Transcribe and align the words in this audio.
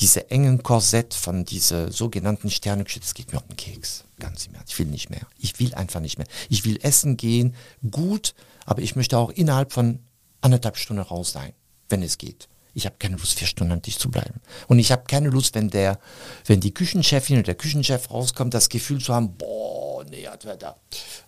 diese 0.00 0.30
engen 0.30 0.62
Korsett 0.62 1.12
von 1.12 1.44
diese 1.44 1.92
sogenannten 1.92 2.50
Sterneküche, 2.50 3.00
das 3.00 3.14
geht 3.14 3.32
mir 3.32 3.38
auf 3.38 3.46
den 3.46 3.56
Keks. 3.56 4.04
Ganz 4.18 4.46
im 4.46 4.54
Ernst. 4.54 4.72
Ich 4.72 4.78
will 4.78 4.86
nicht 4.86 5.10
mehr. 5.10 5.26
Ich 5.38 5.60
will 5.60 5.74
einfach 5.74 6.00
nicht 6.00 6.18
mehr. 6.18 6.26
Ich 6.48 6.64
will 6.64 6.78
essen 6.82 7.16
gehen, 7.16 7.54
gut, 7.90 8.34
aber 8.64 8.82
ich 8.82 8.96
möchte 8.96 9.18
auch 9.18 9.30
innerhalb 9.30 9.72
von 9.72 10.00
anderthalb 10.40 10.78
Stunden 10.78 11.02
raus 11.02 11.32
sein, 11.32 11.52
wenn 11.90 12.02
es 12.02 12.18
geht. 12.18 12.48
Ich 12.72 12.86
habe 12.86 12.96
keine 12.98 13.16
Lust, 13.16 13.34
vier 13.34 13.48
Stunden 13.48 13.72
an 13.72 13.82
Tisch 13.82 13.98
zu 13.98 14.10
bleiben. 14.10 14.40
Und 14.68 14.78
ich 14.78 14.92
habe 14.92 15.02
keine 15.06 15.28
Lust, 15.28 15.54
wenn 15.54 15.70
der, 15.70 15.98
wenn 16.46 16.60
die 16.60 16.72
Küchenchefin 16.72 17.36
oder 17.36 17.46
der 17.46 17.54
Küchenchef 17.56 18.10
rauskommt, 18.10 18.54
das 18.54 18.68
Gefühl 18.68 19.00
zu 19.00 19.12
haben, 19.12 19.36
boah, 19.36 20.04
nee, 20.04 20.26
hat 20.26 20.44
wer 20.44 20.56
da, 20.56 20.76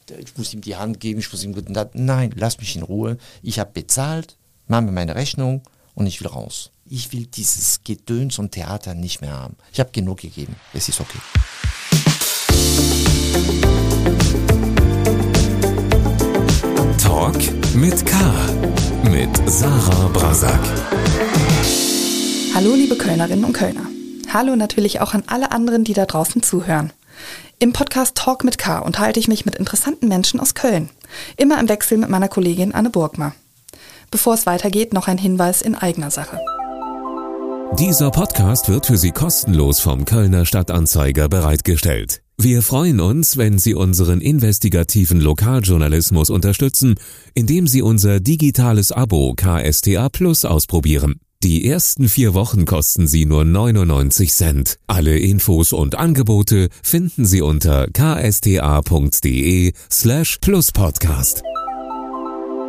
ich 0.09 0.37
muss 0.39 0.55
ihm 0.55 0.61
die 0.61 0.77
Hand 0.77 1.01
geben, 1.01 1.19
ich 1.19 1.31
muss 1.33 1.43
ihm 1.43 1.53
guten 1.53 1.75
Tag. 1.75 1.95
Nein, 1.95 2.33
lass 2.37 2.59
mich 2.59 2.77
in 2.77 2.83
Ruhe. 2.83 3.19
Ich 3.43 3.59
habe 3.59 3.73
bezahlt, 3.73 4.39
mache 4.67 4.83
mir 4.83 4.93
meine 4.93 5.17
Rechnung 5.17 5.63
und 5.95 6.07
ich 6.07 6.21
will 6.21 6.29
raus. 6.29 6.71
Ich 6.89 7.13
will 7.13 7.27
dieses 7.27 7.83
Gedöns 7.85 8.39
und 8.39 8.53
Theater 8.53 8.95
nicht 8.95 9.21
mehr 9.21 9.33
haben. 9.33 9.57
Ich 9.73 9.81
habe 9.81 9.91
genug 9.93 10.19
gegeben. 10.21 10.57
Es 10.73 10.89
ist 10.89 11.01
okay. 11.01 11.19
Talk 16.99 17.37
mit 17.75 18.05
K. 18.07 18.17
Mit 19.11 19.51
Sarah 19.51 20.09
Brasak. 20.09 20.61
Hallo 22.55 22.75
liebe 22.75 22.97
Kölnerinnen 22.97 23.45
und 23.45 23.53
Kölner. 23.53 23.87
Hallo 24.33 24.57
natürlich 24.57 25.01
auch 25.01 25.15
an 25.15 25.25
alle 25.27 25.53
anderen, 25.53 25.85
die 25.85 25.95
da 25.95 26.07
draußen 26.07 26.43
zuhören. 26.43 26.93
Im 27.59 27.73
Podcast 27.73 28.17
Talk 28.17 28.45
mit 28.45 28.59
K 28.59 28.79
unterhalte 28.81 29.21
ich 29.21 29.29
mich 29.29 29.45
mit 29.45 29.55
interessanten 29.55 30.09
Menschen 30.09 30.41
aus 30.41 30.55
Köln. 30.55 30.91
Immer 31.37 31.61
im 31.61 31.69
Wechsel 31.69 31.99
mit 31.99 32.09
meiner 32.09 32.29
Kollegin 32.29 32.75
Anne 32.75 32.91
Burgmer. 32.91 33.35
Bevor 34.13 34.35
es 34.35 34.47
weitergeht, 34.47 34.93
noch 34.93 35.09
ein 35.09 35.19
Hinweis 35.19 35.63
in 35.63 35.75
eigener 35.75 36.11
Sache. 36.11 36.39
Dieser 37.79 38.11
Podcast 38.11 38.69
wird 38.69 38.85
für 38.85 38.99
Sie 38.99 39.11
kostenlos 39.11 39.81
vom 39.81 40.05
Kölner 40.05 40.45
Stadtanzeiger 40.45 41.31
bereitgestellt. 41.31 42.23
Wir 42.37 42.61
freuen 42.61 43.01
uns, 43.01 43.39
wenn 43.39 43.59
Sie 43.59 43.75
unseren 43.75 44.21
investigativen 44.21 45.21
Lokaljournalismus 45.21 46.29
unterstützen, 46.29 46.97
indem 47.35 47.67
Sie 47.67 47.81
unser 47.81 48.21
digitales 48.21 48.93
Abo 48.93 49.33
KSTA 49.35 50.11
Plus 50.11 50.45
ausprobieren. 50.45 51.19
Die 51.43 51.67
ersten 51.67 52.09
vier 52.09 52.35
Wochen 52.35 52.67
kosten 52.67 53.07
Sie 53.07 53.25
nur 53.25 53.45
99 53.45 54.31
Cent. 54.33 54.77
Alle 54.87 55.19
Infos 55.19 55.73
und 55.73 55.95
Angebote 55.95 56.69
finden 56.83 57.25
Sie 57.25 57.41
unter 57.41 57.87
ksta.de 57.89 59.73
slash 59.91 60.39
pluspodcast. 60.41 61.43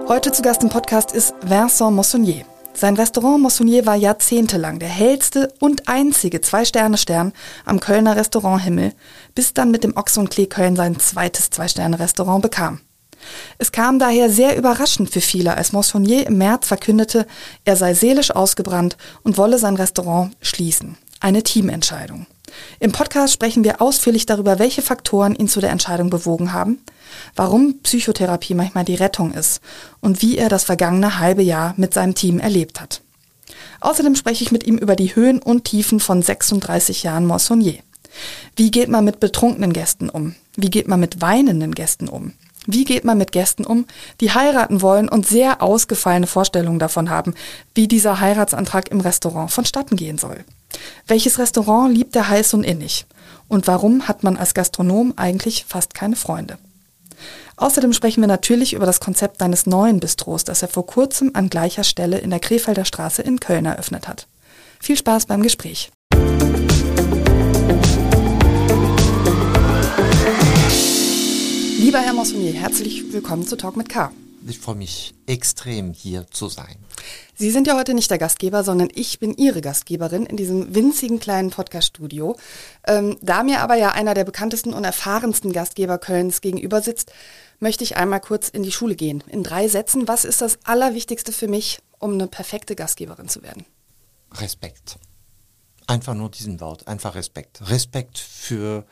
Heute 0.07 0.33
zu 0.33 0.41
Gast 0.41 0.61
im 0.63 0.69
Podcast 0.69 1.13
ist 1.13 1.33
Vincent 1.43 1.95
Moissonnier. 1.95 2.45
Sein 2.73 2.95
Restaurant 2.95 3.41
Moissonnier 3.41 3.85
war 3.85 3.95
jahrzehntelang 3.95 4.77
der 4.77 4.89
hellste 4.89 5.53
und 5.59 5.87
einzige 5.87 6.41
Zwei-Sterne-Stern 6.41 7.31
am 7.63 7.79
Kölner 7.79 8.17
Restauranthimmel, 8.17 8.93
bis 9.33 9.53
dann 9.53 9.71
mit 9.71 9.85
dem 9.85 9.95
Ochs 9.95 10.17
und 10.17 10.29
Klee 10.29 10.47
Köln 10.47 10.75
sein 10.75 10.99
zweites 10.99 11.49
Zwei-Sterne-Restaurant 11.51 12.41
bekam. 12.41 12.81
Es 13.57 13.71
kam 13.71 13.97
daher 13.97 14.29
sehr 14.29 14.57
überraschend 14.57 15.09
für 15.09 15.21
viele, 15.21 15.55
als 15.55 15.71
Moissonnier 15.71 16.27
im 16.27 16.37
März 16.37 16.67
verkündete, 16.67 17.25
er 17.63 17.77
sei 17.77 17.93
seelisch 17.93 18.31
ausgebrannt 18.31 18.97
und 19.23 19.37
wolle 19.37 19.57
sein 19.57 19.77
Restaurant 19.77 20.35
schließen. 20.41 20.97
Eine 21.21 21.43
Teamentscheidung. 21.43 22.27
Im 22.79 22.91
Podcast 22.91 23.33
sprechen 23.33 23.63
wir 23.63 23.81
ausführlich 23.81 24.25
darüber, 24.25 24.59
welche 24.59 24.81
Faktoren 24.81 25.35
ihn 25.35 25.47
zu 25.47 25.61
der 25.61 25.71
Entscheidung 25.71 26.09
bewogen 26.09 26.53
haben, 26.53 26.79
warum 27.35 27.79
Psychotherapie 27.83 28.53
manchmal 28.53 28.85
die 28.85 28.95
Rettung 28.95 29.33
ist 29.33 29.61
und 30.01 30.21
wie 30.21 30.37
er 30.37 30.49
das 30.49 30.63
vergangene 30.63 31.19
halbe 31.19 31.41
Jahr 31.41 31.73
mit 31.77 31.93
seinem 31.93 32.15
Team 32.15 32.39
erlebt 32.39 32.81
hat. 32.81 33.01
Außerdem 33.81 34.15
spreche 34.15 34.43
ich 34.43 34.51
mit 34.51 34.65
ihm 34.65 34.77
über 34.77 34.95
die 34.95 35.15
Höhen 35.15 35.39
und 35.41 35.65
Tiefen 35.65 35.99
von 35.99 36.21
36 36.21 37.03
Jahren 37.03 37.25
Moissonnier. 37.25 37.79
Wie 38.55 38.71
geht 38.71 38.89
man 38.89 39.05
mit 39.05 39.19
betrunkenen 39.19 39.73
Gästen 39.73 40.09
um? 40.09 40.35
Wie 40.55 40.69
geht 40.69 40.87
man 40.87 40.99
mit 40.99 41.21
weinenden 41.21 41.73
Gästen 41.73 42.07
um? 42.07 42.33
Wie 42.65 42.85
geht 42.85 43.03
man 43.03 43.17
mit 43.17 43.33
Gästen 43.33 43.65
um, 43.65 43.85
die 44.21 44.31
heiraten 44.31 44.81
wollen 44.81 45.09
und 45.09 45.27
sehr 45.27 45.61
ausgefallene 45.61 46.27
Vorstellungen 46.27 46.80
davon 46.80 47.09
haben, 47.09 47.33
wie 47.75 47.89
dieser 47.89 48.21
Heiratsantrag 48.21 48.89
im 48.89 49.02
Restaurant 49.02 49.52
vonstatten 49.52 49.97
gehen 49.97 50.17
soll? 50.17 50.45
Welches 51.08 51.39
Restaurant 51.39 51.94
liebt 51.95 52.16
er 52.16 52.30
heiß 52.30 52.54
und 52.54 52.64
innig? 52.64 53.06
Und 53.48 53.67
warum 53.67 54.08
hat 54.08 54.23
man 54.23 54.38
als 54.38 54.54
Gastronom 54.54 55.14
eigentlich 55.16 55.66
fast 55.67 55.94
keine 55.94 56.16
Freunde? 56.16 56.58
Außerdem 57.56 57.94
sprechen 57.94 58.22
wir 58.22 58.28
natürlich 58.28 58.73
über 58.73 58.86
das 58.86 59.00
Konzept 59.00 59.39
seines 59.39 59.66
neuen 59.66 60.00
Bistros, 60.00 60.44
das 60.44 60.61
er 60.61 60.67
vor 60.67 60.88
kurzem 60.88 61.32
an 61.34 61.50
gleicher 61.50 61.84
Stelle 61.84 62.17
in 62.17 62.30
der 62.30 62.39
Krefelder 62.39 62.86
Straße 62.86 63.22
in 63.22 63.39
Köln 63.39 63.66
eröffnet 63.66 64.08
hat. 64.08 64.28
Viel 64.80 64.98
Spaß 64.98 65.28
beim 65.28 65.44
Gespräch. 65.44 65.92
Lieber 71.80 72.00
Herr 72.00 72.14
Mossonier, 72.14 72.54
herzlich 72.54 73.14
willkommen 73.14 73.45
zu 73.45 73.55
Talk 73.55 73.78
mit 73.78 73.90
K. 73.90 74.11
Ich 74.45 74.59
freue 74.59 74.76
mich 74.76 75.14
extrem, 75.26 75.93
hier 75.93 76.27
zu 76.27 76.49
sein. 76.49 76.76
Sie 77.36 77.49
sind 77.49 77.65
ja 77.65 77.77
heute 77.77 77.93
nicht 77.93 78.11
der 78.11 78.17
Gastgeber, 78.17 78.64
sondern 78.64 78.89
ich 78.93 79.20
bin 79.20 79.33
Ihre 79.33 79.61
Gastgeberin 79.61 80.26
in 80.26 80.36
diesem 80.36 80.76
winzigen 80.76 81.20
kleinen 81.20 81.49
Podcast-Studio. 81.49 82.36
Ähm, 82.86 83.17
da 83.21 83.43
mir 83.43 83.61
aber 83.61 83.76
ja 83.76 83.93
einer 83.93 84.14
der 84.14 84.26
bekanntesten 84.26 84.73
und 84.73 84.83
erfahrensten 84.83 85.54
Gastgeber 85.54 85.98
Kölns 85.98 86.42
gegenüber 86.42 86.81
sitzt, 86.81 87.14
möchte 87.59 87.86
ich 87.86 87.95
einmal 87.95 88.20
kurz 88.20 88.49
in 88.49 88.64
die 88.64 88.71
Schule 88.71 88.95
gehen. 88.95 89.23
In 89.30 89.43
drei 89.43 89.70
Sätzen, 89.70 90.08
was 90.09 90.26
ist 90.26 90.42
das 90.42 90.60
Allerwichtigste 90.65 91.31
für 91.31 91.48
mich, 91.48 91.80
um 91.99 92.14
eine 92.14 92.27
perfekte 92.27 92.75
Gastgeberin 92.75 93.30
zu 93.30 93.43
werden? 93.43 93.65
Respekt. 94.33 94.98
Einfach 95.87 96.15
nur 96.15 96.30
diesen 96.30 96.60
Wort, 96.60 96.87
einfach 96.87 97.15
Respekt. 97.15 97.70
Respekt 97.70 98.17
für 98.17 98.86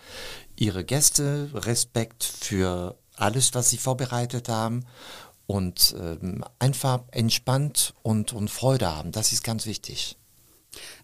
Ihre 0.55 0.85
Gäste, 0.85 1.49
Respekt 1.53 2.23
für 2.23 2.97
alles, 3.17 3.53
was 3.53 3.69
Sie 3.69 3.77
vorbereitet 3.77 4.47
haben 4.47 4.85
und 5.47 5.95
ähm, 5.99 6.43
einfach 6.59 7.03
entspannt 7.11 7.93
und, 8.03 8.33
und 8.33 8.49
Freude 8.49 8.95
haben. 8.95 9.11
Das 9.11 9.31
ist 9.31 9.43
ganz 9.43 9.65
wichtig. 9.65 10.17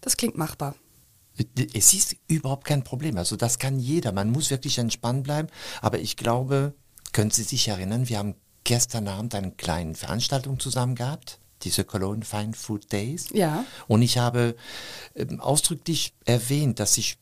Das 0.00 0.16
klingt 0.16 0.36
machbar. 0.36 0.74
Es 1.74 1.92
ist 1.92 2.16
überhaupt 2.26 2.64
kein 2.64 2.82
Problem. 2.82 3.16
Also 3.16 3.36
das 3.36 3.58
kann 3.58 3.78
jeder. 3.78 4.12
Man 4.12 4.30
muss 4.30 4.50
wirklich 4.50 4.78
entspannt 4.78 5.24
bleiben. 5.24 5.48
Aber 5.82 5.98
ich 6.00 6.16
glaube, 6.16 6.74
können 7.12 7.30
Sie 7.30 7.44
sich 7.44 7.68
erinnern, 7.68 8.08
wir 8.08 8.18
haben 8.18 8.34
gestern 8.64 9.06
Abend 9.08 9.34
eine 9.34 9.52
kleine 9.52 9.94
Veranstaltung 9.94 10.58
zusammen 10.58 10.94
gehabt 10.94 11.38
diese 11.62 11.84
Cologne 11.84 12.24
Fine 12.24 12.52
Food 12.54 12.92
Days. 12.92 13.26
Ja. 13.32 13.64
Und 13.86 14.02
ich 14.02 14.18
habe 14.18 14.56
ähm, 15.14 15.40
ausdrücklich 15.40 16.14
erwähnt, 16.24 16.80
dass 16.80 16.98
ich 16.98 17.18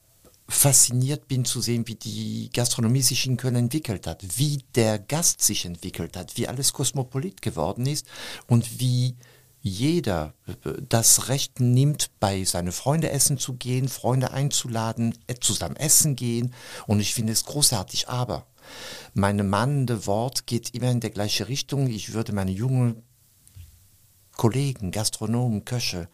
fasziniert 0.48 1.28
bin 1.28 1.44
zu 1.44 1.60
sehen, 1.60 1.86
wie 1.88 1.96
die 1.96 2.50
Gastronomie 2.52 3.02
sich 3.02 3.26
in 3.26 3.36
Köln 3.36 3.56
entwickelt 3.56 4.06
hat, 4.06 4.24
wie 4.38 4.62
der 4.74 4.98
Gast 4.98 5.40
sich 5.42 5.64
entwickelt 5.64 6.16
hat, 6.16 6.36
wie 6.36 6.46
alles 6.46 6.72
kosmopolit 6.72 7.42
geworden 7.42 7.86
ist 7.86 8.06
und 8.46 8.80
wie 8.80 9.16
jeder 9.60 10.34
äh, 10.46 10.72
das 10.88 11.28
Recht 11.28 11.58
nimmt, 11.58 12.10
bei 12.20 12.44
seine 12.44 12.72
Freunde 12.72 13.10
essen 13.10 13.38
zu 13.38 13.54
gehen, 13.54 13.88
Freunde 13.88 14.30
einzuladen, 14.30 15.18
äh, 15.26 15.34
zusammen 15.34 15.76
essen 15.76 16.14
gehen. 16.14 16.54
Und 16.86 17.00
ich 17.00 17.14
finde 17.14 17.32
es 17.32 17.44
großartig. 17.44 18.08
Aber 18.08 18.46
meine 19.14 19.42
mahnende 19.42 20.06
Wort 20.06 20.46
geht 20.46 20.70
immer 20.74 20.90
in 20.90 21.00
der 21.00 21.10
gleiche 21.10 21.48
Richtung. 21.48 21.88
Ich 21.88 22.12
würde 22.12 22.32
meine 22.32 22.52
jungen 22.52 23.02
Kollegen, 24.36 24.92
Gastronomen, 24.92 25.64
Köche 25.64 26.08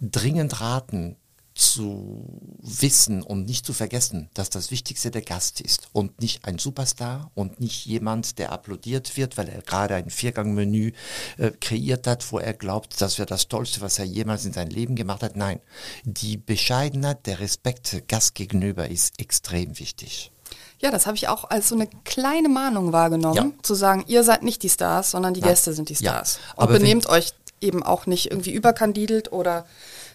dringend 0.00 0.60
raten, 0.60 1.16
zu 1.58 2.24
wissen 2.60 3.20
und 3.20 3.44
nicht 3.46 3.66
zu 3.66 3.72
vergessen, 3.72 4.30
dass 4.32 4.48
das 4.48 4.70
Wichtigste 4.70 5.10
der 5.10 5.22
Gast 5.22 5.60
ist 5.60 5.88
und 5.92 6.20
nicht 6.20 6.44
ein 6.44 6.56
Superstar 6.58 7.32
und 7.34 7.58
nicht 7.58 7.84
jemand, 7.84 8.38
der 8.38 8.52
applaudiert 8.52 9.16
wird, 9.16 9.36
weil 9.36 9.48
er 9.48 9.62
gerade 9.62 9.96
ein 9.96 10.08
Viergangmenü 10.08 10.92
äh, 11.36 11.50
kreiert 11.60 12.06
hat, 12.06 12.30
wo 12.30 12.38
er 12.38 12.54
glaubt, 12.54 13.00
das 13.00 13.18
wäre 13.18 13.26
das 13.26 13.48
Tollste, 13.48 13.80
was 13.80 13.98
er 13.98 14.04
jemals 14.04 14.44
in 14.44 14.52
seinem 14.52 14.70
Leben 14.70 14.94
gemacht 14.94 15.24
hat. 15.24 15.34
Nein, 15.34 15.58
die 16.04 16.36
Bescheidenheit, 16.36 17.26
der 17.26 17.40
Respekt 17.40 18.04
Gast 18.06 18.36
gegenüber 18.36 18.88
ist 18.88 19.18
extrem 19.20 19.80
wichtig. 19.80 20.30
Ja, 20.78 20.92
das 20.92 21.08
habe 21.08 21.16
ich 21.16 21.26
auch 21.26 21.50
als 21.50 21.70
so 21.70 21.74
eine 21.74 21.88
kleine 22.04 22.48
Mahnung 22.48 22.92
wahrgenommen, 22.92 23.54
ja. 23.56 23.62
zu 23.64 23.74
sagen, 23.74 24.04
ihr 24.06 24.22
seid 24.22 24.44
nicht 24.44 24.62
die 24.62 24.68
Stars, 24.68 25.10
sondern 25.10 25.34
die 25.34 25.40
Nein. 25.40 25.50
Gäste 25.50 25.72
sind 25.72 25.88
die 25.88 25.96
Stars. 25.96 26.38
Ja, 26.56 26.62
und 26.62 26.70
benehmt 26.70 27.08
euch 27.08 27.32
eben 27.60 27.82
auch 27.82 28.06
nicht 28.06 28.30
irgendwie 28.30 28.52
überkandidelt 28.52 29.32
oder 29.32 29.66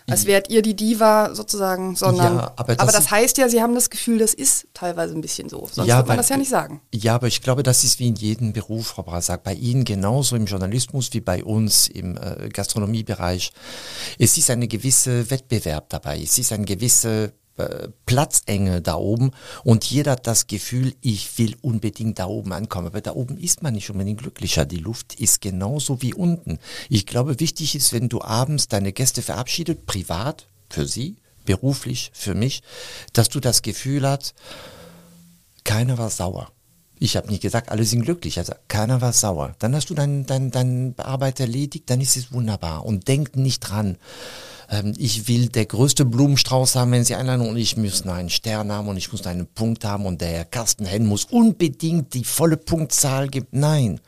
als 0.10 0.26
wärt 0.26 0.50
ihr 0.50 0.62
die 0.62 0.76
Diva 0.76 1.34
sozusagen, 1.34 1.96
sondern 1.96 2.36
ja, 2.36 2.54
aber, 2.56 2.76
das, 2.76 2.80
aber 2.80 2.92
das 2.92 3.12
heißt 3.12 3.38
ja, 3.38 3.48
sie 3.48 3.62
haben 3.62 3.74
das 3.74 3.90
Gefühl, 3.90 4.18
das 4.18 4.34
ist 4.34 4.68
teilweise 4.74 5.14
ein 5.14 5.22
bisschen 5.22 5.50
so. 5.50 5.70
Sonst 5.72 5.88
ja, 5.88 5.98
würde 5.98 6.10
man 6.10 6.18
das 6.18 6.30
ja 6.30 6.38
nicht 6.38 6.50
sagen. 6.50 6.82
Ja, 6.94 7.16
aber 7.16 7.28
ich 7.28 7.42
glaube, 7.42 7.64
das 7.64 7.84
ist 7.84 8.00
wie 8.00 8.08
in 8.08 8.16
jedem 8.16 8.54
Beruf, 8.54 8.88
Frau 8.88 9.04
Brasak, 9.04 9.44
bei 9.44 9.54
Ihnen 9.54 9.86
genauso 9.86 10.36
im 10.36 10.46
Journalismus 10.46 11.10
wie 11.14 11.22
bei 11.22 11.44
uns 11.44 11.88
im 11.88 12.18
äh, 12.18 12.50
Gastronomiebereich. 12.50 13.54
Es 14.20 14.38
ist 14.38 14.50
eine 14.50 14.68
gewisse 14.68 15.30
Wettbewerb 15.30 15.90
dabei, 15.90 16.22
es 16.22 16.38
ist 16.38 16.52
eine 16.52 16.66
gewisse 16.66 17.34
äh, 17.58 17.90
Platzenge 18.06 18.82
da 18.82 18.96
oben 18.96 19.32
und 19.64 19.86
jeder 19.86 20.14
hat 20.14 20.28
das 20.28 20.48
Gefühl, 20.48 20.96
ich 21.02 21.38
will 21.38 21.56
unbedingt 21.62 22.20
da 22.20 22.26
oben 22.26 22.52
ankommen. 22.52 22.88
Aber 22.88 23.02
da 23.02 23.14
oben 23.14 23.38
ist 23.38 23.62
man 23.62 23.74
nicht 23.74 23.90
unbedingt 23.90 24.22
glücklicher. 24.22 24.66
Die 24.66 24.78
Luft 24.78 25.20
ist 25.20 25.42
genauso 25.42 26.02
wie 26.02 26.14
unten. 26.14 26.60
Ich 26.90 27.06
glaube, 27.06 27.40
wichtig 27.40 27.76
ist, 27.76 27.94
wenn 27.94 28.10
du 28.10 28.22
abends 28.22 28.68
deine 28.68 28.92
Gäste 28.92 29.22
verabschiedet, 29.22 29.86
privat, 29.86 30.48
für 30.70 30.88
sie, 30.88 31.18
beruflich 31.46 32.12
für 32.14 32.34
mich, 32.34 32.64
dass 33.14 33.30
du 33.30 33.40
das 33.40 33.62
Gefühl 33.62 34.08
hast, 34.08 34.34
keiner 35.64 35.98
war 35.98 36.10
sauer. 36.10 36.52
Ich 37.04 37.18
habe 37.18 37.28
nicht 37.28 37.42
gesagt, 37.42 37.70
alle 37.70 37.84
sind 37.84 38.04
glücklich, 38.04 38.40
also 38.40 38.54
keiner 38.70 39.02
war 39.02 39.12
sauer. 39.12 39.58
Dann 39.60 39.76
hast 39.76 39.90
du 39.90 39.94
deine 39.94 40.24
dein, 40.24 40.52
dein 40.52 40.96
Arbeit 40.98 41.42
erledigt, 41.42 41.90
dann 41.90 42.00
ist 42.00 42.16
es 42.16 42.32
wunderbar. 42.32 42.86
Und 42.86 43.10
denk 43.10 43.36
nicht 43.36 43.60
dran, 43.60 43.98
ähm, 44.70 44.94
ich 44.98 45.28
will 45.28 45.50
der 45.50 45.66
größte 45.66 46.06
Blumenstrauß 46.06 46.78
haben, 46.78 46.94
wenn 46.94 47.04
sie 47.04 47.16
einladen 47.16 47.46
und 47.46 47.58
ich 47.58 47.76
muss 47.76 48.08
einen 48.08 48.30
Stern 48.30 48.72
haben 48.72 48.88
und 48.88 48.96
ich 48.96 49.12
muss 49.12 49.28
einen 49.28 49.48
Punkt 49.48 49.84
haben 49.84 50.06
und 50.06 50.22
der 50.22 50.46
Carsten 50.46 50.86
Henn 50.86 51.06
muss 51.06 51.26
unbedingt 51.26 52.14
die 52.14 52.24
volle 52.24 52.56
Punktzahl 52.56 53.28
geben. 53.28 53.48
Nein, 53.52 54.00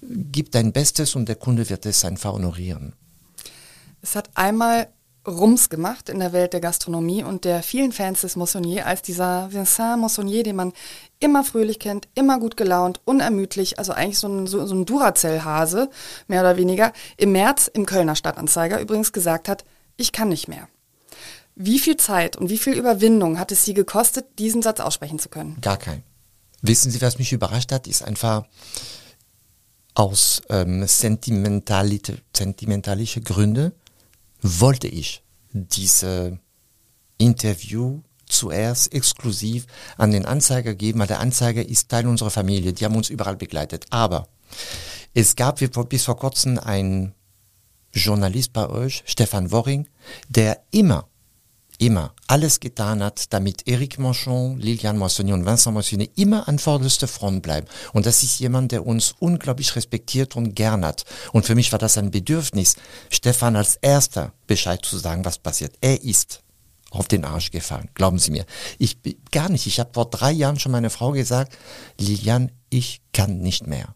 gib 0.00 0.52
dein 0.52 0.70
Bestes 0.70 1.16
und 1.16 1.28
der 1.28 1.34
Kunde 1.34 1.68
wird 1.68 1.84
es 1.84 2.04
einfach 2.04 2.34
honorieren. 2.34 2.92
Es 4.02 4.14
hat 4.14 4.30
einmal 4.36 4.86
Rums 5.26 5.70
gemacht 5.70 6.08
in 6.08 6.18
der 6.18 6.32
Welt 6.32 6.52
der 6.52 6.60
Gastronomie 6.60 7.24
und 7.24 7.44
der 7.44 7.62
vielen 7.62 7.92
Fans 7.92 8.20
des 8.20 8.36
Moissonnier 8.36 8.86
als 8.86 9.02
dieser 9.02 9.52
Vincent 9.52 10.00
Moissonnier, 10.00 10.42
den 10.42 10.56
man 10.56 10.72
immer 11.18 11.44
fröhlich 11.44 11.78
kennt, 11.78 12.08
immer 12.14 12.38
gut 12.38 12.56
gelaunt, 12.56 13.00
unermüdlich, 13.04 13.78
also 13.78 13.92
eigentlich 13.92 14.18
so 14.18 14.28
ein, 14.28 14.46
so, 14.46 14.66
so 14.66 14.74
ein 14.74 14.84
Duracell-Hase, 14.84 15.88
mehr 16.28 16.40
oder 16.40 16.56
weniger, 16.56 16.92
im 17.16 17.32
März 17.32 17.68
im 17.72 17.86
Kölner 17.86 18.16
Stadtanzeiger 18.16 18.80
übrigens 18.80 19.12
gesagt 19.12 19.48
hat, 19.48 19.64
ich 19.96 20.12
kann 20.12 20.28
nicht 20.28 20.48
mehr. 20.48 20.68
Wie 21.56 21.78
viel 21.78 21.96
Zeit 21.96 22.36
und 22.36 22.50
wie 22.50 22.58
viel 22.58 22.74
Überwindung 22.74 23.38
hat 23.38 23.52
es 23.52 23.64
Sie 23.64 23.74
gekostet, 23.74 24.38
diesen 24.38 24.60
Satz 24.60 24.80
aussprechen 24.80 25.18
zu 25.18 25.28
können? 25.28 25.56
Gar 25.60 25.76
kein. 25.76 26.02
Wissen 26.62 26.90
Sie, 26.90 27.00
was 27.00 27.18
mich 27.18 27.32
überrascht 27.32 27.70
hat, 27.72 27.86
ist 27.86 28.02
einfach 28.02 28.44
aus 29.94 30.42
ähm, 30.48 30.86
sentimentalische 30.86 32.20
Gründe 33.20 33.72
wollte 34.44 34.88
ich 34.88 35.22
diese 35.52 36.38
Interview 37.16 38.02
zuerst 38.26 38.92
exklusiv 38.92 39.66
an 39.96 40.10
den 40.10 40.26
Anzeiger 40.26 40.74
geben, 40.74 40.98
weil 41.00 41.06
der 41.06 41.20
Anzeiger 41.20 41.66
ist 41.66 41.88
Teil 41.88 42.06
unserer 42.06 42.30
Familie. 42.30 42.74
Die 42.74 42.84
haben 42.84 42.96
uns 42.96 43.08
überall 43.08 43.36
begleitet. 43.36 43.86
Aber 43.90 44.28
es 45.14 45.34
gab 45.34 45.58
bis 45.88 46.04
vor 46.04 46.16
kurzem 46.16 46.58
einen 46.58 47.14
Journalist 47.92 48.52
bei 48.52 48.68
euch, 48.68 49.02
Stefan 49.06 49.50
Worring, 49.50 49.88
der 50.28 50.62
immer, 50.70 51.08
immer 51.84 52.14
alles 52.26 52.60
getan 52.60 53.02
hat, 53.02 53.32
damit 53.32 53.68
Eric 53.68 53.98
Manchon, 53.98 54.58
Liliane 54.58 54.98
Moissonnier 54.98 55.34
und 55.34 55.44
Vincent 55.44 55.74
Moissonnier 55.74 56.08
immer 56.16 56.48
an 56.48 56.58
vorderster 56.58 57.08
Front 57.08 57.42
bleiben. 57.42 57.66
Und 57.92 58.06
das 58.06 58.22
ist 58.22 58.40
jemand, 58.40 58.72
der 58.72 58.86
uns 58.86 59.14
unglaublich 59.18 59.76
respektiert 59.76 60.34
und 60.34 60.54
gern 60.54 60.84
hat. 60.84 61.04
Und 61.32 61.44
für 61.44 61.54
mich 61.54 61.72
war 61.72 61.78
das 61.78 61.98
ein 61.98 62.10
Bedürfnis, 62.10 62.76
Stefan 63.10 63.56
als 63.56 63.76
erster 63.76 64.32
Bescheid 64.46 64.84
zu 64.84 64.96
sagen, 64.98 65.24
was 65.24 65.38
passiert. 65.38 65.74
Er 65.80 66.02
ist 66.02 66.40
auf 66.90 67.08
den 67.08 67.24
Arsch 67.24 67.50
gefallen, 67.50 67.90
glauben 67.94 68.18
Sie 68.18 68.30
mir. 68.30 68.46
Ich 68.78 68.98
gar 69.30 69.48
nicht. 69.48 69.66
Ich 69.66 69.80
habe 69.80 69.90
vor 69.92 70.08
drei 70.08 70.32
Jahren 70.32 70.58
schon 70.58 70.72
meiner 70.72 70.90
Frau 70.90 71.10
gesagt, 71.10 71.56
Lilian, 71.98 72.50
ich 72.70 73.02
kann 73.12 73.38
nicht 73.38 73.66
mehr. 73.66 73.94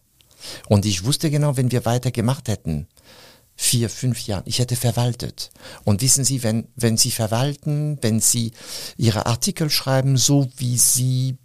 Und 0.67 0.85
ich 0.85 1.03
wusste 1.03 1.29
genau, 1.29 1.57
wenn 1.57 1.71
wir 1.71 1.85
weiter 1.85 2.11
gemacht 2.11 2.47
hätten, 2.47 2.87
vier, 3.61 3.89
fünf 3.89 4.25
Jahren, 4.25 4.43
ich 4.45 4.59
hätte 4.59 4.77
verwaltet. 4.77 5.51
Und 5.83 6.01
wissen 6.01 6.23
Sie, 6.23 6.43
wenn, 6.43 6.69
wenn 6.77 6.95
Sie 6.95 7.11
verwalten, 7.11 7.97
wenn 8.01 8.21
Sie 8.21 8.53
Ihre 8.95 9.25
Artikel 9.25 9.69
schreiben, 9.69 10.15
so 10.15 10.47
wie 10.55 10.77
Sie 10.77 11.37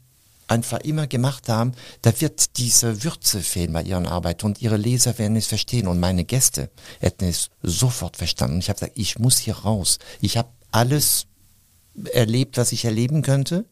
einfach 0.47 0.79
immer 0.81 1.09
gemacht 1.09 1.49
haben, 1.49 1.73
da 2.03 2.13
wird 2.21 2.57
diese 2.57 3.03
Würze 3.03 3.41
fehlen 3.41 3.73
bei 3.73 3.83
ihren 3.83 4.07
Arbeit 4.07 4.45
und 4.45 4.63
ihre 4.63 4.77
Leser 4.77 5.19
werden 5.19 5.37
es 5.37 5.49
verstehen 5.49 5.89
und 5.89 5.99
meine 5.99 6.25
Gäste 6.25 6.71
hätten 7.01 7.25
es 7.25 7.51
sofort 7.63 8.17
verstanden. 8.17 8.61
Ich 8.61 8.69
habe 8.69 8.79
gesagt, 8.79 8.97
ich 8.97 9.19
muss 9.19 9.39
hier 9.39 9.57
raus. 9.57 9.99
Ich 10.21 10.37
habe 10.37 10.51
alles 10.71 11.27
erlebt, 12.13 12.59
was 12.59 12.71
ich 12.71 12.85
erleben 12.85 13.23
könnte. 13.23 13.65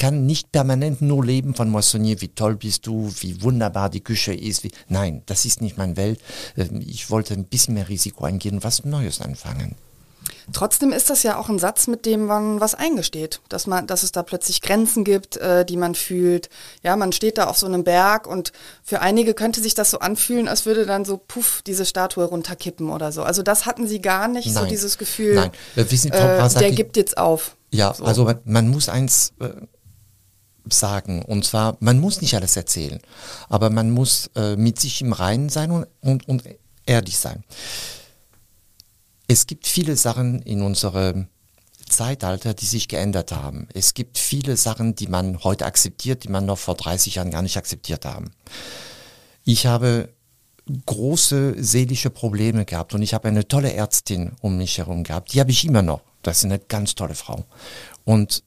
Ich 0.00 0.02
kann 0.06 0.24
nicht 0.24 0.50
permanent 0.50 1.02
nur 1.02 1.22
leben 1.22 1.54
von 1.54 1.68
Moissonnier, 1.68 2.22
wie 2.22 2.28
toll 2.28 2.56
bist 2.56 2.86
du, 2.86 3.12
wie 3.20 3.42
wunderbar 3.42 3.90
die 3.90 4.00
Küche 4.00 4.32
ist. 4.32 4.64
Wie 4.64 4.70
Nein, 4.88 5.20
das 5.26 5.44
ist 5.44 5.60
nicht 5.60 5.76
meine 5.76 5.98
Welt. 5.98 6.22
Ähm, 6.56 6.80
ich 6.80 7.10
wollte 7.10 7.34
ein 7.34 7.44
bisschen 7.44 7.74
mehr 7.74 7.90
Risiko 7.90 8.24
eingehen 8.24 8.54
und 8.54 8.64
was 8.64 8.82
Neues 8.86 9.20
anfangen. 9.20 9.74
Trotzdem 10.54 10.92
ist 10.92 11.10
das 11.10 11.22
ja 11.22 11.38
auch 11.38 11.50
ein 11.50 11.58
Satz, 11.58 11.86
mit 11.86 12.06
dem 12.06 12.24
man 12.24 12.62
was 12.62 12.74
eingesteht, 12.74 13.42
dass 13.50 13.66
man, 13.66 13.86
dass 13.86 14.02
es 14.02 14.10
da 14.10 14.22
plötzlich 14.22 14.62
Grenzen 14.62 15.04
gibt, 15.04 15.36
äh, 15.36 15.66
die 15.66 15.76
man 15.76 15.94
fühlt. 15.94 16.48
Ja, 16.82 16.96
man 16.96 17.12
steht 17.12 17.36
da 17.36 17.48
auf 17.48 17.58
so 17.58 17.66
einem 17.66 17.84
Berg 17.84 18.26
und 18.26 18.52
für 18.82 19.02
einige 19.02 19.34
könnte 19.34 19.60
sich 19.60 19.74
das 19.74 19.90
so 19.90 19.98
anfühlen, 19.98 20.48
als 20.48 20.64
würde 20.64 20.86
dann 20.86 21.04
so 21.04 21.18
puff 21.18 21.60
diese 21.66 21.84
Statue 21.84 22.24
runterkippen 22.24 22.88
oder 22.88 23.12
so. 23.12 23.22
Also 23.22 23.42
das 23.42 23.66
hatten 23.66 23.86
sie 23.86 24.00
gar 24.00 24.28
nicht, 24.28 24.46
Nein. 24.46 24.64
so 24.64 24.66
dieses 24.66 24.96
Gefühl. 24.96 25.34
Nein, 25.34 25.50
wir 25.74 25.90
wissen, 25.90 26.10
äh, 26.10 26.48
der 26.58 26.70
gibt 26.70 26.96
jetzt 26.96 27.18
auf. 27.18 27.54
Ja, 27.70 27.92
so. 27.92 28.04
also 28.04 28.24
man, 28.24 28.40
man, 28.46 28.68
muss 28.68 28.88
eins 28.88 29.34
äh, 29.40 29.50
sagen 30.72 31.22
und 31.22 31.44
zwar, 31.44 31.76
man 31.80 31.98
muss 31.98 32.20
nicht 32.20 32.34
alles 32.34 32.56
erzählen, 32.56 33.00
aber 33.48 33.70
man 33.70 33.90
muss 33.90 34.30
äh, 34.36 34.56
mit 34.56 34.80
sich 34.80 35.00
im 35.02 35.12
Reinen 35.12 35.48
sein 35.48 35.70
und, 35.70 35.86
und, 36.00 36.28
und 36.28 36.44
ehrlich 36.86 37.18
sein. 37.18 37.44
Es 39.26 39.46
gibt 39.46 39.66
viele 39.66 39.96
Sachen 39.96 40.42
in 40.42 40.62
unserem 40.62 41.28
Zeitalter, 41.88 42.54
die 42.54 42.66
sich 42.66 42.88
geändert 42.88 43.32
haben. 43.32 43.68
Es 43.74 43.94
gibt 43.94 44.18
viele 44.18 44.56
Sachen, 44.56 44.94
die 44.94 45.08
man 45.08 45.42
heute 45.44 45.66
akzeptiert, 45.66 46.24
die 46.24 46.28
man 46.28 46.46
noch 46.46 46.58
vor 46.58 46.74
30 46.74 47.16
Jahren 47.16 47.30
gar 47.30 47.42
nicht 47.42 47.56
akzeptiert 47.56 48.04
haben. 48.04 48.30
Ich 49.44 49.66
habe 49.66 50.12
große 50.86 51.62
seelische 51.62 52.10
Probleme 52.10 52.64
gehabt 52.64 52.94
und 52.94 53.02
ich 53.02 53.14
habe 53.14 53.28
eine 53.28 53.46
tolle 53.46 53.72
Ärztin 53.72 54.32
um 54.40 54.56
mich 54.56 54.78
herum 54.78 55.04
gehabt. 55.04 55.32
Die 55.32 55.40
habe 55.40 55.50
ich 55.50 55.64
immer 55.64 55.82
noch. 55.82 56.02
Das 56.22 56.38
ist 56.38 56.44
eine 56.44 56.58
ganz 56.58 56.94
tolle 56.94 57.14
Frau. 57.14 57.44
Und 58.04 58.44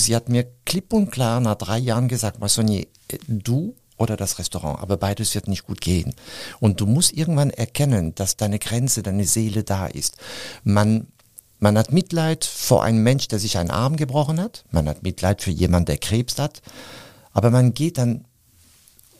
sie 0.00 0.14
hat 0.14 0.28
mir 0.28 0.46
klipp 0.64 0.92
und 0.92 1.10
klar 1.10 1.40
nach 1.40 1.56
drei 1.56 1.78
Jahren 1.78 2.08
gesagt, 2.08 2.40
Massonier, 2.40 2.86
du 3.28 3.74
oder 3.96 4.16
das 4.16 4.38
Restaurant, 4.38 4.80
aber 4.80 4.96
beides 4.96 5.34
wird 5.34 5.48
nicht 5.48 5.66
gut 5.66 5.80
gehen. 5.80 6.14
Und 6.60 6.80
du 6.80 6.86
musst 6.86 7.12
irgendwann 7.12 7.50
erkennen, 7.50 8.14
dass 8.14 8.36
deine 8.36 8.58
Grenze, 8.58 9.02
deine 9.02 9.24
Seele 9.24 9.62
da 9.62 9.86
ist. 9.86 10.16
Man, 10.64 11.06
man 11.60 11.78
hat 11.78 11.92
Mitleid 11.92 12.44
vor 12.44 12.82
einem 12.82 13.02
Mensch, 13.02 13.28
der 13.28 13.38
sich 13.38 13.56
einen 13.56 13.70
Arm 13.70 13.96
gebrochen 13.96 14.40
hat. 14.40 14.64
Man 14.70 14.88
hat 14.88 15.02
Mitleid 15.02 15.42
für 15.42 15.52
jemanden, 15.52 15.86
der 15.86 15.98
Krebs 15.98 16.38
hat. 16.38 16.60
Aber 17.32 17.50
man 17.50 17.74
geht 17.74 17.98
dann 17.98 18.24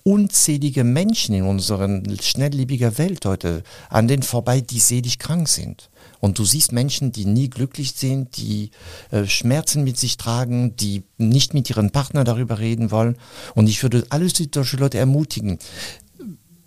unzählige 0.03 0.85
Menschen 0.85 1.35
in 1.35 1.45
unserer 1.45 1.89
schnelllebiger 2.21 2.99
Welt 2.99 3.25
heute 3.25 3.63
an 3.89 4.07
denen 4.07 4.23
vorbei, 4.23 4.61
die 4.61 4.79
selig 4.79 5.19
krank 5.19 5.49
sind. 5.49 5.89
Und 6.21 6.39
du 6.39 6.45
siehst 6.45 6.73
Menschen, 6.73 7.13
die 7.13 7.25
nie 7.27 7.51
glücklich 7.51 7.93
sind, 7.93 8.37
die 8.37 8.71
äh, 9.11 9.27
Schmerzen 9.27 9.85
mit 9.85 9.99
sich 9.99 10.17
tragen, 10.17 10.77
die 10.77 11.03
nicht 11.19 11.55
mit 11.55 11.71
ihrem 11.71 11.91
Partner 11.91 12.25
darüber 12.25 12.59
reden 12.59 12.91
wollen. 12.91 13.17
Und 13.55 13.69
ich 13.69 13.83
würde 13.83 14.07
alle 14.11 14.29
solche 14.29 14.77
Leute 14.77 14.99
ermutigen. 14.99 15.59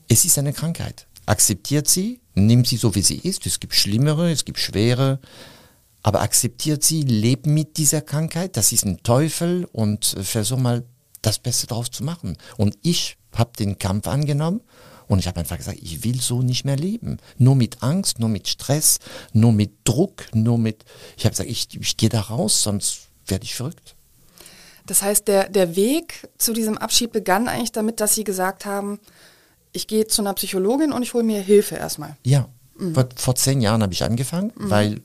Es 0.07 0.25
ist 0.25 0.37
eine 0.37 0.53
Krankheit. 0.53 1.07
Akzeptiert 1.25 1.87
sie, 1.87 2.21
nimmt 2.35 2.67
sie 2.67 2.77
so, 2.77 2.95
wie 2.95 3.01
sie 3.01 3.17
ist. 3.17 3.45
Es 3.45 3.59
gibt 3.59 3.75
schlimmere, 3.75 4.31
es 4.31 4.45
gibt 4.45 4.59
schwere. 4.59 5.19
Aber 6.03 6.21
akzeptiert 6.21 6.83
sie, 6.83 7.01
lebt 7.01 7.47
mit 7.47 7.77
dieser 7.77 8.01
Krankheit. 8.01 8.55
Das 8.55 8.71
ist 8.71 8.85
ein 8.85 9.03
Teufel 9.03 9.67
und 9.71 10.15
äh, 10.17 10.23
versuch 10.23 10.57
mal 10.57 10.83
das 11.21 11.39
Beste 11.39 11.67
draus 11.67 11.91
zu 11.91 12.03
machen. 12.03 12.37
Und 12.55 12.77
ich 12.81 13.17
habe 13.33 13.51
den 13.57 13.77
Kampf 13.77 14.07
angenommen 14.07 14.61
und 15.07 15.19
ich 15.19 15.27
habe 15.27 15.39
einfach 15.39 15.57
gesagt, 15.57 15.79
ich 15.81 16.03
will 16.03 16.19
so 16.19 16.41
nicht 16.41 16.65
mehr 16.65 16.75
leben. 16.75 17.17
Nur 17.37 17.55
mit 17.55 17.81
Angst, 17.81 18.19
nur 18.19 18.29
mit 18.29 18.47
Stress, 18.47 18.99
nur 19.33 19.53
mit 19.53 19.71
Druck, 19.83 20.25
nur 20.33 20.57
mit... 20.57 20.83
Ich 21.17 21.25
habe 21.25 21.31
gesagt, 21.31 21.49
ich, 21.49 21.67
ich 21.79 21.97
gehe 21.97 22.09
da 22.09 22.21
raus, 22.21 22.63
sonst 22.63 23.07
werde 23.25 23.45
ich 23.45 23.55
verrückt. 23.55 23.95
Das 24.85 25.01
heißt, 25.01 25.27
der, 25.27 25.49
der 25.49 25.75
Weg 25.75 26.27
zu 26.37 26.53
diesem 26.53 26.77
Abschied 26.77 27.11
begann 27.11 27.47
eigentlich 27.47 27.73
damit, 27.73 27.99
dass 27.99 28.15
Sie 28.15 28.23
gesagt 28.23 28.65
haben, 28.65 28.99
ich 29.73 29.87
gehe 29.87 30.07
zu 30.07 30.21
einer 30.21 30.33
Psychologin 30.33 30.91
und 30.91 31.03
ich 31.03 31.13
hole 31.13 31.23
mir 31.23 31.41
Hilfe 31.41 31.75
erstmal. 31.75 32.15
Ja, 32.23 32.47
mhm. 32.77 32.93
vor, 32.93 33.09
vor, 33.15 33.35
zehn 33.35 33.61
Jahren 33.61 33.83
habe 33.83 33.93
ich 33.93 34.03
angefangen, 34.03 34.51
mhm. 34.55 34.69
weil 34.69 35.01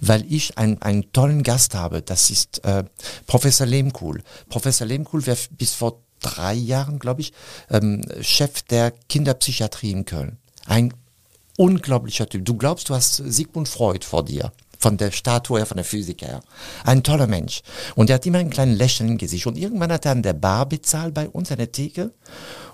weil 0.00 0.24
ich 0.32 0.56
ein, 0.56 0.80
einen 0.80 1.12
tollen 1.12 1.42
Gast 1.42 1.74
habe. 1.74 2.00
Das 2.00 2.30
ist 2.30 2.64
äh, 2.64 2.84
Professor 3.26 3.66
Lehmkuhl. 3.66 4.22
Professor 4.48 4.86
Lehmkuhl 4.86 5.26
wäre 5.26 5.36
bis 5.50 5.74
vor 5.74 6.00
drei 6.20 6.54
Jahren, 6.54 6.98
glaube 6.98 7.20
ich, 7.20 7.32
ähm, 7.70 8.02
Chef 8.20 8.62
der 8.62 8.92
Kinderpsychiatrie 9.08 9.92
in 9.92 10.04
Köln. 10.04 10.38
Ein 10.66 10.92
unglaublicher 11.56 12.28
Typ. 12.28 12.44
Du 12.44 12.54
glaubst, 12.54 12.88
du 12.88 12.94
hast 12.94 13.16
Sigmund 13.16 13.68
Freud 13.68 14.04
vor 14.04 14.24
dir. 14.24 14.52
Von 14.80 14.96
der 14.96 15.10
Statue 15.10 15.58
her, 15.58 15.66
von 15.66 15.76
der 15.76 15.84
Physik 15.84 16.22
her. 16.22 16.40
Ein 16.84 17.02
toller 17.02 17.26
Mensch. 17.26 17.62
Und 17.96 18.10
er 18.10 18.14
hat 18.14 18.26
immer 18.26 18.38
ein 18.38 18.48
kleines 18.48 18.78
Lächeln 18.78 19.08
im 19.10 19.18
Gesicht. 19.18 19.48
Und 19.48 19.58
irgendwann 19.58 19.90
hat 19.90 20.06
er 20.06 20.12
an 20.12 20.22
der 20.22 20.34
Bar 20.34 20.66
bezahlt 20.66 21.14
bei 21.14 21.28
uns, 21.28 21.50
an 21.50 21.58
der 21.58 21.72
Theke. 21.72 22.12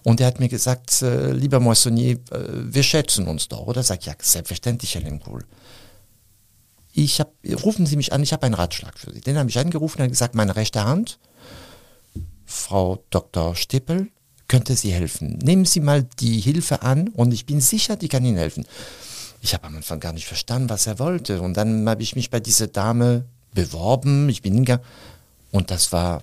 Und 0.03 0.21
er 0.21 0.27
hat 0.27 0.39
mir 0.39 0.51
gesagt, 0.51 1.01
äh, 1.01 1.33
lieber 1.33 1.61
Moissonnier, 1.61 2.19
äh, 2.31 2.49
wir 2.53 2.83
schätzen 2.83 3.27
uns 3.27 3.49
doch, 3.49 3.67
oder? 3.67 3.83
Sag 3.83 4.01
ich, 4.01 4.07
ja, 4.07 4.13
selbstverständlich, 4.21 4.95
Herr 4.95 5.01
Lemkohl. 5.01 5.45
Ich 6.93 7.21
hab, 7.21 7.33
rufen 7.65 7.87
Sie 7.87 7.97
mich 7.97 8.13
an, 8.13 8.23
ich 8.23 8.35
habe 8.35 8.45
einen 8.45 8.55
Ratschlag 8.55 8.99
für 8.99 9.11
Sie. 9.11 9.23
Den 9.23 9.39
habe 9.39 9.49
ich 9.49 9.59
angerufen 9.59 10.03
und 10.03 10.11
gesagt, 10.11 10.35
meine 10.35 10.57
rechte 10.57 10.85
Hand, 10.85 11.19
Frau 12.55 13.05
Dr. 13.11 13.55
Stippel 13.57 14.09
könnte 14.49 14.77
Sie 14.77 14.93
helfen. 14.93 15.39
Nehmen 15.43 15.65
Sie 15.65 15.81
mal 15.81 16.05
die 16.21 16.41
Hilfe 16.41 16.83
an 16.83 17.09
und 17.09 17.35
ich 17.35 17.47
bin 17.47 17.61
sicher, 17.61 17.97
die 17.97 18.09
kann 18.09 18.25
Ihnen 18.25 18.39
helfen. 18.39 18.65
Ich 19.43 19.53
habe 19.53 19.67
am 19.67 19.77
Anfang 19.77 20.01
gar 20.01 20.13
nicht 20.13 20.27
verstanden, 20.27 20.71
was 20.71 20.87
er 20.87 20.99
wollte. 20.99 21.43
Und 21.43 21.57
dann 21.57 21.87
habe 21.89 22.03
ich 22.03 22.17
mich 22.17 22.31
bei 22.31 22.41
dieser 22.41 22.69
Dame 22.69 23.25
beworben. 23.53 24.29
Ich 24.29 24.41
bin 24.41 24.55
hingegangen. 24.55 24.85
Und 25.51 25.71
das 25.71 25.93
war 25.93 26.23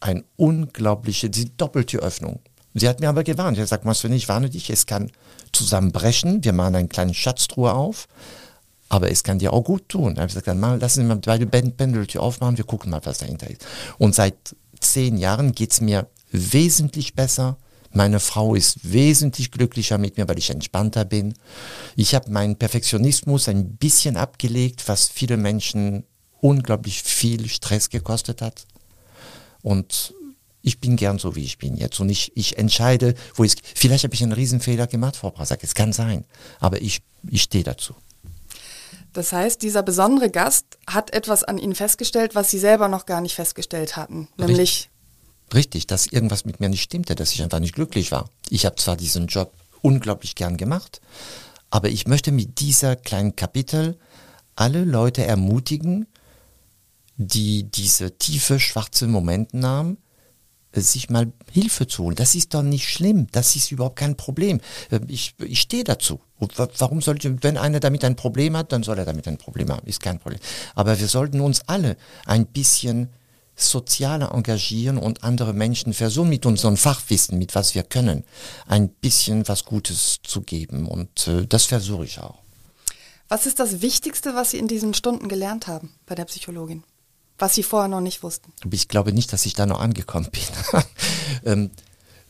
ein 0.00 0.24
unglaubliche, 0.36 1.30
die 1.30 1.56
Doppeltüröffnung. 1.56 2.40
Sie 2.74 2.88
hat 2.88 3.00
mir 3.00 3.08
aber 3.08 3.24
gewarnt. 3.24 3.56
Sie 3.56 3.62
hat 3.62 3.66
gesagt, 3.66 3.84
Marcel, 3.86 4.12
ich 4.12 4.28
warne 4.28 4.50
dich, 4.50 4.68
es 4.68 4.84
kann 4.84 5.10
zusammenbrechen. 5.52 6.44
Wir 6.44 6.52
machen 6.52 6.74
einen 6.74 6.88
kleinen 6.90 7.14
Schatztruhe 7.14 7.72
auf. 7.72 8.06
Aber 8.88 9.10
es 9.10 9.24
kann 9.24 9.38
dir 9.38 9.52
auch 9.52 9.64
gut 9.64 9.88
tun. 9.88 10.14
Da 10.14 10.20
habe 10.22 10.28
ich 10.28 10.34
gesagt, 10.34 10.48
dann 10.48 10.60
mal, 10.60 10.78
lassen 10.78 11.00
Sie 11.00 11.06
mal 11.06 11.16
beide 11.16 11.46
Pendeltür 11.46 12.22
aufmachen, 12.22 12.56
wir 12.56 12.64
gucken 12.64 12.90
mal, 12.90 13.00
was 13.04 13.18
dahinter 13.18 13.48
ist. 13.48 13.66
Und 13.98 14.14
seit 14.14 14.34
zehn 14.80 15.16
Jahren 15.16 15.52
geht 15.52 15.72
es 15.72 15.80
mir 15.80 16.08
wesentlich 16.30 17.14
besser. 17.14 17.56
Meine 17.92 18.20
Frau 18.20 18.54
ist 18.54 18.92
wesentlich 18.92 19.50
glücklicher 19.50 19.98
mit 19.98 20.16
mir, 20.16 20.28
weil 20.28 20.38
ich 20.38 20.50
entspannter 20.50 21.04
bin. 21.04 21.34
Ich 21.94 22.14
habe 22.14 22.30
meinen 22.30 22.56
Perfektionismus 22.56 23.48
ein 23.48 23.76
bisschen 23.76 24.16
abgelegt, 24.16 24.86
was 24.86 25.08
viele 25.08 25.36
Menschen 25.36 26.04
unglaublich 26.40 27.02
viel 27.02 27.48
Stress 27.48 27.88
gekostet 27.88 28.42
hat. 28.42 28.66
Und 29.62 30.14
ich 30.62 30.80
bin 30.80 30.96
gern 30.96 31.18
so, 31.18 31.36
wie 31.36 31.44
ich 31.44 31.58
bin 31.58 31.76
jetzt. 31.76 32.00
Und 32.00 32.08
ich, 32.08 32.36
ich 32.36 32.58
entscheide, 32.58 33.14
wo 33.34 33.44
ich, 33.44 33.54
vielleicht 33.74 34.04
habe 34.04 34.14
ich 34.14 34.22
einen 34.22 34.32
Riesenfehler 34.32 34.86
gemacht, 34.88 35.16
Frau 35.16 35.30
Brasak, 35.30 35.62
es 35.62 35.74
kann 35.74 35.92
sein. 35.92 36.24
Aber 36.58 36.82
ich, 36.82 37.02
ich 37.30 37.42
stehe 37.42 37.64
dazu. 37.64 37.94
Das 39.16 39.32
heißt, 39.32 39.62
dieser 39.62 39.82
besondere 39.82 40.30
Gast 40.30 40.78
hat 40.86 41.14
etwas 41.14 41.42
an 41.42 41.56
Ihnen 41.56 41.74
festgestellt, 41.74 42.34
was 42.34 42.50
Sie 42.50 42.58
selber 42.58 42.88
noch 42.88 43.06
gar 43.06 43.22
nicht 43.22 43.34
festgestellt 43.34 43.96
hatten. 43.96 44.28
Nämlich. 44.36 44.90
Richtig, 45.54 45.86
dass 45.86 46.06
irgendwas 46.06 46.44
mit 46.44 46.60
mir 46.60 46.68
nicht 46.68 46.82
stimmte, 46.82 47.14
dass 47.14 47.32
ich 47.32 47.42
einfach 47.42 47.60
nicht 47.60 47.74
glücklich 47.74 48.12
war. 48.12 48.28
Ich 48.50 48.66
habe 48.66 48.76
zwar 48.76 48.94
diesen 48.94 49.28
Job 49.28 49.54
unglaublich 49.80 50.34
gern 50.34 50.58
gemacht, 50.58 51.00
aber 51.70 51.88
ich 51.88 52.06
möchte 52.06 52.30
mit 52.30 52.60
dieser 52.60 52.94
kleinen 52.94 53.36
Kapitel 53.36 53.96
alle 54.54 54.84
Leute 54.84 55.24
ermutigen, 55.24 56.06
die 57.16 57.62
diese 57.62 58.18
tiefe 58.18 58.60
schwarze 58.60 59.06
Momente 59.06 59.56
nahmen, 59.56 59.96
sich 60.74 61.08
mal 61.08 61.32
Hilfe 61.50 61.86
zu 61.86 62.04
holen. 62.04 62.16
Das 62.16 62.34
ist 62.34 62.52
doch 62.52 62.62
nicht 62.62 62.90
schlimm. 62.90 63.28
Das 63.32 63.56
ist 63.56 63.72
überhaupt 63.72 63.96
kein 63.96 64.16
Problem. 64.18 64.60
Ich, 65.08 65.34
ich 65.38 65.60
stehe 65.62 65.84
dazu. 65.84 66.20
Warum 66.38 67.00
sollte, 67.00 67.42
wenn 67.42 67.56
einer 67.56 67.80
damit 67.80 68.04
ein 68.04 68.16
Problem 68.16 68.56
hat, 68.56 68.72
dann 68.72 68.82
soll 68.82 68.98
er 68.98 69.04
damit 69.04 69.26
ein 69.26 69.38
Problem 69.38 69.70
haben. 69.70 69.86
Ist 69.86 70.02
kein 70.02 70.18
Problem. 70.18 70.40
Aber 70.74 70.98
wir 70.98 71.08
sollten 71.08 71.40
uns 71.40 71.62
alle 71.66 71.96
ein 72.26 72.46
bisschen 72.46 73.08
sozialer 73.58 74.32
engagieren 74.34 74.98
und 74.98 75.24
andere 75.24 75.54
Menschen 75.54 75.94
versuchen 75.94 76.28
mit 76.28 76.44
unserem 76.44 76.76
Fachwissen, 76.76 77.38
mit 77.38 77.54
was 77.54 77.74
wir 77.74 77.84
können, 77.84 78.24
ein 78.66 78.90
bisschen 78.90 79.48
was 79.48 79.64
Gutes 79.64 80.18
zu 80.22 80.42
geben. 80.42 80.86
Und 80.86 81.26
äh, 81.26 81.46
das 81.46 81.64
versuche 81.64 82.04
ich 82.04 82.18
auch. 82.18 82.38
Was 83.28 83.46
ist 83.46 83.58
das 83.58 83.80
Wichtigste, 83.80 84.34
was 84.34 84.50
Sie 84.50 84.58
in 84.58 84.68
diesen 84.68 84.92
Stunden 84.92 85.28
gelernt 85.28 85.66
haben 85.66 85.94
bei 86.04 86.14
der 86.14 86.26
Psychologin? 86.26 86.84
was 87.38 87.54
Sie 87.54 87.62
vorher 87.62 87.88
noch 87.88 88.00
nicht 88.00 88.22
wussten? 88.22 88.52
Ich 88.70 88.88
glaube 88.88 89.12
nicht, 89.12 89.32
dass 89.32 89.46
ich 89.46 89.54
da 89.54 89.66
noch 89.66 89.80
angekommen 89.80 90.28
bin. 90.30 90.82
ähm, 91.44 91.70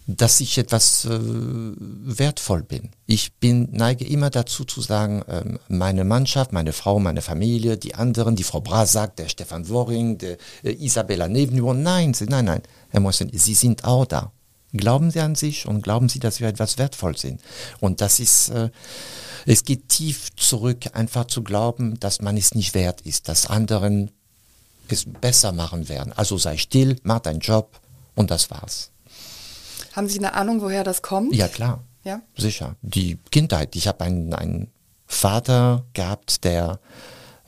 dass 0.07 0.41
ich 0.41 0.57
etwas 0.57 1.05
äh, 1.05 1.19
wertvoll 1.19 2.63
bin. 2.63 2.91
Ich 3.07 3.35
bin 3.35 3.69
neige 3.73 4.07
immer 4.07 4.31
dazu 4.31 4.65
zu 4.65 4.81
sagen, 4.81 5.25
ähm, 5.29 5.59
meine 5.69 6.05
Mannschaft, 6.05 6.53
meine 6.53 6.73
Frau, 6.73 7.01
meine 7.01 7.23
Familie, 7.23 7.77
die 7.77 7.97
anderen, 7.97 8.37
die 8.37 8.45
Frau 8.45 8.61
Brasak, 8.61 9.17
der 9.17 9.29
Stefan 9.29 9.69
Woring, 9.69 10.19
der 10.19 10.37
äh, 10.63 10.73
Isabella 10.73 11.27
Nevenüber, 11.27 11.75
nein, 11.75 12.15
nein, 12.29 12.45
nein, 12.45 12.63
Herr 12.91 13.01
Mossen, 13.01 13.31
Sie 13.33 13.55
sind 13.55 13.85
auch 13.85 14.07
da. 14.07 14.33
Glauben 14.73 15.11
Sie 15.11 15.21
an 15.21 15.35
sich 15.35 15.67
und 15.67 15.83
glauben 15.83 16.09
Sie, 16.09 16.21
dass 16.21 16.41
wir 16.41 16.49
etwas 16.49 16.79
wertvoll 16.79 17.17
sind. 17.17 17.41
Und 17.81 18.01
das 18.01 18.21
ist, 18.21 18.51
äh, 18.51 18.71
es 19.45 19.65
geht 19.65 19.89
tief 19.89 20.35
zurück, 20.37 20.85
einfach 20.93 21.27
zu 21.27 21.43
glauben, 21.43 21.99
dass 21.99 22.21
man 22.21 22.37
es 22.37 22.55
nicht 22.55 22.75
wert 22.75 23.01
ist, 23.01 23.29
dass 23.29 23.49
anderen 23.49 24.11
es 24.89 25.05
besser 25.05 25.51
machen 25.51 25.89
werden. 25.89 26.13
Also 26.13 26.39
sei 26.39 26.59
still, 26.59 26.97
mach 27.03 27.21
deinen 27.21 27.41
Job 27.41 27.81
und 28.15 28.31
das 28.31 28.51
war's. 28.51 28.91
Haben 29.97 30.09
Sie 30.09 30.19
eine 30.19 30.35
Ahnung, 30.35 30.61
woher 30.61 30.85
das 30.85 31.01
kommt? 31.01 31.35
Ja, 31.35 31.49
klar. 31.49 31.83
Ja? 32.05 32.21
Sicher. 32.37 32.77
Die 32.83 33.17
Kindheit. 33.31 33.75
Ich 33.77 33.89
habe 33.89 34.05
einen, 34.05 34.35
einen 34.35 34.71
Vater 35.07 35.87
gehabt, 35.95 36.45
der 36.45 36.81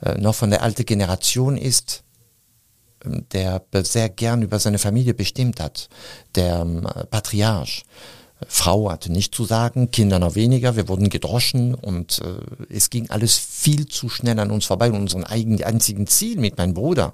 äh, 0.01 0.15
noch 0.17 0.33
von 0.33 0.49
der 0.49 0.63
alten 0.63 0.83
Generation 0.83 1.57
ist, 1.57 2.03
ähm, 3.05 3.27
der 3.33 3.61
sehr 3.83 4.09
gern 4.09 4.41
über 4.41 4.57
seine 4.57 4.79
Familie 4.79 5.13
bestimmt 5.13 5.59
hat. 5.59 5.89
Der 6.33 6.61
ähm, 6.61 6.87
Patriarch. 7.11 7.83
Frau 8.47 8.89
hatte 8.89 9.11
nicht 9.11 9.35
zu 9.35 9.43
sagen, 9.43 9.91
Kinder 9.91 10.17
noch 10.17 10.33
weniger, 10.33 10.77
wir 10.77 10.87
wurden 10.87 11.09
gedroschen 11.09 11.75
und 11.75 12.19
äh, 12.19 12.73
es 12.73 12.89
ging 12.89 13.09
alles 13.09 13.37
viel 13.37 13.85
zu 13.87 14.09
schnell 14.09 14.39
an 14.39 14.49
uns 14.49 14.65
vorbei. 14.65 14.89
Und 14.89 15.01
unser 15.01 15.29
eigenen, 15.29 15.61
einzigen 15.61 16.07
Ziel 16.07 16.39
mit 16.39 16.57
meinem 16.57 16.73
Bruder 16.73 17.13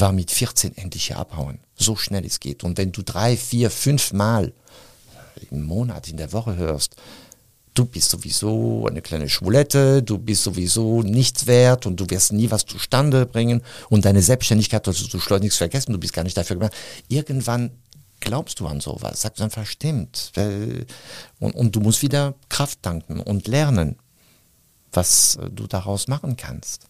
war 0.00 0.12
mit 0.12 0.30
14 0.30 0.76
endlich 0.76 1.14
abhauen. 1.14 1.58
So 1.76 1.96
schnell 1.96 2.24
es 2.24 2.40
geht. 2.40 2.64
Und 2.64 2.78
wenn 2.78 2.92
du 2.92 3.02
drei, 3.02 3.36
vier, 3.36 3.70
fünf 3.70 4.12
Mal 4.12 4.52
im 5.50 5.64
Monat, 5.64 6.08
in 6.08 6.16
der 6.16 6.32
Woche 6.32 6.56
hörst, 6.56 6.96
du 7.74 7.84
bist 7.84 8.10
sowieso 8.10 8.86
eine 8.86 9.02
kleine 9.02 9.28
Schwulette, 9.28 10.02
du 10.02 10.18
bist 10.18 10.44
sowieso 10.44 11.02
nichts 11.02 11.46
wert 11.46 11.86
und 11.86 12.00
du 12.00 12.08
wirst 12.08 12.32
nie 12.32 12.50
was 12.50 12.64
zustande 12.64 13.26
bringen 13.26 13.62
und 13.90 14.04
deine 14.04 14.22
Selbstständigkeit 14.22 14.84
sollst 14.84 15.12
du 15.12 15.20
schleunigst 15.20 15.58
vergessen, 15.58 15.92
du 15.92 15.98
bist 15.98 16.14
gar 16.14 16.24
nicht 16.24 16.36
dafür 16.36 16.56
gemacht. 16.56 16.74
Irgendwann 17.08 17.70
glaubst 18.20 18.60
du 18.60 18.66
an 18.66 18.80
sowas? 18.80 19.20
Sagst 19.20 19.42
einfach, 19.42 19.66
stimmt. 19.66 20.32
Und, 21.38 21.54
und 21.54 21.76
du 21.76 21.80
musst 21.80 22.02
wieder 22.02 22.34
Kraft 22.48 22.82
tanken 22.82 23.20
und 23.20 23.46
lernen, 23.46 23.96
was 24.92 25.36
äh, 25.36 25.50
du 25.50 25.66
daraus 25.66 26.08
machen 26.08 26.36
kannst. 26.36 26.88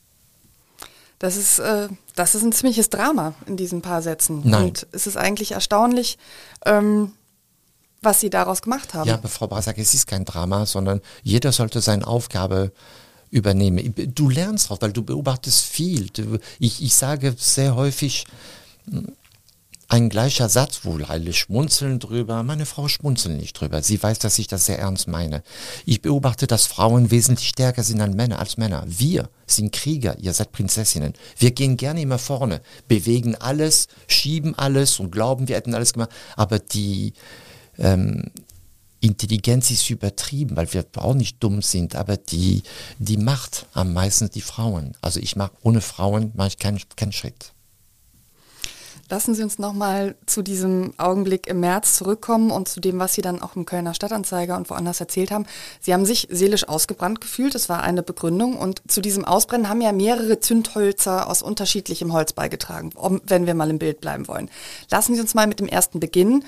Das 1.19 1.37
ist, 1.37 1.59
äh, 1.59 1.89
das 2.15 2.35
ist 2.35 2.43
ein 2.43 2.53
ziemliches 2.53 2.91
Drama 2.91 3.35
in 3.47 3.57
diesen 3.57 3.83
paar 3.83 4.03
Sätzen. 4.03 4.43
Nein. 4.45 4.65
Und 4.65 4.87
es 4.93 5.07
ist 5.07 5.17
eigentlich 5.17 5.53
erstaunlich, 5.53 6.19
ähm, 6.65 7.13
was 8.03 8.21
Sie 8.21 8.31
daraus 8.31 8.63
gemacht 8.63 8.95
haben. 8.95 9.09
Ja, 9.09 9.15
aber 9.15 9.29
Frau 9.29 9.47
Brasak, 9.47 9.79
es 9.79 9.95
ist 9.95 10.07
kein 10.07 10.25
Drama, 10.25 10.67
sondern 10.67 11.01
jeder 11.23 11.53
sollte 11.53 11.81
seine 11.81 12.07
Aufgabe 12.07 12.73
übernehmen. 13.31 13.95
Du 14.15 14.29
lernst 14.29 14.69
drauf, 14.69 14.79
weil 14.81 14.93
du 14.93 15.03
beobachtest 15.03 15.65
viel. 15.65 16.11
Ich, 16.59 16.83
ich 16.83 16.95
sage 16.95 17.35
sehr 17.37 17.75
häufig, 17.75 18.27
ein 19.89 20.09
gleicher 20.09 20.49
Satz, 20.49 20.85
wohl 20.85 21.05
alle 21.05 21.33
schmunzeln 21.33 22.01
drüber, 22.01 22.43
meine 22.43 22.67
Frau 22.67 22.89
schmunzelt 22.89 23.39
nicht 23.39 23.53
drüber. 23.53 23.83
Sie 23.83 24.03
weiß, 24.03 24.19
dass 24.19 24.39
ich 24.39 24.49
das 24.49 24.67
sehr 24.67 24.79
ernst 24.79 25.07
meine. 25.07 25.43
Ich 25.85 26.03
beobachte, 26.03 26.49
dass 26.49 26.67
Frauen 26.67 27.11
wesentlich 27.13 27.49
stärker 27.49 27.85
sind 27.85 28.01
als 28.01 28.15
Männer. 28.15 28.41
Als 28.41 28.57
Männer. 28.57 28.85
Wir 28.87 29.29
sind 29.47 29.73
Krieger, 29.73 30.19
ihr 30.19 30.33
seid 30.33 30.51
Prinzessinnen. 30.51 31.15
Wir 31.39 31.53
gehen 31.53 31.77
gerne 31.77 32.01
immer 32.01 32.19
vorne, 32.19 32.63
bewegen 32.89 33.37
alles, 33.37 33.87
schieben 34.09 34.59
alles 34.59 34.99
und 34.99 35.13
glauben, 35.13 35.47
wir 35.47 35.57
hätten 35.57 35.75
alles 35.75 35.93
gemacht. 35.93 36.11
Aber 36.35 36.59
die 36.59 37.13
ähm, 37.79 38.25
Intelligenz 39.01 39.71
ist 39.71 39.89
übertrieben, 39.89 40.57
weil 40.57 40.73
wir 40.73 40.85
auch 40.97 41.15
nicht 41.15 41.43
dumm 41.43 41.63
sind, 41.63 41.95
aber 41.95 42.17
die, 42.17 42.63
die 42.99 43.19
macht 43.19 43.67
am 43.73 43.93
meisten 43.93 44.31
die 44.31 44.41
Frauen. 44.41 44.97
Also 45.01 45.21
ich 45.21 45.37
mache 45.37 45.53
ohne 45.63 45.81
Frauen 45.81 46.33
mache 46.35 46.49
ich 46.49 46.59
keinen 46.59 46.81
keinen 46.97 47.13
Schritt. 47.13 47.53
Lassen 49.09 49.37
Sie 49.37 49.43
uns 49.45 49.59
nochmal 49.61 50.17
zu 50.27 50.43
diesem 50.43 50.93
Augenblick 50.97 51.47
im 51.47 51.61
März 51.61 51.97
zurückkommen 51.97 52.51
und 52.51 52.69
zu 52.69 52.81
dem, 52.81 52.99
was 52.99 53.15
Sie 53.15 53.23
dann 53.23 53.41
auch 53.41 53.55
im 53.55 53.65
Kölner 53.65 53.95
Stadtanzeiger 53.95 54.57
und 54.57 54.69
woanders 54.69 54.99
erzählt 54.99 55.31
haben. 55.31 55.47
Sie 55.81 55.95
haben 55.95 56.05
sich 56.05 56.27
seelisch 56.31 56.69
ausgebrannt 56.69 57.21
gefühlt, 57.21 57.55
das 57.55 57.69
war 57.69 57.83
eine 57.83 58.03
Begründung. 58.03 58.57
Und 58.59 58.83
zu 58.91 59.01
diesem 59.01 59.25
Ausbrennen 59.25 59.69
haben 59.69 59.81
ja 59.81 59.93
mehrere 59.93 60.41
Zündhölzer 60.41 61.31
aus 61.31 61.43
unterschiedlichem 61.43 62.13
Holz 62.13 62.33
beigetragen, 62.33 62.91
wenn 63.27 63.47
wir 63.47 63.55
mal 63.55 63.71
im 63.71 63.79
Bild 63.79 64.01
bleiben 64.01 64.27
wollen. 64.27 64.51
Lassen 64.91 65.15
Sie 65.15 65.21
uns 65.21 65.35
mal 65.35 65.47
mit 65.47 65.61
dem 65.61 65.69
ersten 65.69 66.01
beginnen. 66.01 66.45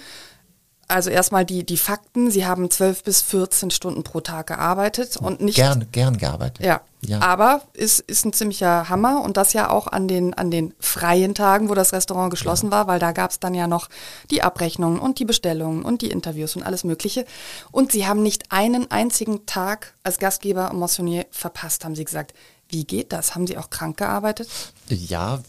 Also 0.90 1.10
erstmal 1.10 1.44
die, 1.44 1.64
die 1.64 1.76
Fakten. 1.76 2.30
Sie 2.30 2.46
haben 2.46 2.70
zwölf 2.70 3.04
bis 3.04 3.20
14 3.20 3.70
Stunden 3.70 4.04
pro 4.04 4.20
Tag 4.20 4.46
gearbeitet 4.46 5.18
und 5.18 5.42
nicht. 5.42 5.56
Gern, 5.56 5.86
gern 5.92 6.16
gearbeitet. 6.16 6.64
Ja. 6.64 6.80
ja. 7.02 7.20
Aber 7.20 7.60
ist, 7.74 8.00
ist 8.00 8.24
ein 8.24 8.32
ziemlicher 8.32 8.88
Hammer 8.88 9.22
und 9.22 9.36
das 9.36 9.52
ja 9.52 9.68
auch 9.68 9.86
an 9.86 10.08
den, 10.08 10.32
an 10.32 10.50
den 10.50 10.72
freien 10.80 11.34
Tagen, 11.34 11.68
wo 11.68 11.74
das 11.74 11.92
Restaurant 11.92 12.30
geschlossen 12.30 12.66
ja. 12.66 12.72
war, 12.72 12.86
weil 12.86 12.98
da 12.98 13.12
gab 13.12 13.32
es 13.32 13.38
dann 13.38 13.52
ja 13.52 13.66
noch 13.66 13.90
die 14.30 14.42
Abrechnungen 14.42 14.98
und 14.98 15.18
die 15.18 15.26
Bestellungen 15.26 15.82
und 15.82 16.00
die 16.00 16.10
Interviews 16.10 16.56
und 16.56 16.62
alles 16.62 16.84
Mögliche. 16.84 17.26
Und 17.70 17.92
Sie 17.92 18.06
haben 18.06 18.22
nicht 18.22 18.50
einen 18.50 18.90
einzigen 18.90 19.44
Tag 19.44 19.92
als 20.04 20.18
Gastgeber 20.18 20.72
Moissonnier 20.72 21.26
verpasst, 21.30 21.84
haben 21.84 21.96
Sie 21.96 22.04
gesagt. 22.04 22.32
Wie 22.70 22.84
geht 22.84 23.12
das? 23.12 23.34
Haben 23.34 23.46
Sie 23.46 23.56
auch 23.58 23.70
krank 23.70 23.98
gearbeitet? 23.98 24.48
Ja, 24.88 25.40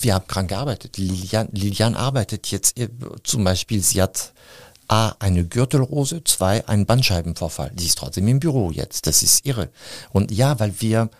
wir 0.00 0.14
haben 0.14 0.26
krank 0.26 0.48
gearbeitet. 0.48 0.96
Lilian, 0.96 1.48
Lilian 1.52 1.94
arbeitet 1.94 2.50
jetzt 2.50 2.78
äh, 2.78 2.88
zum 3.22 3.44
Beispiel, 3.44 3.82
sie 3.82 4.00
hat 4.00 4.32
A, 4.88 5.14
eine 5.18 5.44
Gürtelrose, 5.44 6.22
zwei, 6.24 6.66
einen 6.68 6.86
Bandscheibenvorfall. 6.86 7.70
Die 7.74 7.86
ist 7.86 7.98
trotzdem 7.98 8.28
im 8.28 8.40
Büro 8.40 8.70
jetzt. 8.70 9.06
Das 9.06 9.22
ist 9.22 9.46
irre. 9.46 9.70
Und 10.12 10.30
ja, 10.30 10.58
weil 10.60 10.80
wir, 10.80 11.10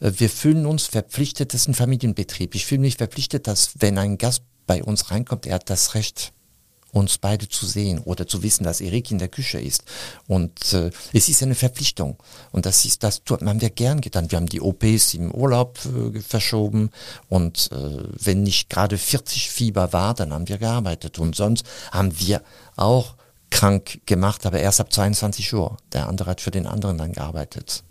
äh, 0.00 0.12
wir 0.16 0.28
fühlen 0.28 0.66
uns 0.66 0.86
verpflichtet, 0.86 1.54
das 1.54 1.62
ist 1.62 1.68
ein 1.68 1.74
Familienbetrieb. 1.74 2.54
Ich 2.54 2.66
fühle 2.66 2.80
mich 2.82 2.96
verpflichtet, 2.96 3.46
dass 3.46 3.70
wenn 3.78 3.98
ein 3.98 4.18
Gast 4.18 4.42
bei 4.66 4.82
uns 4.82 5.10
reinkommt, 5.10 5.46
er 5.46 5.56
hat 5.56 5.70
das 5.70 5.94
Recht, 5.94 6.32
uns 6.94 7.18
beide 7.18 7.48
zu 7.48 7.66
sehen 7.66 7.98
oder 7.98 8.26
zu 8.26 8.42
wissen, 8.42 8.64
dass 8.64 8.80
Erik 8.80 9.10
in 9.10 9.18
der 9.18 9.28
Küche 9.28 9.60
ist. 9.60 9.82
Und 10.26 10.72
äh, 10.72 10.90
es 11.12 11.28
ist 11.28 11.42
eine 11.42 11.54
Verpflichtung. 11.54 12.16
Und 12.52 12.66
das 12.66 12.84
ist, 12.84 13.02
das 13.02 13.22
haben 13.28 13.60
wir 13.60 13.70
gern 13.70 14.00
getan. 14.00 14.30
Wir 14.30 14.36
haben 14.36 14.48
die 14.48 14.60
OPs 14.60 15.14
im 15.14 15.32
Urlaub 15.32 15.78
äh, 15.84 16.20
verschoben 16.20 16.90
und 17.28 17.70
äh, 17.72 18.04
wenn 18.24 18.44
nicht 18.44 18.70
gerade 18.70 18.96
40 18.96 19.50
Fieber 19.50 19.92
war, 19.92 20.14
dann 20.14 20.32
haben 20.32 20.48
wir 20.48 20.58
gearbeitet. 20.58 21.18
Und 21.18 21.34
sonst 21.34 21.66
haben 21.90 22.18
wir 22.18 22.42
auch 22.76 23.14
krank 23.50 24.00
gemacht, 24.06 24.46
aber 24.46 24.60
erst 24.60 24.80
ab 24.80 24.92
22 24.92 25.52
Uhr. 25.52 25.76
Der 25.92 26.08
andere 26.08 26.30
hat 26.30 26.40
für 26.40 26.50
den 26.50 26.66
anderen 26.66 26.98
dann 26.98 27.12
gearbeitet. 27.12 27.82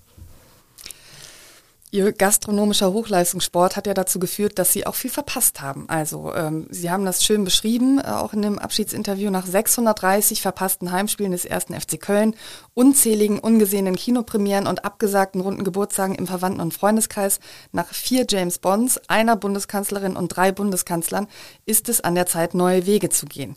Ihr 1.94 2.12
gastronomischer 2.12 2.92
Hochleistungssport 2.92 3.76
hat 3.76 3.86
ja 3.86 3.94
dazu 3.94 4.18
geführt, 4.18 4.58
dass 4.58 4.74
Sie 4.74 4.88
auch 4.88 4.96
viel 4.96 5.12
verpasst 5.12 5.62
haben. 5.62 5.88
Also 5.90 6.34
ähm, 6.34 6.66
Sie 6.72 6.90
haben 6.90 7.06
das 7.06 7.24
schön 7.24 7.44
beschrieben, 7.44 8.00
äh, 8.00 8.08
auch 8.08 8.34
in 8.34 8.42
dem 8.42 8.58
Abschiedsinterview 8.58 9.30
nach 9.30 9.46
630 9.46 10.42
verpassten 10.42 10.92
Heimspielen 10.92 11.34
des 11.34 11.46
ersten 11.46 11.80
FC 11.80 12.02
Köln, 12.02 12.36
unzähligen 12.74 13.38
ungesehenen 13.38 13.96
Kinopremieren 13.96 14.66
und 14.66 14.86
abgesagten 14.86 15.40
runden 15.40 15.64
Geburtstagen 15.64 16.16
im 16.16 16.26
Verwandten- 16.26 16.62
und 16.62 16.74
Freundeskreis, 16.74 17.40
nach 17.74 17.94
vier 17.94 18.26
James 18.28 18.58
Bonds, 18.58 19.00
einer 19.08 19.36
Bundeskanzlerin 19.36 20.16
und 20.16 20.30
drei 20.30 20.52
Bundeskanzlern 20.52 21.28
ist 21.68 21.90
es 21.90 22.02
an 22.02 22.16
der 22.16 22.26
Zeit, 22.26 22.56
neue 22.56 22.88
Wege 22.88 23.10
zu 23.10 23.28
gehen. 23.28 23.56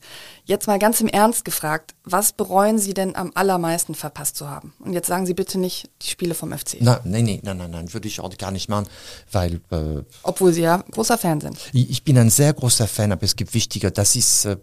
Jetzt 0.48 0.68
mal 0.68 0.78
ganz 0.78 1.00
im 1.00 1.08
Ernst 1.08 1.44
gefragt, 1.44 1.96
was 2.04 2.32
bereuen 2.32 2.78
Sie 2.78 2.94
denn 2.94 3.16
am 3.16 3.32
allermeisten 3.34 3.96
verpasst 3.96 4.36
zu 4.36 4.48
haben? 4.48 4.74
Und 4.78 4.92
jetzt 4.92 5.08
sagen 5.08 5.26
Sie 5.26 5.34
bitte 5.34 5.58
nicht 5.58 5.90
die 6.02 6.06
Spiele 6.06 6.34
vom 6.34 6.56
FC. 6.56 6.76
Nein, 6.80 6.98
nein, 7.02 7.24
nein, 7.24 7.40
nein, 7.42 7.56
nein, 7.56 7.70
nein 7.72 7.92
würde 7.92 8.06
ich 8.06 8.20
auch 8.20 8.30
gar 8.38 8.52
nicht 8.52 8.68
machen, 8.68 8.86
weil... 9.32 9.54
Äh, 9.72 10.04
Obwohl 10.22 10.52
Sie 10.52 10.62
ja 10.62 10.84
großer 10.92 11.18
Fan 11.18 11.40
sind. 11.40 11.58
Ich 11.72 12.04
bin 12.04 12.16
ein 12.16 12.30
sehr 12.30 12.54
großer 12.54 12.86
Fan, 12.86 13.10
aber 13.10 13.24
es 13.24 13.34
gibt 13.34 13.54
wichtiger, 13.54 13.90
das 13.90 14.14
ist, 14.14 14.44
äh, 14.44 14.56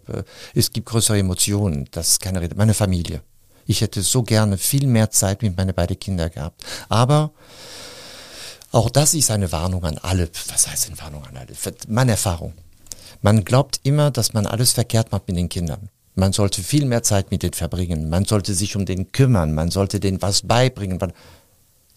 es 0.54 0.72
gibt 0.72 0.86
größere 0.88 1.18
Emotionen, 1.18 1.86
das 1.90 2.12
ist 2.12 2.20
keine 2.20 2.40
Rede. 2.40 2.54
Meine 2.56 2.72
Familie. 2.72 3.20
Ich 3.66 3.82
hätte 3.82 4.00
so 4.00 4.22
gerne 4.22 4.56
viel 4.56 4.86
mehr 4.86 5.10
Zeit 5.10 5.42
mit 5.42 5.54
meinen 5.54 5.74
beiden 5.74 5.98
Kindern 5.98 6.30
gehabt. 6.30 6.64
Aber 6.88 7.32
auch 8.72 8.88
das 8.88 9.12
ist 9.12 9.30
eine 9.30 9.52
Warnung 9.52 9.84
an 9.84 9.98
alle. 9.98 10.30
Was 10.48 10.66
heißt 10.66 10.86
eine 10.86 10.98
Warnung 10.98 11.26
an 11.26 11.36
alle? 11.36 11.52
Meine 11.88 12.12
Erfahrung. 12.12 12.54
Man 13.24 13.42
glaubt 13.42 13.80
immer, 13.84 14.10
dass 14.10 14.34
man 14.34 14.44
alles 14.44 14.72
verkehrt 14.72 15.10
macht 15.10 15.28
mit 15.28 15.38
den 15.38 15.48
Kindern. 15.48 15.88
Man 16.14 16.34
sollte 16.34 16.62
viel 16.62 16.84
mehr 16.84 17.02
Zeit 17.02 17.30
mit 17.30 17.42
denen 17.42 17.54
verbringen. 17.54 18.10
Man 18.10 18.26
sollte 18.26 18.52
sich 18.52 18.76
um 18.76 18.84
den 18.84 19.12
kümmern. 19.12 19.54
Man 19.54 19.70
sollte 19.70 19.98
denen 19.98 20.20
was 20.20 20.42
beibringen 20.42 21.00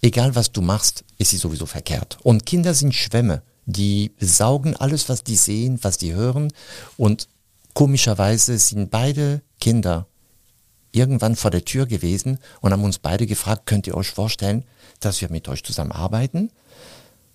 egal 0.01 0.35
was 0.35 0.53
du 0.53 0.61
machst, 0.61 1.03
ist 1.17 1.31
sie 1.31 1.37
sowieso 1.37 1.65
verkehrt. 1.65 2.17
Und 2.23 2.45
Kinder 2.45 2.73
sind 2.73 2.95
Schwämme, 2.95 3.41
die 3.65 4.13
saugen 4.21 4.77
alles, 4.77 5.09
was 5.09 5.21
die 5.25 5.35
sehen, 5.35 5.79
was 5.81 5.97
die 5.97 6.13
hören. 6.13 6.53
Und 6.95 7.27
komischerweise 7.73 8.57
sind 8.57 8.89
beide 8.89 9.41
Kinder 9.59 10.07
irgendwann 10.93 11.35
vor 11.35 11.51
der 11.51 11.65
Tür 11.65 11.87
gewesen 11.87 12.39
und 12.61 12.71
haben 12.71 12.85
uns 12.85 12.99
beide 12.99 13.27
gefragt, 13.27 13.65
könnt 13.65 13.85
ihr 13.85 13.97
euch 13.97 14.11
vorstellen, 14.11 14.63
dass 15.01 15.19
wir 15.19 15.29
mit 15.29 15.49
euch 15.49 15.61
zusammenarbeiten? 15.61 16.51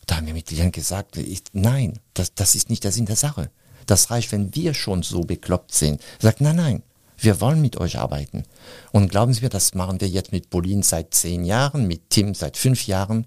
Da 0.06 0.16
haben 0.16 0.26
wir 0.26 0.32
mit 0.32 0.50
ihnen 0.50 0.72
gesagt, 0.72 1.18
ich, 1.18 1.42
nein, 1.52 1.98
das, 2.14 2.32
das 2.32 2.54
ist 2.54 2.70
nicht 2.70 2.84
der 2.84 2.92
Sinn 2.92 3.04
der 3.04 3.16
Sache. 3.16 3.50
Das 3.86 4.10
reicht, 4.10 4.32
wenn 4.32 4.54
wir 4.54 4.74
schon 4.74 5.02
so 5.02 5.20
bekloppt 5.20 5.74
sind. 5.74 6.00
Sagt, 6.18 6.40
nein, 6.40 6.56
nein, 6.56 6.82
wir 7.18 7.40
wollen 7.40 7.60
mit 7.60 7.76
euch 7.76 7.98
arbeiten. 7.98 8.44
Und 8.90 9.10
glauben 9.10 9.32
Sie 9.32 9.42
mir, 9.42 9.48
das 9.48 9.74
machen 9.74 10.00
wir 10.00 10.08
jetzt 10.08 10.32
mit 10.32 10.50
Pauline 10.50 10.82
seit 10.82 11.14
zehn 11.14 11.44
Jahren, 11.44 11.86
mit 11.86 12.10
Tim 12.10 12.34
seit 12.34 12.56
fünf 12.56 12.86
Jahren. 12.86 13.26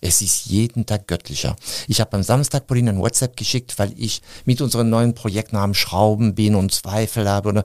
Es 0.00 0.20
ist 0.20 0.46
jeden 0.46 0.84
Tag 0.84 1.06
göttlicher. 1.08 1.56
Ich 1.88 2.00
habe 2.00 2.16
am 2.16 2.22
Samstag 2.22 2.66
Pauline 2.66 2.90
ein 2.90 3.00
WhatsApp 3.00 3.36
geschickt, 3.36 3.78
weil 3.78 3.92
ich 3.96 4.20
mit 4.44 4.60
unseren 4.60 4.90
neuen 4.90 5.14
Projekten 5.14 5.56
am 5.56 5.72
Schrauben 5.72 6.34
bin 6.34 6.54
und 6.54 6.72
Zweifel 6.72 7.28
habe. 7.28 7.64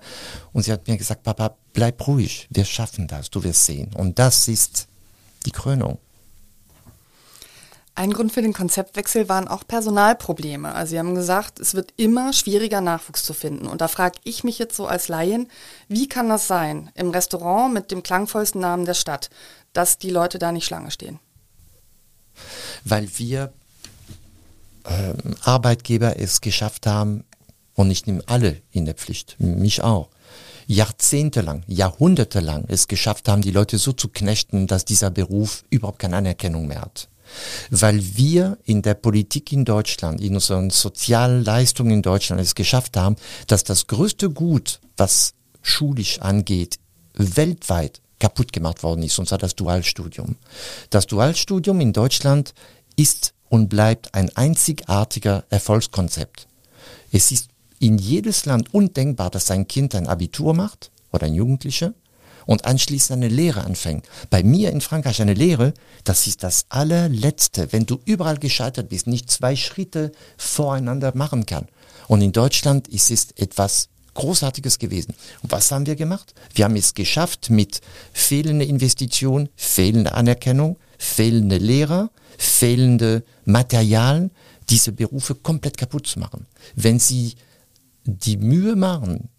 Und 0.53 0.63
sie 0.63 0.71
hat 0.71 0.87
mir 0.87 0.97
gesagt, 0.97 1.23
Papa, 1.23 1.55
bleib 1.73 2.07
ruhig, 2.07 2.47
wir 2.49 2.63
schaffen 2.63 3.07
das, 3.07 3.29
du 3.29 3.43
wirst 3.43 3.65
sehen. 3.65 3.91
Und 3.93 4.19
das 4.19 4.47
ist 4.47 4.87
die 5.45 5.51
Krönung. 5.51 5.97
Ein 7.99 8.13
Grund 8.13 8.31
für 8.31 8.41
den 8.41 8.53
Konzeptwechsel 8.53 9.27
waren 9.27 9.49
auch 9.49 9.67
Personalprobleme. 9.67 10.73
Also 10.73 10.91
Sie 10.91 10.99
haben 10.99 11.15
gesagt, 11.15 11.59
es 11.59 11.73
wird 11.73 11.93
immer 11.97 12.31
schwieriger, 12.31 12.79
Nachwuchs 12.79 13.25
zu 13.25 13.33
finden. 13.33 13.67
Und 13.67 13.81
da 13.81 13.89
frage 13.89 14.19
ich 14.23 14.45
mich 14.45 14.57
jetzt 14.57 14.77
so 14.77 14.87
als 14.87 15.09
Laien, 15.09 15.49
wie 15.89 16.07
kann 16.07 16.29
das 16.29 16.47
sein, 16.47 16.91
im 16.95 17.09
Restaurant 17.09 17.73
mit 17.73 17.91
dem 17.91 18.01
klangvollsten 18.01 18.61
Namen 18.61 18.85
der 18.85 18.93
Stadt, 18.93 19.29
dass 19.73 19.97
die 19.97 20.11
Leute 20.11 20.39
da 20.39 20.53
nicht 20.53 20.63
Schlange 20.63 20.91
stehen? 20.91 21.19
Weil 22.85 23.09
wir 23.17 23.51
äh, 24.85 25.13
Arbeitgeber 25.43 26.17
es 26.17 26.39
geschafft 26.39 26.87
haben, 26.87 27.25
und 27.73 27.91
ich 27.91 28.05
nehme 28.05 28.23
alle 28.27 28.61
in 28.71 28.85
der 28.85 28.95
Pflicht, 28.95 29.35
mich 29.39 29.81
auch, 29.81 30.07
jahrzehntelang, 30.67 31.65
jahrhundertelang 31.67 32.63
es 32.69 32.87
geschafft 32.87 33.27
haben, 33.27 33.41
die 33.41 33.51
Leute 33.51 33.77
so 33.77 33.91
zu 33.91 34.07
knechten, 34.07 34.67
dass 34.67 34.85
dieser 34.85 35.11
Beruf 35.11 35.65
überhaupt 35.69 35.99
keine 35.99 36.15
Anerkennung 36.15 36.65
mehr 36.65 36.79
hat 36.79 37.09
weil 37.69 38.01
wir 38.15 38.57
in 38.65 38.81
der 38.81 38.93
Politik 38.93 39.51
in 39.51 39.65
Deutschland, 39.65 40.21
in 40.21 40.35
unseren 40.35 40.69
sozialen 40.69 41.43
Leistungen 41.43 41.91
in 41.91 42.01
Deutschland 42.01 42.41
es 42.41 42.55
geschafft 42.55 42.97
haben, 42.97 43.15
dass 43.47 43.63
das 43.63 43.87
größte 43.87 44.29
Gut, 44.29 44.79
was 44.97 45.33
schulisch 45.61 46.19
angeht, 46.19 46.77
weltweit 47.13 48.01
kaputt 48.19 48.53
gemacht 48.53 48.83
worden 48.83 49.03
ist, 49.03 49.17
und 49.19 49.27
zwar 49.27 49.37
das 49.37 49.55
Dualstudium. 49.55 50.35
Das 50.89 51.07
Dualstudium 51.07 51.79
in 51.81 51.93
Deutschland 51.93 52.53
ist 52.95 53.33
und 53.49 53.69
bleibt 53.69 54.13
ein 54.13 54.35
einzigartiger 54.35 55.45
Erfolgskonzept. 55.49 56.47
Es 57.11 57.31
ist 57.31 57.49
in 57.79 57.97
jedes 57.97 58.45
Land 58.45 58.73
undenkbar, 58.73 59.29
dass 59.29 59.51
ein 59.51 59.67
Kind 59.67 59.95
ein 59.95 60.07
Abitur 60.07 60.53
macht 60.53 60.91
oder 61.11 61.25
ein 61.25 61.33
Jugendlicher 61.33 61.93
und 62.49 62.65
anschließend 62.65 63.17
eine 63.17 63.27
Lehre 63.27 63.63
anfängt. 63.63 64.07
Bei 64.31 64.41
mir 64.41 64.71
in 64.71 64.81
Frankreich 64.81 65.21
eine 65.21 65.35
Lehre, 65.35 65.71
das 66.03 66.25
ist 66.25 66.41
das 66.41 66.65
allerletzte, 66.69 67.71
wenn 67.71 67.85
du 67.85 67.99
überall 68.05 68.39
gescheitert 68.39 68.89
bist, 68.89 69.05
nicht 69.05 69.29
zwei 69.29 69.55
Schritte 69.55 70.11
voreinander 70.35 71.11
machen 71.15 71.45
kann. 71.45 71.67
Und 72.07 72.23
in 72.23 72.31
Deutschland 72.31 72.87
ist 72.87 73.11
es 73.11 73.27
etwas 73.35 73.89
Großartiges 74.15 74.79
gewesen. 74.79 75.13
Und 75.43 75.51
was 75.51 75.71
haben 75.71 75.85
wir 75.85 75.95
gemacht? 75.95 76.33
Wir 76.55 76.65
haben 76.65 76.75
es 76.75 76.95
geschafft 76.95 77.51
mit 77.51 77.81
fehlender 78.13 78.65
Investition, 78.65 79.49
fehlender 79.55 80.15
Anerkennung, 80.15 80.77
fehlende 80.97 81.59
Lehrer, 81.59 82.09
fehlende 82.39 83.23
Materialien, 83.45 84.31
diese 84.71 84.91
Berufe 84.91 85.35
komplett 85.35 85.77
kaputt 85.77 86.07
zu 86.07 86.17
machen. 86.17 86.47
Wenn 86.75 86.97
Sie 86.97 87.35
die 88.05 88.37
Mühe 88.37 88.75
machen, 88.75 89.29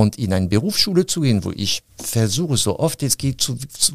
und 0.00 0.16
in 0.16 0.32
eine 0.32 0.46
Berufsschule 0.46 1.04
zu 1.04 1.20
gehen, 1.20 1.44
wo 1.44 1.52
ich 1.54 1.82
versuche, 1.98 2.56
so 2.56 2.78
oft 2.78 3.02
es 3.02 3.18
geht, 3.18 3.38
zu, 3.42 3.54
zu, 3.56 3.92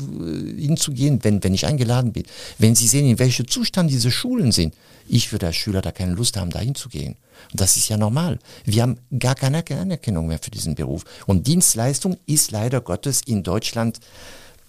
hinzugehen, 0.56 1.24
wenn, 1.24 1.44
wenn 1.44 1.56
ich 1.56 1.66
eingeladen 1.66 2.14
bin. 2.14 2.26
Wenn 2.60 2.76
Sie 2.76 2.88
sehen, 2.88 3.08
in 3.08 3.18
welchem 3.18 3.48
Zustand 3.48 3.90
diese 3.90 4.12
Schulen 4.12 4.52
sind, 4.52 4.76
ich 5.08 5.32
würde 5.32 5.48
als 5.48 5.56
Schüler 5.56 5.82
da 5.82 5.92
keine 5.92 6.14
Lust 6.14 6.38
haben, 6.38 6.52
da 6.52 6.60
hinzugehen. 6.60 7.16
Das 7.54 7.76
ist 7.76 7.90
ja 7.90 7.98
normal. 7.98 8.38
Wir 8.66 8.84
haben 8.84 9.00
gar 9.18 9.34
keine 9.34 9.64
Anerkennung 9.68 10.28
mehr 10.28 10.38
für 10.40 10.52
diesen 10.52 10.76
Beruf. 10.76 11.06
Und 11.26 11.48
Dienstleistung 11.48 12.18
ist 12.28 12.52
leider 12.52 12.82
Gottes 12.82 13.22
in 13.26 13.42
Deutschland 13.42 14.00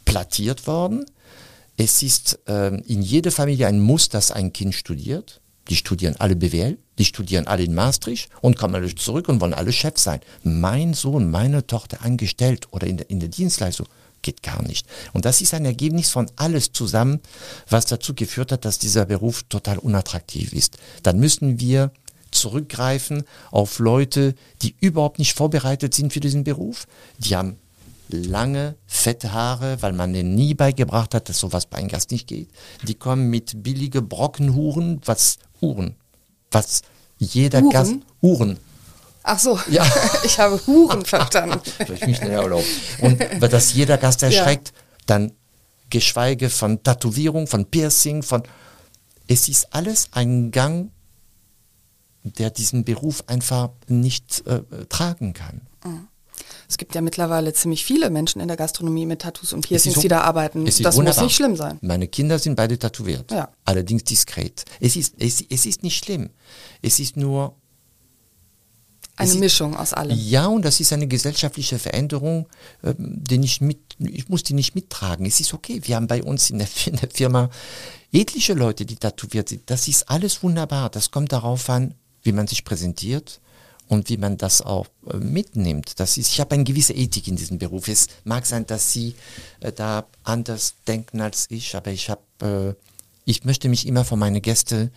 plattiert 0.07 0.67
worden. 0.67 1.05
Es 1.77 2.03
ist 2.03 2.39
äh, 2.49 2.75
in 2.87 3.03
jeder 3.03 3.31
Familie 3.31 3.67
ein 3.67 3.81
Muss, 3.81 4.09
dass 4.09 4.31
ein 4.31 4.55
Kind 4.55 4.75
studiert. 4.75 5.43
Die 5.69 5.77
studieren 5.77 6.17
alle 6.19 6.35
BWL, 6.35 6.79
die 6.99 7.05
studieren 7.05 7.47
alle 7.47 7.65
in 7.65 7.75
Maastricht 7.75 8.31
und 8.41 8.57
kommen 8.57 8.75
alle 8.75 8.95
zurück 8.95 9.29
und 9.29 9.41
wollen 9.41 9.55
alle 9.55 9.73
Chef 9.73 9.99
sein. 9.99 10.21
Mein 10.43 10.95
Sohn, 10.95 11.31
meine 11.31 11.67
Tochter 11.67 12.03
angestellt 12.03 12.69
oder 12.71 12.87
in 12.87 12.97
der, 12.97 13.11
in 13.11 13.21
der 13.21 13.29
Dienstleistung 13.29 13.87
geht 14.23 14.43
gar 14.43 14.63
nicht. 14.63 14.87
Und 15.13 15.25
das 15.25 15.41
ist 15.41 15.55
ein 15.55 15.65
Ergebnis 15.65 16.11
von 16.11 16.31
alles 16.37 16.73
zusammen, 16.73 17.21
was 17.69 17.87
dazu 17.87 18.15
geführt 18.15 18.51
hat, 18.53 18.65
dass 18.65 18.79
dieser 18.79 19.05
Beruf 19.05 19.45
total 19.49 19.79
unattraktiv 19.79 20.53
ist. 20.53 20.79
Dann 21.03 21.19
müssen 21.19 21.61
wir 21.61 21.93
zurückgreifen 22.31 23.25
auf 23.51 23.79
Leute, 23.79 24.35
die 24.63 24.75
überhaupt 24.81 25.19
nicht 25.19 25.35
vorbereitet 25.35 25.95
sind 25.95 26.13
für 26.13 26.21
diesen 26.21 26.45
Beruf. 26.45 26.87
Die 27.19 27.37
haben 27.37 27.57
lange, 28.09 28.77
fette 28.87 29.33
Haare, 29.33 29.81
weil 29.81 29.93
man 29.93 30.13
denen 30.13 30.35
nie 30.35 30.55
beigebracht 30.55 31.15
hat, 31.15 31.29
dass 31.29 31.41
sowas 31.41 31.67
bei 31.67 31.79
einem 31.79 31.89
Gast 31.89 32.11
nicht 32.11 32.27
geht. 32.27 32.49
Die 32.87 32.95
kommen 32.95 33.31
mit 33.31 33.63
billige 33.63 34.03
Brockenhuren, 34.03 35.01
was 35.05 35.39
Uhren, 35.61 35.97
was 36.57 36.83
jeder 37.19 37.61
Uhren? 37.61 37.71
Gast, 37.71 37.95
Uhren. 38.21 38.59
Ach 39.23 39.39
so, 39.39 39.59
Ja. 39.69 39.85
ich 40.25 40.39
habe 40.39 40.61
Huren 40.67 41.05
verstanden. 41.15 41.61
Vielleicht 41.79 42.07
mich 42.07 42.21
näher 42.21 42.43
erlaubt. 42.43 42.67
Und 43.01 43.21
weil 43.21 43.49
das 43.49 43.75
jeder 43.75 43.99
Gast 43.99 44.23
erschreckt, 44.23 44.73
dann 45.07 45.33
geschweige 45.91 46.51
von 46.51 46.83
Tätowierung, 46.83 47.47
von 47.47 47.67
Piercing, 47.67 48.23
von, 48.23 48.43
es 49.29 49.49
ist 49.49 49.73
alles 49.73 50.09
ein 50.13 50.51
Gang, 50.51 50.91
der 52.23 52.51
diesen 52.51 52.85
Beruf 52.85 53.25
einfach 53.27 53.71
nicht 53.87 54.45
äh, 54.47 54.63
tragen 54.89 55.33
kann. 55.33 55.63
Es 56.69 56.79
gibt 56.79 56.95
ja 56.95 57.01
mittlerweile 57.01 57.53
ziemlich 57.53 57.85
viele 57.85 58.11
Menschen 58.11 58.41
in 58.41 58.49
der 58.49 58.57
Gastronomie 58.57 59.07
mit 59.07 59.23
Tattoos 59.23 59.53
und 59.53 59.63
Piercings, 59.67 59.97
ist 59.97 60.03
die 60.03 60.09
da 60.09 60.23
arbeiten. 60.23 60.67
Ist 60.67 60.85
Das 60.85 60.97
wunderbar. 60.97 61.23
muss 61.23 61.29
nicht 61.29 61.37
schlimm 61.37 61.57
sein. 61.57 61.79
Meine 61.81 62.09
Kinder 62.09 62.39
sind 62.39 62.57
beide 62.57 62.79
tätowiert. 62.79 63.31
Ja. 63.31 63.51
Allerdings 63.65 64.05
diskret. 64.05 64.65
Es 64.81 64.97
ist, 64.97 65.15
es, 65.19 65.45
es 65.49 65.67
ist 65.67 65.83
nicht 65.83 66.05
schlimm. 66.05 66.31
Es 66.83 66.99
ist 66.99 67.17
nur 67.17 67.55
Eine 69.17 69.31
es 69.31 69.37
Mischung 69.39 69.77
aus 69.77 69.93
allem. 69.93 70.19
Ja, 70.19 70.47
und 70.47 70.65
das 70.65 70.81
ist 70.81 70.93
eine 70.93 71.07
gesellschaftliche 71.07 71.79
Veränderung, 71.79 72.49
ähm, 72.83 72.97
die 72.99 73.41
ich 73.45 73.61
mit, 73.61 73.79
ich 73.99 74.29
muss 74.29 74.43
die 74.43 74.55
nicht 74.55 74.75
mittragen. 74.75 75.25
Es 75.25 75.41
ist 75.41 75.55
okay. 75.55 75.81
Wir 75.85 75.97
haben 75.97 76.07
bei 76.09 76.23
uns 76.23 76.51
in 76.51 76.59
der, 76.59 76.69
in 76.87 76.97
der 76.97 77.11
Firma 77.11 77.49
etliche 78.13 78.55
Leute, 78.55 78.85
die 78.87 78.97
tätowiert 78.97 79.49
sind. 79.49 79.63
Das 79.71 79.89
ist 79.89 80.09
alles 80.11 80.43
wunderbar. 80.43 80.91
Das 80.91 81.11
kommt 81.11 81.33
darauf 81.33 81.69
an, 81.71 81.95
wie 82.23 82.33
man 82.33 82.47
sich 82.49 82.65
präsentiert 82.65 83.41
und 83.89 84.09
wie 84.09 84.17
man 84.17 84.37
das 84.37 84.63
auch 84.63 84.87
äh, 85.11 85.17
mitnimmt. 85.17 86.01
Das 86.01 86.17
ist, 86.19 86.29
ich 86.33 86.41
habe 86.41 86.55
eine 86.55 86.65
gewisse 86.65 86.93
Ethik 86.93 87.29
in 87.29 87.37
diesem 87.37 87.59
Beruf. 87.59 87.89
Es 87.89 88.09
mag 88.25 88.47
sein, 88.47 88.67
dass 88.67 88.93
Sie 88.93 89.15
äh, 89.61 89.73
da 89.73 90.07
anders 90.25 90.75
denken 90.87 91.21
als 91.21 91.47
ich, 91.51 91.75
aber 91.77 91.91
ich 91.91 92.11
habe, 92.11 92.23
äh, 92.43 92.75
ich 93.25 93.45
möchte 93.45 93.69
mich 93.69 93.87
immer 93.87 94.05
von 94.05 94.19
meinen 94.19 94.43
Gästen 94.43 94.91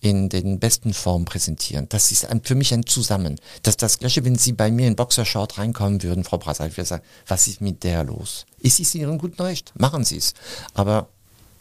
in 0.00 0.28
den 0.28 0.58
besten 0.58 0.92
Formen 0.92 1.24
präsentieren. 1.24 1.86
Das 1.88 2.12
ist 2.12 2.26
ein, 2.26 2.42
für 2.44 2.54
mich 2.54 2.74
ein 2.74 2.84
Zusammen. 2.84 3.40
Das 3.62 3.72
ist 3.72 3.82
das 3.82 3.98
Gleiche, 3.98 4.22
wenn 4.24 4.36
Sie 4.36 4.52
bei 4.52 4.70
mir 4.70 4.86
in 4.86 4.96
Boxershort 4.96 5.56
reinkommen 5.56 6.02
würden, 6.02 6.24
Frau 6.24 6.36
Brasser, 6.36 6.66
ich 6.66 6.76
würde 6.76 6.88
sagen, 6.88 7.04
was 7.26 7.46
ist 7.46 7.62
mit 7.62 7.84
der 7.84 8.04
los? 8.04 8.44
Ist 8.58 8.80
es 8.80 8.94
Ihren 8.94 9.16
guten 9.16 9.40
Recht? 9.40 9.72
Machen 9.78 10.04
Sie 10.04 10.18
es. 10.18 10.34
Aber 10.74 11.08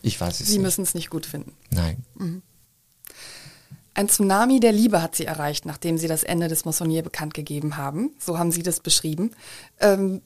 ich 0.01 0.19
weiß 0.19 0.41
es 0.41 0.47
Sie 0.47 0.53
nicht. 0.53 0.63
müssen 0.63 0.83
es 0.83 0.93
nicht 0.93 1.09
gut 1.09 1.25
finden. 1.25 1.53
Nein. 1.69 2.03
Ein 3.95 4.09
Tsunami 4.09 4.59
der 4.59 4.71
Liebe 4.71 5.01
hat 5.01 5.15
sie 5.15 5.25
erreicht, 5.25 5.65
nachdem 5.65 5.97
sie 5.97 6.07
das 6.07 6.23
Ende 6.23 6.47
des 6.47 6.65
Moissonnier 6.65 7.03
bekannt 7.03 7.33
gegeben 7.33 7.77
haben. 7.77 8.11
So 8.19 8.39
haben 8.39 8.51
sie 8.51 8.63
das 8.63 8.79
beschrieben. 8.79 9.31
Ähm, 9.79 10.21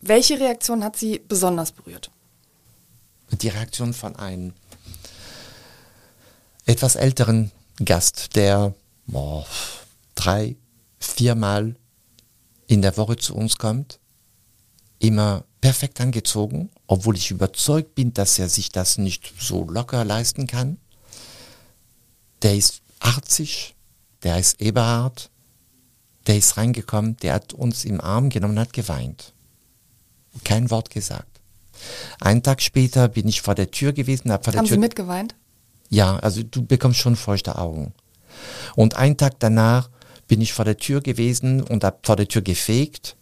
welche 0.00 0.38
Reaktion 0.38 0.82
hat 0.82 0.96
sie 0.96 1.20
besonders 1.26 1.72
berührt? 1.72 2.10
die 3.30 3.48
Reaktion 3.48 3.92
von 3.92 4.16
einem 4.16 4.52
etwas 6.66 6.96
älteren 6.96 7.50
Gast, 7.84 8.36
der 8.36 8.74
boah, 9.06 9.46
drei, 10.14 10.56
viermal 10.98 11.76
in 12.66 12.82
der 12.82 12.96
Woche 12.96 13.16
zu 13.16 13.34
uns 13.34 13.56
kommt, 13.58 13.98
immer 14.98 15.44
perfekt 15.60 16.00
angezogen, 16.00 16.70
obwohl 16.86 17.16
ich 17.16 17.30
überzeugt 17.30 17.94
bin, 17.94 18.12
dass 18.12 18.38
er 18.38 18.48
sich 18.48 18.70
das 18.70 18.98
nicht 18.98 19.32
so 19.38 19.64
locker 19.64 20.04
leisten 20.04 20.46
kann. 20.46 20.78
Der 22.42 22.56
ist 22.56 22.82
80, 23.00 23.74
der 24.22 24.38
ist 24.38 24.60
Eberhard, 24.60 25.30
der 26.26 26.36
ist 26.36 26.56
reingekommen, 26.56 27.16
der 27.18 27.34
hat 27.34 27.52
uns 27.52 27.84
im 27.84 28.00
Arm 28.00 28.28
genommen 28.28 28.54
und 28.54 28.60
hat 28.60 28.72
geweint. 28.72 29.32
Kein 30.44 30.70
Wort 30.70 30.90
gesagt. 30.90 31.40
Einen 32.20 32.42
Tag 32.42 32.60
später 32.60 33.08
bin 33.08 33.28
ich 33.28 33.40
vor 33.40 33.54
der 33.54 33.70
Tür 33.70 33.92
gewesen, 33.92 34.32
hab 34.32 34.44
vor 34.44 34.52
der 34.52 34.58
haben 34.60 34.66
Tür 34.66 34.74
Sie 34.74 34.80
mitgeweint? 34.80 35.34
ja, 35.90 36.16
also 36.18 36.42
du 36.42 36.64
bekommst 36.64 37.00
schon 37.00 37.16
feuchte 37.16 37.56
Augen. 37.56 37.94
Und 38.76 38.96
einen 38.96 39.16
Tag 39.16 39.40
danach 39.40 39.88
bin 40.26 40.40
ich 40.40 40.52
vor 40.52 40.64
der 40.64 40.76
Tür 40.76 41.00
gewesen 41.00 41.62
und 41.62 41.82
habe 41.84 41.98
vor 42.02 42.16
der 42.16 42.28
Tür 42.28 42.42
gefegt, 42.42 43.16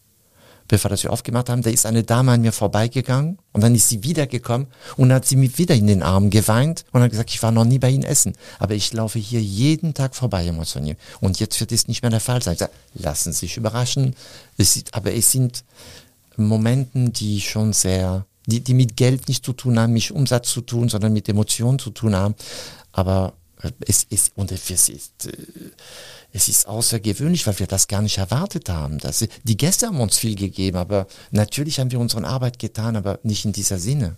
bevor 0.68 0.88
das 0.88 1.02
wir 1.02 1.12
aufgemacht 1.12 1.48
haben. 1.48 1.62
Da 1.62 1.70
ist 1.70 1.87
eine 1.87 2.02
Dame 2.02 2.33
an 2.33 2.42
mir 2.42 2.52
vorbeigegangen 2.52 3.38
und 3.52 3.61
dann 3.62 3.74
ist 3.74 3.88
sie 3.88 4.02
wiedergekommen 4.02 4.66
und 4.96 5.12
hat 5.12 5.26
sie 5.26 5.37
mir 5.37 5.57
wieder 5.59 5.74
in 5.74 5.87
den 5.87 6.02
Arm 6.02 6.31
geweint 6.31 6.85
und 6.92 7.02
hat 7.02 7.11
gesagt, 7.11 7.31
ich 7.31 7.42
war 7.42 7.52
noch 7.52 7.64
nie 7.64 7.79
bei 7.79 7.90
Ihnen 7.90 8.05
essen, 8.05 8.35
aber 8.59 8.74
ich 8.74 8.92
laufe 8.92 9.18
hier 9.18 9.40
jeden 9.40 9.94
Tag 9.94 10.14
vorbei, 10.14 10.50
Monsignor. 10.52 10.96
Und 11.20 11.40
jetzt 11.40 11.59
wird 11.61 11.72
es 11.72 11.88
nicht 11.88 12.02
mehr 12.02 12.11
der 12.11 12.20
Fall 12.20 12.42
sein. 12.42 12.55
Ich 12.55 12.61
sage, 12.61 12.72
lassen 12.94 13.33
Sie 13.33 13.40
sich 13.40 13.57
überraschen. 13.57 14.14
Es 14.57 14.76
ist, 14.76 14.94
aber 14.94 15.14
es 15.14 15.31
sind 15.31 15.64
Momenten, 16.37 17.12
die 17.12 17.40
schon 17.40 17.72
sehr, 17.72 18.26
die, 18.46 18.61
die 18.61 18.74
mit 18.74 18.96
Geld 18.96 19.29
nicht 19.29 19.44
zu 19.44 19.52
tun 19.52 19.79
haben, 19.79 19.92
nicht 19.92 20.12
Umsatz 20.12 20.50
zu 20.50 20.61
tun, 20.61 20.88
sondern 20.88 21.12
mit 21.12 21.29
Emotionen 21.29 21.79
zu 21.79 21.90
tun 21.90 22.14
haben. 22.14 22.35
Aber 22.92 23.35
es 23.81 24.05
ist, 24.05 24.33
und 24.37 24.52
es 24.52 24.70
ist, 24.70 25.26
äh, 25.26 25.33
es 26.37 26.49
ist 26.49 26.68
außergewöhnlich, 26.68 27.46
weil 27.46 27.59
wir 27.59 27.66
das 27.66 27.88
gar 27.88 28.03
nicht 28.03 28.18
erwartet 28.18 28.68
haben. 28.68 28.99
Das, 28.99 29.27
die 29.44 29.57
Gäste 29.57 29.87
haben 29.87 29.99
uns 29.99 30.18
viel 30.18 30.35
gegeben, 30.35 30.77
aber 30.77 31.07
natürlich 31.31 31.81
haben 31.81 31.90
wir 31.90 31.99
unsere 31.99 32.27
Arbeit 32.27 32.59
getan, 32.59 32.94
aber 32.94 33.18
nicht 33.22 33.46
in 33.46 33.53
dieser 33.53 33.79
Sinne. 33.79 34.16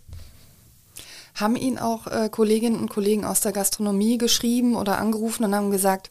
Haben 1.36 1.54
Ihnen 1.54 1.78
auch 1.78 2.08
äh, 2.08 2.28
Kolleginnen 2.28 2.80
und 2.80 2.90
Kollegen 2.90 3.24
aus 3.24 3.40
der 3.40 3.52
Gastronomie 3.52 4.18
geschrieben 4.18 4.74
oder 4.74 4.98
angerufen 4.98 5.44
und 5.44 5.54
haben 5.54 5.70
gesagt, 5.70 6.10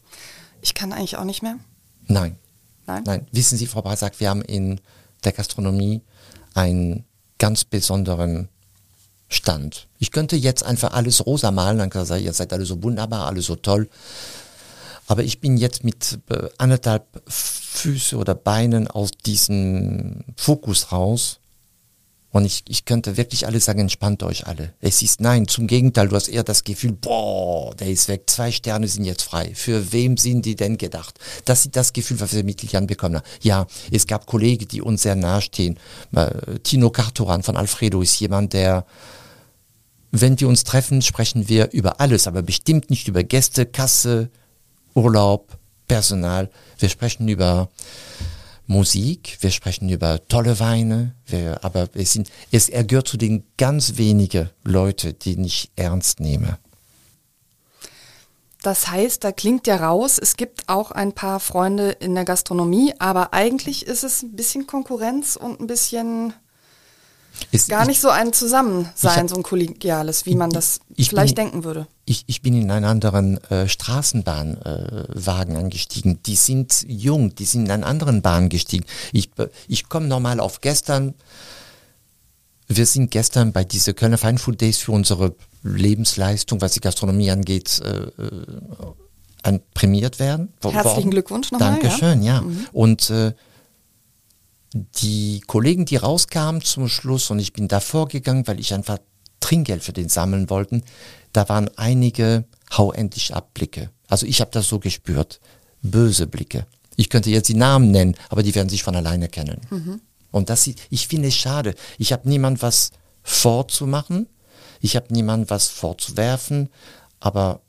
ich 0.61 0.73
kann 0.73 0.93
eigentlich 0.93 1.17
auch 1.17 1.25
nicht 1.25 1.43
mehr? 1.43 1.59
Nein. 2.07 2.37
Nein? 2.85 3.03
Nein. 3.05 3.27
Wissen 3.33 3.57
Sie, 3.57 3.67
Frau 3.67 3.81
Brasak, 3.81 4.17
wir 4.21 4.29
haben 4.29 4.41
in 4.43 4.79
der 5.25 5.33
Gastronomie 5.33 6.01
einen 6.53 7.03
ganz 7.37 7.65
besonderen 7.65 8.47
Stand. 9.27 9.87
Ich 9.99 10.11
könnte 10.11 10.37
jetzt 10.37 10.63
einfach 10.63 10.93
alles 10.93 11.25
rosa 11.25 11.51
malen, 11.51 11.85
ich 11.85 12.07
sagen, 12.07 12.23
ihr 12.23 12.31
seid 12.31 12.53
alle 12.53 12.65
so 12.65 12.81
wunderbar, 12.81 13.25
alle 13.25 13.41
so 13.41 13.57
toll. 13.57 13.89
Aber 15.07 15.23
ich 15.23 15.39
bin 15.39 15.57
jetzt 15.57 15.83
mit 15.83 16.19
äh, 16.29 16.49
anderthalb 16.57 17.23
Füße 17.27 18.17
oder 18.17 18.35
Beinen 18.35 18.87
aus 18.87 19.11
diesem 19.11 20.25
Fokus 20.35 20.91
raus. 20.91 21.39
Und 22.29 22.43
ich, 22.43 22.65
ich 22.67 22.83
könnte 22.83 23.15
wirklich 23.15 23.47
alle 23.47 23.59
sagen, 23.61 23.79
entspannt 23.79 24.21
euch 24.21 24.45
alle. 24.47 24.73
Es 24.81 25.01
ist 25.01 25.21
nein, 25.21 25.47
zum 25.47 25.65
Gegenteil, 25.65 26.09
du 26.09 26.15
hast 26.15 26.27
eher 26.27 26.43
das 26.43 26.65
Gefühl, 26.65 26.91
boah, 26.91 27.73
der 27.73 27.87
ist 27.87 28.09
weg, 28.09 28.23
zwei 28.29 28.51
Sterne 28.51 28.87
sind 28.89 29.05
jetzt 29.05 29.23
frei. 29.23 29.53
Für 29.55 29.93
wem 29.93 30.17
sind 30.17 30.45
die 30.45 30.57
denn 30.57 30.77
gedacht? 30.77 31.17
Das 31.45 31.65
ist 31.65 31.75
das 31.75 31.93
Gefühl, 31.93 32.19
was 32.19 32.33
wir 32.33 32.43
mit 32.43 32.61
Lilian 32.61 32.85
bekommen 32.85 33.15
haben. 33.15 33.25
Ja, 33.41 33.65
es 33.91 34.07
gab 34.07 34.25
Kollegen, 34.25 34.67
die 34.67 34.81
uns 34.81 35.03
sehr 35.03 35.15
nahestehen. 35.15 35.79
Äh, 36.13 36.59
Tino 36.63 36.89
Cartoran 36.89 37.43
von 37.43 37.55
Alfredo 37.55 38.01
ist 38.01 38.19
jemand, 38.19 38.51
der 38.53 38.85
wenn 40.11 40.39
wir 40.39 40.47
uns 40.47 40.63
treffen, 40.63 41.01
sprechen 41.01 41.47
wir 41.49 41.71
über 41.71 41.99
alles, 41.99 42.27
aber 42.27 42.41
bestimmt 42.41 42.89
nicht 42.89 43.07
über 43.07 43.23
Gäste, 43.23 43.65
Kasse, 43.65 44.29
Urlaub, 44.97 45.57
Personal. 45.87 46.49
Wir 46.79 46.89
sprechen 46.89 47.27
über 47.27 47.69
Musik, 48.65 49.37
wir 49.41 49.51
sprechen 49.51 49.89
über 49.89 50.27
tolle 50.27 50.59
Weine, 50.59 51.15
wir, 51.27 51.63
aber 51.63 51.87
es 51.93 52.13
sind, 52.13 52.29
es, 52.51 52.67
gehört 52.67 53.07
zu 53.07 53.15
den 53.15 53.43
ganz 53.57 53.97
wenigen 53.97 54.49
Leute, 54.63 55.13
die 55.13 55.39
ich 55.39 55.71
ernst 55.75 56.19
nehme. 56.19 56.57
Das 58.63 58.89
heißt, 58.89 59.23
da 59.23 59.31
klingt 59.31 59.67
ja 59.67 59.77
raus, 59.77 60.17
es 60.17 60.35
gibt 60.35 60.67
auch 60.67 60.91
ein 60.91 61.13
paar 61.13 61.39
Freunde 61.39 61.91
in 61.91 62.15
der 62.15 62.25
Gastronomie, 62.25 62.93
aber 62.97 63.33
eigentlich 63.33 63.85
ist 63.85 64.03
es 64.03 64.23
ein 64.23 64.35
bisschen 64.35 64.65
Konkurrenz 64.65 65.35
und 65.35 65.61
ein 65.61 65.67
bisschen 65.67 66.33
Es, 67.51 67.67
gar 67.67 67.81
ich, 67.83 67.87
nicht 67.87 68.01
so 68.01 68.09
ein 68.09 68.33
Zusammensein, 68.33 69.15
hab- 69.23 69.29
so 69.29 69.35
ein 69.35 69.43
kollegiales, 69.43 70.25
wie 70.25 70.35
man 70.35 70.49
das 70.49 70.79
ich 70.95 71.09
vielleicht 71.09 71.35
bin- 71.35 71.45
denken 71.45 71.63
würde. 71.63 71.87
Ich, 72.05 72.23
ich 72.27 72.41
bin 72.41 72.53
in 72.59 72.69
einen 72.71 72.85
anderen 72.85 73.41
äh, 73.49 73.67
Straßenbahnwagen 73.67 74.61
äh, 74.65 75.25
Wagen 75.25 75.57
eingestiegen. 75.57 76.19
Die 76.25 76.35
sind 76.35 76.85
jung, 76.87 77.35
die 77.35 77.45
sind 77.45 77.65
in 77.65 77.71
einen 77.71 77.83
anderen 77.83 78.21
Bahn 78.21 78.49
gestiegen. 78.49 78.85
Ich, 79.11 79.29
ich 79.67 79.89
komme 79.89 80.07
normal 80.07 80.39
auf 80.39 80.61
gestern. 80.61 81.13
Wir 82.69 82.85
sind 82.85 83.11
gestern 83.11 83.53
bei 83.53 83.63
dieser 83.63 83.93
Kölner 83.93 84.17
Fine 84.17 84.37
Food 84.39 84.59
Days 84.59 84.77
für 84.77 84.91
unsere 84.91 85.35
Lebensleistung, 85.63 86.59
was 86.61 86.73
die 86.73 86.81
Gastronomie 86.81 87.31
angeht, 87.31 87.81
äh, 87.83 87.97
äh, 88.21 88.45
an, 89.43 89.61
prämiert 89.73 90.19
werden. 90.19 90.53
Herzlichen 90.61 90.83
worden. 90.85 91.11
Glückwunsch 91.11 91.51
nochmal, 91.51 91.75
ja. 91.75 91.79
Dankeschön, 91.81 92.23
ja. 92.23 92.43
Und 92.73 93.09
äh, 93.09 93.33
die 94.73 95.41
Kollegen, 95.47 95.85
die 95.85 95.95
rauskamen 95.95 96.61
zum 96.61 96.89
Schluss 96.89 97.29
und 97.31 97.39
ich 97.39 97.53
bin 97.53 97.67
davor 97.67 98.07
gegangen, 98.07 98.47
weil 98.47 98.59
ich 98.59 98.73
einfach 98.73 98.99
Trinkgeld 99.39 99.83
für 99.83 99.93
den 99.93 100.09
sammeln 100.09 100.49
wollten, 100.49 100.83
da 101.33 101.47
waren 101.49 101.69
einige 101.77 102.45
hau 102.75 102.91
endlich 102.91 103.33
ab 103.33 103.53
Blicke. 103.53 103.89
Also 104.07 104.25
ich 104.25 104.41
habe 104.41 104.51
das 104.51 104.67
so 104.67 104.79
gespürt. 104.79 105.39
Böse 105.81 106.27
Blicke. 106.27 106.65
Ich 106.95 107.09
könnte 107.09 107.29
jetzt 107.29 107.47
die 107.49 107.53
Namen 107.53 107.91
nennen, 107.91 108.15
aber 108.29 108.43
die 108.43 108.55
werden 108.55 108.69
sich 108.69 108.83
von 108.83 108.95
alleine 108.95 109.29
kennen. 109.29 109.61
Und 110.31 110.49
das, 110.49 110.67
ich 110.67 111.07
finde 111.07 111.29
es 111.29 111.35
schade. 111.35 111.75
Ich 111.97 112.11
habe 112.11 112.27
niemand 112.27 112.61
was 112.61 112.91
vorzumachen. 113.23 114.27
Ich 114.81 114.95
habe 114.95 115.07
niemand 115.11 115.49
was 115.49 115.67
vorzuwerfen, 115.67 116.69
aber 117.19 117.61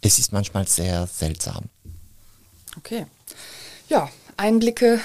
es 0.00 0.18
ist 0.18 0.32
manchmal 0.32 0.66
sehr 0.66 1.06
seltsam. 1.06 1.64
Okay. 2.76 3.06
Ja, 3.88 4.08
Einblicke 4.36 5.00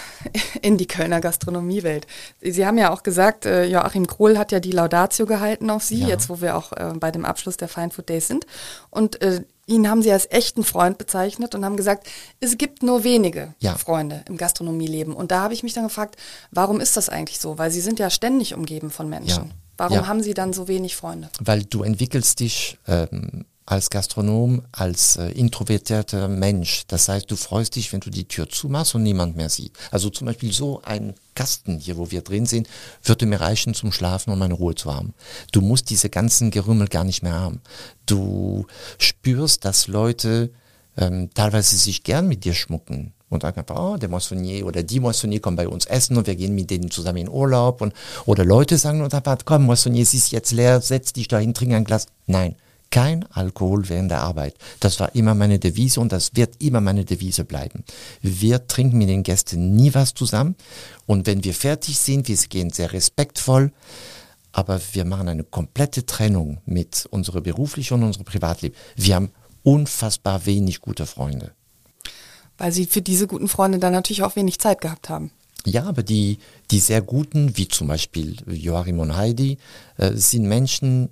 in 0.62 0.78
die 0.78 0.88
Kölner 0.88 1.22
Gastronomiewelt. 1.22 2.08
Sie 2.42 2.66
haben 2.66 2.78
ja 2.78 2.92
auch 2.92 3.04
gesagt, 3.04 3.46
äh, 3.46 3.66
Joachim 3.66 4.08
Krohl 4.08 4.38
hat 4.38 4.52
ja 4.52 4.60
die 4.60 4.72
Laudatio 4.72 5.26
gehalten 5.26 5.70
auf 5.70 5.84
Sie, 5.84 6.02
Ja. 6.02 6.08
jetzt 6.08 6.30
wo 6.30 6.42
wir 6.42 6.56
auch 6.58 6.72
äh, 6.74 6.94
bei 7.00 7.12
dem 7.12 7.26
Abschluss 7.26 7.58
der 7.58 7.68
Fine 7.68 7.92
Food 7.92 8.10
Days 8.10 8.28
sind. 8.28 8.46
Und 8.90 9.22
äh, 9.22 9.42
ihn 9.68 9.90
haben 9.90 10.02
Sie 10.02 10.12
als 10.12 10.30
echten 10.32 10.64
Freund 10.64 10.98
bezeichnet 10.98 11.56
und 11.56 11.64
haben 11.64 11.78
gesagt, 11.78 12.08
es 12.40 12.58
gibt 12.58 12.84
nur 12.84 13.04
wenige 13.04 13.54
Ja. 13.60 13.76
Freunde 13.76 14.24
im 14.28 14.38
Gastronomieleben. 14.38 15.14
Und 15.14 15.32
da 15.32 15.42
habe 15.42 15.54
ich 15.54 15.64
mich 15.64 15.74
dann 15.74 15.86
gefragt, 15.86 16.18
warum 16.52 16.80
ist 16.82 16.98
das 16.98 17.10
eigentlich 17.10 17.40
so? 17.40 17.58
Weil 17.58 17.72
Sie 17.72 17.82
sind 17.82 18.00
ja 18.00 18.10
ständig 18.10 18.54
umgeben 18.54 18.92
von 18.92 19.08
Menschen. 19.10 19.46
Ja. 19.48 19.56
Warum 19.78 20.08
haben 20.08 20.22
Sie 20.22 20.36
dann 20.36 20.54
so 20.54 20.68
wenig 20.68 20.96
Freunde? 20.96 21.30
weil 21.40 21.64
du 21.64 21.82
entwickelst 21.82 22.40
dich 22.40 22.78
ähm, 22.88 23.46
als 23.72 23.90
Gastronom, 23.90 24.64
als 24.74 25.16
äh, 25.16 25.30
introvertierter 25.30 26.28
Mensch. 26.28 26.84
Das 26.88 27.08
heißt, 27.08 27.32
du 27.32 27.38
freust 27.38 27.78
dich, 27.78 27.94
wenn 27.94 28.02
du 28.02 28.10
die 28.10 28.28
Tür 28.28 28.50
zumachst 28.50 28.96
und 28.96 29.04
niemand 29.04 29.38
mehr 29.38 29.48
sieht. 29.48 29.72
Also 29.92 30.10
zum 30.10 30.28
Beispiel 30.28 30.52
so 30.52 30.82
ein 30.84 31.14
Kasten 31.36 31.80
hier, 31.80 31.98
wo 31.98 32.12
wir 32.12 32.22
drin 32.22 32.46
sind, 32.46 32.68
würde 33.02 33.26
mir 33.26 33.40
reichen 33.40 33.74
zum 33.74 33.94
Schlafen 33.94 34.32
und 34.32 34.40
meine 34.40 34.56
Ruhe 34.56 34.76
zu 34.76 34.94
haben. 34.94 35.14
Du 35.54 35.62
musst 35.62 35.90
diese 35.90 36.10
ganzen 36.10 36.52
Gerümmel 36.52 36.90
gar 36.90 37.06
nicht 37.06 37.24
mehr 37.24 37.40
haben. 37.40 37.62
Du 38.06 38.68
spürst, 38.98 39.64
dass 39.64 39.88
Leute 39.88 40.52
ähm, 40.98 41.30
teilweise 41.34 41.78
sich 41.78 42.04
gern 42.04 42.28
mit 42.28 42.44
dir 42.44 42.54
schmucken, 42.54 43.14
Und 43.30 43.44
dann 43.44 43.56
einfach, 43.56 43.80
oh, 43.80 43.96
der 43.96 44.10
Moissonnier 44.10 44.66
oder 44.66 44.84
die 44.84 45.00
Moissonnier 45.00 45.40
kommen 45.40 45.56
bei 45.56 45.70
uns 45.70 45.86
essen 45.86 46.18
und 46.18 46.28
wir 46.28 46.36
gehen 46.36 46.54
mit 46.54 46.70
denen 46.70 46.92
zusammen 46.92 47.20
in 47.20 47.30
Urlaub. 47.30 47.80
Und, 47.80 47.94
oder 48.26 48.44
Leute 48.44 48.78
sagen 48.78 49.02
und 49.02 49.14
einfach, 49.14 49.38
komm, 49.46 49.64
Moissonnier, 49.64 50.04
es 50.04 50.14
ist 50.14 50.34
jetzt 50.34 50.52
leer, 50.52 50.82
setz 50.82 51.14
dich 51.14 51.30
dahin, 51.30 51.54
trink 51.54 51.72
ein 51.72 51.86
Glas. 51.86 52.08
Nein, 52.28 52.58
kein 52.92 53.26
Alkohol 53.32 53.90
während 53.90 54.12
der 54.12 54.22
Arbeit. 54.22 54.56
Das 54.80 55.00
war 55.00 55.16
immer 55.16 55.34
meine 55.34 55.58
Devise 55.58 56.00
und 56.00 56.12
das 56.12 56.36
wird 56.36 56.62
immer 56.62 56.82
meine 56.82 57.06
Devise 57.06 57.46
bleiben. 57.46 57.84
Wir 58.22 58.68
trinken 58.68 58.98
mit 58.98 59.10
den 59.10 59.24
Gästen 59.24 59.76
nie 59.76 59.94
was 59.94 60.14
zusammen 60.14 60.56
und 61.06 61.26
wenn 61.26 61.44
wir 61.44 61.54
fertig 61.54 61.98
sind, 61.98 62.28
wir 62.28 62.38
gehen 62.38 62.70
sehr 62.70 62.94
respektvoll, 62.94 63.72
aber 64.52 64.80
wir 64.94 65.06
machen 65.06 65.30
eine 65.30 65.44
komplette 65.44 66.06
Trennung 66.06 66.60
mit 66.66 67.08
unserem 67.10 67.44
beruflichen 67.44 67.96
und 67.96 68.04
unserem 68.04 68.26
Privatleben. 68.26 68.76
Wir 68.96 69.16
haben 69.16 69.32
unfassbar 69.64 70.46
wenig 70.46 70.82
gute 70.82 71.06
Freunde. 71.06 71.52
Weil 72.58 72.72
Sie 72.72 72.86
für 72.86 73.02
diese 73.02 73.28
guten 73.28 73.48
Freunde 73.48 73.80
dann 73.80 73.94
natürlich 73.94 74.24
auch 74.24 74.36
wenig 74.36 74.60
Zeit 74.60 74.82
gehabt 74.82 75.10
haben. 75.10 75.32
Ja, 75.66 75.86
aber 75.86 76.04
die, 76.04 76.40
die 76.72 76.80
sehr 76.80 77.02
guten, 77.02 77.56
wie 77.58 77.68
zum 77.68 77.88
Beispiel 77.88 78.38
Joachim 78.48 79.00
und 79.00 79.16
Heidi, 79.16 79.58
äh, 79.98 80.14
sind 80.14 80.44
Menschen, 80.44 81.10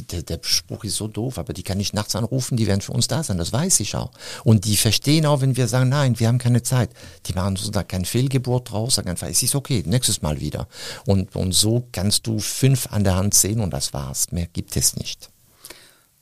der, 0.00 0.22
der, 0.22 0.40
Spruch 0.42 0.84
ist 0.84 0.96
so 0.96 1.08
doof, 1.08 1.38
aber 1.38 1.52
die 1.52 1.62
kann 1.62 1.78
ich 1.80 1.92
nachts 1.92 2.16
anrufen, 2.16 2.56
die 2.56 2.66
werden 2.66 2.80
für 2.80 2.92
uns 2.92 3.08
da 3.08 3.22
sein, 3.22 3.38
das 3.38 3.52
weiß 3.52 3.80
ich 3.80 3.94
auch. 3.94 4.10
Und 4.44 4.64
die 4.64 4.76
verstehen 4.76 5.26
auch, 5.26 5.40
wenn 5.40 5.56
wir 5.56 5.68
sagen, 5.68 5.88
nein, 5.88 6.18
wir 6.18 6.28
haben 6.28 6.38
keine 6.38 6.62
Zeit. 6.62 6.90
Die 7.26 7.32
machen 7.34 7.56
so 7.56 7.70
da 7.70 7.82
kein 7.82 8.04
Fehlgeburt 8.04 8.70
draus, 8.70 8.96
sagen 8.96 9.08
einfach, 9.08 9.28
es 9.28 9.42
ist 9.42 9.54
okay, 9.54 9.82
nächstes 9.86 10.22
Mal 10.22 10.40
wieder. 10.40 10.68
Und, 11.06 11.36
und 11.36 11.52
so 11.52 11.86
kannst 11.92 12.26
du 12.26 12.38
fünf 12.38 12.88
an 12.90 13.04
der 13.04 13.16
Hand 13.16 13.34
sehen 13.34 13.60
und 13.60 13.70
das 13.70 13.92
war's. 13.92 14.32
Mehr 14.32 14.46
gibt 14.46 14.76
es 14.76 14.96
nicht. 14.96 15.30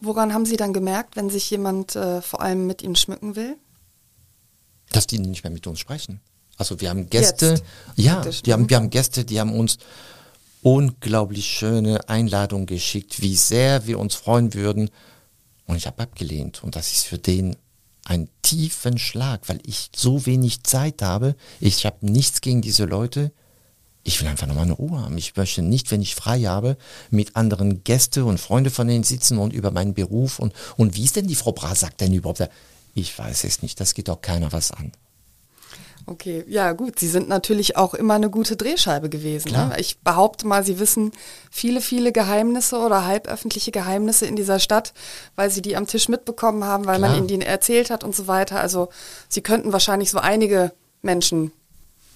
Woran 0.01 0.33
haben 0.33 0.47
Sie 0.47 0.57
dann 0.57 0.73
gemerkt, 0.73 1.17
wenn 1.17 1.29
sich 1.29 1.51
jemand 1.51 1.95
äh, 1.95 2.23
vor 2.23 2.41
allem 2.41 2.67
mit 2.67 2.83
Ihnen 2.83 2.97
schmücken 2.97 3.37
will? 3.37 3.57
Dass 4.91 5.07
die 5.07 5.19
nicht 5.19 5.45
mehr 5.45 5.53
mit 5.53 5.67
uns 5.67 5.79
sprechen. 5.79 6.21
Also 6.57 6.81
wir 6.81 6.91
haben 6.91 7.09
Gäste, 7.09 7.51
Jetzt. 7.51 7.65
ja, 7.97 8.23
die 8.45 8.53
haben, 8.53 8.69
wir 8.69 8.77
haben 8.77 8.91
Gäste, 8.91 9.25
die 9.25 9.41
haben 9.41 9.55
uns 9.55 9.79
unglaublich 10.62 11.46
schöne 11.46 12.09
Einladung 12.09 12.66
geschickt, 12.66 13.20
wie 13.23 13.37
sehr 13.37 13.87
wir 13.87 13.99
uns 13.99 14.14
freuen 14.14 14.55
würden. 14.55 14.90
Und 15.66 15.77
ich 15.77 15.87
habe 15.87 16.03
abgelehnt. 16.03 16.62
Und 16.62 16.77
das 16.77 16.92
ist 16.92 17.07
für 17.07 17.18
den 17.18 17.57
ein 18.05 18.29
tiefen 18.42 18.99
Schlag, 18.99 19.49
weil 19.49 19.61
ich 19.64 19.90
so 19.94 20.27
wenig 20.27 20.64
Zeit 20.64 21.03
habe. 21.03 21.37
Ich 21.61 21.87
habe 21.87 21.99
nichts 22.01 22.40
gegen 22.40 22.61
diese 22.61 22.85
Leute. 22.85 23.33
Ich 24.03 24.20
will 24.20 24.29
einfach 24.29 24.46
nochmal 24.46 24.64
eine 24.64 24.73
Ruhe 24.73 25.01
haben. 25.01 25.16
Ich 25.18 25.37
möchte 25.37 25.62
nicht, 25.62 25.90
wenn 25.90 26.03
ich 26.03 26.14
frei 26.14 26.42
habe, 26.42 26.77
mit 27.11 27.37
anderen 27.37 27.85
Gäste 27.85 28.25
und 28.25 28.40
Freunde 28.40 28.70
von 28.70 28.88
denen 28.88 29.05
sitzen 29.05 29.38
und 29.38 29.53
über 29.53 29.70
meinen 29.70 29.94
Beruf 29.94 30.38
und, 30.38 30.55
und 30.77 30.96
wie 30.96 31.05
ist 31.05 31.16
denn 31.16 31.29
die 31.29 31.35
Frau 31.35 31.53
Bra 31.53 31.75
sagt 31.75 32.01
denn 32.01 32.14
überhaupt? 32.14 32.49
Ich 32.94 33.16
weiß 33.16 33.44
es 33.44 33.62
nicht. 33.62 33.79
Das 33.79 33.94
geht 33.94 34.11
auch 34.11 34.23
keiner 34.23 34.53
was 34.53 34.73
an. 34.73 34.92
Okay, 36.07 36.45
ja 36.49 36.73
gut. 36.73 36.99
Sie 36.99 37.09
sind 37.09 37.29
natürlich 37.29 37.77
auch 37.77 37.95
immer 37.95 38.15
eine 38.15 38.31
gute 38.31 38.57
Drehscheibe 38.57 39.09
gewesen. 39.09 39.53
Ne? 39.53 39.73
Ich 39.79 39.99
behaupte 40.01 40.47
mal, 40.47 40.65
Sie 40.65 40.79
wissen 40.79 41.13
viele, 41.51 41.81
viele 41.81 42.13
Geheimnisse 42.13 42.79
oder 42.79 43.05
halböffentliche 43.05 43.71
Geheimnisse 43.71 44.27
in 44.27 44.37
dieser 44.37 44.59
Stadt, 44.59 44.93
weil 45.37 45.51
Sie 45.51 45.63
die 45.63 45.77
am 45.77 45.87
Tisch 45.87 46.09
mitbekommen 46.09 46.65
haben, 46.65 46.87
weil 46.87 46.99
Klar. 46.99 47.11
man 47.11 47.19
Ihnen 47.19 47.29
die 47.29 47.45
erzählt 47.45 47.91
hat 47.91 48.05
und 48.05 48.15
so 48.15 48.27
weiter. 48.27 48.61
Also 48.61 48.89
Sie 49.29 49.41
könnten 49.43 49.73
wahrscheinlich 49.73 50.11
so 50.11 50.19
einige 50.19 50.73
Menschen 51.03 51.53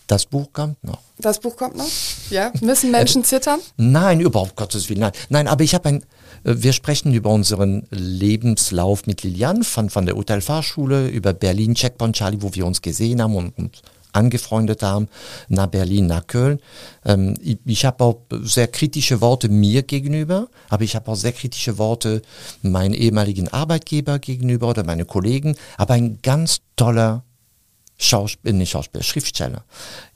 das 0.07 0.27
Buch 0.27 0.49
kommt 0.53 0.83
noch. 0.85 0.99
Das 1.17 1.39
Buch 1.41 1.57
kommt 1.57 1.77
noch? 1.77 1.89
Ja. 2.29 2.53
Müssen 2.61 2.91
Menschen 2.91 3.25
zittern? 3.25 3.61
Nein, 3.77 4.21
überhaupt 4.21 4.55
Gottes 4.57 4.89
Willen. 4.89 5.01
Nein, 5.01 5.13
nein 5.31 5.49
aber 5.49 5.65
ich 5.65 5.75
habe 5.75 5.89
ein, 5.89 6.05
wir 6.45 6.73
sprechen 6.73 7.15
über 7.15 7.31
unseren 7.31 7.87
Lebenslauf 7.91 9.07
mit 9.07 9.23
Lilian 9.23 9.65
von, 9.65 9.91
von 9.91 10.07
der 10.07 10.15
Hotelfahrschule, 10.15 11.09
über 11.09 11.33
Berlin, 11.33 11.75
Checkpoint 11.75 12.17
Charlie, 12.17 12.43
wo 12.43 12.55
wir 12.55 12.67
uns 12.67 12.83
gesehen 12.83 13.23
haben 13.23 13.35
und, 13.35 13.57
und 13.59 13.83
angefreundet 14.15 14.83
haben, 14.83 15.09
nach 15.49 15.67
Berlin, 15.67 16.07
nach 16.07 16.27
Köln. 16.27 16.61
Ähm, 17.05 17.35
ich 17.43 17.59
ich 17.65 17.85
habe 17.85 18.05
auch 18.05 18.21
sehr 18.43 18.69
kritische 18.69 19.21
Worte 19.21 19.49
mir 19.49 19.83
gegenüber, 19.83 20.49
aber 20.69 20.85
ich 20.85 20.95
habe 20.95 21.11
auch 21.11 21.17
sehr 21.17 21.33
kritische 21.33 21.79
Worte 21.79 22.23
meinen 22.63 22.95
ehemaligen 22.95 23.49
Arbeitgeber 23.49 24.19
gegenüber 24.19 24.69
oder 24.69 24.85
meine 24.85 25.05
Kollegen, 25.05 25.57
aber 25.77 25.95
ein 25.95 26.21
ganz 26.23 26.61
toller 26.77 27.25
Schauspiel, 27.97 28.53
nicht 28.53 28.71
Schauspieler, 28.71 29.05
Schriftsteller, 29.05 29.65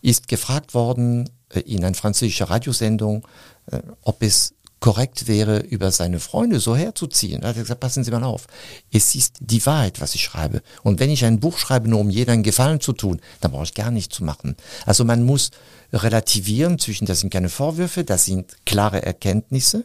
ist 0.02 0.28
gefragt 0.28 0.74
worden 0.74 1.28
äh, 1.50 1.60
in 1.60 1.84
einer 1.84 1.94
französischen 1.94 2.46
Radiosendung, 2.46 3.26
äh, 3.70 3.80
ob 4.02 4.22
es 4.22 4.54
korrekt 4.80 5.26
wäre, 5.26 5.58
über 5.60 5.90
seine 5.90 6.20
Freunde 6.20 6.60
so 6.60 6.76
herzuziehen. 6.76 7.40
Da 7.40 7.48
hat 7.48 7.56
er 7.56 7.62
gesagt, 7.62 7.80
passen 7.80 8.04
Sie 8.04 8.10
mal 8.10 8.24
auf. 8.24 8.46
Es 8.92 9.14
ist 9.14 9.36
die 9.40 9.64
Wahrheit, 9.66 10.00
was 10.00 10.14
ich 10.14 10.22
schreibe. 10.22 10.62
Und 10.82 11.00
wenn 11.00 11.10
ich 11.10 11.24
ein 11.24 11.40
Buch 11.40 11.58
schreibe, 11.58 11.88
nur 11.88 12.00
um 12.00 12.10
jedem 12.10 12.42
Gefallen 12.42 12.80
zu 12.80 12.92
tun, 12.92 13.20
dann 13.40 13.50
brauche 13.50 13.64
ich 13.64 13.74
gar 13.74 13.90
nichts 13.90 14.14
zu 14.14 14.24
machen. 14.24 14.56
Also 14.86 15.04
man 15.04 15.24
muss 15.24 15.50
relativieren 15.92 16.78
zwischen, 16.78 17.06
das 17.06 17.20
sind 17.20 17.30
keine 17.30 17.48
Vorwürfe, 17.48 18.04
das 18.04 18.24
sind 18.24 18.56
klare 18.66 19.02
Erkenntnisse 19.02 19.84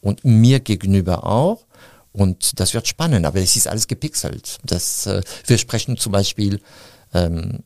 und 0.00 0.24
mir 0.24 0.60
gegenüber 0.60 1.24
auch. 1.24 1.64
Und 2.12 2.58
das 2.58 2.74
wird 2.74 2.88
spannend, 2.88 3.26
aber 3.26 3.40
es 3.40 3.56
ist 3.56 3.68
alles 3.68 3.86
gepixelt. 3.86 4.58
Das, 4.64 5.06
äh, 5.06 5.22
wir 5.46 5.58
sprechen 5.58 5.96
zum 5.96 6.12
Beispiel 6.12 6.60
ähm, 7.14 7.60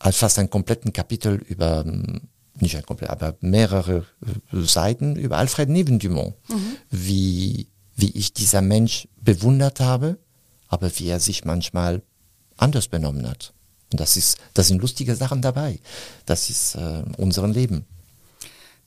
fast 0.00 0.38
einen 0.38 0.50
kompletten 0.50 0.92
Kapitel 0.92 1.36
über, 1.46 1.84
ähm, 1.86 2.22
nicht 2.60 2.76
ein 2.76 2.84
komplett, 2.84 3.10
aber 3.10 3.34
mehrere 3.40 4.06
äh, 4.52 4.62
Seiten 4.62 5.16
über 5.16 5.38
Alfred 5.38 5.68
Neben-Dumont, 5.68 6.34
mhm. 6.48 6.76
wie, 6.90 7.68
wie 7.96 8.10
ich 8.10 8.32
dieser 8.32 8.60
Mensch 8.60 9.08
bewundert 9.20 9.80
habe, 9.80 10.18
aber 10.68 10.90
wie 10.98 11.08
er 11.08 11.20
sich 11.20 11.44
manchmal 11.44 12.02
anders 12.56 12.88
benommen 12.88 13.28
hat. 13.28 13.52
Und 13.92 14.00
das 14.00 14.16
ist, 14.16 14.38
das 14.54 14.68
sind 14.68 14.80
lustige 14.80 15.16
Sachen 15.16 15.42
dabei. 15.42 15.78
Das 16.26 16.50
ist 16.50 16.74
äh, 16.76 17.02
unser 17.16 17.46
Leben. 17.48 17.84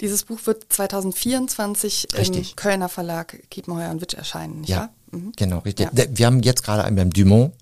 Dieses 0.01 0.23
Buch 0.23 0.39
wird 0.45 0.65
2024 0.69 2.08
richtig. 2.17 2.49
im 2.51 2.56
Kölner 2.56 2.89
Verlag 2.89 3.43
Kiepenheuer 3.49 3.91
und 3.91 4.01
Witsch 4.01 4.15
erscheinen, 4.15 4.62
nicht 4.62 4.69
ja, 4.69 4.78
wahr? 4.78 4.89
Mhm. 5.12 5.32
Genau, 5.38 5.60
richtig. 5.60 5.89
Ja. 5.93 6.06
Wir 6.10 6.25
haben 6.25 6.41
jetzt 6.41 6.63
gerade 6.63 6.91
beim 6.93 7.12
Dumont 7.12 7.54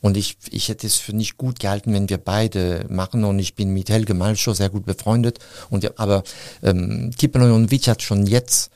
und 0.00 0.16
ich, 0.16 0.38
ich 0.50 0.68
hätte 0.68 0.86
es 0.86 0.96
für 0.96 1.14
nicht 1.14 1.36
gut 1.36 1.60
gehalten, 1.60 1.92
wenn 1.92 2.08
wir 2.08 2.18
beide 2.18 2.86
machen. 2.88 3.24
Und 3.24 3.38
ich 3.38 3.54
bin 3.54 3.72
mit 3.72 3.90
Helge 3.90 4.14
Malschow 4.14 4.56
sehr 4.56 4.70
gut 4.70 4.86
befreundet. 4.86 5.38
Und, 5.68 5.98
aber 5.98 6.22
ähm, 6.62 7.10
Witsch 7.20 7.88
hat 7.88 8.02
schon 8.02 8.26
jetzt 8.26 8.70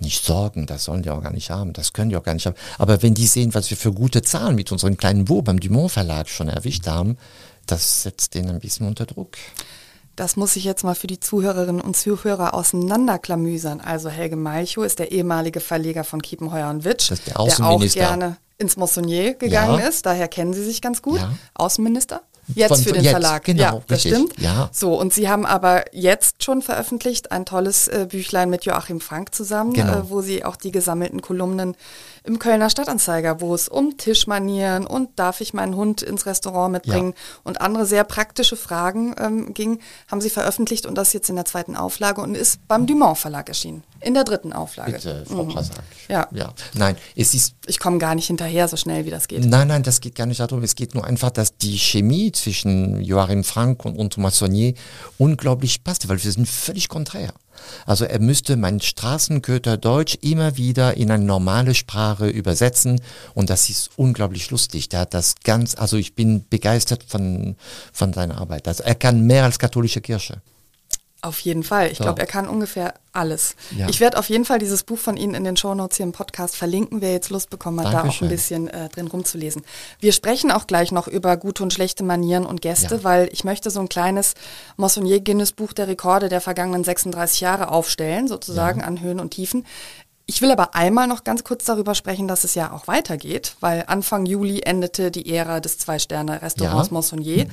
nicht 0.00 0.24
Sorgen, 0.24 0.66
das 0.66 0.84
sollen 0.84 1.02
die 1.02 1.10
auch 1.10 1.22
gar 1.22 1.32
nicht 1.32 1.50
haben, 1.50 1.72
das 1.72 1.92
können 1.92 2.10
die 2.10 2.16
auch 2.16 2.22
gar 2.22 2.34
nicht 2.34 2.46
haben. 2.46 2.56
Aber 2.78 3.02
wenn 3.02 3.14
die 3.14 3.26
sehen, 3.26 3.54
was 3.54 3.68
wir 3.70 3.76
für 3.76 3.92
gute 3.92 4.22
Zahlen 4.22 4.54
mit 4.54 4.72
unserem 4.72 4.96
kleinen 4.96 5.26
Buch 5.26 5.42
beim 5.42 5.60
Dumont 5.60 5.92
Verlag 5.92 6.28
schon 6.28 6.48
erwischt 6.48 6.86
haben, 6.86 7.18
das 7.66 8.02
setzt 8.02 8.34
denen 8.34 8.50
ein 8.50 8.60
bisschen 8.60 8.86
unter 8.86 9.06
Druck. 9.06 9.36
Das 10.16 10.36
muss 10.36 10.56
ich 10.56 10.64
jetzt 10.64 10.84
mal 10.84 10.94
für 10.94 11.06
die 11.06 11.20
Zuhörerinnen 11.20 11.80
und 11.80 11.96
Zuhörer 11.96 12.54
auseinanderklamüsern. 12.54 13.80
Also 13.80 14.08
Helge 14.08 14.36
Malchow 14.36 14.84
ist 14.84 14.98
der 14.98 15.12
ehemalige 15.12 15.60
Verleger 15.60 16.04
von 16.04 16.20
Kiepenheuer 16.20 16.68
und 16.68 16.84
Witsch, 16.84 17.10
der, 17.10 17.18
der 17.26 17.40
auch 17.40 17.80
gerne 17.92 18.36
ins 18.58 18.76
Moissonnier 18.76 19.34
gegangen 19.34 19.78
ja. 19.80 19.88
ist, 19.88 20.04
daher 20.04 20.28
kennen 20.28 20.52
Sie 20.52 20.62
sich 20.62 20.82
ganz 20.82 21.00
gut. 21.00 21.18
Ja. 21.18 21.32
Außenminister? 21.54 22.22
Jetzt 22.54 22.68
von, 22.68 22.78
für 22.82 22.92
den 22.92 23.04
jetzt, 23.04 23.12
Verlag. 23.12 23.44
Genau, 23.44 23.62
ja, 23.62 23.82
das 23.86 24.04
richtig. 24.04 24.12
stimmt. 24.12 24.40
Ja. 24.40 24.68
So, 24.72 24.98
und 24.98 25.14
Sie 25.14 25.28
haben 25.28 25.46
aber 25.46 25.84
jetzt 25.92 26.42
schon 26.42 26.62
veröffentlicht 26.62 27.32
ein 27.32 27.46
tolles 27.46 27.88
äh, 27.88 28.06
Büchlein 28.10 28.50
mit 28.50 28.64
Joachim 28.64 29.00
Frank 29.00 29.34
zusammen, 29.34 29.72
genau. 29.72 30.00
äh, 30.00 30.10
wo 30.10 30.20
Sie 30.20 30.44
auch 30.44 30.56
die 30.56 30.72
gesammelten 30.72 31.22
Kolumnen 31.22 31.76
im 32.24 32.38
Kölner 32.38 32.70
Stadtanzeiger, 32.70 33.40
wo 33.40 33.54
es 33.54 33.68
um 33.68 33.96
Tischmanieren 33.96 34.86
und 34.86 35.18
darf 35.18 35.40
ich 35.40 35.54
meinen 35.54 35.76
Hund 35.76 36.02
ins 36.02 36.26
Restaurant 36.26 36.72
mitbringen 36.72 37.14
ja. 37.14 37.40
und 37.44 37.60
andere 37.60 37.86
sehr 37.86 38.04
praktische 38.04 38.56
Fragen 38.56 39.14
ähm, 39.18 39.54
ging, 39.54 39.80
haben 40.10 40.20
Sie 40.20 40.30
veröffentlicht 40.30 40.86
und 40.86 40.96
das 40.96 41.12
jetzt 41.12 41.30
in 41.30 41.36
der 41.36 41.44
zweiten 41.44 41.76
Auflage 41.76 42.20
und 42.20 42.34
ist 42.34 42.66
beim 42.68 42.86
Dumont 42.86 43.18
Verlag 43.18 43.48
erschienen. 43.48 43.82
In 44.02 44.14
der 44.14 44.24
dritten 44.24 44.52
Auflage. 44.52 44.92
Bitte, 44.92 45.24
Frau 45.26 45.44
mhm. 45.44 45.58
Ja. 46.08 46.26
ja. 46.32 46.54
Nein, 46.74 46.96
es 47.16 47.34
ist. 47.34 47.54
Ich 47.66 47.78
komme 47.78 47.98
gar 47.98 48.14
nicht 48.14 48.28
hinterher, 48.28 48.66
so 48.66 48.78
schnell 48.78 49.04
wie 49.04 49.10
das 49.10 49.28
geht. 49.28 49.44
Nein, 49.44 49.68
nein, 49.68 49.82
das 49.82 50.00
geht 50.00 50.14
gar 50.14 50.26
nicht 50.26 50.40
darum. 50.40 50.62
Es 50.62 50.74
geht 50.74 50.94
nur 50.94 51.04
einfach, 51.04 51.30
dass 51.30 51.56
die 51.58 51.76
Chemie 51.76 52.32
zwischen 52.32 53.02
Joachim 53.02 53.44
Frank 53.44 53.84
und, 53.84 53.96
und 53.96 54.14
Thomas 54.14 54.38
Saunier 54.38 54.72
unglaublich 55.18 55.84
passt, 55.84 56.08
weil 56.08 56.22
wir 56.22 56.32
sind 56.32 56.48
völlig 56.48 56.88
konträr. 56.88 57.34
Also 57.86 58.04
er 58.04 58.20
müsste 58.20 58.56
mein 58.56 58.80
Straßenköter 58.80 59.76
Deutsch 59.76 60.18
immer 60.20 60.56
wieder 60.56 60.96
in 60.96 61.10
eine 61.10 61.24
normale 61.24 61.74
Sprache 61.74 62.28
übersetzen 62.28 63.00
und 63.34 63.50
das 63.50 63.70
ist 63.70 63.90
unglaublich 63.96 64.50
lustig. 64.50 64.88
Der 64.88 65.00
hat 65.00 65.14
das 65.14 65.36
ganz, 65.44 65.74
also 65.74 65.96
ich 65.96 66.14
bin 66.14 66.46
begeistert 66.48 67.04
von, 67.06 67.56
von 67.92 68.12
seiner 68.12 68.38
Arbeit. 68.38 68.68
Also 68.68 68.82
er 68.82 68.94
kann 68.94 69.26
mehr 69.26 69.44
als 69.44 69.58
katholische 69.58 70.00
Kirche. 70.00 70.40
Auf 71.22 71.40
jeden 71.40 71.62
Fall. 71.62 71.90
Ich 71.90 71.98
so. 71.98 72.04
glaube, 72.04 72.20
er 72.20 72.26
kann 72.26 72.48
ungefähr 72.48 72.94
alles. 73.12 73.56
Ja. 73.76 73.88
Ich 73.88 74.00
werde 74.00 74.18
auf 74.18 74.28
jeden 74.28 74.44
Fall 74.44 74.58
dieses 74.58 74.84
Buch 74.84 74.98
von 74.98 75.16
Ihnen 75.16 75.34
in 75.34 75.44
den 75.44 75.56
Shownotes 75.56 75.96
hier 75.96 76.04
im 76.04 76.12
Podcast 76.12 76.56
verlinken, 76.56 77.00
wer 77.00 77.12
jetzt 77.12 77.28
Lust 77.30 77.50
bekommen 77.50 77.80
hat, 77.80 77.92
Dankeschön. 77.92 78.02
da 78.02 78.16
auch 78.16 78.22
ein 78.22 78.28
bisschen 78.28 78.68
äh, 78.68 78.88
drin 78.88 79.08
rumzulesen. 79.08 79.62
Wir 79.98 80.12
sprechen 80.12 80.50
auch 80.50 80.66
gleich 80.66 80.92
noch 80.92 81.08
über 81.08 81.36
gute 81.36 81.62
und 81.62 81.72
schlechte 81.72 82.04
Manieren 82.04 82.46
und 82.46 82.62
Gäste, 82.62 82.96
ja. 82.96 83.04
weil 83.04 83.28
ich 83.32 83.44
möchte 83.44 83.70
so 83.70 83.80
ein 83.80 83.88
kleines 83.88 84.34
Moissonnier 84.76 85.20
Guinness 85.20 85.52
Buch 85.52 85.72
der 85.72 85.88
Rekorde 85.88 86.28
der 86.28 86.40
vergangenen 86.40 86.84
36 86.84 87.40
Jahre 87.40 87.70
aufstellen, 87.70 88.28
sozusagen 88.28 88.80
ja. 88.80 88.86
an 88.86 89.00
Höhen 89.00 89.20
und 89.20 89.30
Tiefen. 89.30 89.66
Ich 90.30 90.40
will 90.42 90.52
aber 90.52 90.76
einmal 90.76 91.08
noch 91.08 91.24
ganz 91.24 91.42
kurz 91.42 91.64
darüber 91.64 91.96
sprechen, 91.96 92.28
dass 92.28 92.44
es 92.44 92.54
ja 92.54 92.70
auch 92.70 92.86
weitergeht, 92.86 93.56
weil 93.58 93.82
Anfang 93.88 94.26
Juli 94.26 94.60
endete 94.60 95.10
die 95.10 95.34
Ära 95.34 95.58
des 95.58 95.76
Zwei-Sterne-Restaurants 95.78 96.86
ja. 96.86 96.94
Monsonnier. 96.94 97.46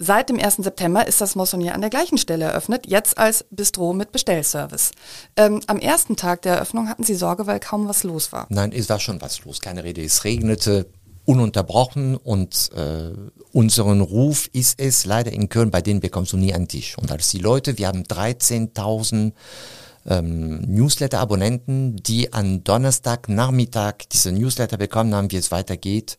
Seit 0.00 0.30
dem 0.30 0.40
1. 0.40 0.56
September 0.56 1.06
ist 1.06 1.20
das 1.20 1.36
Monsonnier 1.36 1.76
an 1.76 1.80
der 1.80 1.90
gleichen 1.90 2.18
Stelle 2.18 2.46
eröffnet, 2.46 2.88
jetzt 2.88 3.18
als 3.18 3.44
Bistro 3.50 3.92
mit 3.92 4.10
Bestellservice. 4.10 4.90
Ähm, 5.36 5.60
am 5.68 5.78
ersten 5.78 6.16
Tag 6.16 6.42
der 6.42 6.54
Eröffnung 6.54 6.88
hatten 6.88 7.04
Sie 7.04 7.14
Sorge, 7.14 7.46
weil 7.46 7.60
kaum 7.60 7.86
was 7.86 8.02
los 8.02 8.32
war. 8.32 8.46
Nein, 8.48 8.72
es 8.72 8.88
war 8.88 8.98
schon 8.98 9.20
was 9.20 9.44
los, 9.44 9.60
keine 9.60 9.84
Rede. 9.84 10.02
Es 10.02 10.24
regnete 10.24 10.86
ununterbrochen 11.26 12.16
und 12.16 12.72
äh, 12.74 13.12
unseren 13.52 14.00
Ruf 14.00 14.48
ist 14.52 14.80
es 14.80 15.04
leider 15.04 15.30
in 15.30 15.48
Köln, 15.48 15.70
bei 15.70 15.82
denen 15.82 16.00
bekommst 16.00 16.32
du 16.32 16.36
nie 16.36 16.52
einen 16.52 16.66
Tisch. 16.66 16.98
Und 16.98 17.12
als 17.12 17.28
die 17.28 17.38
Leute, 17.38 17.78
wir 17.78 17.86
haben 17.86 18.02
13.000 18.02 19.30
ähm, 20.06 20.60
Newsletter-Abonnenten, 20.62 21.96
die 21.96 22.32
an 22.32 22.64
Donnerstag 22.64 23.28
Nachmittag 23.28 24.08
diese 24.10 24.32
Newsletter 24.32 24.76
bekommen 24.76 25.14
haben, 25.14 25.30
wie 25.30 25.36
es 25.36 25.50
weitergeht. 25.50 26.18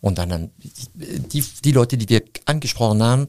Und 0.00 0.18
dann 0.18 0.50
die, 0.94 1.44
die 1.64 1.72
Leute, 1.72 1.96
die 1.96 2.08
wir 2.08 2.22
angesprochen 2.44 3.02
haben, 3.02 3.28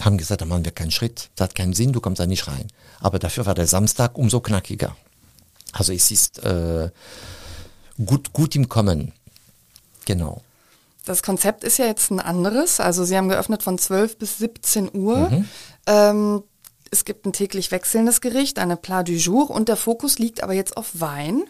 haben 0.00 0.18
gesagt, 0.18 0.40
da 0.40 0.44
machen 0.44 0.64
wir 0.64 0.72
keinen 0.72 0.90
Schritt, 0.90 1.30
das 1.36 1.48
hat 1.48 1.54
keinen 1.54 1.72
Sinn, 1.72 1.92
du 1.92 2.00
kommst 2.00 2.20
da 2.20 2.26
nicht 2.26 2.48
rein. 2.48 2.68
Aber 3.00 3.18
dafür 3.18 3.46
war 3.46 3.54
der 3.54 3.66
Samstag 3.66 4.18
umso 4.18 4.40
knackiger. 4.40 4.96
Also 5.72 5.92
es 5.92 6.10
ist 6.10 6.38
äh, 6.44 6.90
gut, 8.04 8.32
gut 8.32 8.54
im 8.56 8.68
Kommen. 8.68 9.12
Genau. 10.04 10.42
Das 11.04 11.22
Konzept 11.22 11.64
ist 11.64 11.78
ja 11.78 11.86
jetzt 11.86 12.10
ein 12.10 12.20
anderes. 12.20 12.80
Also 12.80 13.04
Sie 13.04 13.16
haben 13.16 13.28
geöffnet 13.28 13.62
von 13.62 13.78
12 13.78 14.18
bis 14.18 14.38
17 14.38 14.90
Uhr. 14.94 15.30
Mhm. 15.30 15.48
Ähm, 15.86 16.42
es 16.94 17.04
gibt 17.04 17.26
ein 17.26 17.32
täglich 17.32 17.72
wechselndes 17.72 18.20
Gericht, 18.20 18.58
eine 18.58 18.76
Plat 18.76 19.08
du 19.08 19.12
jour 19.12 19.50
und 19.50 19.68
der 19.68 19.76
Fokus 19.76 20.18
liegt 20.18 20.42
aber 20.42 20.52
jetzt 20.52 20.76
auf 20.76 21.00
Wein. 21.00 21.42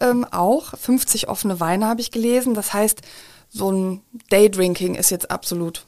Ähm, 0.00 0.24
auch 0.24 0.76
50 0.76 1.28
offene 1.28 1.60
Weine 1.60 1.86
habe 1.86 2.00
ich 2.00 2.10
gelesen. 2.10 2.54
Das 2.54 2.72
heißt, 2.72 3.00
so 3.48 3.70
ein 3.70 4.00
Daydrinking 4.30 4.96
ist 4.96 5.10
jetzt 5.10 5.30
absolut 5.30 5.86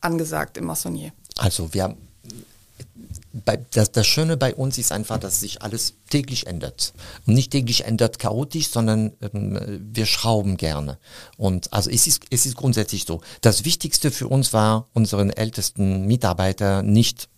angesagt 0.00 0.56
im 0.56 0.66
Massonnier. 0.66 1.12
Also 1.36 1.74
wir 1.74 1.82
haben 1.82 1.96
bei, 3.44 3.58
das, 3.72 3.92
das 3.92 4.06
Schöne 4.06 4.36
bei 4.36 4.54
uns 4.54 4.78
ist 4.78 4.92
einfach, 4.92 5.18
dass 5.18 5.40
sich 5.40 5.62
alles 5.62 5.94
täglich 6.08 6.46
ändert. 6.46 6.92
Und 7.26 7.34
nicht 7.34 7.50
täglich 7.50 7.84
ändert 7.84 8.18
chaotisch, 8.18 8.68
sondern 8.68 9.12
ähm, 9.20 9.80
wir 9.92 10.06
schrauben 10.06 10.56
gerne. 10.56 10.98
Und 11.36 11.72
also 11.72 11.90
es 11.90 12.06
ist, 12.06 12.22
es 12.30 12.46
ist 12.46 12.56
grundsätzlich 12.56 13.04
so. 13.04 13.20
Das 13.40 13.64
Wichtigste 13.64 14.10
für 14.10 14.28
uns 14.28 14.52
war, 14.52 14.86
unseren 14.94 15.30
ältesten 15.30 16.06
Mitarbeiter 16.06 16.82
nicht 16.82 17.28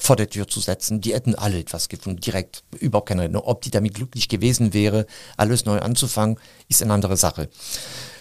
vor 0.00 0.16
der 0.16 0.28
Tür 0.28 0.48
zu 0.48 0.60
setzen. 0.60 1.00
Die 1.00 1.14
hätten 1.14 1.34
alle 1.34 1.58
etwas 1.58 1.88
gefunden, 1.88 2.20
direkt, 2.20 2.64
überhaupt 2.78 3.08
keine 3.08 3.22
Rede. 3.22 3.44
Ob 3.44 3.62
die 3.62 3.70
damit 3.70 3.94
glücklich 3.94 4.28
gewesen 4.28 4.72
wäre, 4.72 5.06
alles 5.36 5.64
neu 5.64 5.78
anzufangen, 5.78 6.38
ist 6.68 6.82
eine 6.82 6.94
andere 6.94 7.16
Sache. 7.16 7.48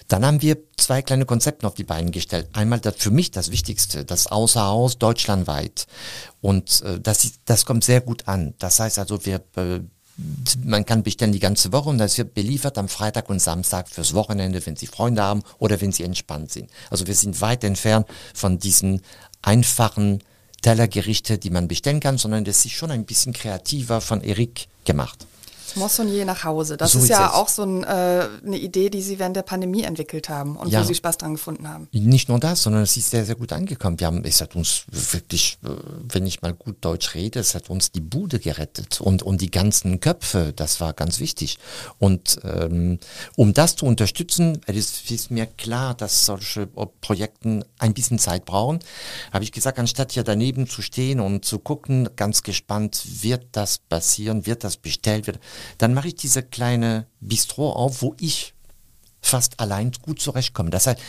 Dann 0.09 0.25
haben 0.25 0.41
wir 0.41 0.57
zwei 0.75 1.01
kleine 1.01 1.25
Konzepte 1.25 1.67
auf 1.67 1.75
die 1.75 1.83
Beine 1.83 2.11
gestellt. 2.11 2.49
Einmal 2.53 2.79
das 2.79 2.95
für 2.97 3.11
mich 3.11 3.31
das 3.31 3.51
Wichtigste, 3.51 4.05
das 4.05 4.27
Außerhaus 4.27 4.97
deutschlandweit. 4.97 5.85
Und 6.41 6.81
äh, 6.81 6.99
das, 6.99 7.31
das 7.45 7.65
kommt 7.65 7.83
sehr 7.83 8.01
gut 8.01 8.27
an. 8.27 8.55
Das 8.57 8.79
heißt 8.79 8.99
also, 8.99 9.25
wir 9.25 9.41
äh, 9.55 9.81
man 10.65 10.85
kann 10.85 11.03
bestellen 11.03 11.31
die 11.31 11.39
ganze 11.39 11.71
Woche 11.71 11.89
und 11.89 11.97
das 11.97 12.17
wird 12.17 12.33
beliefert 12.33 12.77
am 12.77 12.89
Freitag 12.89 13.29
und 13.29 13.39
Samstag 13.39 13.87
fürs 13.87 14.13
Wochenende, 14.13 14.65
wenn 14.65 14.75
Sie 14.75 14.87
Freunde 14.87 15.23
haben 15.23 15.43
oder 15.59 15.79
wenn 15.79 15.91
Sie 15.91 16.03
entspannt 16.03 16.51
sind. 16.51 16.69
Also 16.89 17.07
wir 17.07 17.15
sind 17.15 17.39
weit 17.39 17.63
entfernt 17.63 18.07
von 18.33 18.59
diesen 18.59 19.01
einfachen 19.41 20.21
Tellergerichte, 20.61 21.37
die 21.37 21.49
man 21.49 21.67
bestellen 21.67 21.99
kann, 21.99 22.17
sondern 22.17 22.43
das 22.43 22.65
ist 22.65 22.73
schon 22.73 22.91
ein 22.91 23.05
bisschen 23.05 23.33
kreativer 23.33 24.01
von 24.01 24.21
Eric 24.21 24.67
gemacht. 24.85 25.25
Moissonnier 25.75 26.25
nach 26.25 26.43
Hause. 26.43 26.77
Das 26.77 26.93
so 26.93 26.99
ist 26.99 27.09
ja 27.09 27.33
auch 27.33 27.49
so 27.49 27.63
ein, 27.63 27.83
äh, 27.83 27.87
eine 28.45 28.57
Idee, 28.57 28.89
die 28.89 29.01
Sie 29.01 29.19
während 29.19 29.35
der 29.35 29.43
Pandemie 29.43 29.83
entwickelt 29.83 30.29
haben 30.29 30.55
und 30.55 30.69
ja. 30.71 30.81
wo 30.81 30.83
Sie 30.83 30.95
Spaß 30.95 31.17
dran 31.17 31.33
gefunden 31.33 31.67
haben. 31.67 31.87
Nicht 31.91 32.29
nur 32.29 32.39
das, 32.39 32.63
sondern 32.63 32.83
es 32.83 32.95
ist 32.97 33.09
sehr, 33.09 33.25
sehr 33.25 33.35
gut 33.35 33.53
angekommen. 33.53 33.99
Wir 33.99 34.07
haben, 34.07 34.23
es 34.23 34.41
hat 34.41 34.55
uns 34.55 34.83
wirklich, 34.91 35.57
äh, 35.63 35.69
wenn 36.11 36.25
ich 36.25 36.41
mal 36.41 36.53
gut 36.53 36.77
Deutsch 36.81 37.15
rede, 37.15 37.39
es 37.39 37.55
hat 37.55 37.69
uns 37.69 37.91
die 37.91 38.01
Bude 38.01 38.39
gerettet 38.39 39.01
und, 39.01 39.23
und 39.23 39.41
die 39.41 39.51
ganzen 39.51 39.99
Köpfe, 39.99 40.53
das 40.55 40.81
war 40.81 40.93
ganz 40.93 41.19
wichtig. 41.19 41.57
Und 41.97 42.39
ähm, 42.43 42.99
um 43.35 43.53
das 43.53 43.75
zu 43.75 43.85
unterstützen, 43.85 44.61
es 44.65 45.09
ist 45.09 45.31
mir 45.31 45.45
klar, 45.45 45.93
dass 45.93 46.25
solche 46.25 46.67
Projekten 47.01 47.63
ein 47.77 47.93
bisschen 47.93 48.19
Zeit 48.19 48.45
brauchen, 48.45 48.79
habe 49.31 49.43
ich 49.43 49.51
gesagt, 49.51 49.79
anstatt 49.79 50.11
hier 50.11 50.23
daneben 50.23 50.67
zu 50.67 50.81
stehen 50.81 51.19
und 51.19 51.45
zu 51.45 51.59
gucken, 51.59 52.09
ganz 52.15 52.43
gespannt, 52.43 53.03
wird 53.21 53.47
das 53.51 53.77
passieren, 53.77 54.45
wird 54.45 54.63
das 54.63 54.77
bestellt, 54.77 55.27
wird, 55.27 55.39
dann 55.77 55.93
mache 55.93 56.09
ich 56.09 56.15
diese 56.15 56.43
kleine 56.43 57.05
Bistro 57.19 57.71
auf, 57.71 58.01
wo 58.01 58.15
ich 58.19 58.53
fast 59.21 59.59
allein 59.59 59.91
gut 60.01 60.21
zurechtkomme. 60.21 60.69
Das 60.69 60.87
heißt, 60.87 60.99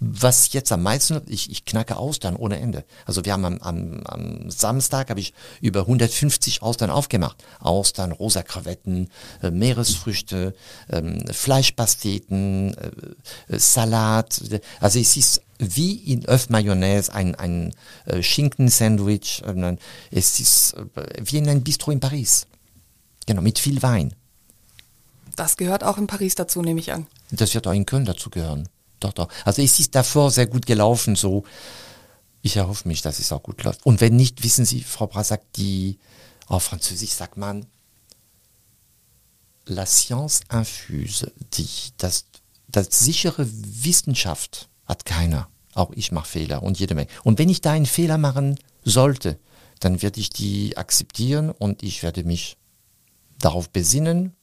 was 0.00 0.52
jetzt 0.52 0.70
am 0.72 0.82
meisten, 0.82 1.22
ich, 1.28 1.50
ich 1.50 1.64
knacke 1.64 1.96
Austern 1.96 2.36
ohne 2.36 2.58
Ende. 2.58 2.84
Also 3.06 3.24
wir 3.24 3.32
haben 3.32 3.44
am, 3.44 3.58
am, 3.58 4.02
am 4.04 4.50
Samstag 4.50 5.08
habe 5.08 5.20
ich 5.20 5.32
über 5.60 5.80
150 5.80 6.62
Austern 6.62 6.90
aufgemacht. 6.90 7.42
Austern, 7.60 8.12
rosa 8.12 8.42
Krevetten, 8.42 9.08
äh, 9.42 9.50
Meeresfrüchte, 9.50 10.54
ähm, 10.90 11.24
Fleischpasteten, 11.32 12.74
äh, 12.74 13.54
äh 13.54 13.58
Salat. 13.58 14.42
Also 14.80 14.98
es 14.98 15.16
ist 15.16 15.42
wie 15.58 15.94
in 15.94 16.26
Öff 16.26 16.50
Mayonnaise 16.50 17.14
ein, 17.14 17.34
ein 17.36 17.74
äh, 18.04 18.22
Schinkensandwich. 18.22 19.42
Es 20.10 20.40
ist 20.40 20.74
äh, 20.74 21.04
wie 21.22 21.38
in 21.38 21.48
einem 21.48 21.62
Bistro 21.62 21.92
in 21.92 22.00
Paris. 22.00 22.46
Genau, 23.26 23.42
mit 23.42 23.58
viel 23.58 23.82
Wein. 23.82 24.14
Das 25.36 25.56
gehört 25.56 25.82
auch 25.82 25.98
in 25.98 26.06
Paris 26.06 26.34
dazu, 26.34 26.62
nehme 26.62 26.80
ich 26.80 26.92
an. 26.92 27.06
Das 27.30 27.54
wird 27.54 27.66
auch 27.66 27.72
in 27.72 27.86
Köln 27.86 28.04
dazu 28.04 28.30
gehören. 28.30 28.68
Doch, 29.00 29.12
doch. 29.12 29.28
Also 29.44 29.62
es 29.62 29.78
ist 29.80 29.94
davor 29.94 30.30
sehr 30.30 30.46
gut 30.46 30.66
gelaufen, 30.66 31.16
so. 31.16 31.44
Ich 32.42 32.56
erhoffe 32.56 32.86
mich, 32.86 33.02
dass 33.02 33.18
es 33.18 33.32
auch 33.32 33.42
gut 33.42 33.62
läuft. 33.64 33.84
Und 33.86 34.00
wenn 34.00 34.16
nicht, 34.16 34.44
wissen 34.44 34.64
Sie, 34.64 34.82
Frau 34.82 35.06
Brassac, 35.06 35.40
die, 35.54 35.98
auf 36.46 36.64
Französisch 36.64 37.10
sagt 37.10 37.36
man, 37.36 37.66
la 39.66 39.86
science 39.86 40.42
infuse, 40.52 41.32
die, 41.54 41.68
das, 41.96 42.26
das 42.68 42.88
sichere 42.90 43.46
Wissenschaft 43.48 44.68
hat 44.86 45.04
keiner. 45.04 45.48
Auch 45.74 45.90
ich 45.94 46.12
mache 46.12 46.28
Fehler 46.28 46.62
und 46.62 46.78
jede 46.78 46.94
Menge. 46.94 47.08
Und 47.24 47.38
wenn 47.38 47.48
ich 47.48 47.60
da 47.60 47.72
einen 47.72 47.86
Fehler 47.86 48.18
machen 48.18 48.58
sollte, 48.84 49.38
dann 49.80 50.02
werde 50.02 50.20
ich 50.20 50.30
die 50.30 50.76
akzeptieren 50.76 51.50
und 51.50 51.82
ich 51.82 52.02
werde 52.02 52.24
mich 52.24 52.56
darauf 53.44 53.70
besinnen 53.70 54.34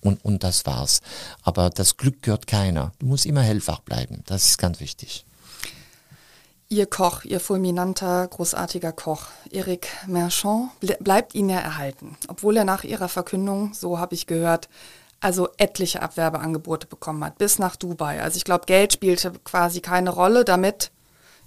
und, 0.00 0.24
und 0.24 0.44
das 0.44 0.66
war's. 0.66 1.00
Aber 1.42 1.70
das 1.70 1.96
Glück 1.96 2.22
gehört 2.22 2.46
keiner. 2.46 2.92
Du 2.98 3.06
musst 3.06 3.26
immer 3.26 3.42
hellwach 3.42 3.80
bleiben. 3.80 4.22
Das 4.26 4.44
ist 4.46 4.58
ganz 4.58 4.80
wichtig. 4.80 5.24
Ihr 6.68 6.86
Koch, 6.86 7.24
Ihr 7.24 7.40
fulminanter, 7.40 8.26
großartiger 8.26 8.92
Koch, 8.92 9.26
Eric 9.50 9.88
Merchant, 10.06 10.70
bleibt 11.00 11.34
Ihnen 11.34 11.50
ja 11.50 11.60
erhalten. 11.60 12.16
Obwohl 12.28 12.56
er 12.56 12.64
nach 12.64 12.84
Ihrer 12.84 13.08
Verkündung, 13.08 13.74
so 13.74 13.98
habe 13.98 14.14
ich 14.14 14.26
gehört, 14.26 14.68
also 15.20 15.48
etliche 15.56 16.02
Abwerbeangebote 16.02 16.86
bekommen 16.86 17.24
hat, 17.24 17.38
bis 17.38 17.58
nach 17.58 17.76
Dubai. 17.76 18.22
Also 18.22 18.36
ich 18.36 18.44
glaube, 18.44 18.66
Geld 18.66 18.92
spielte 18.92 19.32
quasi 19.44 19.80
keine 19.80 20.10
Rolle, 20.10 20.44
damit 20.44 20.90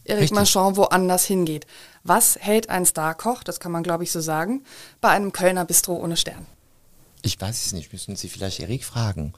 Eric 0.09 0.31
Marchand 0.31 0.77
woanders 0.77 1.25
hingeht. 1.25 1.65
Was 2.03 2.37
hält 2.39 2.69
ein 2.69 2.85
Starkoch, 2.85 3.43
das 3.43 3.59
kann 3.59 3.71
man 3.71 3.83
glaube 3.83 4.03
ich 4.03 4.11
so 4.11 4.21
sagen, 4.21 4.63
bei 5.01 5.09
einem 5.09 5.31
Kölner 5.31 5.65
Bistro 5.65 5.95
ohne 5.95 6.17
Stern? 6.17 6.45
Ich 7.21 7.39
weiß 7.39 7.65
es 7.65 7.73
nicht, 7.73 7.91
müssen 7.91 8.15
Sie 8.15 8.29
vielleicht 8.29 8.59
Erik 8.59 8.85
fragen. 8.85 9.33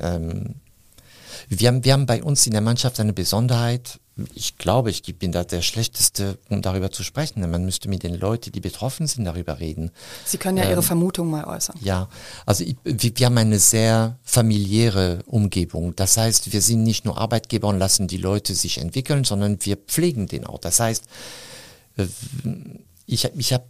Ähm, 0.00 0.54
wir, 1.48 1.68
haben, 1.68 1.84
wir 1.84 1.92
haben 1.92 2.06
bei 2.06 2.22
uns 2.22 2.46
in 2.46 2.52
der 2.52 2.60
Mannschaft 2.60 3.00
eine 3.00 3.12
Besonderheit. 3.12 3.98
Ich 4.34 4.58
glaube, 4.58 4.90
ich 4.90 5.02
bin 5.18 5.32
da 5.32 5.42
der 5.42 5.62
Schlechteste, 5.62 6.38
um 6.50 6.60
darüber 6.60 6.90
zu 6.90 7.02
sprechen. 7.02 7.48
Man 7.50 7.64
müsste 7.64 7.88
mit 7.88 8.02
den 8.02 8.14
Leuten, 8.14 8.52
die 8.52 8.60
betroffen 8.60 9.06
sind, 9.06 9.24
darüber 9.24 9.58
reden. 9.58 9.90
Sie 10.26 10.36
können 10.36 10.58
ja 10.58 10.64
ähm, 10.64 10.70
Ihre 10.70 10.82
Vermutung 10.82 11.30
mal 11.30 11.44
äußern. 11.44 11.76
Ja, 11.80 12.08
also 12.44 12.62
ich, 12.62 12.76
wir, 12.84 13.26
haben 13.26 13.38
eine 13.38 13.58
sehr 13.58 14.18
familiäre 14.22 15.20
Umgebung. 15.26 15.96
Das 15.96 16.18
heißt, 16.18 16.52
wir 16.52 16.60
sind 16.60 16.82
nicht 16.82 17.06
nur 17.06 17.16
Arbeitgeber 17.16 17.68
und 17.68 17.78
lassen 17.78 18.06
die 18.06 18.18
Leute 18.18 18.54
sich 18.54 18.78
entwickeln, 18.78 19.24
sondern 19.24 19.58
wir 19.64 19.76
pflegen 19.76 20.26
den 20.26 20.44
auch. 20.46 20.58
Das 20.58 20.78
heißt, 20.78 21.04
äh, 21.96 22.06
ich, 23.06 23.24
ich 23.34 23.52
habe 23.52 23.64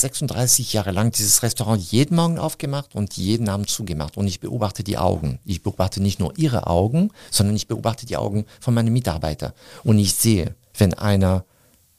36 0.00 0.72
Jahre 0.72 0.90
lang 0.90 1.10
dieses 1.12 1.42
Restaurant 1.42 1.82
jeden 1.82 2.16
Morgen 2.16 2.38
aufgemacht 2.38 2.94
und 2.94 3.16
jeden 3.16 3.48
Abend 3.48 3.68
zugemacht. 3.68 4.16
Und 4.16 4.26
ich 4.26 4.40
beobachte 4.40 4.82
die 4.82 4.98
Augen. 4.98 5.38
Ich 5.44 5.62
beobachte 5.62 6.02
nicht 6.02 6.20
nur 6.20 6.36
ihre 6.36 6.66
Augen, 6.66 7.10
sondern 7.30 7.56
ich 7.56 7.68
beobachte 7.68 8.06
die 8.06 8.16
Augen 8.16 8.46
von 8.60 8.74
meinen 8.74 8.92
Mitarbeitern. 8.92 9.52
Und 9.84 9.98
ich 9.98 10.14
sehe, 10.14 10.54
wenn 10.76 10.94
einer 10.94 11.44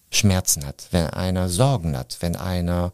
Schmerzen 0.09 0.65
hat, 0.65 0.87
wenn 0.91 1.07
einer 1.07 1.49
Sorgen 1.49 1.97
hat, 1.97 2.17
wenn 2.21 2.35
einer 2.35 2.93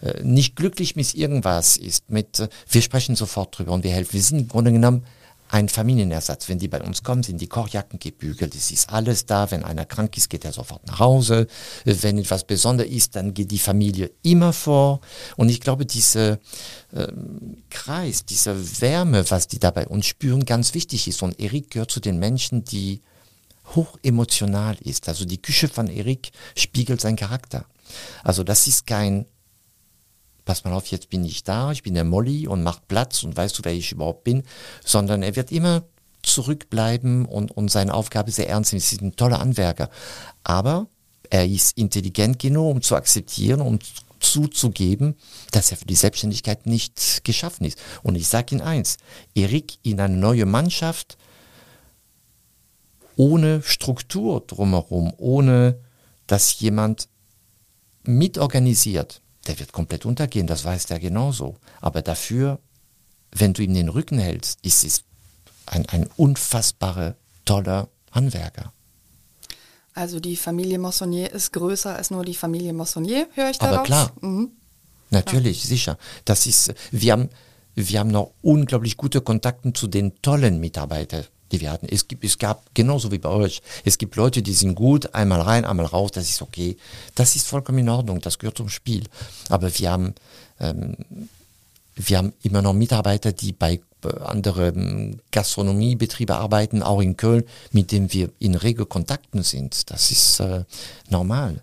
äh, 0.00 0.22
nicht 0.22 0.56
glücklich 0.56 0.96
mit 0.96 1.14
irgendwas 1.14 1.76
ist, 1.76 2.10
mit, 2.10 2.40
äh, 2.40 2.48
wir 2.68 2.82
sprechen 2.82 3.16
sofort 3.16 3.58
drüber 3.58 3.72
und 3.72 3.84
wir 3.84 3.92
helfen. 3.92 4.14
Wir 4.14 4.22
sind 4.22 4.38
im 4.38 4.48
Grunde 4.48 4.72
genommen 4.72 5.04
ein 5.48 5.68
Familienersatz. 5.68 6.48
Wenn 6.48 6.58
die 6.58 6.68
bei 6.68 6.80
uns 6.80 7.02
kommen, 7.02 7.22
sind 7.22 7.40
die 7.40 7.46
Kochjacken 7.46 7.98
gebügelt, 7.98 8.54
es 8.54 8.70
ist 8.70 8.90
alles 8.90 9.26
da. 9.26 9.50
Wenn 9.50 9.64
einer 9.64 9.84
krank 9.84 10.16
ist, 10.16 10.30
geht 10.30 10.44
er 10.44 10.52
sofort 10.52 10.86
nach 10.86 10.98
Hause. 10.98 11.46
Wenn 11.84 12.18
etwas 12.18 12.44
Besonderes 12.44 12.90
ist, 12.90 13.16
dann 13.16 13.34
geht 13.34 13.50
die 13.50 13.58
Familie 13.58 14.10
immer 14.22 14.52
vor. 14.52 15.00
Und 15.36 15.48
ich 15.48 15.60
glaube, 15.60 15.86
dieser 15.86 16.38
ähm, 16.94 17.62
Kreis, 17.70 18.24
diese 18.24 18.80
Wärme, 18.80 19.30
was 19.30 19.48
die 19.48 19.58
da 19.58 19.70
bei 19.70 19.86
uns 19.86 20.06
spüren, 20.06 20.44
ganz 20.44 20.74
wichtig 20.74 21.08
ist. 21.08 21.22
Und 21.22 21.38
Erik 21.38 21.70
gehört 21.70 21.90
zu 21.90 22.00
den 22.00 22.18
Menschen, 22.18 22.64
die 22.64 23.02
hoch 23.74 23.98
emotional 24.02 24.76
ist. 24.80 25.08
Also 25.08 25.24
die 25.24 25.42
Küche 25.42 25.68
von 25.68 25.88
Erik 25.88 26.30
spiegelt 26.56 27.00
seinen 27.00 27.16
Charakter. 27.16 27.66
Also 28.22 28.42
das 28.42 28.66
ist 28.66 28.86
kein 28.86 29.26
pass 30.46 30.64
mal 30.64 30.72
auf, 30.72 30.86
jetzt 30.86 31.10
bin 31.10 31.24
ich 31.24 31.44
da, 31.44 31.72
ich 31.72 31.82
bin 31.82 31.92
der 31.92 32.04
Molly 32.04 32.46
und 32.46 32.62
macht 32.62 32.88
Platz 32.88 33.22
und 33.24 33.36
weißt 33.36 33.58
du, 33.58 33.64
wer 33.64 33.74
ich 33.74 33.92
überhaupt 33.92 34.24
bin, 34.24 34.44
sondern 34.82 35.22
er 35.22 35.36
wird 35.36 35.52
immer 35.52 35.82
zurückbleiben 36.22 37.26
und, 37.26 37.50
und 37.50 37.70
seine 37.70 37.92
Aufgabe 37.92 38.30
sehr 38.30 38.48
ernst 38.48 38.72
nehmen. 38.72 38.82
Es 38.82 38.92
ist 38.92 39.02
ein 39.02 39.16
toller 39.16 39.40
Anwerker. 39.40 39.90
Aber 40.44 40.86
er 41.28 41.46
ist 41.46 41.76
intelligent 41.76 42.38
genug, 42.38 42.70
um 42.70 42.80
zu 42.80 42.96
akzeptieren, 42.96 43.60
um 43.60 43.80
zuzugeben, 44.20 45.16
dass 45.50 45.70
er 45.70 45.76
für 45.76 45.84
die 45.84 45.94
Selbstständigkeit 45.94 46.66
nicht 46.66 47.24
geschaffen 47.24 47.66
ist. 47.66 47.78
Und 48.02 48.14
ich 48.14 48.28
sage 48.28 48.54
Ihnen 48.54 48.62
eins, 48.62 48.96
Erik 49.34 49.78
in 49.82 50.00
eine 50.00 50.16
neue 50.16 50.46
Mannschaft, 50.46 51.18
ohne 53.16 53.62
Struktur 53.62 54.42
drumherum, 54.46 55.12
ohne 55.16 55.80
dass 56.26 56.60
jemand 56.60 57.08
mitorganisiert, 58.04 59.22
der 59.48 59.58
wird 59.58 59.72
komplett 59.72 60.04
untergehen, 60.04 60.46
das 60.46 60.64
weiß 60.64 60.86
der 60.86 60.98
genauso. 60.98 61.56
Aber 61.80 62.02
dafür, 62.02 62.58
wenn 63.32 63.52
du 63.52 63.62
ihm 63.62 63.74
den 63.74 63.88
Rücken 63.88 64.18
hältst, 64.18 64.58
ist 64.62 64.84
es 64.84 65.04
ein, 65.66 65.86
ein 65.88 66.08
unfassbarer, 66.16 67.16
toller 67.44 67.88
Handwerker. 68.12 68.72
Also 69.94 70.20
die 70.20 70.36
Familie 70.36 70.78
Mossonnier 70.78 71.32
ist 71.32 71.52
größer 71.52 71.96
als 71.96 72.10
nur 72.10 72.24
die 72.24 72.34
Familie 72.34 72.72
Mossonnier, 72.72 73.28
höre 73.34 73.50
ich 73.50 73.58
daraus? 73.58 73.76
Aber 73.78 73.84
klar, 73.84 74.12
mhm. 74.20 74.50
natürlich, 75.10 75.60
klar. 75.60 75.68
sicher. 75.68 75.98
Das 76.24 76.46
ist, 76.46 76.74
wir 76.90 77.12
haben, 77.12 77.30
wir 77.74 77.98
haben 77.98 78.10
noch 78.10 78.32
unglaublich 78.42 78.96
gute 78.96 79.20
Kontakte 79.22 79.72
zu 79.72 79.86
den 79.86 80.20
tollen 80.20 80.60
Mitarbeitern 80.60 81.24
die 81.52 81.60
wir 81.60 81.70
hatten. 81.70 81.86
Es, 81.88 82.08
gibt, 82.08 82.24
es 82.24 82.38
gab 82.38 82.74
genauso 82.74 83.12
wie 83.12 83.18
bei 83.18 83.28
euch. 83.28 83.62
Es 83.84 83.98
gibt 83.98 84.16
Leute, 84.16 84.42
die 84.42 84.52
sind 84.52 84.74
gut, 84.74 85.14
einmal 85.14 85.40
rein, 85.40 85.64
einmal 85.64 85.86
raus, 85.86 86.10
das 86.12 86.28
ist 86.28 86.42
okay. 86.42 86.76
Das 87.14 87.36
ist 87.36 87.46
vollkommen 87.46 87.78
in 87.78 87.88
Ordnung, 87.88 88.20
das 88.20 88.38
gehört 88.38 88.56
zum 88.56 88.68
Spiel. 88.68 89.04
Aber 89.48 89.76
wir 89.78 89.90
haben, 89.90 90.14
ähm, 90.60 90.96
wir 91.94 92.18
haben 92.18 92.32
immer 92.42 92.62
noch 92.62 92.72
Mitarbeiter, 92.74 93.32
die 93.32 93.52
bei 93.52 93.80
äh, 94.04 94.20
anderen 94.20 95.22
Gastronomiebetrieben 95.30 96.34
arbeiten, 96.34 96.82
auch 96.82 97.00
in 97.00 97.16
Köln, 97.16 97.44
mit 97.70 97.92
denen 97.92 98.12
wir 98.12 98.30
in 98.38 98.54
rege 98.54 98.86
Kontakten 98.86 99.42
sind. 99.42 99.90
Das 99.90 100.10
ist 100.10 100.40
äh, 100.40 100.64
normal. 101.08 101.62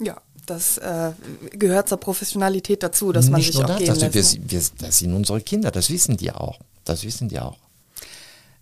Ja, 0.00 0.20
das 0.46 0.78
äh, 0.78 1.12
gehört 1.52 1.88
zur 1.88 1.98
Professionalität 1.98 2.82
dazu, 2.82 3.12
dass 3.12 3.30
man 3.30 3.40
Nicht 3.40 3.52
sich 3.52 3.62
auch 3.62 3.66
das, 3.66 3.78
gehen 3.78 3.90
also 3.90 4.06
lässt. 4.06 4.34
wir, 4.34 4.50
wir, 4.50 4.62
das 4.78 4.98
sind 4.98 5.12
unsere 5.12 5.40
Kinder, 5.40 5.70
das 5.70 5.90
wissen 5.90 6.16
die 6.16 6.32
auch. 6.32 6.58
Das 6.84 7.04
wissen 7.04 7.28
die 7.28 7.38
auch. 7.38 7.56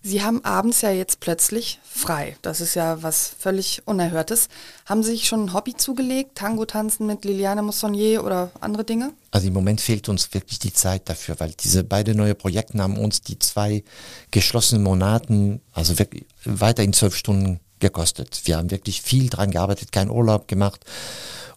Sie 0.02 0.22
haben 0.22 0.42
abends 0.44 0.80
ja 0.80 0.90
jetzt 0.90 1.20
plötzlich 1.20 1.78
frei. 1.84 2.36
Das 2.40 2.62
ist 2.62 2.74
ja 2.74 3.02
was 3.02 3.34
völlig 3.38 3.82
Unerhörtes. 3.84 4.48
Haben 4.86 5.02
Sie 5.02 5.10
sich 5.10 5.26
schon 5.26 5.44
ein 5.44 5.52
Hobby 5.52 5.76
zugelegt? 5.76 6.36
Tango 6.36 6.64
tanzen 6.64 7.06
mit 7.06 7.26
Liliane 7.26 7.60
Mossonnier 7.62 8.24
oder 8.24 8.50
andere 8.60 8.84
Dinge? 8.84 9.12
Also 9.30 9.48
im 9.48 9.52
Moment 9.52 9.82
fehlt 9.82 10.08
uns 10.08 10.32
wirklich 10.32 10.58
die 10.58 10.72
Zeit 10.72 11.08
dafür, 11.10 11.38
weil 11.38 11.52
diese 11.52 11.84
beiden 11.84 12.16
neue 12.16 12.34
Projekte 12.34 12.78
haben 12.78 12.96
uns 12.96 13.20
die 13.20 13.38
zwei 13.38 13.84
geschlossenen 14.30 14.82
Monaten, 14.82 15.60
also 15.72 15.98
wirklich 15.98 16.24
weiterhin 16.44 16.94
zwölf 16.94 17.14
Stunden 17.14 17.60
gekostet. 17.78 18.40
Wir 18.44 18.56
haben 18.56 18.70
wirklich 18.70 19.02
viel 19.02 19.28
dran 19.28 19.50
gearbeitet, 19.50 19.92
keinen 19.92 20.10
Urlaub 20.10 20.48
gemacht. 20.48 20.82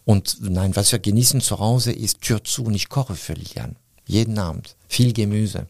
Und 0.04 0.38
nein, 0.41 0.76
was 0.76 0.91
wir 0.91 1.00
genießen 1.00 1.39
zu 1.39 1.60
Hause 1.60 1.94
ist 1.94 2.20
Tür 2.20 2.44
zu 2.44 2.66
und 2.66 2.74
ich 2.74 2.89
koche 2.89 3.16
für 3.16 3.34
Lilian. 3.34 3.78
Jeden 4.06 4.38
Abend. 4.38 4.76
Viel 4.89 5.14
Gemüse. 5.14 5.68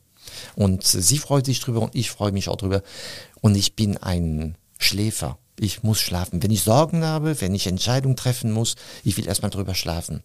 Und 0.56 0.84
sie 0.84 1.18
freut 1.18 1.46
sich 1.46 1.60
drüber 1.60 1.82
und 1.82 1.96
ich 1.96 2.12
freue 2.12 2.32
mich 2.32 2.50
auch 2.50 2.58
drüber. 2.58 2.82
Und 3.42 3.56
ich 3.56 3.76
bin 3.76 3.98
ein 3.98 4.56
Schläfer. 4.78 5.38
Ich 5.60 5.84
muss 5.84 6.00
schlafen. 6.00 6.42
Wenn 6.42 6.52
ich 6.52 6.64
Sorgen 6.64 7.04
habe, 7.04 7.40
wenn 7.42 7.54
ich 7.54 7.68
Entscheidungen 7.68 8.16
treffen 8.16 8.52
muss, 8.52 8.76
ich 9.04 9.18
will 9.18 9.28
erstmal 9.28 9.52
drüber 9.52 9.76
schlafen. 9.76 10.24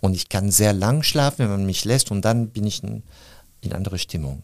Und 0.00 0.14
ich 0.14 0.28
kann 0.28 0.50
sehr 0.50 0.72
lang 0.72 1.02
schlafen, 1.02 1.38
wenn 1.38 1.50
man 1.50 1.66
mich 1.66 1.84
lässt 1.84 2.10
und 2.10 2.22
dann 2.22 2.48
bin 2.48 2.66
ich 2.66 2.82
in, 2.82 3.02
in 3.60 3.72
andere 3.72 3.98
Stimmung. 3.98 4.42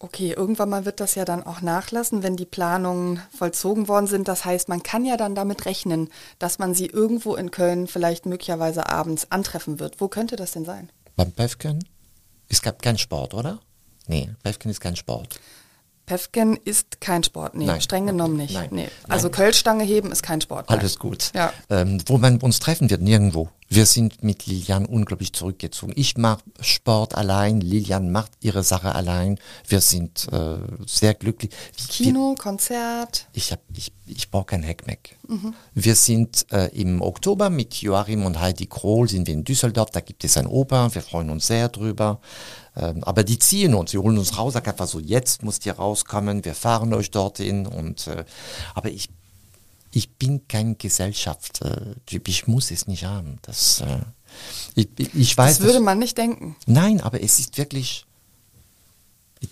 Okay, 0.00 0.32
irgendwann 0.32 0.68
mal 0.68 0.84
wird 0.84 1.00
das 1.00 1.16
ja 1.16 1.24
dann 1.24 1.42
auch 1.42 1.60
nachlassen, 1.60 2.22
wenn 2.22 2.36
die 2.36 2.46
Planungen 2.46 3.20
vollzogen 3.36 3.88
worden 3.88 4.06
sind. 4.06 4.28
Das 4.28 4.44
heißt, 4.44 4.68
man 4.68 4.84
kann 4.84 5.04
ja 5.04 5.16
dann 5.16 5.34
damit 5.34 5.66
rechnen, 5.66 6.08
dass 6.38 6.60
man 6.60 6.72
sie 6.72 6.86
irgendwo 6.86 7.34
in 7.34 7.50
Köln 7.50 7.88
vielleicht 7.88 8.24
möglicherweise 8.24 8.88
abends 8.88 9.32
antreffen 9.32 9.80
wird. 9.80 10.00
Wo 10.00 10.06
könnte 10.06 10.36
das 10.36 10.52
denn 10.52 10.64
sein? 10.64 10.90
Beim 11.16 11.32
Pefken? 11.32 11.84
Es 12.48 12.62
gab 12.62 12.82
keinen 12.82 12.98
Sport, 12.98 13.34
oder? 13.34 13.60
Nee, 14.06 14.30
Pefken 14.42 14.70
ist 14.70 14.80
kein 14.80 14.96
Sport. 14.96 15.38
Pefken 16.08 16.56
ist 16.56 17.02
kein 17.02 17.22
Sport, 17.22 17.54
nee, 17.54 17.66
Nein. 17.66 17.82
streng 17.82 18.06
genommen 18.06 18.38
nicht. 18.38 18.54
Nein. 18.54 18.68
Nee. 18.72 18.88
Also. 19.08 19.28
Kölschstange 19.28 19.84
heben 19.84 20.10
ist 20.10 20.22
kein 20.22 20.40
Sport. 20.40 20.70
nein. 20.70 20.78
Alles 20.78 20.98
gut. 20.98 21.32
Ja. 21.34 21.52
Ähm, 21.68 22.00
wo 22.06 22.16
man 22.16 22.38
uns 22.40 22.60
treffen 22.60 22.88
wird, 22.88 23.02
nirgendwo. 23.02 23.50
Wir 23.70 23.84
sind 23.84 24.24
mit 24.24 24.46
Lilian 24.46 24.86
unglaublich 24.86 25.34
zurückgezogen. 25.34 25.92
Ich 25.94 26.16
mache 26.16 26.40
Sport 26.60 27.14
allein, 27.14 27.60
Lilian 27.60 28.10
macht 28.10 28.32
ihre 28.40 28.62
Sache 28.62 28.94
allein. 28.94 29.38
Wir 29.66 29.82
sind 29.82 30.26
äh, 30.32 30.56
sehr 30.86 31.12
glücklich. 31.12 31.50
Wir- 31.76 31.88
Kino, 31.88 32.34
Konzert. 32.38 33.26
Ich, 33.34 33.52
hab, 33.52 33.60
ich, 33.76 33.92
ich 34.06 34.30
brauche 34.30 34.46
kein 34.46 34.62
Heckmeck. 34.62 35.18
Wir 35.74 35.94
sind 35.94 36.46
äh, 36.50 36.68
im 36.68 37.02
Oktober 37.02 37.50
mit 37.50 37.74
Joachim 37.74 38.24
und 38.24 38.40
Heidi 38.40 38.64
Krohl 38.64 39.06
sind 39.06 39.26
wir 39.26 39.34
in 39.34 39.44
Düsseldorf. 39.44 39.90
Da 39.90 40.00
gibt 40.00 40.24
es 40.24 40.38
ein 40.38 40.46
Oper. 40.46 40.88
Wir 40.94 41.02
freuen 41.02 41.28
uns 41.28 41.46
sehr 41.46 41.68
drüber. 41.68 42.20
Ähm, 42.78 43.04
aber 43.04 43.24
die 43.24 43.38
ziehen 43.38 43.74
uns, 43.74 43.90
sie 43.90 43.98
holen 43.98 44.18
uns 44.18 44.38
raus. 44.38 44.52
Sagen 44.54 44.70
einfach 44.70 44.86
so, 44.86 45.00
jetzt 45.00 45.42
müsst 45.42 45.66
ihr 45.66 45.74
rauskommen. 45.74 46.44
Wir 46.44 46.54
fahren 46.54 46.94
euch 46.94 47.10
dorthin. 47.10 47.66
Und 47.66 48.06
äh, 48.06 48.24
aber 48.74 48.90
ich 48.90 49.08
ich 49.90 50.10
bin 50.16 50.46
kein 50.48 50.76
Gesellschaftstyp. 50.78 52.28
Ich 52.28 52.46
muss 52.46 52.70
es 52.70 52.86
nicht 52.86 53.04
haben. 53.04 53.38
Das, 53.42 53.80
äh, 53.80 54.00
ich, 54.74 54.88
ich 55.14 55.36
weiß. 55.36 55.58
Das 55.58 55.66
würde 55.66 55.80
man 55.80 55.98
nicht 55.98 56.18
denken. 56.18 56.56
Nein, 56.66 57.00
aber 57.00 57.22
es 57.22 57.38
ist 57.38 57.58
wirklich. 57.58 58.04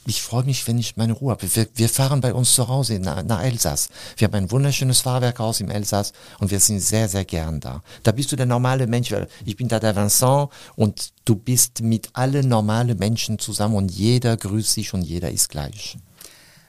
Ich, 0.06 0.22
freue 0.22 0.44
mich, 0.44 0.66
wenn 0.66 0.78
ich 0.78 0.96
meine 0.96 1.12
Ruhe 1.12 1.30
habe. 1.30 1.54
Wir, 1.54 1.68
wir 1.74 1.88
fahren 1.88 2.20
bei 2.20 2.34
uns 2.34 2.54
zu 2.54 2.66
Hause 2.66 2.98
nach, 2.98 3.22
nach 3.22 3.42
Elsass. 3.42 3.88
Wir 4.16 4.26
haben 4.26 4.34
ein 4.34 4.50
wunderschönes 4.50 5.00
Fahrwerkhaus 5.00 5.60
im 5.60 5.70
Elsass 5.70 6.12
und 6.40 6.50
wir 6.50 6.58
sind 6.58 6.80
sehr, 6.80 7.08
sehr 7.08 7.24
gern 7.24 7.60
da. 7.60 7.82
Da 8.02 8.12
bist 8.12 8.32
du 8.32 8.36
der 8.36 8.46
normale 8.46 8.86
Mensch. 8.86 9.12
weil 9.12 9.28
Ich 9.44 9.56
bin 9.56 9.68
da 9.68 9.78
der 9.78 9.94
Vincent 9.94 10.48
und 10.74 11.12
du 11.24 11.36
bist 11.36 11.82
mit 11.82 12.10
allen 12.14 12.48
normalen 12.48 12.98
Menschen 12.98 13.38
zusammen 13.38 13.76
und 13.76 13.90
jeder 13.90 14.36
grüßt 14.36 14.72
sich 14.72 14.92
und 14.92 15.02
jeder 15.02 15.30
ist 15.30 15.48
gleich. 15.50 15.96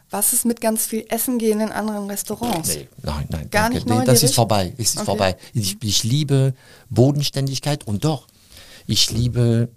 Was 0.10 0.32
ist 0.32 0.46
mit 0.46 0.62
ganz 0.62 0.86
viel 0.86 1.06
Essen 1.10 1.38
gehen 1.38 1.60
in 1.60 1.70
anderen 1.70 2.10
Restaurants? 2.10 2.70
Nee, 2.70 2.88
nein, 3.02 3.26
nein. 3.30 3.50
Gar 3.50 3.64
danke. 3.64 3.76
nicht 3.76 3.88
Nee, 3.90 4.06
das 4.06 4.24
ist 4.24 4.36
vorbei. 4.36 4.74
Es 4.78 4.92
ist 4.92 4.98
Okay. 4.98 5.06
vorbei. 5.06 5.38
Ich, 5.54 5.78
ich 5.84 6.04
liebe 6.04 6.54
Bodenständigkeit 6.90 7.86
und 7.86 8.06
doch, 8.06 8.28
ich 8.86 9.12
liebe 9.12 9.70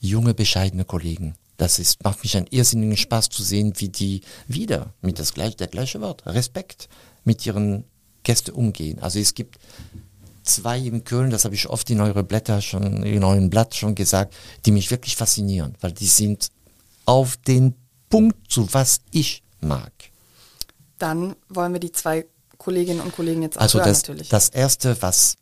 junge, 0.00 0.34
bescheidene 0.34 0.84
Kollegen. 0.84 1.36
Das 1.64 1.78
ist, 1.78 2.04
macht 2.04 2.22
mich 2.22 2.36
einen 2.36 2.46
irrsinnigen 2.48 2.98
Spaß 2.98 3.30
zu 3.30 3.42
sehen, 3.42 3.72
wie 3.78 3.88
die 3.88 4.20
wieder 4.46 4.92
mit 5.00 5.18
das 5.18 5.32
gleiche, 5.32 5.56
der 5.56 5.68
gleiche 5.68 5.98
Wort, 6.02 6.26
Respekt 6.26 6.90
mit 7.24 7.46
ihren 7.46 7.84
Gästen 8.22 8.50
umgehen. 8.50 8.98
Also 8.98 9.18
es 9.18 9.32
gibt 9.32 9.58
zwei 10.42 10.78
in 10.78 11.04
Köln, 11.04 11.30
das 11.30 11.46
habe 11.46 11.54
ich 11.54 11.66
oft 11.70 11.88
in 11.88 12.02
eure 12.02 12.22
Blätter 12.22 12.60
schon, 12.60 13.02
in 13.02 13.24
euren 13.24 13.48
Blatt 13.48 13.74
schon 13.74 13.94
gesagt, 13.94 14.34
die 14.66 14.72
mich 14.72 14.90
wirklich 14.90 15.16
faszinieren, 15.16 15.74
weil 15.80 15.92
die 15.92 16.06
sind 16.06 16.50
auf 17.06 17.38
den 17.38 17.74
Punkt 18.10 18.52
zu 18.52 18.68
was 18.74 19.00
ich 19.10 19.42
mag. 19.62 19.90
Dann 20.98 21.34
wollen 21.48 21.72
wir 21.72 21.80
die 21.80 21.92
zwei 21.92 22.26
Kolleginnen 22.58 23.00
und 23.00 23.16
Kollegen 23.16 23.40
jetzt 23.40 23.56
auch 23.56 23.62
Also 23.62 23.78
hören 23.78 23.88
das, 23.88 24.02
natürlich. 24.02 24.28
das 24.28 24.50
erste, 24.50 25.00
was 25.00 25.36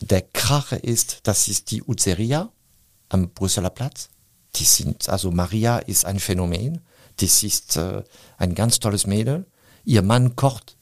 der 0.00 0.22
Krache 0.22 0.76
ist, 0.76 1.18
das 1.24 1.48
ist 1.48 1.70
die 1.70 1.82
Uzeria 1.82 2.50
am 3.10 3.28
Brüsseler 3.28 3.68
Platz. 3.68 4.08
Die 4.56 4.64
sind, 4.64 5.08
also 5.08 5.30
Maria 5.30 5.78
ist 5.78 6.04
ein 6.04 6.20
Phänomen. 6.20 6.80
Das 7.16 7.42
ist 7.42 7.76
äh, 7.76 8.02
ein 8.38 8.54
ganz 8.54 8.80
tolles 8.80 9.06
Mädel. 9.06 9.46
Ihr 9.84 10.02
Mann 10.02 10.36
kocht 10.36 10.76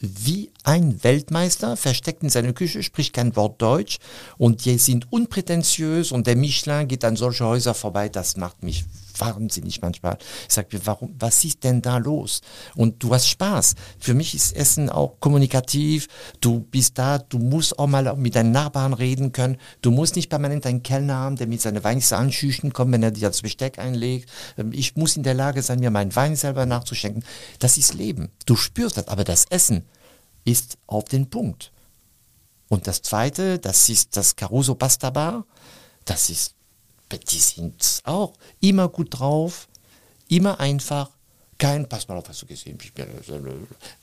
wie 0.00 0.52
ein 0.64 1.02
Weltmeister, 1.02 1.76
versteckt 1.76 2.22
in 2.22 2.28
seiner 2.28 2.52
Küche, 2.52 2.82
spricht 2.82 3.14
kein 3.14 3.36
Wort 3.36 3.60
Deutsch 3.62 3.98
und 4.36 4.64
die 4.64 4.78
sind 4.78 5.10
unprätentiös 5.10 6.12
und 6.12 6.26
der 6.26 6.36
Michelin 6.36 6.88
geht 6.88 7.04
an 7.04 7.16
solche 7.16 7.44
Häuser 7.44 7.74
vorbei. 7.74 8.08
Das 8.08 8.36
macht 8.36 8.62
mich 8.62 8.84
wahnsinnig 9.18 9.80
manchmal. 9.82 10.18
Ich 10.48 10.54
sage 10.54 10.68
mir, 10.72 10.86
warum, 10.86 11.14
was 11.18 11.44
ist 11.44 11.64
denn 11.64 11.82
da 11.82 11.98
los? 11.98 12.40
Und 12.74 13.02
du 13.02 13.12
hast 13.14 13.28
Spaß. 13.28 13.74
Für 13.98 14.14
mich 14.14 14.34
ist 14.34 14.54
Essen 14.54 14.90
auch 14.90 15.20
kommunikativ. 15.20 16.08
Du 16.40 16.60
bist 16.60 16.98
da, 16.98 17.18
du 17.18 17.38
musst 17.38 17.78
auch 17.78 17.86
mal 17.86 18.14
mit 18.16 18.34
deinen 18.34 18.52
Nachbarn 18.52 18.92
reden 18.92 19.32
können. 19.32 19.58
Du 19.82 19.90
musst 19.90 20.16
nicht 20.16 20.28
permanent 20.28 20.66
einen 20.66 20.82
Kellner 20.82 21.14
haben, 21.14 21.36
der 21.36 21.46
mit 21.46 21.60
seinen 21.60 21.82
Weinste 21.84 22.16
anschüchten 22.16 22.72
kommt, 22.72 22.92
wenn 22.92 23.02
er 23.02 23.10
dir 23.10 23.28
das 23.28 23.42
Besteck 23.42 23.78
einlegt. 23.78 24.30
Ähm, 24.58 24.72
ich 24.72 24.96
muss 24.96 25.16
in 25.16 25.22
der 25.22 25.34
Lage 25.34 25.62
sein, 25.62 25.80
mir 25.80 25.90
meinen 25.90 26.14
Wein 26.14 26.36
selber 26.36 26.66
nachzuschenken. 26.66 27.24
Das 27.58 27.76
ist 27.78 27.94
Leben. 27.94 28.30
Du 28.46 28.56
spürst 28.56 28.96
das, 28.96 29.08
aber 29.08 29.24
das 29.24 29.46
Essen 29.46 29.84
ist 30.44 30.78
auf 30.86 31.04
den 31.04 31.30
Punkt. 31.30 31.72
Und 32.68 32.86
das 32.86 33.02
zweite, 33.02 33.58
das 33.58 33.88
ist 33.88 34.16
das 34.16 34.36
Caruso 34.36 34.74
Pasta 34.74 35.10
Bar. 35.10 35.46
Das 36.04 36.30
ist, 36.30 36.54
die 37.10 37.38
sind 37.38 38.00
auch 38.04 38.34
immer 38.60 38.88
gut 38.88 39.18
drauf, 39.18 39.68
immer 40.28 40.60
einfach. 40.60 41.10
Kein, 41.56 41.88
pass 41.88 42.08
mal 42.08 42.16
auf, 42.18 42.28
was 42.28 42.40
du 42.40 42.46
gesehen 42.46 42.76
hast. 42.80 43.30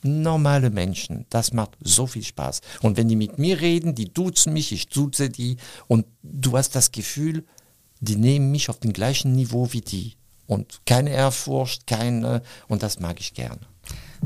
Normale 0.04 0.70
Menschen, 0.70 1.26
das 1.30 1.52
macht 1.52 1.72
so 1.82 2.08
viel 2.08 2.24
Spaß. 2.24 2.62
Und 2.82 2.96
wenn 2.96 3.10
die 3.10 3.18
mit 3.18 3.38
mir 3.40 3.60
reden, 3.60 3.94
die 3.94 4.12
duzen 4.12 4.54
mich, 4.54 4.72
ich 4.72 4.88
duze 4.88 5.30
die 5.30 5.58
und 5.88 6.06
du 6.24 6.58
hast 6.58 6.76
das 6.76 6.94
Gefühl, 6.94 7.46
die 8.00 8.16
nehmen 8.16 8.52
mich 8.52 8.70
auf 8.70 8.80
dem 8.80 8.94
gleichen 8.94 9.34
Niveau 9.34 9.74
wie 9.74 9.82
die. 9.82 10.16
Und 10.48 10.82
keine 10.86 11.10
Ehrfurcht, 11.10 11.88
keine, 11.88 12.42
und 12.70 12.84
das 12.84 13.00
mag 13.00 13.20
ich 13.20 13.34
gerne. 13.34 13.60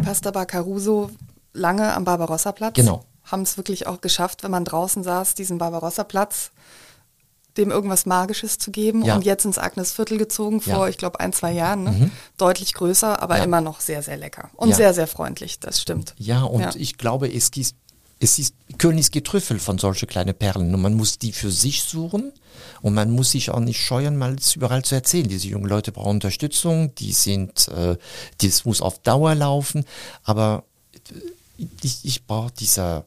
Pasta 0.03 0.29
Bar 0.29 0.45
Caruso, 0.45 1.09
lange 1.53 1.93
am 1.93 2.03
Barbarossa-Platz. 2.03 2.75
Genau 2.75 3.05
haben 3.25 3.41
es 3.41 3.57
wirklich 3.57 3.87
auch 3.87 4.01
geschafft, 4.01 4.43
wenn 4.43 4.51
man 4.51 4.65
draußen 4.65 5.03
saß, 5.03 5.35
diesen 5.35 5.57
Barbarossa-Platz 5.57 6.51
dem 7.57 7.71
irgendwas 7.71 8.05
Magisches 8.05 8.57
zu 8.57 8.71
geben 8.71 9.03
ja. 9.03 9.15
und 9.15 9.25
jetzt 9.25 9.45
ins 9.45 9.57
Agnesviertel 9.57 10.17
gezogen 10.17 10.61
vor, 10.61 10.85
ja. 10.85 10.87
ich 10.87 10.97
glaube, 10.97 11.19
ein, 11.19 11.33
zwei 11.33 11.51
Jahren. 11.51 11.83
Ne? 11.83 11.91
Mhm. 11.91 12.11
Deutlich 12.37 12.73
größer, 12.73 13.21
aber 13.21 13.37
ja. 13.37 13.43
immer 13.43 13.61
noch 13.61 13.79
sehr, 13.79 14.01
sehr 14.01 14.17
lecker 14.17 14.49
und 14.55 14.75
sehr, 14.75 14.93
sehr 14.93 15.07
freundlich, 15.07 15.59
das 15.59 15.81
stimmt. 15.81 16.13
Ja, 16.17 16.43
und 16.43 16.75
ich 16.75 16.97
glaube, 16.97 17.31
es 17.31 17.49
ist, 17.49 17.75
es 18.19 18.39
ist 18.39 18.55
Königs 18.77 19.11
Getrüffel 19.11 19.59
von 19.59 19.77
solche 19.77 20.07
kleine 20.07 20.33
Perlen 20.33 20.73
und 20.73 20.81
man 20.81 20.93
muss 20.93 21.17
die 21.19 21.31
für 21.31 21.51
sich 21.51 21.83
suchen 21.83 22.31
und 22.81 22.93
man 22.93 23.11
muss 23.11 23.31
sich 23.31 23.49
auch 23.49 23.59
nicht 23.59 23.79
scheuen, 23.79 24.17
mal 24.17 24.35
überall 24.55 24.83
zu 24.83 24.95
erzählen. 24.95 25.27
Diese 25.27 25.47
jungen 25.47 25.67
Leute 25.67 25.91
brauchen 25.91 26.11
Unterstützung, 26.11 26.95
die 26.95 27.11
sind, 27.13 27.67
äh, 27.69 27.97
das 28.41 28.65
muss 28.65 28.81
auf 28.81 28.99
Dauer 28.99 29.35
laufen, 29.35 29.85
aber 30.23 30.63
ich, 31.57 31.99
ich 32.03 32.25
brauche 32.25 32.51
dieser 32.51 33.05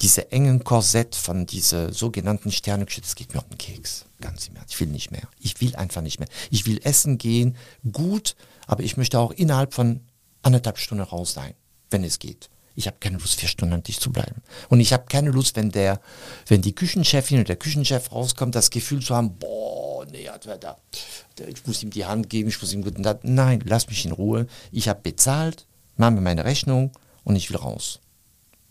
diese 0.00 0.30
engen 0.30 0.62
Korsett 0.64 1.14
von 1.14 1.46
diese 1.46 1.92
sogenannten 1.92 2.52
Sternegeschichte, 2.52 3.08
das 3.08 3.14
geht 3.14 3.32
mir 3.32 3.40
auf 3.40 3.48
den 3.48 3.58
Keks. 3.58 4.04
Ganz 4.20 4.48
im 4.48 4.56
Ernst. 4.56 4.74
Ich 4.74 4.80
will 4.80 4.88
nicht 4.88 5.10
mehr. 5.10 5.28
Ich 5.40 5.60
will 5.60 5.74
einfach 5.76 6.02
nicht 6.02 6.18
mehr. 6.18 6.28
Ich 6.50 6.66
will 6.66 6.80
essen 6.84 7.18
gehen, 7.18 7.56
gut, 7.90 8.36
aber 8.66 8.82
ich 8.82 8.96
möchte 8.96 9.18
auch 9.18 9.32
innerhalb 9.32 9.74
von 9.74 10.00
anderthalb 10.42 10.78
Stunden 10.78 11.04
raus 11.04 11.32
sein, 11.32 11.54
wenn 11.90 12.04
es 12.04 12.18
geht. 12.18 12.50
Ich 12.74 12.86
habe 12.86 12.98
keine 13.00 13.16
Lust, 13.16 13.40
vier 13.40 13.48
Stunden 13.48 13.74
an 13.74 13.82
Tisch 13.82 13.98
zu 13.98 14.12
bleiben. 14.12 14.42
Und 14.68 14.80
ich 14.80 14.92
habe 14.92 15.06
keine 15.08 15.30
Lust, 15.30 15.56
wenn 15.56 15.70
der, 15.70 15.98
wenn 16.46 16.60
die 16.60 16.74
Küchenchefin 16.74 17.38
oder 17.38 17.46
der 17.46 17.56
Küchenchef 17.56 18.12
rauskommt, 18.12 18.54
das 18.54 18.68
Gefühl 18.68 19.00
zu 19.00 19.14
haben, 19.14 19.38
boah, 19.38 20.04
nee, 20.06 20.28
da, 20.60 20.76
ich 21.48 21.66
muss 21.66 21.82
ihm 21.82 21.90
die 21.90 22.04
Hand 22.04 22.28
geben, 22.28 22.50
ich 22.50 22.60
muss 22.60 22.74
ihm 22.74 22.82
guten 22.82 23.02
Tag. 23.02 23.20
Nein, 23.24 23.62
lass 23.64 23.88
mich 23.88 24.04
in 24.04 24.12
Ruhe. 24.12 24.46
Ich 24.72 24.88
habe 24.88 25.00
bezahlt, 25.00 25.66
mache 25.96 26.12
mir 26.12 26.20
meine 26.20 26.44
Rechnung 26.44 26.92
und 27.24 27.36
ich 27.36 27.50
will 27.50 27.56
raus. 27.56 28.00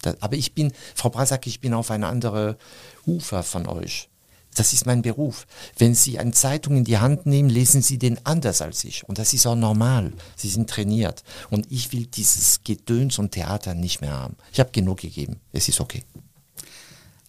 Das, 0.06 0.22
aber 0.22 0.36
ich 0.36 0.53
bin, 0.53 0.72
Frau 0.93 1.10
Brasak, 1.10 1.47
ich 1.47 1.60
bin 1.60 1.74
auf 1.74 1.91
eine 1.91 2.08
andere 2.08 2.58
Ufer 3.06 3.43
von 3.43 3.68
euch. 3.68 4.10
Das 4.56 4.72
ist 4.72 4.86
mein 4.86 5.01
Beruf. 5.01 5.45
Wenn 5.78 5.95
Sie 5.95 6.18
eine 6.18 6.32
Zeitung 6.32 6.78
in 6.78 6.86
die 6.86 6.97
Hand 6.97 7.26
nehmen, 7.26 7.49
lesen 7.49 7.82
Sie 7.82 7.97
den 7.97 8.26
anders 8.26 8.62
als 8.62 8.86
ich. 8.86 9.03
Und 9.08 9.20
das 9.20 9.34
ist 9.34 9.45
auch 9.45 9.56
normal. 9.56 10.14
Sie 10.38 10.47
sind 10.47 10.70
trainiert. 10.70 11.24
Und 11.49 11.70
ich 11.72 11.91
will 11.91 12.06
dieses 12.06 12.64
Gedöns 12.64 13.20
und 13.20 13.32
Theater 13.32 13.74
nicht 13.74 13.99
mehr 13.99 14.14
haben. 14.14 14.38
Ich 14.53 14.60
habe 14.62 14.72
genug 14.72 15.01
gegeben. 15.01 15.41
Es 15.51 15.68
ist 15.68 15.82
okay. 15.82 16.03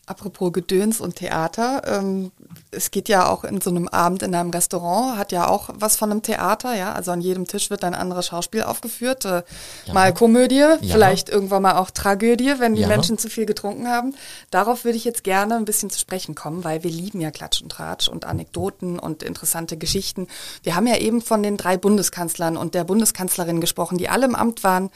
Apropos 0.08 0.52
Gedöns 0.52 1.00
und 1.00 1.16
Theater, 1.16 1.82
ähm, 1.84 2.30
es 2.70 2.92
geht 2.92 3.08
ja 3.08 3.28
auch 3.28 3.42
in 3.42 3.60
so 3.60 3.70
einem 3.70 3.88
Abend 3.88 4.22
in 4.22 4.36
einem 4.36 4.50
Restaurant, 4.50 5.18
hat 5.18 5.32
ja 5.32 5.48
auch 5.48 5.68
was 5.74 5.96
von 5.96 6.12
einem 6.12 6.22
Theater, 6.22 6.76
ja. 6.76 6.92
Also 6.92 7.10
an 7.10 7.20
jedem 7.20 7.48
Tisch 7.48 7.70
wird 7.70 7.82
ein 7.82 7.94
anderes 7.94 8.26
Schauspiel 8.26 8.62
aufgeführt. 8.62 9.24
Äh, 9.24 9.42
ja. 9.86 9.92
Mal 9.92 10.14
Komödie, 10.14 10.58
ja. 10.58 10.78
vielleicht 10.80 11.28
irgendwann 11.28 11.62
mal 11.62 11.76
auch 11.76 11.90
Tragödie, 11.90 12.54
wenn 12.58 12.76
die 12.76 12.82
ja. 12.82 12.88
Menschen 12.88 13.18
zu 13.18 13.28
viel 13.28 13.46
getrunken 13.46 13.88
haben. 13.88 14.14
Darauf 14.52 14.84
würde 14.84 14.96
ich 14.96 15.04
jetzt 15.04 15.24
gerne 15.24 15.56
ein 15.56 15.64
bisschen 15.64 15.90
zu 15.90 15.98
sprechen 15.98 16.36
kommen, 16.36 16.62
weil 16.62 16.84
wir 16.84 16.90
lieben 16.90 17.20
ja 17.20 17.32
Klatsch 17.32 17.60
und 17.60 17.72
Tratsch 17.72 18.08
und 18.08 18.26
Anekdoten 18.26 19.00
und 19.00 19.24
interessante 19.24 19.76
Geschichten. 19.76 20.28
Wir 20.62 20.76
haben 20.76 20.86
ja 20.86 20.98
eben 20.98 21.20
von 21.20 21.42
den 21.42 21.56
drei 21.56 21.76
Bundeskanzlern 21.76 22.56
und 22.56 22.74
der 22.74 22.84
Bundeskanzlerin 22.84 23.60
gesprochen, 23.60 23.98
die 23.98 24.08
alle 24.08 24.26
im 24.26 24.36
Amt 24.36 24.62
waren 24.62 24.90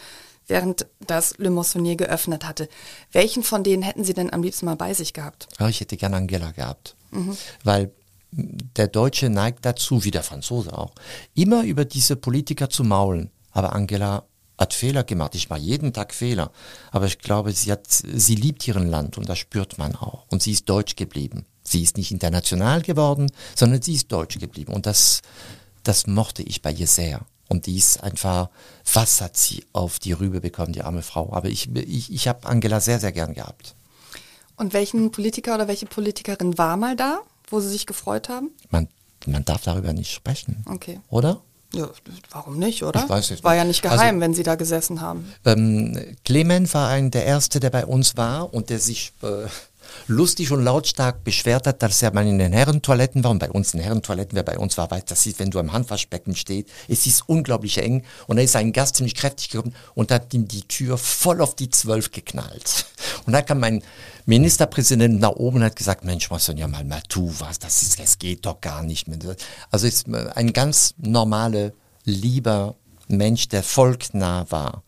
während 0.50 0.86
das 1.06 1.38
Le 1.38 1.50
Moissonnier 1.50 1.96
geöffnet 1.96 2.44
hatte. 2.44 2.68
Welchen 3.12 3.42
von 3.42 3.64
denen 3.64 3.82
hätten 3.82 4.04
Sie 4.04 4.14
denn 4.14 4.32
am 4.32 4.42
liebsten 4.42 4.66
mal 4.66 4.76
bei 4.76 4.92
sich 4.92 5.12
gehabt? 5.12 5.48
Ja, 5.58 5.68
ich 5.68 5.80
hätte 5.80 5.96
gerne 5.96 6.16
Angela 6.16 6.50
gehabt, 6.50 6.96
mhm. 7.10 7.36
weil 7.64 7.92
der 8.32 8.88
Deutsche 8.88 9.28
neigt 9.28 9.64
dazu, 9.64 10.04
wie 10.04 10.10
der 10.10 10.22
Franzose 10.22 10.76
auch, 10.76 10.94
immer 11.34 11.64
über 11.64 11.84
diese 11.84 12.16
Politiker 12.16 12.68
zu 12.68 12.84
maulen. 12.84 13.30
Aber 13.50 13.72
Angela 13.72 14.24
hat 14.60 14.74
Fehler 14.74 15.04
gemacht. 15.04 15.34
Ich 15.34 15.48
mache 15.48 15.60
jeden 15.60 15.92
Tag 15.92 16.14
Fehler. 16.14 16.52
Aber 16.92 17.06
ich 17.06 17.18
glaube, 17.18 17.52
sie 17.52 17.72
hat, 17.72 17.86
sie 17.88 18.34
liebt 18.34 18.68
ihren 18.68 18.88
Land 18.88 19.18
und 19.18 19.28
das 19.28 19.38
spürt 19.38 19.78
man 19.78 19.96
auch. 19.96 20.26
Und 20.28 20.42
sie 20.42 20.52
ist 20.52 20.68
deutsch 20.68 20.96
geblieben. 20.96 21.46
Sie 21.62 21.82
ist 21.82 21.96
nicht 21.96 22.12
international 22.12 22.82
geworden, 22.82 23.32
sondern 23.56 23.80
sie 23.80 23.94
ist 23.94 24.12
deutsch 24.12 24.38
geblieben. 24.38 24.72
Und 24.72 24.86
das, 24.86 25.22
das 25.82 26.06
mochte 26.06 26.42
ich 26.42 26.62
bei 26.62 26.72
ihr 26.72 26.86
sehr. 26.86 27.22
Und 27.50 27.66
die 27.66 27.76
ist 27.76 28.02
einfach, 28.04 28.48
was 28.94 29.20
hat 29.20 29.36
sie 29.36 29.64
auf 29.72 29.98
die 29.98 30.12
Rübe 30.12 30.40
bekommen, 30.40 30.72
die 30.72 30.82
arme 30.82 31.02
Frau. 31.02 31.32
Aber 31.32 31.48
ich, 31.48 31.74
ich, 31.74 32.12
ich 32.12 32.28
habe 32.28 32.46
Angela 32.46 32.78
sehr, 32.80 33.00
sehr 33.00 33.10
gern 33.10 33.34
gehabt. 33.34 33.74
Und 34.54 34.72
welchen 34.72 35.10
Politiker 35.10 35.56
oder 35.56 35.66
welche 35.66 35.86
Politikerin 35.86 36.56
war 36.58 36.76
mal 36.76 36.94
da, 36.94 37.22
wo 37.48 37.58
Sie 37.58 37.68
sich 37.68 37.86
gefreut 37.86 38.28
haben? 38.28 38.50
Man, 38.70 38.86
man 39.26 39.44
darf 39.44 39.62
darüber 39.62 39.92
nicht 39.92 40.12
sprechen. 40.12 40.64
Okay. 40.66 41.00
Oder? 41.08 41.40
Ja, 41.72 41.88
warum 42.30 42.56
nicht, 42.58 42.84
oder? 42.84 43.02
Ich 43.02 43.08
weiß 43.08 43.30
es 43.32 43.42
war 43.42 43.56
ja 43.56 43.64
nicht 43.64 43.82
geheim, 43.82 43.98
also, 43.98 44.20
wenn 44.20 44.34
Sie 44.34 44.44
da 44.44 44.54
gesessen 44.54 45.00
haben. 45.00 45.32
Ähm, 45.44 46.16
Clement 46.24 46.72
war 46.72 46.88
ein 46.88 47.10
der 47.10 47.24
Erste, 47.24 47.58
der 47.58 47.70
bei 47.70 47.84
uns 47.84 48.16
war 48.16 48.54
und 48.54 48.70
der 48.70 48.78
sich 48.78 49.12
äh, 49.22 49.46
lustig 50.06 50.52
und 50.52 50.64
lautstark 50.64 51.24
beschwert 51.24 51.66
hat, 51.66 51.82
dass 51.82 52.02
er 52.02 52.12
mal 52.12 52.26
in 52.26 52.38
den 52.38 52.52
Herrentoiletten 52.52 53.24
war. 53.24 53.30
Und 53.30 53.38
bei 53.38 53.50
uns 53.50 53.72
in 53.72 53.78
den 53.78 53.84
Herrentoiletten, 53.84 54.36
wer 54.36 54.42
bei 54.42 54.58
uns 54.58 54.78
war, 54.78 54.90
weiß, 54.90 55.04
das 55.06 55.26
ist, 55.26 55.38
wenn 55.38 55.50
du 55.50 55.58
am 55.58 55.72
Handwaschbecken 55.72 56.36
steht, 56.36 56.68
es 56.88 57.06
ist 57.06 57.28
unglaublich 57.28 57.78
eng. 57.78 58.04
Und 58.26 58.36
da 58.36 58.42
ist 58.42 58.56
ein 58.56 58.72
Gast 58.72 58.96
ziemlich 58.96 59.14
kräftig 59.14 59.50
gekommen 59.50 59.74
und 59.94 60.10
hat 60.10 60.32
ihm 60.34 60.48
die 60.48 60.62
Tür 60.62 60.98
voll 60.98 61.40
auf 61.40 61.56
die 61.56 61.70
Zwölf 61.70 62.10
geknallt. 62.10 62.86
Und 63.26 63.32
da 63.34 63.42
kam 63.42 63.60
mein 63.60 63.82
Ministerpräsident 64.26 65.20
nach 65.20 65.32
oben 65.32 65.58
und 65.58 65.64
hat 65.64 65.76
gesagt, 65.76 66.04
Mensch, 66.04 66.30
was 66.30 66.46
soll 66.46 66.58
ja 66.58 66.68
mal, 66.68 66.84
mal 66.84 67.02
tu 67.08 67.32
was, 67.38 67.58
das 67.58 67.82
ist, 67.82 67.98
das 67.98 68.18
geht 68.18 68.46
doch 68.46 68.60
gar 68.60 68.82
nicht 68.82 69.08
mehr. 69.08 69.18
Also 69.70 69.86
ist 69.86 70.06
ein 70.08 70.52
ganz 70.52 70.94
normale, 70.98 71.74
lieber 72.04 72.76
Mensch, 73.08 73.48
der 73.48 73.62
volknah 73.62 74.46
war. 74.50 74.82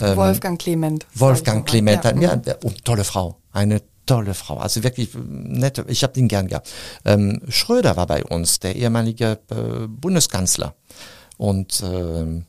Ähm, 0.00 0.16
Wolfgang 0.16 0.60
Clement. 0.60 1.06
Wolfgang 1.14 1.66
Clement, 1.66 2.04
ja. 2.04 2.14
ja, 2.14 2.54
und 2.62 2.84
tolle 2.84 3.04
Frau, 3.04 3.36
eine 3.52 3.82
tolle 4.08 4.34
Frau, 4.34 4.56
also 4.56 4.82
wirklich 4.82 5.10
nette, 5.14 5.84
ich 5.88 6.02
habe 6.02 6.12
den 6.12 6.28
gern 6.28 6.48
gehabt. 6.48 6.70
Ähm, 7.04 7.40
Schröder 7.48 7.96
war 7.96 8.06
bei 8.06 8.24
uns, 8.24 8.58
der 8.58 8.74
ehemalige 8.74 9.38
äh, 9.50 9.86
Bundeskanzler 9.86 10.74
und 11.36 11.80
äh, 11.82 12.42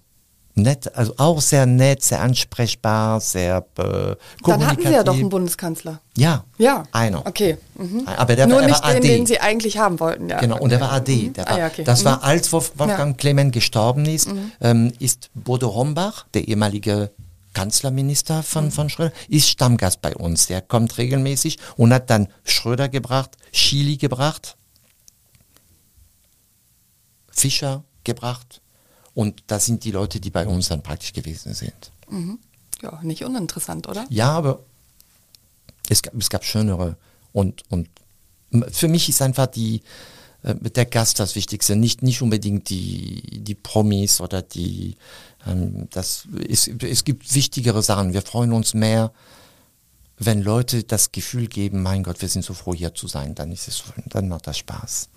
nett, 0.55 0.95
also 0.95 1.13
auch 1.17 1.41
sehr 1.41 1.65
nett, 1.65 2.03
sehr 2.03 2.21
ansprechbar, 2.21 3.19
sehr 3.21 3.65
äh, 3.77 4.15
Dann 4.45 4.67
hatten 4.67 4.83
Sie 4.83 4.91
ja 4.91 5.03
doch 5.03 5.13
einen 5.13 5.29
Bundeskanzler. 5.29 6.01
Ja, 6.17 6.43
ja. 6.57 6.83
einer. 6.91 7.25
Okay. 7.25 7.57
Mhm. 7.75 8.03
Aber 8.05 8.35
der 8.35 8.47
Nur 8.47 8.59
war, 8.59 8.65
nicht 8.65 8.83
war 8.83 8.93
den, 8.93 9.01
den 9.01 9.25
Sie 9.25 9.39
eigentlich 9.39 9.77
haben 9.77 9.99
wollten. 9.99 10.29
Ja. 10.29 10.39
Genau, 10.39 10.59
und 10.59 10.71
der 10.71 10.81
war 10.81 10.91
AD. 10.91 11.29
Der 11.29 11.45
war, 11.45 11.53
ah, 11.53 11.59
ja, 11.59 11.67
okay. 11.67 11.83
Das 11.83 12.01
mhm. 12.01 12.05
war, 12.05 12.23
als 12.23 12.51
Wolfgang 12.51 13.11
ja. 13.11 13.13
Clement 13.13 13.53
gestorben 13.53 14.05
ist, 14.05 14.31
mhm. 14.31 14.51
ähm, 14.61 14.91
ist 14.99 15.29
Bodo 15.33 15.73
Hombach, 15.73 16.25
der 16.33 16.47
ehemalige 16.47 17.11
Kanzlerminister 17.53 18.43
von, 18.43 18.65
mhm. 18.65 18.71
von 18.71 18.89
Schröder, 18.89 19.13
ist 19.27 19.49
Stammgast 19.49 20.01
bei 20.01 20.15
uns. 20.15 20.47
Der 20.47 20.61
kommt 20.61 20.97
regelmäßig 20.97 21.57
und 21.77 21.93
hat 21.93 22.09
dann 22.09 22.27
Schröder 22.43 22.89
gebracht, 22.89 23.37
Chili 23.51 23.97
gebracht, 23.97 24.57
Fischer 27.31 27.83
gebracht. 28.03 28.61
Und 29.13 29.43
das 29.47 29.65
sind 29.65 29.83
die 29.83 29.91
Leute, 29.91 30.19
die 30.19 30.29
bei 30.29 30.45
uns 30.45 30.69
dann 30.69 30.83
praktisch 30.83 31.13
gewesen 31.13 31.53
sind. 31.53 31.91
Mhm. 32.09 32.39
Ja, 32.81 32.99
nicht 33.03 33.23
uninteressant, 33.25 33.87
oder? 33.87 34.05
Ja, 34.09 34.31
aber 34.31 34.63
es 35.89 36.01
gab, 36.01 36.13
es 36.15 36.29
gab 36.29 36.45
schönere. 36.45 36.95
Und, 37.33 37.63
und 37.69 37.89
für 38.71 38.87
mich 38.87 39.09
ist 39.09 39.21
einfach 39.21 39.47
die, 39.47 39.81
äh, 40.43 40.55
der 40.55 40.85
Gast 40.85 41.19
das 41.19 41.35
Wichtigste, 41.35 41.75
nicht, 41.75 42.03
nicht 42.03 42.21
unbedingt 42.21 42.69
die, 42.69 43.39
die 43.41 43.55
Promis 43.55 44.21
oder 44.21 44.41
die, 44.41 44.95
ähm, 45.45 45.87
das 45.91 46.27
ist, 46.47 46.67
es 46.83 47.03
gibt 47.03 47.33
wichtigere 47.33 47.81
Sachen. 47.81 48.13
Wir 48.13 48.21
freuen 48.21 48.53
uns 48.53 48.73
mehr, 48.73 49.11
wenn 50.17 50.41
Leute 50.41 50.83
das 50.83 51.11
Gefühl 51.11 51.47
geben, 51.47 51.81
mein 51.81 52.03
Gott, 52.03 52.21
wir 52.21 52.27
sind 52.27 52.43
so 52.43 52.53
froh 52.53 52.73
hier 52.73 52.93
zu 52.93 53.07
sein, 53.07 53.35
dann 53.35 53.51
ist 53.51 53.67
es, 53.67 53.83
dann 54.07 54.27
macht 54.27 54.47
das 54.47 54.57
Spaß. 54.57 55.09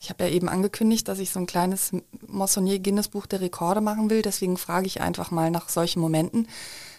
Ich 0.00 0.10
habe 0.10 0.24
ja 0.24 0.30
eben 0.30 0.48
angekündigt, 0.48 1.08
dass 1.08 1.18
ich 1.18 1.30
so 1.30 1.40
ein 1.40 1.46
kleines 1.46 1.90
Moissonnier 2.26 2.78
Guinness 2.78 3.08
Buch 3.08 3.26
der 3.26 3.40
Rekorde 3.40 3.80
machen 3.80 4.10
will. 4.10 4.22
Deswegen 4.22 4.56
frage 4.56 4.86
ich 4.86 5.00
einfach 5.00 5.30
mal 5.32 5.50
nach 5.50 5.68
solchen 5.68 6.00
Momenten. 6.00 6.46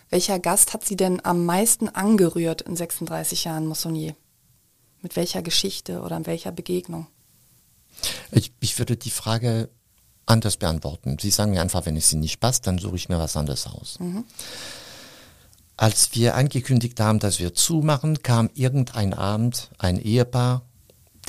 Welcher 0.10 0.38
Gast 0.38 0.74
hat 0.74 0.86
Sie 0.86 0.98
denn 0.98 1.24
am 1.24 1.46
meisten 1.46 1.88
angerührt 1.88 2.62
in 2.62 2.76
36 2.76 3.46
Jahren 3.46 3.68
Moissonnier? 3.68 4.16
Mit 5.02 5.16
welcher 5.16 5.42
Geschichte 5.42 6.02
oder 6.02 6.18
in 6.18 6.26
welcher 6.26 6.52
Begegnung? 6.52 7.08
Ich, 8.32 8.52
ich 8.60 8.78
würde 8.80 8.98
die 8.98 9.12
Frage 9.12 9.70
anders 10.26 10.58
beantworten. 10.58 11.18
Sie 11.20 11.32
sagen 11.32 11.52
mir 11.52 11.62
einfach, 11.62 11.86
wenn 11.86 11.98
es 11.98 12.12
Ihnen 12.14 12.22
nicht 12.22 12.40
passt, 12.40 12.68
dann 12.68 12.78
suche 12.78 12.96
ich 12.96 13.10
mir 13.10 13.18
was 13.18 13.36
anderes 13.36 13.66
aus. 13.68 14.00
Mhm. 14.00 14.26
Als 15.76 16.14
wir 16.14 16.36
angekündigt 16.36 17.00
haben, 17.00 17.20
dass 17.20 17.40
wir 17.40 17.54
zumachen, 17.54 18.22
kam 18.22 18.50
irgendein 18.54 19.14
Abend 19.14 19.70
ein 19.78 20.00
Ehepaar, 20.00 20.62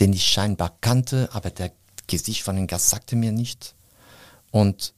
den 0.00 0.12
ich 0.12 0.26
scheinbar 0.26 0.76
kannte, 0.80 1.28
aber 1.32 1.50
der 1.50 1.72
Gesicht 2.06 2.42
von 2.42 2.56
dem 2.56 2.66
Gast 2.66 2.90
sagte 2.90 3.16
mir 3.16 3.32
nicht. 3.32 3.74
Und 4.50 4.92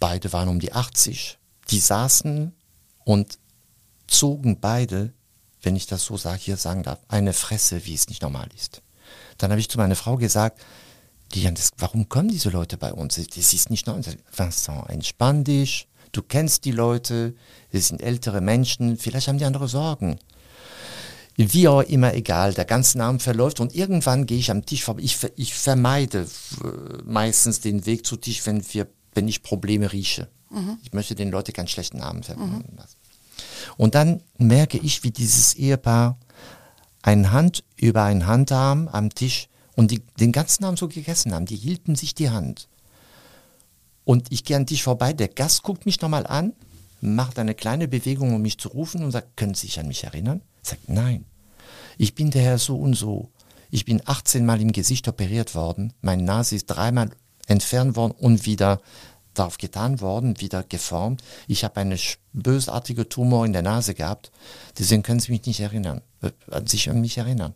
beide 0.00 0.32
waren 0.32 0.48
um 0.48 0.60
die 0.60 0.72
80. 0.72 1.38
Die 1.70 1.80
saßen 1.80 2.52
und 3.04 3.38
zogen 4.06 4.60
beide, 4.60 5.12
wenn 5.62 5.76
ich 5.76 5.86
das 5.86 6.04
so 6.04 6.16
sage, 6.16 6.40
hier 6.40 6.56
sagen 6.56 6.82
darf, 6.82 7.00
eine 7.08 7.32
Fresse, 7.32 7.84
wie 7.84 7.94
es 7.94 8.08
nicht 8.08 8.22
normal 8.22 8.48
ist. 8.56 8.82
Dann 9.38 9.50
habe 9.50 9.60
ich 9.60 9.68
zu 9.68 9.78
meiner 9.78 9.96
Frau 9.96 10.16
gesagt, 10.16 10.60
Diane, 11.34 11.54
das, 11.54 11.70
warum 11.78 12.08
kommen 12.08 12.28
diese 12.28 12.50
Leute 12.50 12.76
bei 12.76 12.92
uns? 12.92 13.16
Das 13.16 13.52
ist 13.52 13.70
nicht 13.70 13.86
normal. 13.86 14.04
Vincent, 14.32 14.88
entspann 14.88 15.44
dich, 15.44 15.88
du 16.12 16.22
kennst 16.22 16.64
die 16.64 16.70
Leute, 16.70 17.34
es 17.70 17.88
sind 17.88 18.02
ältere 18.02 18.40
Menschen, 18.40 18.96
vielleicht 18.96 19.28
haben 19.28 19.38
die 19.38 19.44
andere 19.44 19.68
Sorgen. 19.68 20.18
Wie 21.36 21.66
auch 21.66 21.82
immer, 21.82 22.14
egal, 22.14 22.54
der 22.54 22.64
ganze 22.64 23.02
Abend 23.02 23.20
verläuft 23.20 23.58
und 23.58 23.74
irgendwann 23.74 24.24
gehe 24.26 24.38
ich 24.38 24.52
am 24.52 24.64
Tisch 24.64 24.84
vorbei. 24.84 25.02
Ich, 25.02 25.18
ich 25.34 25.54
vermeide 25.54 26.28
äh, 26.62 27.02
meistens 27.04 27.60
den 27.60 27.86
Weg 27.86 28.06
zu 28.06 28.16
Tisch, 28.16 28.46
wenn, 28.46 28.62
wir, 28.72 28.86
wenn 29.14 29.26
ich 29.26 29.42
Probleme 29.42 29.92
rieche. 29.92 30.28
Mhm. 30.50 30.78
Ich 30.84 30.92
möchte 30.92 31.16
den 31.16 31.32
Leuten 31.32 31.52
keinen 31.52 31.66
schlechten 31.66 32.00
Abend 32.00 32.26
vermitteln. 32.26 32.76
Mhm. 32.76 32.84
Und 33.76 33.96
dann 33.96 34.22
merke 34.38 34.78
ich, 34.78 35.02
wie 35.02 35.10
dieses 35.10 35.54
Ehepaar 35.54 36.18
eine 37.04 37.32
Hand 37.32 37.64
über 37.76 38.02
einen 38.04 38.26
Handarm 38.26 38.88
am 38.88 39.10
Tisch 39.10 39.48
und 39.76 39.90
die, 39.90 40.00
den 40.18 40.32
ganzen 40.32 40.64
Abend 40.64 40.78
so 40.78 40.88
gegessen 40.88 41.34
haben. 41.34 41.44
Die 41.44 41.56
hielten 41.56 41.96
sich 41.96 42.14
die 42.14 42.30
Hand. 42.30 42.66
Und 44.04 44.32
ich 44.32 44.44
gehe 44.44 44.56
an 44.56 44.62
den 44.62 44.68
Tisch 44.68 44.82
vorbei, 44.82 45.12
der 45.12 45.28
Gast 45.28 45.62
guckt 45.62 45.84
mich 45.84 46.00
nochmal 46.00 46.26
an, 46.26 46.54
macht 47.02 47.38
eine 47.38 47.54
kleine 47.54 47.88
Bewegung, 47.88 48.34
um 48.34 48.40
mich 48.40 48.58
zu 48.58 48.68
rufen 48.68 49.04
und 49.04 49.10
sagt, 49.10 49.36
können 49.36 49.54
Sie 49.54 49.66
sich 49.66 49.78
an 49.78 49.88
mich 49.88 50.04
erinnern? 50.04 50.40
Sagt, 50.62 50.88
nein, 50.88 51.26
ich 51.98 52.14
bin 52.14 52.30
der 52.30 52.42
Herr 52.42 52.58
so 52.58 52.76
und 52.76 52.94
so. 52.94 53.28
Ich 53.70 53.84
bin 53.84 54.00
18 54.04 54.46
Mal 54.46 54.60
im 54.62 54.72
Gesicht 54.72 55.06
operiert 55.06 55.54
worden, 55.54 55.92
meine 56.00 56.22
Nase 56.22 56.56
ist 56.56 56.66
dreimal 56.66 57.10
entfernt 57.46 57.96
worden 57.96 58.14
und 58.18 58.46
wieder 58.46 58.80
darauf 59.34 59.58
getan 59.58 60.00
worden, 60.00 60.40
wieder 60.40 60.62
geformt. 60.62 61.22
Ich 61.48 61.64
habe 61.64 61.80
eine 61.80 61.98
bösartige 62.32 63.08
Tumor 63.08 63.44
in 63.44 63.52
der 63.52 63.62
Nase 63.62 63.94
gehabt. 63.94 64.30
Deswegen 64.78 65.02
können 65.02 65.20
Sie 65.20 65.32
mich 65.32 65.44
nicht 65.44 65.60
erinnern, 65.60 66.00
sich 66.66 66.90
an 66.90 67.00
mich 67.00 67.18
erinnern. 67.18 67.54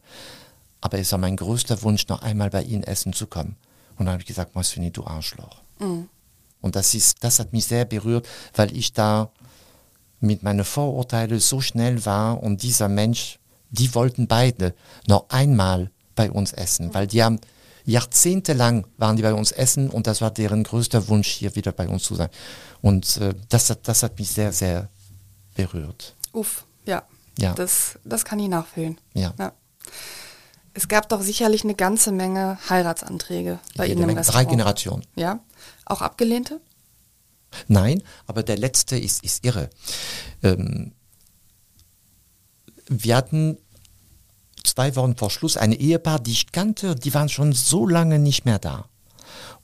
Aber 0.80 0.98
es 0.98 1.10
war 1.12 1.18
mein 1.18 1.36
größter 1.36 1.82
Wunsch, 1.82 2.06
noch 2.08 2.22
einmal 2.22 2.50
bei 2.50 2.62
Ihnen 2.62 2.84
essen 2.84 3.12
zu 3.12 3.26
kommen. 3.26 3.56
Und 3.96 4.06
dann 4.06 4.12
habe 4.12 4.22
ich 4.22 4.28
gesagt, 4.28 4.54
Monsieur, 4.54 4.90
du 4.90 5.04
Arschloch. 5.04 5.62
Mhm. 5.78 6.08
Und 6.60 6.76
das 6.76 6.94
ist, 6.94 7.22
das 7.24 7.38
hat 7.38 7.52
mich 7.52 7.66
sehr 7.66 7.84
berührt, 7.84 8.26
weil 8.54 8.76
ich 8.76 8.92
da 8.92 9.30
mit 10.20 10.42
meinen 10.42 10.64
Vorurteilen 10.64 11.38
so 11.38 11.60
schnell 11.60 12.04
war 12.04 12.42
und 12.42 12.62
dieser 12.62 12.88
Mensch, 12.88 13.38
die 13.70 13.94
wollten 13.94 14.26
beide 14.26 14.74
noch 15.06 15.26
einmal 15.28 15.90
bei 16.16 16.30
uns 16.30 16.52
essen, 16.52 16.92
weil 16.94 17.06
die 17.06 17.22
haben 17.22 17.38
jahrzehntelang 17.84 18.86
waren 18.96 19.16
die 19.16 19.22
bei 19.22 19.32
uns 19.32 19.52
essen 19.52 19.88
und 19.88 20.06
das 20.06 20.20
war 20.20 20.30
deren 20.30 20.64
größter 20.64 21.08
Wunsch, 21.08 21.28
hier 21.28 21.54
wieder 21.54 21.72
bei 21.72 21.88
uns 21.88 22.02
zu 22.02 22.14
sein. 22.16 22.28
Und 22.82 23.16
äh, 23.18 23.34
das, 23.48 23.70
hat, 23.70 23.86
das 23.86 24.02
hat 24.02 24.18
mich 24.18 24.30
sehr, 24.30 24.52
sehr 24.52 24.88
berührt. 25.54 26.14
Uff, 26.32 26.66
ja. 26.84 27.02
Ja. 27.38 27.54
Das, 27.54 27.98
das 28.04 28.24
kann 28.24 28.38
ich 28.38 28.48
nachfühlen. 28.48 29.00
Ja. 29.14 29.32
ja. 29.38 29.52
Es 30.74 30.88
gab 30.88 31.08
doch 31.08 31.22
sicherlich 31.22 31.64
eine 31.64 31.74
ganze 31.74 32.12
Menge 32.12 32.58
Heiratsanträge 32.68 33.58
bei 33.76 33.86
Jede 33.86 34.00
Ihnen 34.00 34.10
im 34.10 34.16
Restaurant. 34.16 34.46
Drei 34.46 34.50
Generationen. 34.50 35.04
Ja. 35.16 35.40
Auch 35.86 36.02
abgelehnte? 36.02 36.60
Nein, 37.66 38.02
aber 38.26 38.42
der 38.42 38.58
letzte 38.58 38.98
ist, 38.98 39.24
ist 39.24 39.44
irre. 39.44 39.70
Ähm, 40.42 40.92
wir 42.88 43.16
hatten 43.16 43.58
zwei 44.64 44.94
Wochen 44.96 45.16
vor 45.16 45.30
Schluss 45.30 45.56
ein 45.56 45.72
Ehepaar, 45.72 46.20
die 46.20 46.32
ich 46.32 46.52
kannte, 46.52 46.94
die 46.94 47.14
waren 47.14 47.28
schon 47.28 47.52
so 47.52 47.86
lange 47.86 48.18
nicht 48.18 48.44
mehr 48.44 48.58
da. 48.58 48.88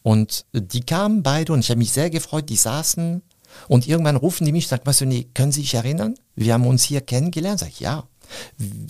Und 0.02 0.46
die 0.52 0.82
kamen 0.82 1.22
beide 1.22 1.52
und 1.52 1.60
ich 1.60 1.70
habe 1.70 1.78
mich 1.78 1.92
sehr 1.92 2.10
gefreut, 2.10 2.48
die 2.48 2.56
saßen 2.56 3.22
und 3.68 3.86
irgendwann 3.86 4.16
rufen 4.16 4.44
die 4.44 4.52
mich 4.52 4.64
und 4.64 4.70
sagen, 4.70 4.82
was, 4.84 5.00
nee, 5.00 5.26
können 5.34 5.52
Sie 5.52 5.62
sich 5.62 5.74
erinnern? 5.74 6.14
Wir 6.36 6.54
haben 6.54 6.66
uns 6.66 6.84
hier 6.84 7.00
kennengelernt. 7.00 7.60
Sag 7.60 7.68
ich, 7.68 7.80
ja. 7.80 8.04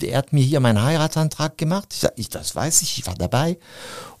Er 0.01 0.17
hat 0.17 0.33
mir 0.33 0.43
hier 0.43 0.59
meinen 0.59 0.81
Heiratsantrag 0.81 1.57
gemacht. 1.57 1.87
Ich 1.91 1.99
sag, 1.99 2.13
ich, 2.15 2.29
das 2.29 2.55
weiß 2.55 2.81
ich, 2.81 2.99
ich 2.99 3.07
war 3.07 3.15
dabei. 3.15 3.57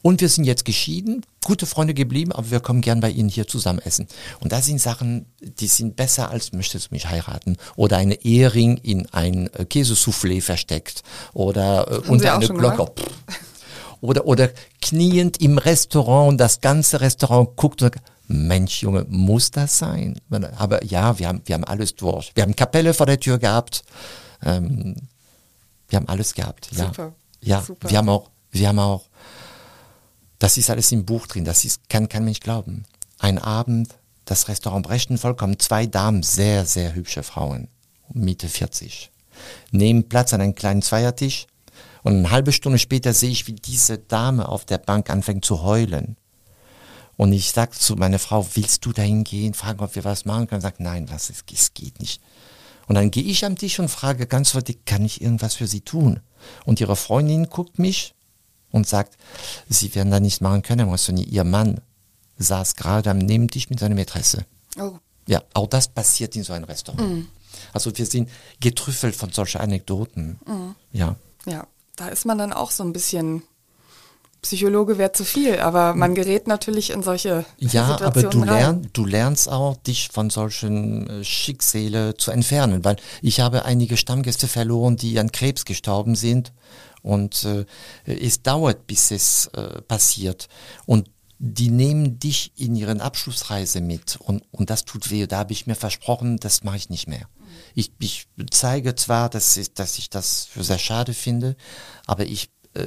Und 0.01 0.21
wir 0.21 0.29
sind 0.29 0.43
jetzt 0.43 0.65
geschieden, 0.65 1.25
gute 1.43 1.65
Freunde 1.65 1.93
geblieben, 1.93 2.31
aber 2.31 2.51
wir 2.51 2.59
kommen 2.59 2.81
gern 2.81 2.99
bei 2.99 3.09
Ihnen 3.09 3.29
hier 3.29 3.47
zusammen 3.47 3.79
essen. 3.79 4.07
Und 4.39 4.51
das 4.51 4.65
sind 4.65 4.79
Sachen, 4.79 5.25
die 5.41 5.67
sind 5.67 5.95
besser 5.95 6.29
als 6.29 6.51
möchtest 6.51 6.91
du 6.91 6.93
mich 6.93 7.09
heiraten 7.09 7.57
oder 7.75 7.97
eine 7.97 8.23
Ehering 8.23 8.77
in 8.77 9.07
ein 9.13 9.47
äh, 9.53 9.65
Käsesoufflé 9.65 10.41
versteckt 10.41 11.01
oder 11.33 11.89
äh, 11.89 12.09
unter 12.09 12.35
eine 12.35 12.47
Glocke. 12.47 12.91
Oder, 14.01 14.27
oder 14.27 14.49
kniend 14.81 15.41
im 15.41 15.57
Restaurant 15.57 16.29
und 16.29 16.37
das 16.37 16.61
ganze 16.61 17.01
Restaurant 17.01 17.55
guckt 17.55 17.81
und 17.81 17.95
sagt, 17.95 18.05
Mensch, 18.27 18.81
Junge, 18.81 19.05
muss 19.09 19.51
das 19.51 19.77
sein? 19.77 20.19
Aber 20.57 20.83
ja, 20.83 21.19
wir 21.19 21.27
haben, 21.27 21.41
wir 21.45 21.55
haben 21.55 21.63
alles 21.63 21.95
durch. 21.95 22.31
Wir 22.35 22.43
haben 22.43 22.55
Kapelle 22.55 22.93
vor 22.93 23.05
der 23.05 23.19
Tür 23.19 23.37
gehabt. 23.37 23.83
Ähm, 24.43 24.95
wir 25.89 25.97
haben 25.97 26.07
alles 26.07 26.33
gehabt. 26.33 26.69
Ja, 26.71 26.87
Super. 26.87 27.13
ja 27.41 27.61
Super. 27.61 27.89
wir 27.89 27.97
haben 27.97 28.09
auch, 28.09 28.29
wir 28.51 28.67
haben 28.67 28.79
auch 28.79 29.09
das 30.39 30.57
ist 30.57 30.69
alles 30.69 30.91
im 30.91 31.05
Buch 31.05 31.27
drin, 31.27 31.45
das 31.45 31.65
ist, 31.65 31.89
kann 31.89 32.09
kein 32.09 32.25
Mensch 32.25 32.39
glauben. 32.39 32.83
Ein 33.19 33.39
Abend, 33.39 33.95
das 34.25 34.47
Restaurant 34.47 34.85
Brechtenvoll 34.85 35.35
kommen 35.35 35.59
zwei 35.59 35.85
Damen, 35.85 36.23
sehr, 36.23 36.65
sehr 36.65 36.93
hübsche 36.93 37.23
Frauen, 37.23 37.67
Mitte 38.13 38.49
40, 38.49 39.11
nehmen 39.71 40.09
Platz 40.09 40.33
an 40.33 40.41
einem 40.41 40.55
kleinen 40.55 40.81
Zweiertisch 40.81 41.47
und 42.03 42.17
eine 42.17 42.31
halbe 42.31 42.51
Stunde 42.51 42.79
später 42.79 43.13
sehe 43.13 43.31
ich, 43.31 43.47
wie 43.47 43.53
diese 43.53 43.97
Dame 43.97 44.47
auf 44.47 44.65
der 44.65 44.77
Bank 44.77 45.09
anfängt 45.09 45.45
zu 45.45 45.63
heulen. 45.63 46.17
Und 47.17 47.31
ich 47.31 47.51
sage 47.51 47.71
zu 47.71 47.95
meiner 47.95 48.19
Frau, 48.19 48.45
willst 48.55 48.85
du 48.85 48.91
dahin 48.91 49.23
gehen, 49.23 49.53
fragen, 49.53 49.79
ob 49.79 49.95
wir 49.95 50.03
was 50.03 50.25
machen 50.25 50.47
können? 50.47 50.61
Sagt, 50.61 50.79
nein, 50.79 51.09
was, 51.09 51.29
es, 51.29 51.43
es 51.53 51.73
geht 51.73 51.99
nicht. 51.99 52.21
Und 52.87 52.95
dann 52.95 53.11
gehe 53.11 53.23
ich 53.23 53.45
am 53.45 53.57
Tisch 53.57 53.79
und 53.79 53.89
frage 53.89 54.27
ganz 54.27 54.51
freundlich, 54.51 54.85
kann 54.85 55.05
ich 55.05 55.21
irgendwas 55.21 55.55
für 55.55 55.67
sie 55.67 55.81
tun? 55.81 56.19
Und 56.65 56.79
ihre 56.79 56.95
Freundin 56.95 57.49
guckt 57.49 57.79
mich 57.79 58.13
und 58.71 58.87
sagt, 58.87 59.17
sie 59.69 59.93
werden 59.95 60.11
da 60.11 60.19
nichts 60.19 60.41
machen 60.41 60.61
können, 60.61 60.87
Monsoni. 60.87 61.23
Ihr 61.23 61.43
Mann 61.43 61.81
saß 62.37 62.75
gerade 62.75 63.09
am 63.09 63.19
Nebentisch 63.19 63.69
mit 63.69 63.79
seiner 63.79 63.95
Mätresse. 63.95 64.45
Oh. 64.77 64.99
Ja, 65.27 65.41
auch 65.53 65.67
das 65.67 65.87
passiert 65.87 66.35
in 66.35 66.43
so 66.43 66.53
einem 66.53 66.65
Restaurant. 66.65 67.01
Mm. 67.01 67.27
Also 67.73 67.97
wir 67.97 68.05
sind 68.05 68.29
getrüffelt 68.59 69.15
von 69.15 69.31
solchen 69.31 69.61
Anekdoten. 69.61 70.39
Mm. 70.45 70.75
Ja. 70.91 71.15
Ja, 71.45 71.65
da 71.95 72.09
ist 72.09 72.25
man 72.25 72.37
dann 72.37 72.53
auch 72.53 72.71
so 72.71 72.83
ein 72.83 72.93
bisschen 72.93 73.43
Psychologe 74.45 74.99
wäre 74.99 75.11
zu 75.11 75.25
viel, 75.25 75.59
aber 75.59 75.95
man 75.95 76.13
gerät 76.13 76.47
natürlich 76.47 76.91
in 76.91 77.01
solche 77.01 77.45
ja, 77.57 77.93
Situationen 77.93 78.03
aber 78.03 78.21
du, 78.21 78.43
lern, 78.43 78.89
du 78.93 79.05
lernst 79.05 79.49
auch, 79.49 79.75
dich 79.77 80.09
von 80.13 80.29
solchen 80.29 81.09
äh, 81.09 81.23
Schicksale 81.23 82.15
zu 82.15 82.29
entfernen, 82.29 82.85
weil 82.85 82.97
ich 83.23 83.39
habe 83.39 83.65
einige 83.65 83.97
Stammgäste 83.97 84.47
verloren, 84.47 84.97
die 84.97 85.17
an 85.19 85.31
Krebs 85.31 85.65
gestorben 85.65 86.13
sind 86.13 86.53
und 87.01 87.43
äh, 87.43 87.65
es 88.05 88.43
dauert, 88.43 88.85
bis 88.85 89.09
es 89.09 89.47
äh, 89.47 89.81
passiert. 89.81 90.47
Und 90.85 91.09
die 91.39 91.71
nehmen 91.71 92.19
dich 92.19 92.51
in 92.55 92.75
ihren 92.75 93.01
Abschlussreise 93.01 93.81
mit 93.81 94.17
und, 94.17 94.43
und 94.51 94.69
das 94.69 94.85
tut 94.85 95.09
weh. 95.09 95.25
Da 95.25 95.39
habe 95.39 95.53
ich 95.53 95.65
mir 95.65 95.75
versprochen, 95.75 96.37
das 96.37 96.63
mache 96.63 96.77
ich 96.77 96.91
nicht 96.91 97.07
mehr. 97.07 97.27
Ich, 97.73 97.93
ich 97.99 98.27
zeige 98.51 98.93
zwar, 98.93 99.29
dass 99.29 99.57
ich, 99.57 99.73
dass 99.73 99.97
ich 99.97 100.11
das 100.11 100.45
für 100.45 100.63
sehr 100.63 100.77
schade 100.77 101.15
finde, 101.15 101.55
aber 102.05 102.25
ich, 102.25 102.51
äh, 102.75 102.85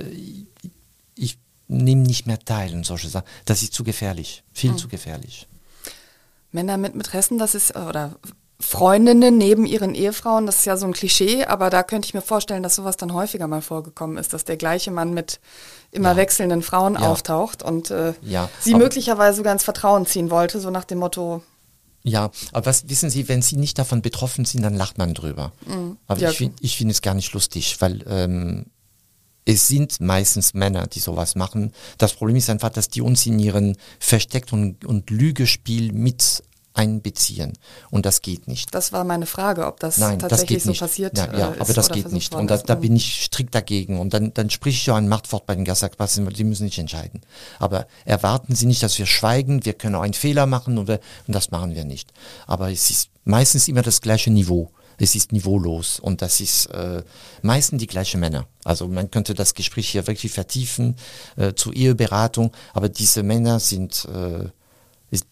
ich 1.68 1.74
nehme 1.74 2.02
nicht 2.02 2.26
mehr 2.26 2.38
teil 2.38 2.72
in 2.72 2.84
solche 2.84 3.08
Sachen. 3.08 3.26
Das 3.44 3.62
ist 3.62 3.74
zu 3.74 3.84
gefährlich, 3.84 4.42
viel 4.52 4.72
mhm. 4.72 4.78
zu 4.78 4.88
gefährlich. 4.88 5.46
Männer 6.50 6.78
mit 6.78 6.94
Mätressen, 6.94 7.38
das 7.38 7.54
ist, 7.54 7.76
oder 7.76 8.16
Freundinnen 8.60 9.38
neben 9.38 9.66
ihren 9.66 9.94
Ehefrauen, 9.94 10.46
das 10.46 10.60
ist 10.60 10.64
ja 10.64 10.76
so 10.76 10.86
ein 10.86 10.92
Klischee, 10.92 11.44
aber 11.44 11.70
da 11.70 11.84
könnte 11.84 12.06
ich 12.06 12.14
mir 12.14 12.22
vorstellen, 12.22 12.62
dass 12.62 12.74
sowas 12.74 12.96
dann 12.96 13.12
häufiger 13.12 13.46
mal 13.46 13.62
vorgekommen 13.62 14.16
ist, 14.16 14.32
dass 14.32 14.44
der 14.44 14.56
gleiche 14.56 14.90
Mann 14.90 15.14
mit 15.14 15.38
immer 15.92 16.10
ja. 16.10 16.16
wechselnden 16.16 16.62
Frauen 16.62 16.94
ja. 16.94 17.00
auftaucht 17.00 17.62
und 17.62 17.90
äh, 17.90 18.14
ja. 18.22 18.48
sie 18.60 18.74
aber 18.74 18.84
möglicherweise 18.84 19.36
sogar 19.36 19.52
ins 19.52 19.62
Vertrauen 19.62 20.06
ziehen 20.06 20.30
wollte, 20.30 20.58
so 20.58 20.70
nach 20.70 20.84
dem 20.84 20.98
Motto. 20.98 21.42
Ja, 22.02 22.30
aber 22.52 22.66
was 22.66 22.88
wissen 22.88 23.10
Sie, 23.10 23.28
wenn 23.28 23.42
Sie 23.42 23.56
nicht 23.56 23.78
davon 23.78 24.02
betroffen 24.02 24.44
sind, 24.44 24.62
dann 24.62 24.74
lacht 24.74 24.98
man 24.98 25.14
drüber. 25.14 25.52
Mhm. 25.66 25.98
Aber 26.06 26.20
ich 26.20 26.36
finde 26.36 26.56
ich 26.60 26.76
find 26.76 26.90
es 26.90 27.02
gar 27.02 27.14
nicht 27.14 27.32
lustig, 27.34 27.76
weil 27.80 28.04
ähm, 28.08 28.66
es 29.48 29.66
sind 29.66 29.98
meistens 30.00 30.52
Männer, 30.52 30.86
die 30.88 31.00
sowas 31.00 31.34
machen. 31.34 31.72
Das 31.96 32.12
Problem 32.12 32.36
ist 32.36 32.50
einfach, 32.50 32.68
dass 32.68 32.90
die 32.90 33.00
uns 33.00 33.24
in 33.24 33.38
ihren 33.38 33.76
Versteckt- 33.98 34.52
und, 34.52 34.84
und 34.84 35.08
Lügespiel 35.08 35.92
mit 35.92 36.42
einbeziehen. 36.74 37.54
Und 37.90 38.04
das 38.06 38.20
geht 38.20 38.46
nicht. 38.46 38.74
Das 38.74 38.92
war 38.92 39.02
meine 39.04 39.24
Frage, 39.26 39.66
ob 39.66 39.80
das 39.80 39.96
Nein, 39.98 40.18
tatsächlich 40.18 40.58
das 40.58 40.64
so 40.64 40.70
nicht. 40.70 40.80
passiert 40.80 41.16
ja, 41.18 41.24
ja, 41.32 41.38
äh, 41.38 41.42
aber 41.58 41.68
ist 41.70 41.76
das 41.78 41.86
oder 41.86 41.94
geht 41.96 42.12
nicht. 42.12 42.34
Und 42.34 42.50
da, 42.50 42.58
da 42.58 42.76
Mhm. 42.76 42.80
bin 42.82 42.96
ich 42.96 43.24
strikt 43.24 43.54
dagegen. 43.54 43.98
Und 43.98 44.12
dann, 44.12 44.32
dann 44.34 44.50
sprich 44.50 44.76
ich 44.76 44.86
ja 44.86 44.94
ein 44.96 45.08
Machtwort 45.08 45.46
bei 45.46 45.54
den 45.54 45.64
Gastakpassen, 45.64 46.28
die 46.28 46.44
müssen 46.44 46.64
nicht 46.64 46.78
entscheiden. 46.78 47.22
Aber 47.58 47.86
erwarten 48.04 48.54
Sie 48.54 48.66
nicht, 48.66 48.82
dass 48.82 48.98
wir 48.98 49.06
schweigen, 49.06 49.64
wir 49.64 49.72
können 49.72 49.94
auch 49.94 50.02
einen 50.02 50.12
Fehler 50.14 50.44
machen 50.44 50.76
oder, 50.76 51.00
und 51.26 51.34
das 51.34 51.50
machen 51.50 51.74
wir 51.74 51.84
nicht. 51.86 52.12
Aber 52.46 52.70
es 52.70 52.90
ist 52.90 53.08
meistens 53.24 53.66
immer 53.66 53.82
das 53.82 54.02
gleiche 54.02 54.30
Niveau. 54.30 54.70
Es 54.98 55.14
ist 55.14 55.32
niveaulos 55.32 56.00
und 56.00 56.22
das 56.22 56.40
ist 56.40 56.66
äh, 56.66 57.02
meistens 57.42 57.80
die 57.80 57.86
gleichen 57.86 58.20
Männer. 58.20 58.46
Also 58.64 58.88
man 58.88 59.10
könnte 59.10 59.34
das 59.34 59.54
Gespräch 59.54 59.88
hier 59.88 60.06
wirklich 60.06 60.32
vertiefen 60.32 60.96
äh, 61.36 61.54
zur 61.54 61.74
Eheberatung, 61.74 62.52
aber 62.74 62.88
diese 62.88 63.22
Männer 63.22 63.60
sind, 63.60 64.06
äh, 64.06 64.48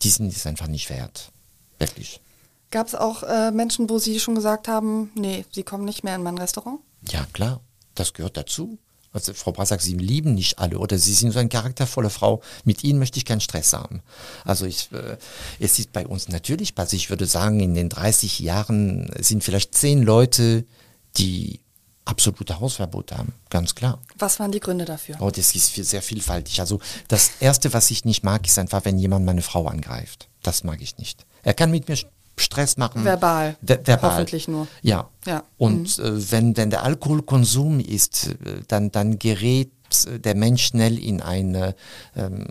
die 0.03 0.09
sind 0.09 0.33
es 0.33 0.47
einfach 0.47 0.69
nicht 0.69 0.89
wert. 0.89 1.33
Wirklich. 1.79 2.21
Gab 2.71 2.87
es 2.87 2.95
auch 2.95 3.23
äh, 3.23 3.51
Menschen, 3.51 3.91
wo 3.91 3.99
Sie 3.99 4.21
schon 4.21 4.35
gesagt 4.35 4.69
haben, 4.69 5.11
nee, 5.15 5.45
Sie 5.51 5.63
kommen 5.63 5.85
nicht 5.85 6.05
mehr 6.05 6.15
in 6.15 6.23
mein 6.23 6.39
Restaurant? 6.39 6.81
Ja, 7.11 7.27
klar, 7.33 7.61
das 7.95 8.13
gehört 8.13 8.37
dazu. 8.37 8.79
Also 9.17 9.33
Frau 9.35 9.51
Brass 9.53 9.71
sagt, 9.71 9.83
Sie 9.83 9.95
lieben 9.95 10.35
nicht 10.35 10.59
alle 10.59 10.79
oder 10.79 10.99
Sie 10.99 11.15
sind 11.15 11.33
so 11.33 11.39
eine 11.39 11.49
charaktervolle 11.49 12.11
Frau. 12.11 12.43
Mit 12.65 12.85
Ihnen 12.85 12.99
möchte 12.99 13.19
ich 13.19 13.25
keinen 13.25 13.41
Stress 13.41 13.73
haben. 13.73 14.03
Also 14.45 14.67
ich, 14.67 14.91
äh, 14.93 15.17
es 15.59 15.79
ist 15.79 15.93
bei 15.93 16.07
uns 16.07 16.29
natürlich, 16.29 16.75
also 16.77 16.95
ich 16.97 17.09
würde 17.11 17.27
sagen, 17.27 17.61
in 17.61 17.75
den 17.75 17.89
30 17.89 18.39
Jahren 18.41 19.11
sind 19.19 19.43
vielleicht 19.43 19.75
zehn 19.75 20.03
Leute, 20.03 20.65
die 21.17 21.61
absolute 22.05 22.61
Hausverbot 22.61 23.11
haben, 23.13 23.33
ganz 23.51 23.75
klar. 23.75 24.01
Was 24.19 24.39
waren 24.39 24.53
die 24.53 24.61
Gründe 24.61 24.85
dafür? 24.85 25.17
Oh, 25.21 25.31
das 25.31 25.55
ist 25.57 25.71
viel- 25.71 25.83
sehr 25.83 26.03
vielfältig. 26.03 26.61
Also 26.61 26.79
das 27.09 27.33
Erste, 27.41 27.73
was 27.73 27.91
ich 27.91 28.05
nicht 28.05 28.23
mag, 28.23 28.47
ist 28.47 28.59
einfach, 28.59 28.85
wenn 28.85 28.99
jemand 28.99 29.25
meine 29.27 29.43
Frau 29.43 29.67
angreift. 29.67 30.29
Das 30.43 30.63
mag 30.63 30.81
ich 30.83 30.99
nicht. 30.99 31.27
Er 31.43 31.55
kann 31.55 31.71
mit 31.71 31.89
mir 31.89 31.97
Stress 32.39 32.77
machen. 32.77 33.05
Verbal. 33.05 33.57
Ver 33.65 33.81
verbal. 33.85 34.13
Hoffentlich 34.13 34.49
nur. 34.49 34.67
Ja. 34.83 35.09
Ja. 35.25 35.43
Und 35.57 35.99
äh, 35.99 36.31
wenn, 36.33 36.57
wenn 36.57 36.71
der 36.71 36.83
Alkoholkonsum 36.83 37.81
ist, 37.81 38.29
äh, 38.29 38.63
dann, 38.69 38.91
dann 38.93 39.19
gerät 39.19 39.73
äh, 40.07 40.19
der 40.19 40.35
Mensch 40.35 40.67
schnell 40.67 40.99
in 40.99 41.21
eine, 41.23 41.75
ähm, 42.15 42.47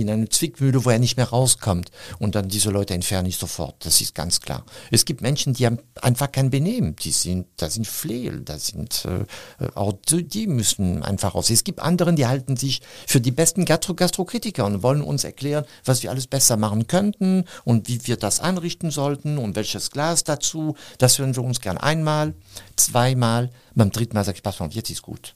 in 0.00 0.10
eine 0.10 0.28
Zwickmühle, 0.28 0.84
wo 0.84 0.90
er 0.90 0.98
nicht 0.98 1.16
mehr 1.16 1.28
rauskommt. 1.28 1.90
Und 2.18 2.34
dann 2.34 2.48
diese 2.48 2.70
Leute 2.70 2.94
entferne 2.94 3.28
ich 3.28 3.36
sofort. 3.36 3.84
Das 3.84 4.00
ist 4.00 4.14
ganz 4.14 4.40
klar. 4.40 4.64
Es 4.90 5.04
gibt 5.04 5.20
Menschen, 5.20 5.54
die 5.54 5.66
haben 5.66 5.78
einfach 6.00 6.30
kein 6.32 6.50
Benehmen. 6.50 6.96
Die 6.96 7.10
sind, 7.10 7.46
da 7.56 7.70
sind 7.70 7.86
Flehl, 7.86 8.40
da 8.40 8.58
sind, 8.58 9.04
äh, 9.04 9.64
äh, 9.64 9.68
auch 9.74 9.92
die, 10.08 10.24
die 10.24 10.46
müssen 10.46 11.02
einfach 11.02 11.34
raus. 11.34 11.50
Es 11.50 11.64
gibt 11.64 11.80
anderen, 11.80 12.16
die 12.16 12.26
halten 12.26 12.56
sich 12.56 12.80
für 13.06 13.20
die 13.20 13.32
besten 13.32 13.64
Gastro 13.64 13.94
Gastrokritiker 13.94 14.64
und 14.64 14.82
wollen 14.82 15.02
uns 15.02 15.24
erklären, 15.24 15.64
was 15.84 16.02
wir 16.02 16.10
alles 16.10 16.26
besser 16.26 16.56
machen 16.56 16.86
könnten 16.86 17.44
und 17.64 17.88
wie 17.88 18.06
wir 18.06 18.16
das 18.16 18.40
anrichten 18.40 18.90
sollten 18.90 19.38
und 19.38 19.56
welches 19.56 19.90
Glas 19.90 20.24
dazu. 20.24 20.76
Das 20.98 21.18
hören 21.18 21.36
wir 21.36 21.42
uns 21.42 21.60
gern 21.60 21.78
einmal, 21.78 22.34
zweimal. 22.76 23.50
Beim 23.74 23.90
dritten 23.90 24.14
Mal 24.14 24.24
sage 24.24 24.36
ich, 24.36 24.42
pass 24.42 24.60
mal, 24.60 24.68
jetzt 24.70 24.90
ist 24.90 25.02
gut. 25.02 25.34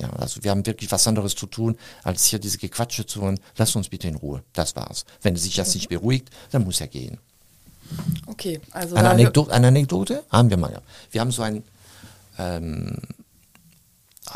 Ja, 0.00 0.10
also 0.10 0.42
wir 0.44 0.50
haben 0.52 0.64
wirklich 0.64 0.90
was 0.92 1.06
anderes 1.08 1.34
zu 1.34 1.46
tun, 1.46 1.76
als 2.04 2.26
hier 2.26 2.38
diese 2.38 2.58
Gequatsche 2.58 3.04
zu 3.04 3.22
hören. 3.22 3.40
Lass 3.56 3.74
uns 3.74 3.88
bitte 3.88 4.06
in 4.06 4.14
Ruhe. 4.14 4.42
Das 4.52 4.76
war's. 4.76 5.04
Wenn 5.22 5.34
sich 5.36 5.56
das 5.56 5.74
nicht 5.74 5.88
beruhigt, 5.88 6.30
dann 6.52 6.64
muss 6.64 6.80
er 6.80 6.86
gehen. 6.86 7.18
Okay, 8.26 8.60
also 8.70 8.96
Eine 8.96 9.10
Anekdote, 9.10 9.52
eine 9.52 9.68
Anekdote 9.68 10.24
haben 10.30 10.50
wir 10.50 10.56
mal. 10.56 10.80
Wir 11.10 11.20
haben 11.20 11.32
so 11.32 11.42
ein, 11.42 11.64
ähm, 12.38 12.96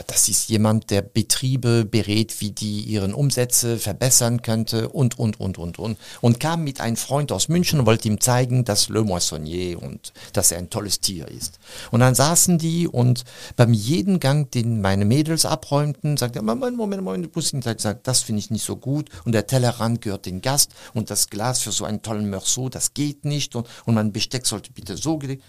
das 0.06 0.28
ist 0.28 0.48
jemand, 0.48 0.90
der 0.90 1.02
Betriebe 1.02 1.84
berät, 1.84 2.40
wie 2.40 2.50
die 2.50 2.80
ihren 2.82 3.12
Umsätze 3.12 3.78
verbessern 3.78 4.42
könnte 4.42 4.88
und, 4.88 5.18
und, 5.18 5.38
und, 5.38 5.58
und, 5.58 5.78
und. 5.78 5.98
Und 6.20 6.40
kam 6.40 6.64
mit 6.64 6.80
einem 6.80 6.96
Freund 6.96 7.32
aus 7.32 7.48
München 7.48 7.80
und 7.80 7.86
wollte 7.86 8.08
ihm 8.08 8.20
zeigen, 8.20 8.64
dass 8.64 8.88
Le 8.88 9.04
Moissonnier 9.04 9.82
und 9.82 10.12
dass 10.32 10.52
er 10.52 10.58
ein 10.58 10.70
tolles 10.70 11.00
Tier 11.00 11.28
ist. 11.28 11.58
Und 11.90 12.00
dann 12.00 12.14
saßen 12.14 12.58
die 12.58 12.88
und 12.88 13.24
beim 13.56 13.72
jeden 13.72 14.20
Gang, 14.20 14.50
den 14.50 14.80
meine 14.80 15.04
Mädels 15.04 15.44
abräumten, 15.44 16.16
sagte 16.16 16.38
er, 16.38 16.42
Moment, 16.42 16.76
Moment, 16.76 17.02
Moment, 17.02 17.34
du 17.34 17.40
sagen, 17.40 18.00
das 18.02 18.22
finde 18.22 18.40
ich 18.40 18.50
nicht 18.50 18.64
so 18.64 18.76
gut 18.76 19.10
und 19.24 19.32
der 19.32 19.46
Tellerrand 19.46 20.00
gehört 20.00 20.26
dem 20.26 20.40
Gast 20.40 20.72
und 20.94 21.10
das 21.10 21.28
Glas 21.28 21.60
für 21.60 21.72
so 21.72 21.84
einen 21.84 22.02
tollen 22.02 22.30
Meursault, 22.30 22.74
das 22.74 22.94
geht 22.94 23.24
nicht 23.24 23.54
und, 23.56 23.66
und 23.84 23.94
mein 23.94 24.12
Besteck 24.12 24.46
sollte 24.46 24.72
bitte 24.72 24.96
so 24.96 25.18
gelegt. 25.18 25.42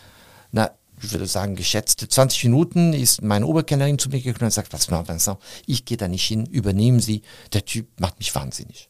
Na, 0.51 0.71
ich 1.03 1.11
würde 1.11 1.27
sagen, 1.27 1.55
geschätzte 1.55 2.07
20 2.07 2.45
Minuten 2.45 2.93
ist 2.93 3.21
meine 3.21 3.45
Oberkellnerin 3.45 3.99
zu 3.99 4.09
mir 4.09 4.21
gekommen 4.21 4.45
und 4.45 4.53
sagt, 4.53 4.73
was 4.73 4.89
mal, 4.89 5.07
Vincent, 5.07 5.37
ich 5.65 5.85
gehe 5.85 5.97
da 5.97 6.07
nicht 6.07 6.25
hin, 6.25 6.45
übernehmen 6.45 6.99
Sie, 6.99 7.21
der 7.51 7.65
Typ 7.65 7.87
macht 7.99 8.19
mich 8.19 8.33
wahnsinnig. 8.33 8.89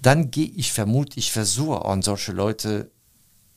Dann 0.00 0.30
gehe 0.30 0.48
ich 0.48 0.72
vermutlich, 0.72 1.26
ich 1.26 1.32
versuche 1.32 1.84
an 1.84 2.02
solche 2.02 2.32
Leute 2.32 2.90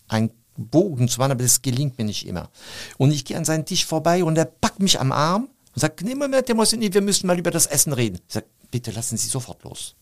einen 0.07 0.31
Bogen 0.57 1.07
zu 1.07 1.19
machen, 1.19 1.31
aber 1.31 1.43
das 1.43 1.61
gelingt 1.61 1.97
mir 1.97 2.05
nicht 2.05 2.27
immer. 2.27 2.49
Und 2.97 3.11
ich 3.11 3.25
gehe 3.25 3.37
an 3.37 3.45
seinen 3.45 3.65
Tisch 3.65 3.85
vorbei 3.85 4.23
und 4.23 4.37
er 4.37 4.45
packt 4.45 4.79
mich 4.79 4.99
am 4.99 5.11
Arm 5.11 5.49
und 5.73 5.79
sagt, 5.79 6.01
nee, 6.01 6.15
Moment, 6.15 6.47
der 6.47 6.57
wir 6.57 7.01
müssen 7.01 7.27
mal 7.27 7.39
über 7.39 7.51
das 7.51 7.65
Essen 7.65 7.93
reden. 7.93 8.19
Ich 8.27 8.33
sage, 8.33 8.45
bitte 8.71 8.91
lassen 8.91 9.17
Sie 9.17 9.27
sofort 9.27 9.63
los. 9.63 9.95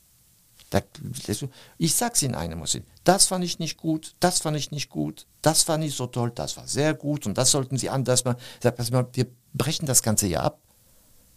Ich 1.78 1.96
sag's 1.96 2.22
Ihnen 2.22 2.36
eine 2.36 2.56
muss 2.56 2.76
ich. 2.76 2.84
Das 3.04 3.26
fand 3.26 3.44
ich 3.44 3.60
nicht 3.60 3.78
gut, 3.78 4.16
das 4.20 4.40
fand 4.40 4.58
ich 4.58 4.72
nicht 4.72 4.90
gut, 4.90 5.26
das 5.42 5.64
fand 5.64 5.84
ich 5.84 5.96
so 5.96 6.08
toll, 6.08 6.32
das 6.34 6.58
war 6.58 6.68
sehr 6.68 6.94
gut 6.94 7.26
und 7.26 7.38
das 7.38 7.52
sollten 7.52 7.78
Sie 7.78 7.90
anders 7.90 8.26
machen. 8.26 8.38
Sag, 8.62 8.76
pass 8.76 8.92
wir 8.92 9.28
brechen 9.54 9.86
das 9.86 10.04
Ganze 10.04 10.28
hier 10.28 10.44
ab. 10.44 10.60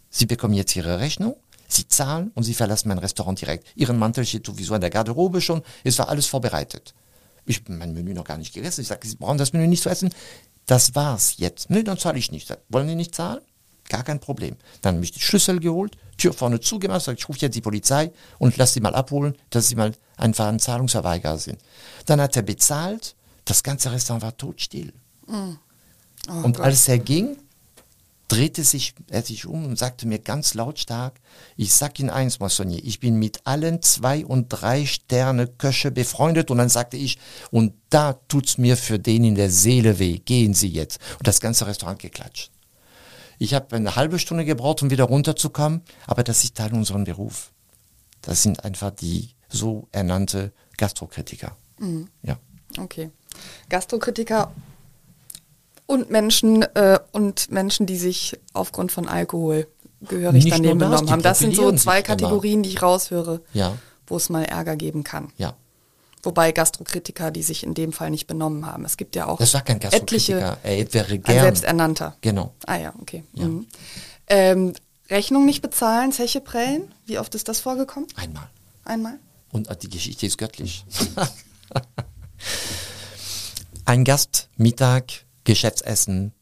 Sie 0.09 0.25
bekommen 0.25 0.53
jetzt 0.53 0.75
Ihre 0.75 0.99
Rechnung, 0.99 1.35
Sie 1.67 1.87
zahlen 1.87 2.31
und 2.33 2.43
Sie 2.43 2.53
verlassen 2.53 2.87
mein 2.87 2.97
Restaurant 2.97 3.39
direkt. 3.39 3.67
Ihren 3.75 3.99
Mantel 3.99 4.25
steht 4.25 4.45
sowieso 4.45 4.75
in 4.75 4.81
der 4.81 4.89
Garderobe 4.89 5.41
schon, 5.41 5.61
es 5.83 5.99
war 5.99 6.09
alles 6.09 6.25
vorbereitet. 6.25 6.93
Ich 7.45 7.59
habe 7.61 7.73
mein 7.73 7.93
Menü 7.93 8.13
noch 8.13 8.25
gar 8.25 8.37
nicht 8.37 8.53
gegessen. 8.53 8.81
Ich 8.81 8.87
sage, 8.87 9.07
Sie 9.07 9.15
brauchen 9.15 9.37
das 9.37 9.53
Menü 9.53 9.67
nicht 9.67 9.83
zu 9.83 9.89
essen. 9.89 10.13
Das 10.65 10.95
war's 10.95 11.35
jetzt. 11.37 11.69
Nö, 11.69 11.81
dann 11.83 11.97
zahle 11.97 12.19
ich 12.19 12.31
nicht. 12.31 12.55
Wollen 12.69 12.89
Sie 12.89 12.95
nicht 12.95 13.15
zahlen? 13.15 13.41
Gar 13.89 14.03
kein 14.03 14.19
Problem. 14.19 14.55
Dann 14.81 14.95
habe 14.95 15.05
ich 15.05 15.11
die 15.11 15.21
Schlüssel 15.21 15.59
geholt, 15.59 15.97
Tür 16.17 16.33
vorne 16.33 16.59
zugemacht, 16.59 17.03
sag, 17.03 17.17
ich 17.17 17.29
rufe 17.29 17.39
jetzt 17.39 17.55
die 17.55 17.61
Polizei 17.61 18.11
und 18.39 18.57
lass 18.57 18.73
sie 18.73 18.81
mal 18.81 18.95
abholen, 18.95 19.35
dass 19.49 19.69
sie 19.69 19.75
mal 19.75 19.93
einfach 20.17 20.47
ein 20.47 20.59
Zahlungsverweigerer 20.59 21.37
sind. 21.37 21.59
Dann 22.05 22.19
hat 22.19 22.35
er 22.35 22.41
bezahlt, 22.41 23.15
das 23.45 23.63
ganze 23.63 23.91
Restaurant 23.91 24.23
war 24.23 24.37
totstill. 24.37 24.93
und 26.43 26.59
als 26.59 26.87
er 26.87 26.99
ging, 26.99 27.37
drehte 28.27 28.63
sich, 28.63 28.93
er 29.09 29.21
sich 29.21 29.45
um 29.45 29.65
und 29.65 29.79
sagte 29.79 30.07
mir 30.07 30.19
ganz 30.19 30.53
lautstark, 30.53 31.19
ich 31.55 31.73
sag 31.73 31.99
Ihnen 31.99 32.09
eins, 32.09 32.39
Moissonnier, 32.39 32.83
ich 32.83 32.99
bin 32.99 33.17
mit 33.17 33.41
allen 33.45 33.81
zwei 33.81 34.25
und 34.25 34.49
drei 34.49 34.85
Sterne 34.85 35.47
Köche 35.47 35.91
befreundet 35.91 36.51
und 36.51 36.57
dann 36.57 36.69
sagte 36.69 36.97
ich, 36.97 37.19
und 37.51 37.73
da 37.89 38.13
tut's 38.27 38.57
mir 38.57 38.75
für 38.75 38.99
den 38.99 39.23
in 39.23 39.35
der 39.35 39.49
Seele 39.49 39.99
weh, 39.99 40.17
gehen 40.19 40.53
Sie 40.53 40.67
jetzt. 40.67 40.99
Und 41.19 41.27
das 41.27 41.39
ganze 41.39 41.67
Restaurant 41.67 41.99
geklatscht. 41.99 42.51
Ich 43.37 43.53
habe 43.53 43.75
eine 43.75 43.95
halbe 43.95 44.19
Stunde 44.19 44.45
gebraucht, 44.45 44.81
um 44.81 44.89
wieder 44.89 45.03
runterzukommen, 45.05 45.81
aber 46.07 46.23
das 46.23 46.43
ist 46.43 46.55
Teil 46.55 46.73
unseres 46.73 47.03
Beruf. 47.03 47.51
Das 48.21 48.41
sind 48.43 48.63
einfach 48.65 48.91
die 48.91 49.29
so 49.49 49.87
ernannte 49.91 50.51
Gastrokritiker. 50.77 51.55
Ja. 52.23 52.37
Okay. 52.79 53.11
Gastrokritiker 53.69 54.51
und 55.85 56.09
Menschen 56.09 56.63
äh, 56.63 56.99
und 57.11 57.51
Menschen, 57.51 57.85
die 57.85 57.97
sich 57.97 58.37
aufgrund 58.53 58.91
von 58.91 59.07
Alkohol 59.07 59.67
gehörig 60.01 60.43
Nicht 60.43 60.57
daneben 60.57 60.79
benommen 60.79 61.09
haben. 61.09 61.21
Das 61.21 61.39
sind 61.39 61.55
so 61.55 61.71
zwei 61.73 61.97
sich 62.01 62.07
immer. 62.07 62.17
Kategorien, 62.17 62.63
die 62.63 62.69
ich 62.69 62.81
raushöre, 62.81 63.41
Ja. 63.53 63.77
wo 64.07 64.17
es 64.17 64.29
mal 64.29 64.43
Ärger 64.43 64.75
geben 64.75 65.03
kann. 65.03 65.31
Ja. 65.37 65.55
Wobei 66.23 66.51
Gastrokritiker, 66.51 67.31
die 67.31 67.43
sich 67.43 67.63
in 67.63 67.73
dem 67.73 67.93
Fall 67.93 68.09
nicht 68.09 68.27
benommen 68.27 68.65
haben. 68.65 68.83
Es 68.85 68.97
gibt 68.97 69.15
ja 69.15 69.27
auch 69.27 69.37
Das 69.37 69.53
war 69.53 69.61
kein 69.61 69.79
Gastrokritiker. 69.79 70.57
etliche, 70.63 70.63
Er 70.63 70.93
wäre 70.93 71.19
gern. 71.19 71.41
selbsternannter. 71.43 72.17
Genau. 72.21 72.53
Ah 72.65 72.77
ja, 72.77 72.93
okay. 72.99 73.23
Mhm. 73.33 73.67
Ähm, 74.27 74.73
Rechnung 75.09 75.45
nicht 75.45 75.61
bezahlen, 75.61 76.11
Zeche 76.11 76.41
prellen. 76.41 76.93
Wie 77.05 77.19
oft 77.19 77.33
ist 77.35 77.47
das 77.47 77.59
vorgekommen? 77.61 78.09
Einmal. 78.15 78.49
Einmal? 78.83 79.19
Und 79.51 79.69
die 79.83 79.89
Geschichte 79.89 80.25
ist 80.25 80.37
göttlich. 80.37 80.83
Ein 83.85 84.03
Gast, 84.03 84.49
Mittag, 84.57 85.05
Geschäftsessen, 85.45 86.33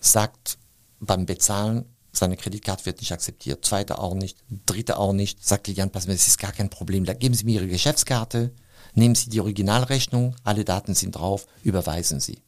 sagt 0.00 0.56
beim 1.00 1.26
Bezahlen, 1.26 1.84
seine 2.16 2.36
Kreditkarte 2.36 2.86
wird 2.86 3.00
nicht 3.00 3.12
akzeptiert, 3.12 3.64
zweite 3.64 3.98
auch 3.98 4.14
nicht, 4.14 4.38
dritte 4.66 4.98
auch 4.98 5.12
nicht, 5.12 5.44
sagt 5.44 5.66
Lilian, 5.66 5.90
pass 5.90 6.06
mal, 6.06 6.14
das 6.14 6.28
ist 6.28 6.38
gar 6.38 6.52
kein 6.52 6.70
Problem, 6.70 7.04
da 7.04 7.14
geben 7.14 7.34
Sie 7.34 7.44
mir 7.44 7.56
Ihre 7.56 7.68
Geschäftskarte, 7.68 8.52
nehmen 8.94 9.14
Sie 9.14 9.30
die 9.30 9.40
Originalrechnung, 9.40 10.36
alle 10.44 10.64
Daten 10.64 10.94
sind 10.94 11.16
drauf, 11.16 11.46
überweisen 11.62 12.20
Sie. 12.20 12.38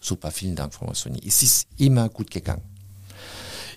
Super, 0.00 0.30
vielen 0.30 0.56
Dank, 0.56 0.72
Frau 0.72 0.86
Massoni. 0.86 1.20
Es 1.26 1.42
ist 1.42 1.68
immer 1.76 2.08
gut 2.08 2.30
gegangen. 2.30 2.62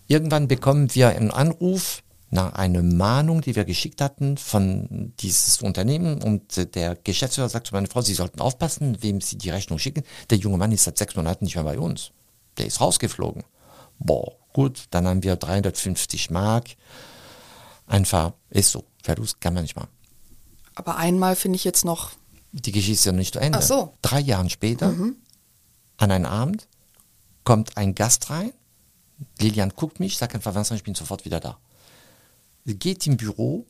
Irgendwann 0.07 0.47
bekommen 0.47 0.93
wir 0.95 1.09
einen 1.09 1.31
Anruf 1.31 2.03
nach 2.29 2.53
einer 2.53 2.81
Mahnung, 2.81 3.41
die 3.41 3.55
wir 3.55 3.63
geschickt 3.63 4.01
hatten 4.01 4.37
von 4.37 5.13
dieses 5.19 5.61
Unternehmen 5.61 6.21
und 6.21 6.75
der 6.75 6.95
Geschäftsführer 6.95 7.49
sagt 7.49 7.67
zu 7.67 7.75
meiner 7.75 7.87
Frau, 7.87 8.01
Sie 8.01 8.15
sollten 8.15 8.41
aufpassen, 8.41 8.97
wem 9.01 9.21
Sie 9.21 9.37
die 9.37 9.51
Rechnung 9.51 9.79
schicken. 9.79 10.03
Der 10.29 10.39
junge 10.39 10.57
Mann 10.57 10.71
ist 10.71 10.85
seit 10.85 10.97
sechs 10.97 11.15
Monaten 11.15 11.45
nicht 11.45 11.55
mehr 11.55 11.63
bei 11.63 11.77
uns. 11.77 12.11
Der 12.57 12.65
ist 12.65 12.81
rausgeflogen. 12.81 13.43
Boah, 13.99 14.33
gut, 14.53 14.85
dann 14.91 15.07
haben 15.07 15.23
wir 15.23 15.35
350 15.35 16.29
Mark. 16.31 16.69
Einfach, 17.87 18.33
ist 18.49 18.71
so. 18.71 18.85
Verlust 19.03 19.41
kann 19.41 19.53
man 19.53 19.63
nicht 19.63 19.75
machen. 19.75 19.89
Aber 20.75 20.97
einmal 20.97 21.35
finde 21.35 21.57
ich 21.57 21.63
jetzt 21.63 21.83
noch. 21.85 22.11
Die 22.53 22.71
Geschichte 22.71 22.93
ist 22.93 23.05
ja 23.05 23.11
nicht 23.11 23.33
zu 23.33 23.39
Ende. 23.39 23.57
Ach 23.59 23.63
so. 23.63 23.97
Drei 24.01 24.19
Jahre 24.19 24.49
später, 24.49 24.89
Mhm. 24.91 25.17
an 25.97 26.11
einem 26.11 26.25
Abend, 26.25 26.67
kommt 27.43 27.77
ein 27.77 27.93
Gast 27.95 28.29
rein. 28.29 28.53
Lilian 29.39 29.73
guckt 29.75 29.99
mich, 29.99 30.17
sagt 30.17 30.35
einfach, 30.35 30.55
Vincent, 30.55 30.77
ich 30.79 30.83
bin 30.83 30.95
sofort 30.95 31.25
wieder 31.25 31.39
da. 31.39 31.57
Sie 32.65 32.75
geht 32.77 33.05
im 33.07 33.17
Büro, 33.17 33.65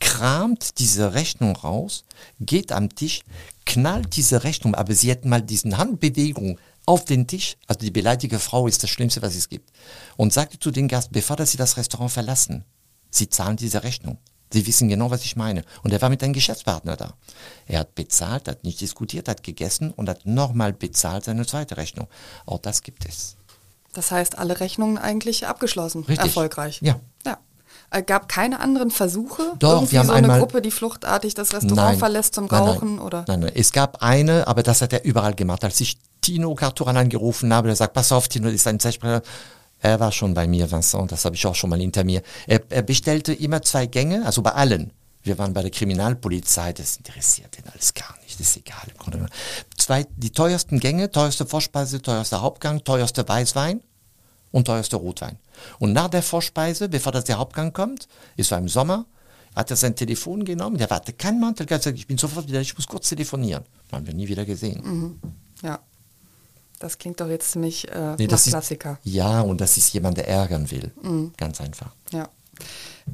kramt 0.00 0.78
diese 0.78 1.14
Rechnung 1.14 1.54
raus, 1.56 2.04
geht 2.40 2.72
am 2.72 2.94
Tisch, 2.94 3.22
knallt 3.64 4.16
diese 4.16 4.42
Rechnung, 4.44 4.74
aber 4.74 4.94
sie 4.94 5.10
hat 5.10 5.24
mal 5.24 5.40
diesen 5.40 5.78
Handbewegung 5.78 6.58
auf 6.86 7.04
den 7.04 7.26
Tisch, 7.26 7.56
also 7.66 7.80
die 7.80 7.90
beleidigte 7.90 8.38
Frau 8.38 8.66
ist 8.66 8.82
das 8.82 8.90
Schlimmste, 8.90 9.22
was 9.22 9.34
es 9.34 9.48
gibt, 9.48 9.70
und 10.16 10.32
sagte 10.32 10.58
zu 10.58 10.70
den 10.70 10.88
Gast, 10.88 11.12
bevor 11.12 11.36
dass 11.36 11.50
sie 11.50 11.56
das 11.56 11.76
Restaurant 11.76 12.12
verlassen, 12.12 12.64
sie 13.10 13.28
zahlen 13.28 13.56
diese 13.56 13.82
Rechnung. 13.82 14.18
Sie 14.52 14.66
wissen 14.66 14.88
genau, 14.88 15.10
was 15.10 15.24
ich 15.24 15.34
meine. 15.34 15.64
Und 15.82 15.92
er 15.92 16.00
war 16.00 16.10
mit 16.10 16.22
einem 16.22 16.32
Geschäftspartner 16.32 16.96
da. 16.96 17.14
Er 17.66 17.80
hat 17.80 17.96
bezahlt, 17.96 18.46
hat 18.46 18.62
nicht 18.62 18.80
diskutiert, 18.80 19.28
hat 19.28 19.42
gegessen 19.42 19.90
und 19.90 20.08
hat 20.08 20.26
nochmal 20.26 20.72
bezahlt 20.72 21.24
seine 21.24 21.44
zweite 21.44 21.76
Rechnung. 21.76 22.06
Auch 22.46 22.60
das 22.60 22.82
gibt 22.82 23.04
es. 23.08 23.36
Das 23.94 24.12
heißt, 24.12 24.38
alle 24.38 24.60
Rechnungen 24.60 24.98
eigentlich 24.98 25.46
abgeschlossen. 25.46 26.04
Richtig. 26.04 26.26
Erfolgreich. 26.26 26.80
Ja. 26.82 27.00
ja. 27.26 27.38
Äh, 27.90 28.02
gab 28.02 28.28
keine 28.28 28.60
anderen 28.60 28.90
Versuche? 28.90 29.52
Doch, 29.58 29.74
Irgendwie 29.74 29.92
wir 29.92 29.98
haben 30.00 30.06
so 30.08 30.12
eine 30.12 30.24
einmal- 30.26 30.40
Gruppe, 30.40 30.62
die 30.62 30.70
fluchtartig 30.70 31.34
das 31.34 31.52
Restaurant 31.52 31.98
verlässt 31.98 32.34
zum 32.34 32.46
Nein, 32.46 32.60
nein. 32.60 32.68
Rauchen? 32.68 32.98
Oder? 32.98 33.24
Nein, 33.28 33.40
nein. 33.40 33.52
Es 33.54 33.72
gab 33.72 34.02
eine, 34.02 34.46
aber 34.46 34.62
das 34.62 34.82
hat 34.82 34.92
er 34.92 35.04
überall 35.04 35.34
gemacht. 35.34 35.64
Als 35.64 35.80
ich 35.80 35.98
Tino 36.20 36.54
Carturan 36.54 36.96
angerufen 36.96 37.52
habe, 37.52 37.68
der 37.68 37.76
sagt, 37.76 37.92
pass 37.94 38.10
auf, 38.12 38.28
Tino 38.28 38.48
ist 38.48 38.66
ein 38.66 38.80
Zeitsprecher. 38.80 39.22
Er 39.80 40.00
war 40.00 40.12
schon 40.12 40.32
bei 40.34 40.46
mir, 40.46 40.70
Vincent, 40.70 41.12
das 41.12 41.24
habe 41.26 41.34
ich 41.36 41.46
auch 41.46 41.54
schon 41.54 41.68
mal 41.70 41.78
hinter 41.78 42.04
mir. 42.04 42.22
Er, 42.46 42.62
er 42.70 42.82
bestellte 42.82 43.34
immer 43.34 43.60
zwei 43.62 43.86
Gänge, 43.86 44.24
also 44.24 44.40
bei 44.40 44.52
allen. 44.52 44.92
Wir 45.22 45.38
waren 45.38 45.52
bei 45.52 45.62
der 45.62 45.70
Kriminalpolizei, 45.70 46.72
das 46.72 46.96
interessiert 46.96 47.56
ihn 47.58 47.64
alles 47.72 47.92
gar 47.94 48.14
nicht, 48.22 48.38
das 48.40 48.48
ist 48.48 48.56
egal. 48.58 48.82
Im 48.90 48.96
Grunde 48.96 49.18
genommen. 49.18 49.32
Zwei, 49.76 50.06
die 50.16 50.30
teuersten 50.30 50.80
Gänge, 50.80 51.10
teuerste 51.10 51.46
Vorspeise, 51.46 52.00
teuerster 52.02 52.40
Hauptgang, 52.42 52.82
teuerster 52.84 53.26
Weißwein 53.28 53.80
und 54.54 54.66
teuerster 54.66 54.98
Rotwein. 54.98 55.36
Und 55.80 55.92
nach 55.92 56.08
der 56.08 56.22
Vorspeise, 56.22 56.88
bevor 56.88 57.10
das 57.12 57.24
der 57.24 57.38
Hauptgang 57.38 57.72
kommt, 57.72 58.06
es 58.36 58.50
war 58.52 58.58
im 58.58 58.68
Sommer, 58.68 59.04
hat 59.56 59.70
er 59.70 59.76
sein 59.76 59.96
Telefon 59.96 60.44
genommen, 60.44 60.78
der 60.78 60.88
hatte 60.88 61.12
keinen 61.12 61.40
Mantel, 61.40 61.64
hat 61.64 61.68
gesagt, 61.80 61.98
ich 61.98 62.06
bin 62.06 62.18
sofort 62.18 62.46
wieder, 62.48 62.60
ich 62.60 62.76
muss 62.76 62.86
kurz 62.86 63.08
telefonieren. 63.08 63.64
Haben 63.92 64.06
wir 64.06 64.14
nie 64.14 64.28
wieder 64.28 64.44
gesehen. 64.44 65.20
Ja. 65.62 65.80
Das 66.78 66.98
klingt 66.98 67.20
doch 67.20 67.28
jetzt 67.28 67.50
ziemlich 67.52 67.88
äh, 67.90 68.14
Nee, 68.18 68.26
das 68.28 68.46
ist- 68.46 68.52
Klassiker. 68.52 68.98
Ja, 69.02 69.40
und 69.40 69.60
das 69.60 69.76
ist 69.76 69.92
jemand, 69.92 70.18
der 70.18 70.28
ärgern 70.28 70.70
will. 70.70 70.92
Mhm. 71.02 71.32
Ganz 71.36 71.60
einfach. 71.60 71.90
Ja. 72.12 72.28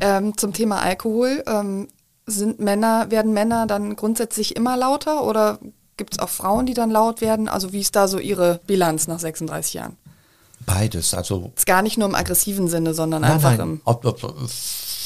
Ähm, 0.00 0.36
zum 0.36 0.52
Thema 0.52 0.80
Alkohol. 0.82 1.42
Ähm, 1.46 1.88
sind 2.26 2.60
Männer, 2.60 3.10
werden 3.10 3.32
Männer 3.32 3.66
dann 3.66 3.96
grundsätzlich 3.96 4.56
immer 4.56 4.76
lauter 4.76 5.24
oder 5.24 5.58
gibt 5.96 6.14
es 6.14 6.18
auch 6.20 6.28
Frauen, 6.28 6.64
die 6.66 6.74
dann 6.74 6.90
laut 6.90 7.20
werden? 7.20 7.48
Also 7.48 7.72
wie 7.72 7.80
ist 7.80 7.96
da 7.96 8.08
so 8.08 8.18
ihre 8.18 8.60
Bilanz 8.66 9.06
nach 9.08 9.18
36 9.18 9.74
Jahren? 9.74 9.96
Beides, 10.66 11.14
also 11.14 11.52
Ist 11.56 11.66
gar 11.66 11.82
nicht 11.82 11.98
nur 11.98 12.08
im 12.08 12.14
aggressiven 12.14 12.68
Sinne, 12.68 12.94
sondern 12.94 13.22
Nein, 13.22 13.32
einfach 13.32 13.56
nein. 13.56 13.60
im. 13.60 13.80
Ob, 13.84 14.04
ob, 14.04 14.22
äh, 14.22 14.28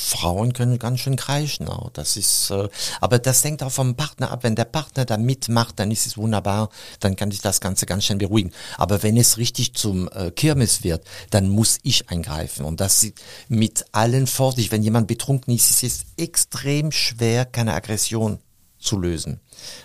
Frauen 0.05 0.53
können 0.53 0.79
ganz 0.79 1.01
schön 1.01 1.17
kreischen 1.17 1.69
auch. 1.69 1.91
Das 1.91 2.17
ist, 2.17 2.51
äh, 2.51 2.69
aber 3.01 3.19
das 3.19 3.43
hängt 3.43 3.63
auch 3.63 3.73
vom 3.73 3.97
Partner 3.97 4.31
ab. 4.31 4.45
Wenn 4.45 4.55
der 4.55 4.67
Partner 4.67 5.05
da 5.05 5.17
mitmacht, 5.17 5.79
dann 5.79 5.91
ist 5.91 6.07
es 6.07 6.17
wunderbar. 6.17 6.69
Dann 7.01 7.17
kann 7.17 7.31
sich 7.31 7.41
das 7.41 7.61
Ganze 7.61 7.87
ganz 7.87 8.05
schön 8.05 8.19
beruhigen. 8.19 8.53
Aber 8.77 9.03
wenn 9.03 9.17
es 9.17 9.39
richtig 9.39 9.75
zum 9.75 10.09
äh, 10.09 10.31
Kirmes 10.31 10.85
wird, 10.85 11.05
dann 11.31 11.49
muss 11.49 11.79
ich 11.83 12.11
eingreifen. 12.11 12.65
Und 12.65 12.81
das 12.81 13.07
mit 13.49 13.87
allen 13.93 14.27
Vorsicht. 14.27 14.71
Wenn 14.73 14.83
jemand 14.83 15.09
betrunken 15.09 15.55
ist, 15.55 15.71
ist 15.71 15.83
es 15.83 16.05
extrem 16.17 16.93
schwer, 16.93 17.45
keine 17.45 17.75
Aggression 17.75 18.39
zu 18.79 18.99
lösen. 18.99 19.41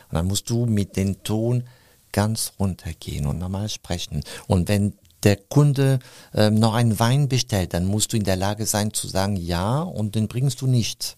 Und 0.09 0.15
dann 0.15 0.27
musst 0.27 0.49
du 0.49 0.65
mit 0.65 0.97
dem 0.97 1.23
Ton 1.23 1.63
ganz 2.11 2.53
runtergehen 2.59 3.25
und 3.25 3.39
normal 3.39 3.69
sprechen. 3.69 4.23
Und 4.47 4.67
wenn 4.67 4.93
der 5.23 5.35
Kunde 5.35 5.99
ähm, 6.33 6.55
noch 6.55 6.73
einen 6.73 6.99
Wein 6.99 7.27
bestellt, 7.27 7.73
dann 7.73 7.85
musst 7.85 8.13
du 8.13 8.17
in 8.17 8.23
der 8.23 8.35
Lage 8.35 8.65
sein 8.65 8.93
zu 8.93 9.07
sagen 9.07 9.35
ja 9.35 9.81
und 9.81 10.15
den 10.15 10.27
bringst 10.27 10.61
du 10.61 10.67
nicht. 10.67 11.17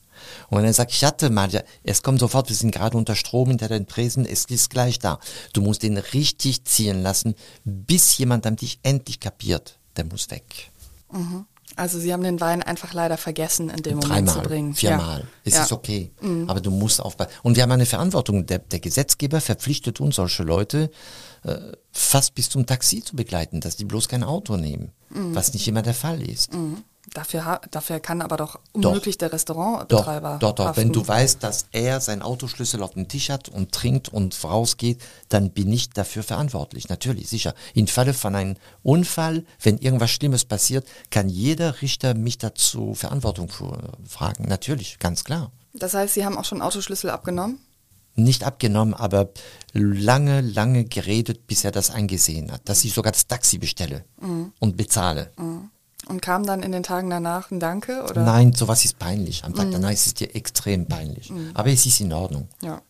Und 0.49 0.59
wenn 0.59 0.65
er 0.65 0.73
sagt, 0.73 0.91
ich 0.91 1.03
hatte 1.03 1.29
mal, 1.29 1.49
ja, 1.49 1.61
es 1.83 2.03
kommt 2.03 2.19
sofort, 2.19 2.49
wir 2.49 2.55
sind 2.55 2.71
gerade 2.71 2.97
unter 2.97 3.15
Strom 3.15 3.49
hinter 3.49 3.67
den 3.67 3.87
Tresen, 3.87 4.25
es 4.25 4.45
ist 4.45 4.69
gleich 4.69 4.99
da. 4.99 5.19
Du 5.53 5.61
musst 5.61 5.83
den 5.83 5.97
richtig 5.97 6.63
ziehen 6.65 7.01
lassen, 7.01 7.35
bis 7.63 8.17
jemand 8.17 8.45
am 8.45 8.55
dich 8.55 8.79
endlich 8.83 9.19
kapiert. 9.19 9.79
Der 9.97 10.05
muss 10.05 10.29
weg. 10.29 10.71
Also 11.75 11.99
sie 11.99 12.13
haben 12.13 12.23
den 12.23 12.39
Wein 12.39 12.61
einfach 12.61 12.93
leider 12.93 13.17
vergessen, 13.17 13.69
in 13.69 13.81
dem 13.81 13.97
Moment 13.97 14.27
Dreimal, 14.27 14.33
zu 14.35 14.41
bringen. 14.41 14.73
viermal. 14.75 15.19
Ja. 15.19 15.25
Es 15.43 15.53
ja. 15.53 15.59
Mhm. 15.59 15.65
ist 15.65 15.71
okay. 15.71 16.11
Aber 16.47 16.61
du 16.61 16.71
musst 16.71 17.01
aufpassen. 17.01 17.31
Und 17.43 17.55
wir 17.55 17.63
haben 17.63 17.71
eine 17.71 17.85
Verantwortung. 17.85 18.45
Der, 18.45 18.59
der 18.59 18.79
Gesetzgeber 18.79 19.41
verpflichtet 19.41 19.99
uns, 19.99 20.15
solche 20.15 20.43
Leute 20.43 20.83
äh, 20.83 20.89
fast 21.91 22.35
bis 22.35 22.49
zum 22.49 22.65
Taxi 22.65 23.01
zu 23.03 23.15
begleiten, 23.15 23.61
dass 23.61 23.75
die 23.75 23.85
bloß 23.85 24.07
kein 24.07 24.23
Auto 24.23 24.57
nehmen. 24.57 24.91
Mhm. 25.09 25.35
Was 25.35 25.53
nicht 25.53 25.67
immer 25.67 25.81
der 25.81 25.93
Fall 25.93 26.21
ist. 26.21 26.51
Dafür, 27.13 27.45
ha- 27.45 27.61
dafür 27.71 27.99
kann 27.99 28.21
aber 28.21 28.37
doch 28.37 28.59
Doch. 28.73 28.91
unmöglich 28.91 29.17
der 29.17 29.29
Doch, 29.29 29.33
Restaurantbetreiber 29.33 30.37
doch, 30.39 30.53
doch. 30.53 30.65
Wenn 30.77 30.89
haften. 30.89 30.93
du 30.93 31.07
weißt, 31.07 31.41
dass 31.43 31.65
er 31.71 31.99
seinen 31.99 32.21
Autoschlüssel 32.21 32.83
auf 32.83 32.91
dem 32.93 33.07
Tisch 33.07 33.29
hat 33.31 33.49
und 33.49 33.71
trinkt 33.71 34.09
und 34.09 34.41
rausgeht, 34.43 35.01
dann 35.27 35.49
bin 35.49 35.73
ich 35.73 35.89
dafür 35.89 36.21
verantwortlich. 36.21 36.89
Natürlich, 36.89 37.27
sicher. 37.27 37.55
Im 37.73 37.87
Falle 37.87 38.13
von 38.13 38.35
einem 38.35 38.55
Unfall, 38.83 39.43
wenn 39.61 39.79
irgendwas 39.79 40.11
Schlimmes 40.11 40.45
passiert, 40.45 40.87
kann 41.09 41.27
jeder 41.27 41.81
Richter 41.81 42.13
mich 42.13 42.37
dazu 42.37 42.93
Verantwortung 42.93 43.49
fragen. 44.07 44.45
Natürlich, 44.47 44.99
ganz 44.99 45.23
klar. 45.23 45.51
Das 45.73 45.95
heißt, 45.95 46.13
sie 46.13 46.23
haben 46.23 46.37
auch 46.37 46.45
schon 46.45 46.61
Autoschlüssel 46.61 47.09
abgenommen? 47.09 47.57
Nicht 48.15 48.43
abgenommen, 48.43 48.93
aber 48.93 49.29
lange, 49.73 50.41
lange 50.41 50.85
geredet, 50.85 51.47
bis 51.47 51.63
er 51.63 51.71
das 51.71 51.89
eingesehen 51.89 52.51
hat, 52.51 52.61
dass 52.65 52.83
ich 52.83 52.93
sogar 52.93 53.11
das 53.11 53.27
Taxi 53.27 53.57
bestelle 53.57 54.03
und 54.59 54.77
bezahle. 54.77 55.31
Und 56.07 56.21
kam 56.21 56.45
dann 56.45 56.61
in 56.61 56.71
den 56.71 56.83
Tagen 56.83 57.09
danach 57.09 57.51
ein 57.51 57.59
Danke? 57.59 58.03
Oder? 58.03 58.23
Nein, 58.23 58.53
sowas 58.53 58.83
ist 58.83 58.99
peinlich. 58.99 59.43
Am 59.45 59.55
Tag 59.55 59.71
danach 59.71 59.91
ist 59.91 60.07
es 60.07 60.13
dir 60.13 60.35
extrem 60.35 60.87
peinlich. 60.87 61.31
Aber 61.53 61.69
es 61.69 61.85
ist 61.85 62.01
in 62.01 62.11
Ordnung. 62.11 62.49
Ja. 62.61 62.81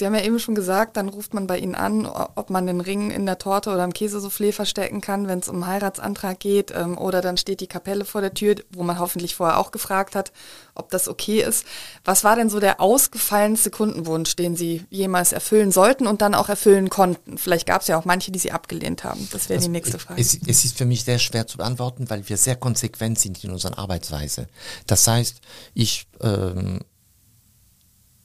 Sie 0.00 0.06
haben 0.06 0.14
ja 0.14 0.22
eben 0.22 0.38
schon 0.38 0.54
gesagt, 0.54 0.96
dann 0.96 1.10
ruft 1.10 1.34
man 1.34 1.46
bei 1.46 1.58
Ihnen 1.58 1.74
an, 1.74 2.06
ob 2.06 2.48
man 2.48 2.66
den 2.66 2.80
Ring 2.80 3.10
in 3.10 3.26
der 3.26 3.36
Torte 3.36 3.68
oder 3.68 3.84
im 3.84 3.92
Käsesoufflé 3.92 4.50
verstecken 4.50 5.02
kann, 5.02 5.28
wenn 5.28 5.40
es 5.40 5.48
um 5.50 5.56
einen 5.56 5.66
Heiratsantrag 5.66 6.40
geht. 6.40 6.72
Ähm, 6.74 6.96
oder 6.96 7.20
dann 7.20 7.36
steht 7.36 7.60
die 7.60 7.66
Kapelle 7.66 8.06
vor 8.06 8.22
der 8.22 8.32
Tür, 8.32 8.54
wo 8.70 8.82
man 8.82 8.98
hoffentlich 8.98 9.34
vorher 9.34 9.58
auch 9.58 9.72
gefragt 9.72 10.14
hat, 10.14 10.32
ob 10.74 10.88
das 10.88 11.06
okay 11.06 11.42
ist. 11.42 11.66
Was 12.02 12.24
war 12.24 12.34
denn 12.34 12.48
so 12.48 12.60
der 12.60 12.80
ausgefallenste 12.80 13.70
Kundenwunsch, 13.70 14.36
den 14.36 14.56
Sie 14.56 14.86
jemals 14.88 15.32
erfüllen 15.32 15.70
sollten 15.70 16.06
und 16.06 16.22
dann 16.22 16.34
auch 16.34 16.48
erfüllen 16.48 16.88
konnten? 16.88 17.36
Vielleicht 17.36 17.66
gab 17.66 17.82
es 17.82 17.88
ja 17.88 17.98
auch 17.98 18.06
manche, 18.06 18.32
die 18.32 18.38
Sie 18.38 18.52
abgelehnt 18.52 19.04
haben. 19.04 19.28
Das 19.32 19.50
wäre 19.50 19.60
die 19.60 19.68
nächste 19.68 19.98
Frage. 19.98 20.18
Es, 20.18 20.34
es 20.46 20.64
ist 20.64 20.78
für 20.78 20.86
mich 20.86 21.04
sehr 21.04 21.18
schwer 21.18 21.46
zu 21.46 21.58
beantworten, 21.58 22.08
weil 22.08 22.26
wir 22.26 22.38
sehr 22.38 22.56
konsequent 22.56 23.18
sind 23.18 23.44
in 23.44 23.50
unserer 23.50 23.78
Arbeitsweise. 23.78 24.48
Das 24.86 25.06
heißt, 25.06 25.42
ich, 25.74 26.06
ähm, 26.22 26.80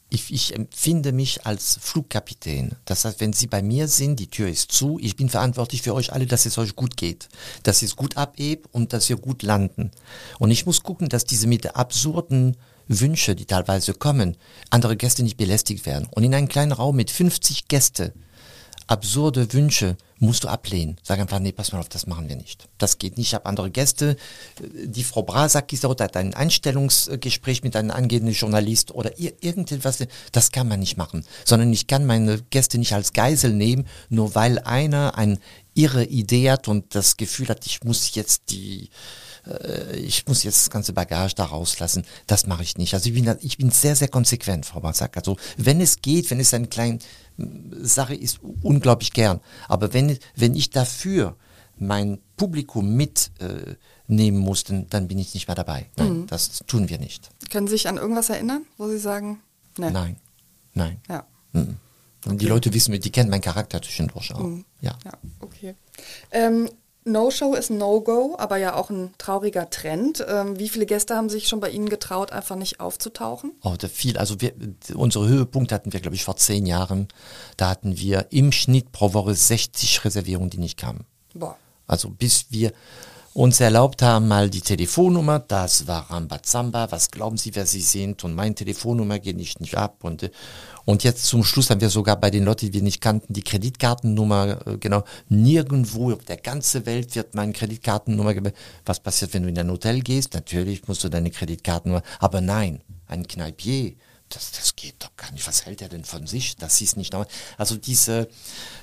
ich, 0.09 0.31
ich 0.31 0.55
empfinde 0.55 1.11
mich 1.11 1.45
als 1.45 1.77
Flugkapitän. 1.81 2.75
Das 2.85 3.05
heißt, 3.05 3.19
wenn 3.19 3.33
Sie 3.33 3.47
bei 3.47 3.61
mir 3.61 3.87
sind, 3.87 4.19
die 4.19 4.29
Tür 4.29 4.47
ist 4.47 4.71
zu, 4.71 4.99
ich 5.01 5.15
bin 5.15 5.29
verantwortlich 5.29 5.81
für 5.81 5.93
euch 5.93 6.13
alle, 6.13 6.27
dass 6.27 6.45
es 6.45 6.57
euch 6.57 6.75
gut 6.75 6.95
geht, 6.95 7.27
dass 7.63 7.81
es 7.81 7.95
gut 7.95 8.15
abhebt 8.15 8.67
und 8.71 8.93
dass 8.93 9.09
wir 9.09 9.17
gut 9.17 9.43
landen. 9.43 9.91
Und 10.39 10.51
ich 10.51 10.65
muss 10.65 10.83
gucken, 10.83 11.09
dass 11.09 11.25
diese 11.25 11.47
mit 11.47 11.75
absurden 11.75 12.55
Wünsche, 12.87 13.35
die 13.35 13.45
teilweise 13.45 13.93
kommen, 13.93 14.37
andere 14.69 14.95
Gäste 14.95 15.23
nicht 15.23 15.37
belästigt 15.37 15.85
werden. 15.85 16.07
Und 16.11 16.23
in 16.23 16.35
einem 16.35 16.47
kleinen 16.47 16.71
Raum 16.71 16.95
mit 16.95 17.09
50 17.09 17.67
Gäste 17.67 18.13
absurde 18.87 19.51
Wünsche 19.53 19.97
musst 20.20 20.43
du 20.43 20.47
ablehnen. 20.47 20.97
Sag 21.03 21.20
einfach, 21.20 21.39
nee, 21.39 21.51
pass 21.51 21.72
mal 21.72 21.80
auf, 21.80 21.89
das 21.89 22.07
machen 22.07 22.30
wir 22.30 22.36
nicht. 22.36 22.70
Das 22.78 22.97
geht 22.97 23.18
nicht. 23.18 23.28
Ich 23.28 23.34
habe 23.34 23.45
andere 23.45 23.70
Gäste. 23.70 24.16
Die 24.61 25.03
Frau 25.03 25.24
Brasak 25.24 25.72
ist 25.74 25.84
dort, 25.84 26.01
hat 26.01 26.16
ein 26.16 26.34
Einstellungsgespräch 26.34 27.63
mit 27.63 27.76
einem 27.76 27.91
angehenden 27.91 28.34
Journalist 28.34 28.91
oder 28.91 29.18
ir 29.20 29.34
irgendetwas. 29.41 30.05
Das 30.32 30.51
kann 30.51 30.68
man 30.68 30.80
nicht 30.80 30.97
machen. 30.97 31.26
Sondern 31.43 31.72
ich 31.74 31.88
kann 31.88 32.05
meine 32.05 32.41
Gäste 32.49 32.78
nicht 32.78 32.93
als 32.93 33.13
Geisel 33.13 33.53
nehmen, 33.53 33.88
nur 34.09 34.36
weil 34.36 34.59
einer 34.59 35.18
eine 35.18 35.38
irre 35.74 36.05
Idee 36.05 36.51
hat 36.51 36.68
und 36.68 36.95
das 36.95 37.18
Gefühl 37.18 37.49
hat, 37.49 37.66
ich 37.66 37.84
muss 37.84 38.16
jetzt 38.16 38.49
die, 38.49 38.89
äh, 39.47 39.95
ich 39.97 40.27
muss 40.27 40.43
jetzt 40.43 40.65
das 40.65 40.69
ganze 40.69 40.93
Bagage 40.93 41.35
da 41.35 41.45
rauslassen. 41.45 42.05
Das 42.27 42.47
mache 42.47 42.63
ich 42.63 42.77
nicht. 42.77 42.93
Also 42.93 43.09
ich 43.09 43.15
bin, 43.15 43.35
ich 43.41 43.57
bin 43.57 43.71
sehr, 43.71 43.95
sehr 43.95 44.07
konsequent, 44.07 44.65
Frau 44.65 44.79
Brasak. 44.79 45.17
Also 45.17 45.37
wenn 45.57 45.81
es 45.81 46.01
geht, 46.01 46.29
wenn 46.31 46.39
es 46.39 46.53
eine 46.53 46.67
kleine 46.67 46.99
Sache 47.81 48.15
ist, 48.15 48.39
unglaublich 48.61 49.13
gern. 49.13 49.41
Aber 49.67 49.93
wenn, 49.93 50.17
wenn 50.35 50.55
ich 50.55 50.69
dafür 50.69 51.35
mein 51.77 52.19
Publikum 52.37 52.95
mitnehmen 52.95 53.65
äh, 53.67 53.75
nehmen 54.07 54.37
muss, 54.37 54.63
dann, 54.63 55.07
bin 55.07 55.17
ich 55.17 55.33
nicht 55.33 55.47
mehr 55.47 55.55
dabei. 55.55 55.87
Nein, 55.97 56.27
das 56.27 56.63
tun 56.67 56.89
wir 56.89 56.99
nicht. 56.99 57.29
Können 57.49 57.67
Sie 57.67 57.73
sich 57.73 57.87
an 57.87 57.97
irgendwas 57.97 58.29
erinnern, 58.29 58.65
wo 58.77 58.87
Sie 58.87 58.99
sagen, 58.99 59.41
ne? 59.77 59.91
Nein, 59.91 60.17
nein. 60.73 61.01
Ja. 61.09 61.25
Mhm. 61.53 61.77
Und 62.25 62.41
Die 62.41 62.47
Leute 62.47 62.73
wissen, 62.73 62.99
die 62.99 63.11
kennen 63.11 63.29
meinen 63.29 63.41
Charakter 63.41 63.81
zwischendurch 63.81 64.33
auch. 64.33 64.47
Ja. 64.81 64.97
Ja, 65.05 65.11
okay. 65.39 65.75
Ähm, 66.31 66.69
No-Show 67.05 67.53
ist 67.53 67.69
No-Go, 67.69 68.35
aber 68.37 68.57
ja 68.57 68.75
auch 68.75 68.89
ein 68.89 69.13
trauriger 69.19 69.69
Trend. 69.69 70.25
Ähm, 70.27 70.57
wie 70.57 70.69
viele 70.69 70.87
Gäste 70.87 71.15
haben 71.15 71.29
sich 71.29 71.47
schon 71.47 71.59
bei 71.59 71.69
Ihnen 71.69 71.87
getraut, 71.87 72.31
einfach 72.31 72.55
nicht 72.55 72.79
aufzutauchen? 72.79 73.51
Oh, 73.61 73.75
da 73.77 73.87
viel. 73.87 74.17
Also 74.17 74.41
wir, 74.41 74.53
unsere 74.95 75.27
Höhepunkte 75.27 75.75
hatten 75.75 75.93
wir, 75.93 75.99
glaube 75.99 76.15
ich, 76.15 76.23
vor 76.23 76.35
zehn 76.35 76.65
Jahren. 76.65 77.07
Da 77.57 77.69
hatten 77.69 77.97
wir 77.97 78.27
im 78.31 78.51
Schnitt 78.51 78.91
pro 78.91 79.13
Woche 79.13 79.35
60 79.35 80.03
Reservierungen, 80.03 80.49
die 80.49 80.57
nicht 80.57 80.77
kamen. 80.77 81.05
Boah. 81.35 81.57
Also 81.85 82.09
bis 82.09 82.47
wir 82.49 82.73
uns 83.36 83.59
erlaubt 83.59 84.01
haben, 84.01 84.29
mal 84.29 84.49
die 84.49 84.61
Telefonnummer, 84.61 85.39
das 85.39 85.88
war 85.88 86.09
Rambazamba, 86.09 86.89
was 86.89 87.11
glauben 87.11 87.36
Sie, 87.36 87.53
wer 87.53 87.65
Sie 87.65 87.81
sind 87.81 88.23
und 88.23 88.33
meine 88.33 88.55
Telefonnummer 88.55 89.19
geht 89.19 89.36
nicht, 89.36 89.59
nicht 89.59 89.75
ab 89.75 90.05
und, 90.05 90.23
äh, 90.23 90.29
und 90.86 91.03
jetzt 91.03 91.25
zum 91.25 91.43
Schluss 91.43 91.69
haben 91.69 91.81
wir 91.81 91.89
sogar 91.89 92.15
bei 92.15 92.31
den 92.31 92.45
Leuten, 92.45 92.67
die 92.67 92.73
wir 92.73 92.81
nicht 92.81 93.01
kannten, 93.01 93.33
die 93.33 93.43
Kreditkartennummer, 93.43 94.65
äh, 94.65 94.77
genau, 94.77 95.03
nirgendwo 95.27 96.13
auf 96.13 96.23
der 96.23 96.38
ganzen 96.38 96.86
Welt 96.86 97.13
wird 97.15 97.36
meine 97.36 97.51
Kreditkartennummer. 97.51 98.36
Was 98.86 99.01
passiert, 99.01 99.33
wenn 99.33 99.43
du 99.43 99.49
in 99.49 99.59
ein 99.59 99.69
Hotel 99.69 99.99
gehst? 99.99 100.33
Natürlich 100.33 100.88
musst 100.88 101.03
du 101.03 101.09
deine 101.09 101.29
Kreditkartennummer, 101.29 102.03
aber 102.19 102.39
nein, 102.39 102.79
ein 103.07 103.27
Kneipier, 103.27 103.95
das, 104.30 104.51
das 104.51 104.76
geht 104.76 104.95
doch 104.99 105.15
gar 105.15 105.32
nicht. 105.32 105.47
Was 105.47 105.65
hält 105.65 105.82
er 105.82 105.89
denn 105.89 106.03
von 106.03 106.26
sich? 106.26 106.55
Das 106.57 106.82
ist 106.82 106.97
nicht 106.97 107.13
normal. 107.13 107.28
Also 107.57 107.78
diese, 107.78 108.28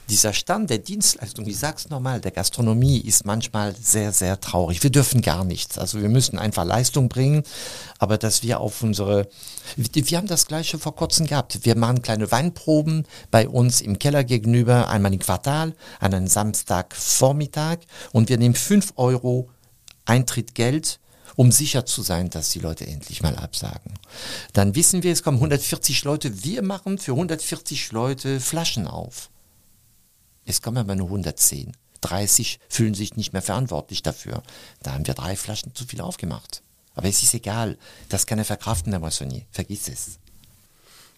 dieser 0.09 0.33
Stand 0.33 0.71
der 0.71 0.79
Dienstleistung, 0.79 1.47
ich 1.47 1.59
sag's 1.59 1.89
nochmal, 1.91 2.21
der 2.21 2.31
Gastronomie 2.31 2.99
ist 2.99 3.27
manchmal 3.27 3.75
sehr, 3.75 4.13
sehr 4.13 4.41
traurig. 4.41 4.83
Wir 4.83 4.91
dürfen 4.91 5.21
gar 5.21 5.45
nichts. 5.45 5.79
Also 5.79 6.01
wir 6.01 6.09
müssen 6.09 6.39
einfach 6.39 6.65
Leistung 6.65 7.09
bringen, 7.09 7.43
aber 7.99 8.19
dass 8.19 8.43
wir 8.43 8.61
auf 8.61 8.83
unsere, 8.83 9.29
wir 9.77 10.19
haben 10.19 10.29
das 10.29 10.47
gleiche 10.47 10.79
vor 10.79 10.95
kurzem 10.95 11.27
gehabt. 11.27 11.65
Wir 11.65 11.77
machen 11.77 12.03
kleine 12.03 12.31
Weinproben 12.31 13.07
bei 13.31 13.49
uns 13.49 13.81
im 13.81 13.99
Keller 13.99 14.25
gegenüber, 14.25 14.89
einmal 14.89 15.13
im 15.13 15.19
Quartal, 15.19 15.75
an 15.99 16.15
einem 16.15 16.29
Samstagvormittag 16.29 17.79
und 18.13 18.29
wir 18.29 18.39
nehmen 18.39 18.55
fünf 18.55 18.93
Euro 18.97 19.51
Eintrittgeld 20.05 21.01
um 21.37 21.53
sicher 21.53 21.87
zu 21.87 22.03
sein, 22.03 22.31
dass 22.31 22.51
die 22.51 22.59
Leute 22.59 22.87
endlich 22.87 23.23
mal 23.23 23.37
absagen. 23.37 23.95
Dann 24.53 24.75
wissen 24.75 25.03
wir, 25.03 25.13
es 25.13 25.23
kommen 25.23 25.39
140 25.39 26.05
Leute, 26.05 26.45
wir 26.45 26.63
machen 26.63 26.99
für 26.99 27.13
140 27.13 27.93
Leute 27.93 28.41
Flaschen 28.41 28.87
auf. 28.87 29.31
Es 30.45 30.63
kommen 30.63 30.79
aber 30.79 30.95
nur 30.95 31.07
110. 31.07 31.73
30 32.01 32.59
fühlen 32.69 32.95
sich 32.95 33.17
nicht 33.17 33.33
mehr 33.33 33.43
verantwortlich 33.43 34.03
dafür. 34.03 34.43
Da 34.83 34.93
haben 34.93 35.07
wir 35.07 35.15
drei 35.15 35.37
Flaschen 35.37 35.75
zu 35.75 35.87
viel 35.87 36.01
aufgemacht. 36.01 36.63
Aber 36.95 37.09
es 37.09 37.23
ist 37.23 37.33
egal, 37.33 37.79
das 38.09 38.27
kann 38.27 38.39
er 38.39 38.45
verkraften, 38.45 38.93
Herr 38.93 39.01
Moissonnier. 39.01 39.43
Vergiss 39.51 39.89
es. 39.89 40.19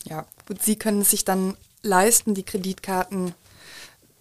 Ja, 0.04 0.26
gut, 0.46 0.62
Sie 0.62 0.76
können 0.76 1.02
sich 1.02 1.24
dann 1.24 1.56
leisten, 1.82 2.34
die 2.34 2.42
Kreditkarten 2.42 3.34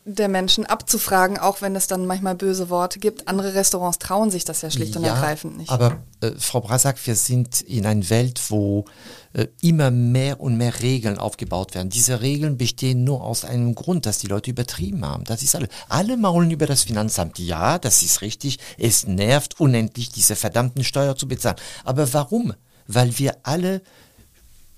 der 0.06 0.28
Menschen 0.28 0.66
abzufragen, 0.66 1.38
auch 1.38 1.62
wenn 1.62 1.76
es 1.76 1.88
dann 1.88 2.06
manchmal 2.06 2.36
böse 2.36 2.70
Worte 2.70 3.00
gibt. 3.00 3.28
Andere 3.28 3.54
Restaurants 3.54 4.00
trauen 4.00 4.32
sich 4.32 4.44
das 4.44 4.62
ja 4.62 4.70
schlicht 4.70 4.98
und 4.98 5.04
ergreifend 5.06 5.58
nicht. 5.58 5.70
Aber 5.70 6.04
äh, 6.20 6.32
Frau 6.38 6.60
Brasak, 6.60 6.98
wir 7.06 7.16
sind 7.16 7.62
in 7.62 7.86
einer 7.86 8.10
Welt, 8.10 8.42
wo 8.50 8.84
äh, 9.32 9.48
immer 9.62 9.92
mehr 9.92 10.42
und 10.42 10.58
mehr 10.58 10.82
Regeln 10.82 11.18
aufgebaut 11.18 11.74
werden. 11.74 11.90
Diese 11.90 12.22
Regeln 12.22 12.58
bestehen 12.58 13.06
nur 13.06 13.24
aus 13.24 13.46
einem 13.46 13.76
Grund, 13.76 14.06
dass 14.06 14.18
die 14.18 14.28
Leute 14.28 14.52
übertrieben 14.52 15.06
haben. 15.06 15.24
Das 15.24 15.42
ist 15.42 15.56
alle. 15.56 15.70
Alle 15.88 16.18
maulen 16.18 16.52
über 16.52 16.66
das 16.66 16.84
Finanzamt. 16.84 17.40
Ja, 17.40 17.80
das 17.80 18.04
ist 18.04 18.22
richtig. 18.22 18.60
Es 18.78 19.08
nervt 19.08 19.60
unendlich, 19.60 20.10
diese 20.10 20.36
verdammten 20.36 20.84
Steuer 20.84 21.16
zu 21.16 21.30
bezahlen. 21.30 21.58
Aber 21.86 22.12
warum? 22.14 22.54
Weil 22.88 23.18
wir 23.18 23.38
alle 23.44 23.82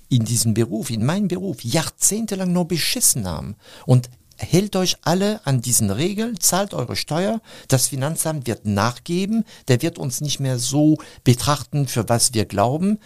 in 0.10 0.24
diesem 0.24 0.54
Beruf, 0.54 0.92
in 0.92 1.04
meinem 1.04 1.28
Beruf, 1.28 1.64
jahrzehntelang 1.64 2.54
nur 2.54 2.68
beschissen 2.68 3.28
haben. 3.28 3.56
Und 3.88 4.10
hält 4.38 4.76
euch 4.76 4.98
alle 5.04 5.40
an 5.46 5.62
diesen 5.62 5.92
Regeln, 5.92 6.40
zahlt 6.40 6.74
eure 6.74 6.96
Steuer, 6.96 7.42
das 7.68 7.88
Finanzamt 7.88 8.48
wird 8.48 8.66
nachgeben, 8.66 9.46
der 9.68 9.82
wird 9.82 9.98
uns 9.98 10.22
nicht 10.22 10.40
mehr 10.40 10.60
so 10.60 10.98
betrachten, 11.24 11.88
für 11.88 12.08
was 12.10 12.34
wir 12.34 12.46
glauben 12.46 13.00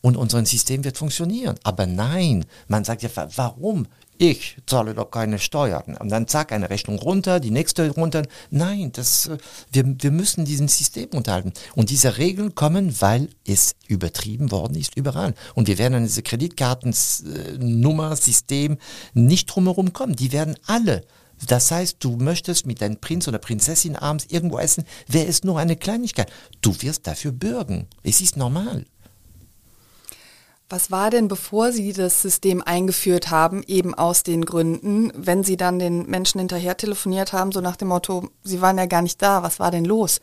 und 0.00 0.16
unser 0.16 0.44
System 0.44 0.84
wird 0.84 0.98
funktionieren. 0.98 1.56
Aber 1.62 1.86
nein, 1.86 2.44
man 2.68 2.84
sagt 2.84 3.02
ja, 3.02 3.10
warum? 3.36 3.86
Ich 4.18 4.56
zahle 4.66 4.94
doch 4.94 5.10
keine 5.10 5.38
Steuern. 5.38 5.96
Und 5.96 6.08
dann 6.10 6.28
zack, 6.28 6.52
eine 6.52 6.70
Rechnung 6.70 6.98
runter, 6.98 7.40
die 7.40 7.50
nächste 7.50 7.90
runter. 7.90 8.22
Nein, 8.50 8.92
das, 8.92 9.26
äh, 9.26 9.38
wir, 9.72 9.84
wir 9.98 10.10
müssen 10.10 10.44
diesem 10.44 10.68
System 10.68 11.08
unterhalten. 11.10 11.52
Und 11.74 11.90
diese 11.90 12.18
Regeln 12.18 12.54
kommen, 12.54 13.00
weil 13.00 13.28
es 13.46 13.74
übertrieben 13.88 14.50
worden 14.50 14.76
ist 14.76 14.96
überall. 14.96 15.34
Und 15.54 15.68
wir 15.68 15.78
werden 15.78 15.94
an 15.94 16.04
diese 16.04 16.22
Kreditkartennummer, 16.22 18.14
System 18.16 18.78
nicht 19.14 19.46
drumherum 19.46 19.92
kommen. 19.92 20.14
Die 20.14 20.32
werden 20.32 20.56
alle 20.66 21.02
das 21.46 21.70
heißt, 21.70 21.96
du 22.00 22.16
möchtest 22.16 22.66
mit 22.66 22.80
deinem 22.80 22.98
Prinz 22.98 23.26
oder 23.28 23.38
Prinzessin 23.38 23.96
abends 23.96 24.26
irgendwo 24.28 24.58
essen, 24.58 24.84
wäre 25.08 25.26
es 25.26 25.44
nur 25.44 25.58
eine 25.58 25.76
Kleinigkeit. 25.76 26.30
Du 26.60 26.74
wirst 26.82 27.06
dafür 27.06 27.32
bürgen. 27.32 27.88
Es 28.02 28.20
ist 28.20 28.36
normal. 28.36 28.86
Was 30.72 30.90
war 30.90 31.10
denn, 31.10 31.28
bevor 31.28 31.70
Sie 31.70 31.92
das 31.92 32.22
System 32.22 32.62
eingeführt 32.62 33.30
haben, 33.30 33.62
eben 33.66 33.92
aus 33.92 34.22
den 34.22 34.46
Gründen, 34.46 35.12
wenn 35.14 35.44
Sie 35.44 35.58
dann 35.58 35.78
den 35.78 36.06
Menschen 36.06 36.38
hinterher 36.38 36.78
telefoniert 36.78 37.34
haben, 37.34 37.52
so 37.52 37.60
nach 37.60 37.76
dem 37.76 37.88
Motto, 37.88 38.30
Sie 38.42 38.62
waren 38.62 38.78
ja 38.78 38.86
gar 38.86 39.02
nicht 39.02 39.20
da, 39.20 39.42
was 39.42 39.60
war 39.60 39.70
denn 39.70 39.84
los? 39.84 40.22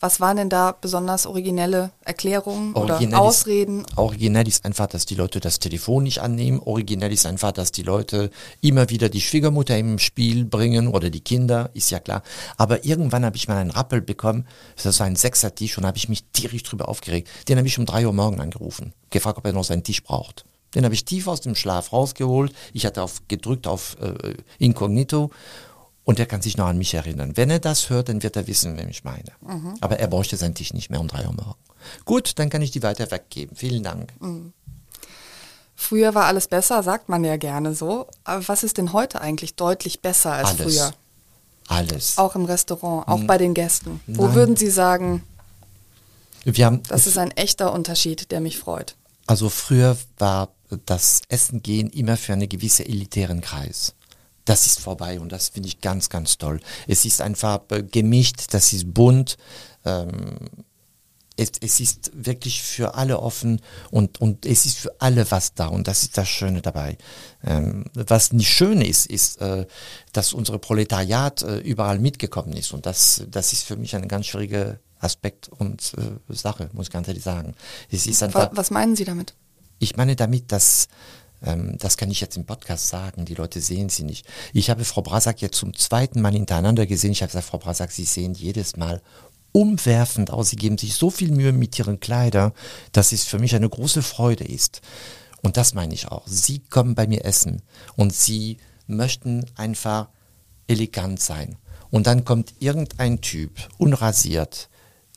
Was 0.00 0.20
waren 0.20 0.36
denn 0.36 0.48
da 0.48 0.72
besonders 0.72 1.26
originelle 1.26 1.90
Erklärungen 2.04 2.74
originell 2.74 3.14
oder 3.14 3.20
Ausreden? 3.20 3.80
Ist, 3.80 3.98
originell 3.98 4.46
ist 4.46 4.64
einfach, 4.64 4.86
dass 4.86 5.06
die 5.06 5.16
Leute 5.16 5.40
das 5.40 5.58
Telefon 5.58 6.04
nicht 6.04 6.20
annehmen. 6.20 6.60
Originell 6.60 7.12
ist 7.12 7.26
einfach, 7.26 7.50
dass 7.50 7.72
die 7.72 7.82
Leute 7.82 8.30
immer 8.60 8.90
wieder 8.90 9.08
die 9.08 9.20
Schwiegermutter 9.20 9.76
im 9.76 9.98
Spiel 9.98 10.44
bringen 10.44 10.86
oder 10.86 11.10
die 11.10 11.20
Kinder, 11.20 11.70
ist 11.74 11.90
ja 11.90 11.98
klar. 11.98 12.22
Aber 12.56 12.84
irgendwann 12.84 13.24
habe 13.24 13.36
ich 13.36 13.48
mal 13.48 13.56
einen 13.56 13.70
Rappel 13.70 14.00
bekommen, 14.00 14.46
das 14.80 15.00
war 15.00 15.06
ein 15.06 15.16
Sechser-Tisch 15.16 15.78
und 15.78 15.86
habe 15.86 15.96
ich 15.96 16.08
mich 16.08 16.22
tierisch 16.32 16.62
drüber 16.62 16.88
aufgeregt. 16.88 17.28
Den 17.48 17.58
habe 17.58 17.66
ich 17.66 17.78
um 17.78 17.86
drei 17.86 18.06
Uhr 18.06 18.12
morgen 18.12 18.40
angerufen, 18.40 18.92
gefragt, 19.10 19.38
ob 19.38 19.46
er 19.46 19.52
noch 19.52 19.64
seinen 19.64 19.82
Tisch 19.82 20.04
braucht. 20.04 20.44
Den 20.74 20.84
habe 20.84 20.94
ich 20.94 21.04
tief 21.04 21.26
aus 21.26 21.40
dem 21.40 21.54
Schlaf 21.54 21.92
rausgeholt. 21.92 22.52
Ich 22.72 22.84
hatte 22.84 23.02
auf, 23.02 23.22
gedrückt 23.26 23.66
auf 23.66 23.96
äh, 24.00 24.34
Inkognito 24.58 25.30
und 26.08 26.18
er 26.18 26.24
kann 26.24 26.40
sich 26.40 26.56
noch 26.56 26.68
an 26.68 26.78
mich 26.78 26.94
erinnern. 26.94 27.36
Wenn 27.36 27.50
er 27.50 27.58
das 27.58 27.90
hört, 27.90 28.08
dann 28.08 28.22
wird 28.22 28.34
er 28.34 28.46
wissen, 28.46 28.78
wen 28.78 28.88
ich 28.88 29.04
meine. 29.04 29.30
Mhm. 29.42 29.74
Aber 29.82 29.98
er 29.98 30.06
bräuchte 30.06 30.38
seinen 30.38 30.54
Tisch 30.54 30.72
nicht 30.72 30.88
mehr 30.88 31.00
um 31.00 31.06
drei 31.06 31.26
Uhr 31.26 31.34
morgen. 31.34 31.60
Gut, 32.06 32.38
dann 32.38 32.48
kann 32.48 32.62
ich 32.62 32.70
die 32.70 32.82
weiter 32.82 33.10
weggeben. 33.10 33.54
Vielen 33.54 33.82
Dank. 33.82 34.14
Mhm. 34.18 34.54
Früher 35.74 36.14
war 36.14 36.24
alles 36.24 36.48
besser, 36.48 36.82
sagt 36.82 37.10
man 37.10 37.24
ja 37.24 37.36
gerne 37.36 37.74
so. 37.74 38.06
Aber 38.24 38.48
was 38.48 38.62
ist 38.62 38.78
denn 38.78 38.94
heute 38.94 39.20
eigentlich 39.20 39.54
deutlich 39.54 40.00
besser 40.00 40.32
als 40.32 40.48
alles. 40.48 40.62
früher? 40.62 40.92
Alles. 41.68 42.16
Auch 42.16 42.34
im 42.36 42.46
Restaurant, 42.46 43.06
auch 43.06 43.20
N 43.20 43.26
bei 43.26 43.36
den 43.36 43.52
Gästen. 43.52 44.00
Wo 44.06 44.28
Nein. 44.28 44.34
würden 44.34 44.56
Sie 44.56 44.70
sagen, 44.70 45.22
Wir 46.44 46.64
haben, 46.64 46.82
das 46.84 47.06
ist 47.06 47.18
ein 47.18 47.32
echter 47.32 47.70
Unterschied, 47.70 48.30
der 48.30 48.40
mich 48.40 48.56
freut? 48.56 48.96
Also 49.26 49.50
früher 49.50 49.98
war 50.16 50.48
das 50.86 51.20
Essen 51.28 51.62
gehen 51.62 51.90
immer 51.90 52.16
für 52.16 52.32
einen 52.32 52.48
gewissen 52.48 52.86
elitären 52.86 53.42
Kreis 53.42 53.94
das 54.48 54.66
ist 54.66 54.80
vorbei 54.80 55.20
und 55.20 55.30
das 55.30 55.50
finde 55.50 55.68
ich 55.68 55.80
ganz, 55.80 56.08
ganz 56.08 56.38
toll. 56.38 56.60
Es 56.86 57.04
ist 57.04 57.20
einfach 57.20 57.60
äh, 57.70 57.82
gemischt, 57.82 58.46
das 58.50 58.72
ist 58.72 58.94
bunt. 58.94 59.36
Ähm, 59.84 60.48
es, 61.36 61.52
es, 61.60 61.78
ist 61.78 62.10
wirklich 62.14 62.62
für 62.62 62.94
alle 62.94 63.20
offen 63.20 63.60
und, 63.90 64.20
und 64.20 64.44
es 64.44 64.66
ist 64.66 64.78
für 64.78 64.92
alle 65.00 65.30
was 65.30 65.54
da 65.54 65.68
und 65.68 65.86
das 65.86 66.02
ist 66.02 66.18
das 66.18 66.28
Schöne 66.28 66.62
dabei. 66.62 66.98
Ähm, 67.44 67.84
was 67.94 68.32
nicht 68.32 68.48
schön 68.48 68.80
ist, 68.80 69.06
ist, 69.06 69.40
äh, 69.40 69.66
dass 70.12 70.32
unsere 70.32 70.58
Proletariat 70.58 71.42
äh, 71.42 71.58
überall 71.58 72.00
mitgekommen 72.00 72.54
ist 72.54 72.72
und 72.72 72.86
das, 72.86 73.24
das 73.30 73.52
ist 73.52 73.62
für 73.62 73.76
mich 73.76 73.94
ein 73.94 74.08
ganz 74.08 74.26
schwieriger 74.26 74.80
Aspekt 74.98 75.48
und 75.48 75.92
äh, 75.96 76.34
Sache, 76.34 76.70
muss 76.72 76.88
ich 76.88 76.92
ganz 76.92 77.06
ehrlich 77.06 77.22
sagen. 77.22 77.54
Es 77.90 78.06
ist 78.06 78.22
einfach, 78.22 78.50
was 78.52 78.70
meinen 78.70 78.96
Sie 78.96 79.04
damit? 79.04 79.34
Ich 79.78 79.96
meine 79.96 80.16
damit, 80.16 80.50
dass 80.50 80.88
das 81.40 81.96
kann 81.96 82.10
ich 82.10 82.20
jetzt 82.20 82.36
im 82.36 82.46
Podcast 82.46 82.88
sagen, 82.88 83.24
die 83.24 83.34
Leute 83.34 83.60
sehen 83.60 83.88
sie 83.88 84.02
nicht. 84.02 84.26
Ich 84.52 84.70
habe 84.70 84.84
Frau 84.84 85.02
Brasak 85.02 85.40
jetzt 85.40 85.58
zum 85.58 85.74
zweiten 85.74 86.20
Mal 86.20 86.32
hintereinander 86.32 86.86
gesehen. 86.86 87.12
Ich 87.12 87.22
habe 87.22 87.28
gesagt, 87.28 87.46
Frau 87.46 87.58
Brasak, 87.58 87.92
Sie 87.92 88.04
sehen 88.04 88.34
jedes 88.34 88.76
Mal 88.76 89.00
umwerfend 89.52 90.30
aus. 90.30 90.50
Sie 90.50 90.56
geben 90.56 90.78
sich 90.78 90.94
so 90.94 91.10
viel 91.10 91.30
Mühe 91.30 91.52
mit 91.52 91.78
Ihren 91.78 92.00
Kleidern, 92.00 92.52
dass 92.92 93.12
es 93.12 93.24
für 93.24 93.38
mich 93.38 93.54
eine 93.54 93.68
große 93.68 94.02
Freude 94.02 94.44
ist. 94.44 94.80
Und 95.42 95.56
das 95.56 95.74
meine 95.74 95.94
ich 95.94 96.08
auch. 96.08 96.26
Sie 96.26 96.58
kommen 96.58 96.94
bei 96.94 97.06
mir 97.06 97.24
essen 97.24 97.62
und 97.96 98.12
Sie 98.12 98.58
möchten 98.88 99.46
einfach 99.54 100.08
elegant 100.66 101.20
sein. 101.20 101.56
Und 101.90 102.06
dann 102.06 102.24
kommt 102.24 102.54
irgendein 102.58 103.20
Typ, 103.20 103.52
unrasiert, 103.78 104.68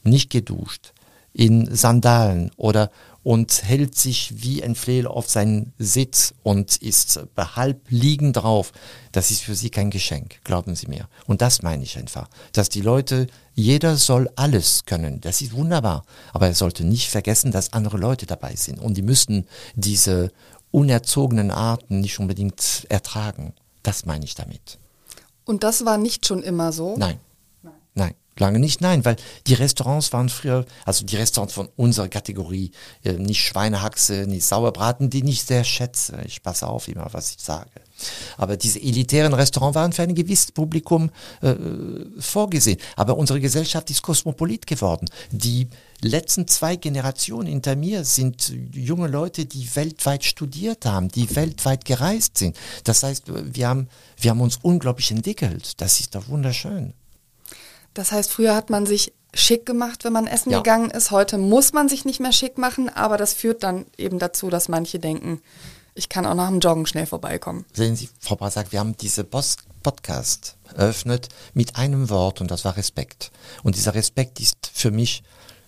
nicht 0.03 0.29
geduscht, 0.29 0.93
in 1.33 1.73
Sandalen 1.73 2.51
oder 2.57 2.91
und 3.23 3.63
hält 3.63 3.95
sich 3.95 4.43
wie 4.43 4.63
ein 4.63 4.75
Flehl 4.75 5.05
auf 5.05 5.29
seinen 5.29 5.73
Sitz 5.77 6.33
und 6.43 6.77
ist 6.77 7.19
halb 7.37 7.81
liegend 7.89 8.37
drauf. 8.37 8.71
Das 9.11 9.29
ist 9.31 9.41
für 9.41 9.55
sie 9.55 9.69
kein 9.69 9.91
Geschenk, 9.91 10.43
glauben 10.43 10.75
Sie 10.75 10.87
mir. 10.87 11.07
Und 11.27 11.41
das 11.41 11.61
meine 11.61 11.83
ich 11.83 11.97
einfach, 11.97 12.29
dass 12.53 12.69
die 12.69 12.81
Leute, 12.81 13.27
jeder 13.53 13.97
soll 13.97 14.29
alles 14.35 14.85
können. 14.85 15.21
Das 15.21 15.41
ist 15.41 15.53
wunderbar. 15.53 16.03
Aber 16.33 16.47
er 16.47 16.55
sollte 16.55 16.83
nicht 16.83 17.09
vergessen, 17.09 17.51
dass 17.51 17.73
andere 17.73 17.97
Leute 17.97 18.25
dabei 18.25 18.55
sind. 18.55 18.79
Und 18.79 18.95
die 18.95 19.03
müssen 19.03 19.47
diese 19.75 20.31
unerzogenen 20.71 21.51
Arten 21.51 21.99
nicht 21.99 22.19
unbedingt 22.19 22.85
ertragen. 22.89 23.53
Das 23.83 24.05
meine 24.05 24.25
ich 24.25 24.35
damit. 24.35 24.79
Und 25.45 25.63
das 25.63 25.85
war 25.85 25.97
nicht 25.97 26.25
schon 26.25 26.41
immer 26.41 26.71
so? 26.71 26.95
Nein. 26.97 27.19
Lange 28.41 28.57
nicht, 28.57 28.81
nein, 28.81 29.05
weil 29.05 29.17
die 29.45 29.53
Restaurants 29.53 30.11
waren 30.13 30.27
früher, 30.27 30.65
also 30.83 31.05
die 31.05 31.15
Restaurants 31.15 31.53
von 31.53 31.69
unserer 31.75 32.07
Kategorie, 32.07 32.71
äh, 33.03 33.13
nicht 33.13 33.39
Schweinehaxe, 33.45 34.25
nicht 34.25 34.47
Sauerbraten, 34.47 35.11
die 35.11 35.23
ich 35.29 35.43
sehr 35.43 35.63
schätze. 35.63 36.19
Ich 36.25 36.41
passe 36.41 36.65
auf 36.65 36.87
immer, 36.87 37.07
was 37.11 37.35
ich 37.35 37.43
sage. 37.43 37.69
Aber 38.37 38.57
diese 38.57 38.81
elitären 38.81 39.35
Restaurants 39.35 39.75
waren 39.75 39.93
für 39.93 40.01
ein 40.01 40.15
gewisses 40.15 40.51
Publikum 40.53 41.11
äh, 41.43 41.53
vorgesehen. 42.17 42.79
Aber 42.95 43.15
unsere 43.15 43.39
Gesellschaft 43.39 43.91
ist 43.91 44.01
kosmopolit 44.01 44.65
geworden. 44.65 45.07
Die 45.29 45.67
letzten 46.01 46.47
zwei 46.47 46.77
Generationen 46.77 47.47
hinter 47.47 47.75
mir 47.75 48.03
sind 48.05 48.51
junge 48.73 49.07
Leute, 49.07 49.45
die 49.45 49.69
weltweit 49.75 50.23
studiert 50.23 50.87
haben, 50.87 51.09
die 51.09 51.35
weltweit 51.35 51.85
gereist 51.85 52.39
sind. 52.39 52.57
Das 52.85 53.03
heißt, 53.03 53.25
wir 53.27 53.67
haben, 53.67 53.87
wir 54.17 54.31
haben 54.31 54.41
uns 54.41 54.57
unglaublich 54.63 55.11
entwickelt. 55.11 55.79
Das 55.79 55.99
ist 55.99 56.15
doch 56.15 56.27
wunderschön. 56.27 56.95
Das 57.93 58.11
heißt, 58.11 58.31
früher 58.31 58.55
hat 58.55 58.69
man 58.69 58.85
sich 58.85 59.13
schick 59.33 59.65
gemacht, 59.65 60.03
wenn 60.03 60.13
man 60.13 60.27
essen 60.27 60.51
ja. 60.51 60.57
gegangen 60.57 60.91
ist. 60.91 61.11
Heute 61.11 61.37
muss 61.37 61.73
man 61.73 61.89
sich 61.89 62.05
nicht 62.05 62.19
mehr 62.19 62.31
schick 62.31 62.57
machen, 62.57 62.89
aber 62.89 63.17
das 63.17 63.33
führt 63.33 63.63
dann 63.63 63.85
eben 63.97 64.19
dazu, 64.19 64.49
dass 64.49 64.69
manche 64.69 64.99
denken, 64.99 65.41
ich 65.93 66.09
kann 66.09 66.25
auch 66.25 66.35
nach 66.35 66.49
dem 66.49 66.59
Joggen 66.59 66.85
schnell 66.85 67.05
vorbeikommen. 67.05 67.65
Sehen 67.73 67.95
Sie, 67.95 68.09
Frau 68.19 68.35
Brasak, 68.35 68.71
wir 68.71 68.79
haben 68.79 68.95
diese 68.97 69.23
Post 69.23 69.63
Podcast 69.83 70.57
eröffnet 70.75 71.29
mit 71.53 71.75
einem 71.75 72.09
Wort 72.09 72.39
und 72.39 72.51
das 72.51 72.63
war 72.65 72.77
Respekt. 72.77 73.31
Und 73.63 73.75
dieser 73.75 73.95
Respekt 73.95 74.39
ist 74.39 74.71
für 74.73 74.91
mich 74.91 75.23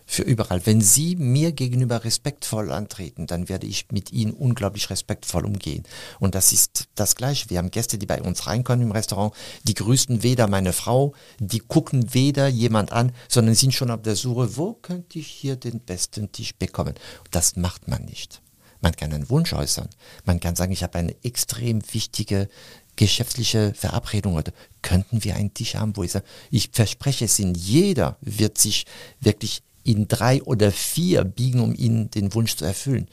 für 0.06 0.24
überall. 0.24 0.66
Wenn 0.66 0.82
Sie 0.82 1.16
mir 1.16 1.52
gegenüber 1.52 2.04
respektvoll 2.04 2.72
antreten, 2.72 3.28
dann 3.28 3.50
werde 3.50 3.68
ich 3.68 3.88
mit 3.92 4.12
Ihnen 4.12 4.34
unglaublich 4.34 4.90
respektvoll 4.90 5.46
umgehen. 5.46 5.84
Und 6.20 6.36
das 6.36 6.52
ist 6.52 6.88
das 6.96 7.16
Gleiche. 7.16 7.50
Wir 7.50 7.58
haben 7.58 7.72
Gäste, 7.72 7.98
die 7.98 8.06
bei 8.06 8.22
uns 8.22 8.48
reinkommen 8.48 8.86
im 8.86 8.92
Restaurant, 8.92 9.34
die 9.64 9.74
grüßen 9.74 10.24
weder 10.24 10.48
meine 10.48 10.74
Frau, 10.74 11.14
die 11.40 11.60
gucken 11.60 12.14
weder 12.14 12.48
jemand 12.48 12.92
an, 12.92 13.12
sondern 13.28 13.56
sind 13.56 13.74
schon 13.74 13.92
auf 13.92 14.02
der 14.02 14.16
Suche, 14.16 14.58
wo 14.58 14.74
könnte 14.74 15.20
ich 15.20 15.28
hier 15.28 15.56
den 15.56 15.80
besten 15.80 16.32
Tisch 16.32 16.56
bekommen. 16.56 16.96
Das 17.32 17.56
macht 17.56 17.88
man 17.88 18.06
nicht. 18.06 18.42
Man 18.82 18.96
kann 18.96 19.14
einen 19.14 19.30
Wunsch 19.30 19.54
äußern. 19.54 19.88
Man 20.26 20.42
kann 20.42 20.58
sagen, 20.58 20.74
ich 20.74 20.84
habe 20.84 20.98
eine 20.98 21.16
extrem 21.24 21.82
wichtige 21.94 22.50
geschäftliche 22.96 23.74
Verabredung 23.74 24.36
heute. 24.36 24.54
Könnten 24.82 25.24
wir 25.24 25.36
einen 25.36 25.54
Tisch 25.54 25.76
haben, 25.76 25.96
wo 25.96 26.04
ich 26.04 26.12
sage, 26.12 26.26
ich 26.52 26.70
verspreche 26.72 27.26
es 27.26 27.40
Ihnen, 27.40 27.56
jeder 27.56 28.18
wird 28.22 28.58
sich 28.58 28.86
wirklich 29.20 29.64
in 29.84 30.08
drei 30.08 30.42
oder 30.44 30.72
vier 30.72 31.24
biegen, 31.24 31.60
um 31.60 31.76
ihnen 31.76 32.10
den 32.12 32.34
Wunsch 32.34 32.56
zu 32.56 32.66
erfüllen. 32.66 33.08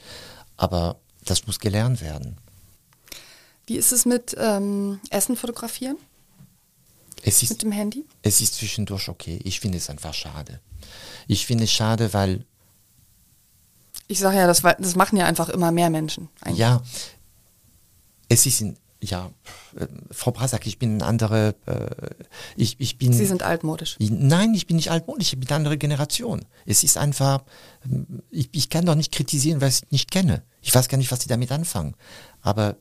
Aber 0.57 0.99
das 1.25 1.45
muss 1.47 1.59
gelernt 1.59 2.01
werden. 2.01 2.37
Wie 3.65 3.77
ist 3.77 3.91
es 3.91 4.05
mit 4.05 4.35
ähm, 4.39 4.99
Essen 5.09 5.35
fotografieren? 5.35 5.97
Es 7.23 7.43
ist, 7.43 7.51
mit 7.51 7.61
dem 7.61 7.71
Handy? 7.71 8.05
Es 8.23 8.41
ist 8.41 8.55
zwischendurch 8.55 9.07
okay. 9.07 9.39
Ich 9.43 9.59
finde 9.59 9.77
es 9.77 9.89
einfach 9.89 10.13
schade. 10.13 10.59
Ich 11.27 11.45
finde 11.45 11.65
es 11.65 11.71
schade, 11.71 12.13
weil. 12.13 12.45
Ich 14.07 14.19
sage 14.19 14.37
ja, 14.37 14.47
das, 14.47 14.61
das 14.61 14.95
machen 14.95 15.17
ja 15.17 15.25
einfach 15.25 15.49
immer 15.49 15.71
mehr 15.71 15.89
Menschen. 15.89 16.29
Eigentlich. 16.41 16.59
Ja, 16.59 16.81
es 18.27 18.45
ist 18.45 18.61
in, 18.61 18.77
ja, 19.03 19.31
äh, 19.75 19.87
Frau 20.11 20.31
Brasak, 20.31 20.67
ich 20.67 20.77
bin 20.77 20.95
eine 20.95 21.05
andere, 21.05 21.55
äh, 21.65 22.13
ich, 22.55 22.75
ich 22.79 22.97
bin... 22.97 23.13
Sie 23.13 23.25
sind 23.25 23.43
altmodisch. 23.43 23.95
Ich, 23.99 24.11
nein, 24.11 24.53
ich 24.53 24.67
bin 24.67 24.75
nicht 24.75 24.91
altmodisch, 24.91 25.33
ich 25.33 25.39
bin 25.39 25.49
eine 25.49 25.57
andere 25.57 25.77
Generation. 25.77 26.45
Es 26.65 26.83
ist 26.83 26.97
einfach, 26.97 27.43
ich, 28.29 28.49
ich 28.51 28.69
kann 28.69 28.85
doch 28.85 28.95
nicht 28.95 29.11
kritisieren, 29.11 29.61
was 29.61 29.81
ich 29.83 29.91
nicht 29.91 30.11
kenne. 30.11 30.43
Ich 30.61 30.73
weiß 30.73 30.87
gar 30.87 30.97
nicht, 30.97 31.11
was 31.11 31.21
Sie 31.21 31.27
damit 31.27 31.51
anfangen. 31.51 31.95
Aber 32.41 32.77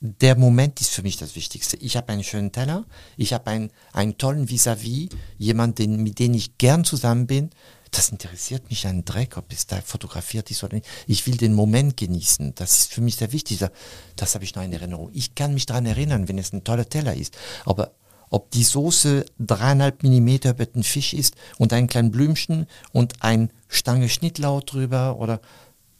der 0.00 0.36
Moment 0.36 0.80
ist 0.80 0.90
für 0.90 1.02
mich 1.02 1.16
das 1.16 1.34
Wichtigste. 1.34 1.76
Ich 1.78 1.96
habe 1.96 2.10
einen 2.10 2.24
schönen 2.24 2.52
Teller, 2.52 2.84
ich 3.16 3.32
habe 3.32 3.50
einen, 3.50 3.70
einen 3.92 4.18
tollen 4.18 4.48
Vis-à-vis, 4.48 5.08
-vis, 5.08 5.16
jemanden, 5.38 6.02
mit 6.02 6.18
dem 6.18 6.34
ich 6.34 6.58
gern 6.58 6.84
zusammen 6.84 7.26
bin 7.26 7.50
das 7.96 8.08
interessiert 8.08 8.70
mich 8.70 8.86
ein 8.86 9.04
Dreck, 9.04 9.36
ob 9.36 9.52
es 9.52 9.66
da 9.66 9.80
fotografiert 9.80 10.50
ist 10.50 10.64
oder 10.64 10.74
nicht. 10.74 10.86
Ich 11.06 11.26
will 11.26 11.36
den 11.36 11.54
Moment 11.54 11.96
genießen. 11.96 12.54
Das 12.54 12.78
ist 12.78 12.92
für 12.92 13.00
mich 13.00 13.16
sehr 13.16 13.32
wichtig. 13.32 13.64
Das 14.16 14.34
habe 14.34 14.44
ich 14.44 14.54
noch 14.54 14.62
in 14.62 14.72
Erinnerung. 14.72 15.10
Ich 15.12 15.34
kann 15.34 15.54
mich 15.54 15.66
daran 15.66 15.86
erinnern, 15.86 16.28
wenn 16.28 16.38
es 16.38 16.52
ein 16.52 16.64
toller 16.64 16.88
Teller 16.88 17.14
ist. 17.14 17.36
Aber 17.64 17.92
ob 18.30 18.50
die 18.50 18.64
Soße 18.64 19.24
dreieinhalb 19.38 20.02
Millimeter 20.02 20.50
über 20.50 20.66
den 20.66 20.82
Fisch 20.82 21.14
ist 21.14 21.34
und 21.58 21.72
ein 21.72 21.86
kleines 21.86 22.10
Blümchen 22.10 22.66
und 22.92 23.22
ein 23.22 23.50
Stange 23.68 24.08
Schnittlauch 24.08 24.62
drüber 24.62 25.18
oder 25.18 25.40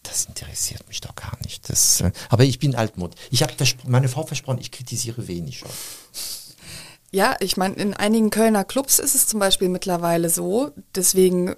das 0.03 0.27
interessiert 0.27 0.87
mich 0.89 1.01
doch 1.01 1.15
gar 1.15 1.39
nicht. 1.45 1.71
Das, 1.71 2.01
äh, 2.01 2.13
aber 2.29 2.45
ich 2.45 2.59
bin 2.59 2.75
altmod. 2.75 3.15
Ich 3.31 3.43
habe 3.43 3.55
meine 3.87 4.09
Frau 4.09 4.27
versprochen, 4.27 4.59
ich 4.61 4.71
kritisiere 4.71 5.29
wenig. 5.29 5.65
Ja, 7.11 7.37
ich 7.39 7.57
meine, 7.57 7.77
in 7.77 7.95
einigen 7.95 8.31
Kölner 8.31 8.65
Clubs 8.65 8.99
ist 8.99 9.15
es 9.15 9.29
zum 9.29 9.39
Beispiel 9.39 9.69
mittlerweile 9.69 10.29
so. 10.29 10.73
Deswegen 10.97 11.55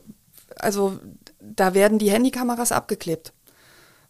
also 0.59 0.99
da 1.41 1.75
werden 1.75 1.99
die 1.99 2.11
Handykameras 2.11 2.73
abgeklebt, 2.73 3.33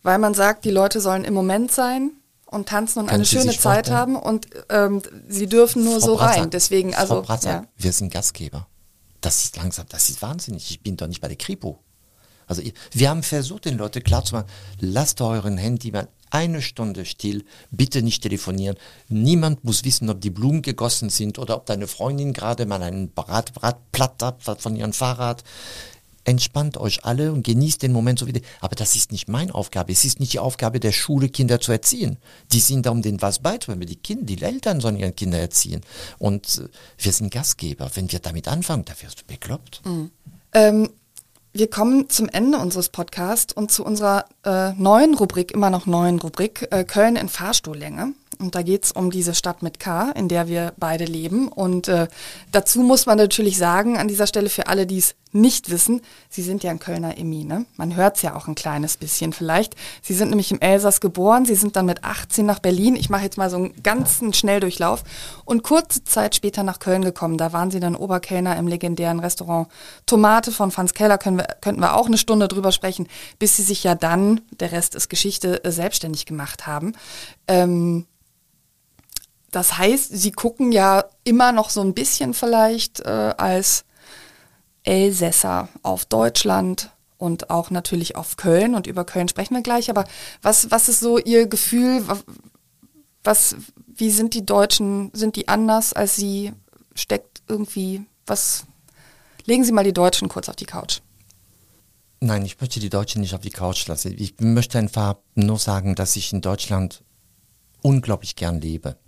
weil 0.02 0.18
man 0.18 0.34
sagt, 0.34 0.64
die 0.64 0.70
Leute 0.70 1.00
sollen 1.00 1.24
im 1.24 1.34
Moment 1.34 1.72
sein 1.72 2.12
und 2.46 2.68
tanzen 2.68 3.00
und 3.00 3.06
Können 3.06 3.16
eine 3.16 3.24
Sie 3.24 3.36
schöne 3.36 3.56
Zeit 3.56 3.90
haben 3.90 4.16
und 4.16 4.46
ähm, 4.70 5.02
sie 5.28 5.46
dürfen 5.46 5.84
nur 5.84 6.00
Frau 6.00 6.06
so 6.06 6.16
Bratzer, 6.16 6.42
rein. 6.42 6.50
Deswegen 6.50 6.94
also 6.94 7.14
Frau 7.14 7.22
Bratzer, 7.22 7.50
ja. 7.50 7.64
wir 7.76 7.92
sind 7.92 8.12
Gastgeber. 8.12 8.66
Das 9.20 9.44
ist 9.44 9.56
langsam, 9.56 9.86
das 9.88 10.08
ist 10.08 10.22
wahnsinnig. 10.22 10.70
Ich 10.70 10.82
bin 10.82 10.96
doch 10.96 11.08
nicht 11.08 11.20
bei 11.20 11.28
der 11.28 11.36
Kripo. 11.36 11.80
Also 12.46 12.62
wir 12.92 13.10
haben 13.10 13.24
versucht, 13.24 13.64
den 13.64 13.76
Leuten 13.76 14.02
klarzumachen, 14.02 14.48
lasst 14.78 15.20
euren 15.20 15.58
Handy 15.58 15.90
mal 15.90 16.08
eine 16.30 16.62
Stunde 16.62 17.04
still, 17.04 17.44
bitte 17.70 18.02
nicht 18.02 18.22
telefonieren. 18.22 18.76
Niemand 19.08 19.64
muss 19.64 19.84
wissen, 19.84 20.10
ob 20.10 20.20
die 20.20 20.30
Blumen 20.30 20.62
gegossen 20.62 21.08
sind 21.10 21.38
oder 21.38 21.56
ob 21.56 21.66
deine 21.66 21.86
Freundin 21.86 22.32
gerade 22.32 22.66
mal 22.66 22.82
einen 22.82 23.12
Brat, 23.12 23.52
Bratplatt 23.52 24.22
hat 24.22 24.60
von 24.60 24.76
ihrem 24.76 24.92
Fahrrad 24.92 25.44
entspannt 26.26 26.76
euch 26.76 27.04
alle 27.04 27.32
und 27.32 27.44
genießt 27.44 27.82
den 27.82 27.92
Moment 27.92 28.18
so 28.18 28.26
wie 28.26 28.32
die. 28.32 28.42
Aber 28.60 28.74
das 28.74 28.96
ist 28.96 29.12
nicht 29.12 29.28
meine 29.28 29.54
Aufgabe. 29.54 29.92
Es 29.92 30.04
ist 30.04 30.20
nicht 30.20 30.32
die 30.32 30.38
Aufgabe 30.38 30.80
der 30.80 30.92
Schule, 30.92 31.28
Kinder 31.28 31.60
zu 31.60 31.72
erziehen. 31.72 32.18
Die 32.52 32.60
sind 32.60 32.84
da, 32.84 32.90
um 32.90 33.00
denen 33.00 33.22
was 33.22 33.38
beizubringen. 33.38 33.86
Die 33.86 33.96
Kinder, 33.96 34.24
die 34.24 34.42
Eltern 34.42 34.80
sollen 34.80 34.96
ihre 34.96 35.12
Kinder 35.12 35.38
erziehen. 35.38 35.80
Und 36.18 36.58
äh, 36.58 36.68
wir 36.98 37.12
sind 37.12 37.32
Gastgeber. 37.32 37.90
Wenn 37.94 38.10
wir 38.10 38.18
damit 38.18 38.48
anfangen, 38.48 38.84
da 38.84 38.92
wirst 39.00 39.20
du 39.20 39.24
bekloppt. 39.26 39.82
Mhm. 39.84 40.10
Ähm, 40.52 40.90
wir 41.52 41.70
kommen 41.70 42.10
zum 42.10 42.28
Ende 42.28 42.58
unseres 42.58 42.90
Podcasts 42.90 43.54
und 43.54 43.70
zu 43.70 43.84
unserer 43.84 44.26
äh, 44.44 44.72
neuen 44.72 45.14
Rubrik, 45.14 45.52
immer 45.52 45.70
noch 45.70 45.86
neuen 45.86 46.18
Rubrik, 46.18 46.68
äh, 46.70 46.84
Köln 46.84 47.16
in 47.16 47.28
Fahrstuhllänge. 47.28 48.12
Und 48.38 48.54
da 48.54 48.62
geht 48.62 48.84
es 48.84 48.92
um 48.92 49.10
diese 49.10 49.34
Stadt 49.34 49.62
mit 49.62 49.80
K, 49.80 50.10
in 50.10 50.28
der 50.28 50.48
wir 50.48 50.72
beide 50.76 51.04
leben. 51.04 51.48
Und 51.48 51.88
äh, 51.88 52.08
dazu 52.52 52.80
muss 52.80 53.06
man 53.06 53.18
natürlich 53.18 53.58
sagen, 53.58 53.96
an 53.96 54.08
dieser 54.08 54.26
Stelle 54.26 54.48
für 54.48 54.66
alle, 54.66 54.86
die 54.86 54.98
es 54.98 55.14
nicht 55.32 55.70
wissen, 55.70 56.00
Sie 56.28 56.42
sind 56.42 56.64
ja 56.64 56.70
ein 56.70 56.78
Kölner 56.78 57.18
Emmy, 57.18 57.44
ne? 57.44 57.66
Man 57.76 57.94
hört 57.94 58.16
es 58.16 58.22
ja 58.22 58.34
auch 58.34 58.48
ein 58.48 58.54
kleines 58.54 58.96
bisschen 58.96 59.32
vielleicht. 59.32 59.74
Sie 60.02 60.14
sind 60.14 60.30
nämlich 60.30 60.50
im 60.50 60.60
Elsass 60.60 61.00
geboren, 61.00 61.44
Sie 61.44 61.54
sind 61.54 61.76
dann 61.76 61.86
mit 61.86 62.04
18 62.04 62.44
nach 62.44 62.58
Berlin. 62.58 62.96
Ich 62.96 63.10
mache 63.10 63.24
jetzt 63.24 63.38
mal 63.38 63.50
so 63.50 63.56
einen 63.56 63.82
ganzen 63.82 64.32
Schnelldurchlauf. 64.32 65.04
Und 65.44 65.62
kurze 65.62 66.04
Zeit 66.04 66.34
später 66.34 66.62
nach 66.62 66.78
Köln 66.78 67.02
gekommen. 67.02 67.38
Da 67.38 67.52
waren 67.52 67.70
Sie 67.70 67.80
dann 67.80 67.96
Oberkellner 67.96 68.56
im 68.56 68.66
legendären 68.66 69.20
Restaurant 69.20 69.68
Tomate 70.06 70.52
von 70.52 70.70
Franz 70.70 70.94
Keller. 70.94 71.18
Können 71.18 71.38
wir, 71.38 71.46
könnten 71.60 71.80
wir 71.80 71.94
auch 71.94 72.06
eine 72.06 72.18
Stunde 72.18 72.48
drüber 72.48 72.72
sprechen, 72.72 73.08
bis 73.38 73.56
Sie 73.56 73.62
sich 73.62 73.84
ja 73.84 73.94
dann, 73.94 74.40
der 74.58 74.72
Rest 74.72 74.94
ist 74.94 75.08
Geschichte, 75.08 75.62
äh, 75.64 75.70
selbstständig 75.70 76.26
gemacht 76.26 76.66
haben. 76.66 76.94
Ähm, 77.46 78.06
das 79.56 79.78
heißt, 79.78 80.10
sie 80.12 80.32
gucken 80.32 80.70
ja 80.70 81.06
immer 81.24 81.50
noch 81.50 81.70
so 81.70 81.80
ein 81.80 81.94
bisschen 81.94 82.34
vielleicht 82.34 83.00
äh, 83.00 83.32
als 83.38 83.86
Elsässer 84.82 85.70
auf 85.82 86.04
Deutschland 86.04 86.90
und 87.16 87.48
auch 87.48 87.70
natürlich 87.70 88.16
auf 88.16 88.36
Köln 88.36 88.74
und 88.74 88.86
über 88.86 89.06
Köln 89.06 89.28
sprechen 89.28 89.54
wir 89.54 89.62
gleich. 89.62 89.88
Aber 89.88 90.04
was, 90.42 90.70
was 90.70 90.90
ist 90.90 91.00
so 91.00 91.16
Ihr 91.16 91.46
Gefühl? 91.46 92.04
Was, 93.24 93.56
wie 93.86 94.10
sind 94.10 94.34
die 94.34 94.44
Deutschen, 94.44 95.10
sind 95.14 95.36
die 95.36 95.48
anders 95.48 95.94
als 95.94 96.16
Sie? 96.16 96.52
Steckt 96.94 97.40
irgendwie 97.48 98.04
was? 98.26 98.66
Legen 99.46 99.64
Sie 99.64 99.72
mal 99.72 99.84
die 99.84 99.94
Deutschen 99.94 100.28
kurz 100.28 100.50
auf 100.50 100.56
die 100.56 100.66
Couch. 100.66 101.00
Nein, 102.20 102.44
ich 102.44 102.60
möchte 102.60 102.78
die 102.78 102.90
Deutschen 102.90 103.22
nicht 103.22 103.34
auf 103.34 103.40
die 103.40 103.48
Couch 103.48 103.86
lassen. 103.86 104.16
Ich 104.18 104.34
möchte 104.38 104.78
einfach 104.78 105.16
nur 105.34 105.58
sagen, 105.58 105.94
dass 105.94 106.14
ich 106.14 106.34
in 106.34 106.42
Deutschland 106.42 107.02
unglaublich 107.80 108.36
gern 108.36 108.60
lebe. 108.60 108.98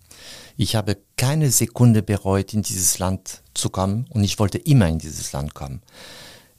Ich 0.61 0.75
habe 0.75 0.99
keine 1.17 1.53
Sekunde 1.53 2.03
bereut, 2.03 2.53
in 2.53 2.63
dieses 2.63 2.99
Land 2.99 3.45
zu 3.55 3.71
kommen 3.71 4.07
und 4.11 4.25
ich 4.25 4.41
wollte 4.41 4.59
immer 4.59 4.89
in 4.89 4.99
dieses 4.99 5.33
Land 5.33 5.55
kommen. 5.55 5.83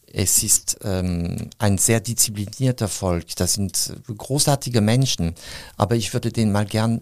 Es 0.07 0.41
ist 0.41 0.79
ähm, 0.83 1.49
ein 1.57 1.77
sehr 1.77 1.99
disziplinierter 1.99 2.87
Volk, 2.87 3.35
das 3.35 3.55
sind 3.55 3.93
großartige 4.07 4.79
Menschen, 4.79 5.35
aber 5.75 5.97
ich 5.97 6.13
würde 6.13 6.31
denen 6.31 6.53
mal 6.53 6.65
gern 6.65 7.01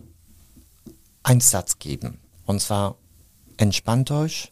einen 1.22 1.40
Satz 1.40 1.78
geben. 1.78 2.18
Und 2.48 2.61
zwar, 2.61 2.98
entspannt 3.57 4.10
euch 4.10 4.52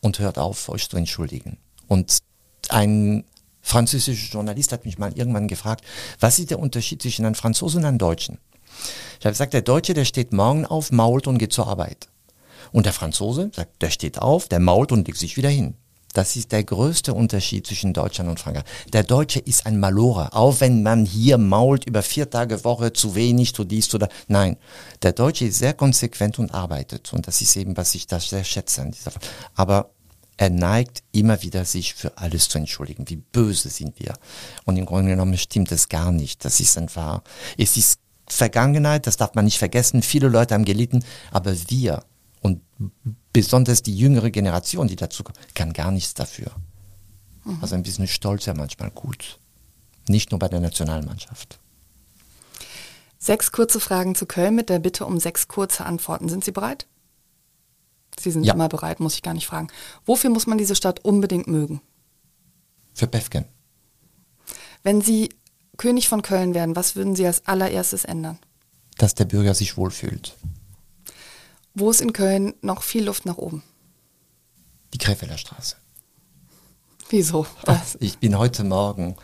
und 0.00 0.18
hört 0.18 0.38
auf, 0.38 0.68
euch 0.68 0.90
zu 0.90 0.96
entschuldigen. 0.96 1.56
Und 1.86 2.18
ein 2.68 3.24
französischer 3.60 4.32
Journalist 4.32 4.72
hat 4.72 4.86
mich 4.86 4.98
mal 4.98 5.16
irgendwann 5.16 5.46
gefragt, 5.46 5.84
was 6.18 6.40
ist 6.40 6.50
der 6.50 6.58
Unterschied 6.58 7.00
zwischen 7.00 7.24
einem 7.26 7.36
Franzosen 7.36 7.82
und 7.82 7.84
einem 7.86 7.98
Deutschen? 7.98 8.38
Ich 9.18 9.26
habe 9.26 9.32
gesagt, 9.32 9.54
der 9.54 9.62
Deutsche, 9.62 9.94
der 9.94 10.04
steht 10.04 10.32
morgen 10.32 10.66
auf, 10.66 10.92
mault 10.92 11.26
und 11.26 11.38
geht 11.38 11.52
zur 11.52 11.66
Arbeit. 11.66 12.08
Und 12.72 12.86
der 12.86 12.92
Franzose 12.92 13.50
sagt, 13.54 13.82
der 13.82 13.90
steht 13.90 14.20
auf, 14.20 14.48
der 14.48 14.60
mault 14.60 14.92
und 14.92 15.06
legt 15.06 15.18
sich 15.18 15.36
wieder 15.36 15.48
hin. 15.48 15.74
Das 16.16 16.34
ist 16.34 16.50
der 16.50 16.64
größte 16.64 17.12
Unterschied 17.12 17.66
zwischen 17.66 17.92
Deutschland 17.92 18.30
und 18.30 18.40
Frankreich. 18.40 18.64
Der 18.90 19.02
Deutsche 19.02 19.38
ist 19.38 19.66
ein 19.66 19.78
Malorer, 19.78 20.34
auch 20.34 20.60
wenn 20.60 20.82
man 20.82 21.04
hier 21.04 21.36
mault 21.36 21.84
über 21.84 22.02
vier 22.02 22.30
Tage 22.30 22.64
Woche 22.64 22.94
zu 22.94 23.14
wenig, 23.14 23.54
zu 23.54 23.64
dies, 23.64 23.88
da. 23.88 24.08
Nein, 24.26 24.56
der 25.02 25.12
Deutsche 25.12 25.44
ist 25.44 25.58
sehr 25.58 25.74
konsequent 25.74 26.38
und 26.38 26.54
arbeitet. 26.54 27.12
Und 27.12 27.26
das 27.26 27.42
ist 27.42 27.54
eben, 27.56 27.76
was 27.76 27.94
ich 27.94 28.06
da 28.06 28.18
sehr 28.18 28.44
schätze 28.44 28.80
an 28.80 28.92
dieser. 28.92 29.12
Aber 29.54 29.90
er 30.38 30.48
neigt 30.48 31.02
immer 31.12 31.42
wieder, 31.42 31.66
sich 31.66 31.92
für 31.92 32.16
alles 32.16 32.48
zu 32.48 32.56
entschuldigen. 32.56 33.08
Wie 33.08 33.16
böse 33.16 33.68
sind 33.68 33.98
wir? 34.00 34.14
Und 34.64 34.78
im 34.78 34.86
Grunde 34.86 35.10
genommen 35.10 35.36
stimmt 35.36 35.70
es 35.70 35.90
gar 35.90 36.12
nicht. 36.12 36.46
Das 36.46 36.60
ist 36.60 36.78
einfach, 36.78 37.20
es 37.58 37.76
ist 37.76 38.00
Vergangenheit, 38.28 39.06
das 39.06 39.16
darf 39.16 39.34
man 39.34 39.44
nicht 39.44 39.58
vergessen. 39.58 40.02
Viele 40.02 40.28
Leute 40.28 40.54
haben 40.54 40.64
gelitten, 40.64 41.04
aber 41.30 41.54
wir 41.68 42.02
und 42.40 42.60
besonders 43.32 43.82
die 43.82 43.96
jüngere 43.96 44.30
Generation, 44.30 44.88
die 44.88 44.96
dazu 44.96 45.22
kommt, 45.24 45.38
kann 45.54 45.72
gar 45.72 45.90
nichts 45.90 46.14
dafür. 46.14 46.52
Mhm. 47.44 47.58
Also 47.60 47.74
ein 47.74 47.82
bisschen 47.82 48.08
Stolz 48.08 48.46
ja 48.46 48.54
manchmal 48.54 48.90
gut. 48.90 49.38
Nicht 50.08 50.30
nur 50.30 50.38
bei 50.38 50.48
der 50.48 50.60
Nationalmannschaft. 50.60 51.58
Sechs 53.18 53.50
kurze 53.50 53.80
Fragen 53.80 54.14
zu 54.14 54.26
Köln 54.26 54.54
mit 54.54 54.68
der 54.68 54.78
Bitte 54.78 55.06
um 55.06 55.18
sechs 55.18 55.48
kurze 55.48 55.84
Antworten. 55.84 56.28
Sind 56.28 56.44
Sie 56.44 56.52
bereit? 56.52 56.86
Sie 58.18 58.30
sind 58.30 58.44
Ja. 58.44 58.54
immer 58.54 58.68
bereit, 58.68 59.00
muss 59.00 59.14
ich 59.14 59.22
gar 59.22 59.34
nicht 59.34 59.46
fragen. 59.46 59.68
Wofür 60.04 60.30
muss 60.30 60.46
man 60.46 60.58
diese 60.58 60.74
Stadt 60.74 61.04
unbedingt 61.04 61.48
mögen? 61.48 61.80
Für 62.94 63.06
Pefken. 63.06 63.44
Wenn 64.82 65.00
Sie 65.00 65.30
König 65.76 66.08
von 66.08 66.22
Köln 66.22 66.54
wären, 66.54 66.76
was 66.76 66.96
würden 66.96 67.16
Sie 67.16 67.26
als 67.26 67.46
allererstes 67.46 68.04
ändern? 68.04 68.38
Dass 68.98 69.14
der 69.14 69.26
Bürger 69.26 69.54
sich 69.54 69.76
wohlfühlt. 69.76 70.34
Wo 71.74 71.90
ist 71.90 72.00
in 72.00 72.12
Köln 72.12 72.54
noch 72.62 72.82
viel 72.82 73.04
Luft 73.04 73.26
nach 73.26 73.36
oben? 73.36 73.62
Die 74.94 74.98
Krefelder 74.98 75.36
Straße. 75.36 75.76
Wieso? 77.10 77.46
Das, 77.64 77.96
Ich 78.00 78.18
bin 78.18 78.38
heute 78.38 78.64
Morgen 78.64 79.16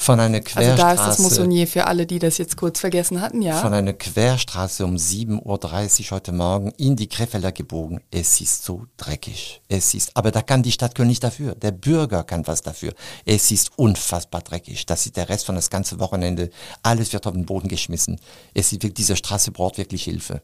von 0.00 0.18
einer 0.18 0.38
also 0.38 0.48
Querstraße. 0.48 0.76
da 0.76 0.92
ist 0.92 1.06
das 1.06 1.18
Moissonnier 1.18 1.66
für 1.66 1.86
alle, 1.86 2.06
die 2.06 2.18
das 2.18 2.38
jetzt 2.38 2.56
kurz 2.56 2.80
vergessen 2.80 3.20
hatten, 3.20 3.42
ja. 3.42 3.60
von 3.60 3.74
einer 3.74 3.92
Querstraße 3.92 4.82
um 4.82 4.96
7.30 4.96 6.06
Uhr 6.06 6.10
heute 6.16 6.32
Morgen 6.32 6.72
in 6.78 6.96
die 6.96 7.06
Krefelder 7.06 7.52
gebogen. 7.52 8.00
Es 8.10 8.40
ist 8.40 8.64
so 8.64 8.86
dreckig. 8.96 9.60
Es 9.68 9.92
ist, 9.92 10.16
aber 10.16 10.30
da 10.30 10.40
kann 10.40 10.62
die 10.62 10.72
Stadt 10.72 10.94
Köln 10.94 11.08
nicht 11.08 11.22
dafür. 11.22 11.54
Der 11.54 11.72
Bürger 11.72 12.24
kann 12.24 12.46
was 12.46 12.62
dafür. 12.62 12.94
Es 13.26 13.50
ist 13.50 13.72
unfassbar 13.76 14.40
dreckig. 14.40 14.86
Das 14.86 15.04
ist 15.04 15.18
der 15.18 15.28
Rest 15.28 15.44
von 15.44 15.54
das 15.54 15.68
ganze 15.68 16.00
Wochenende. 16.00 16.48
Alles 16.82 17.12
wird 17.12 17.26
auf 17.26 17.34
den 17.34 17.44
Boden 17.44 17.68
geschmissen. 17.68 18.18
Es 18.54 18.72
ist 18.72 18.82
diese 18.82 19.16
Straße 19.16 19.50
braucht 19.50 19.76
wirklich 19.76 20.04
Hilfe. 20.04 20.40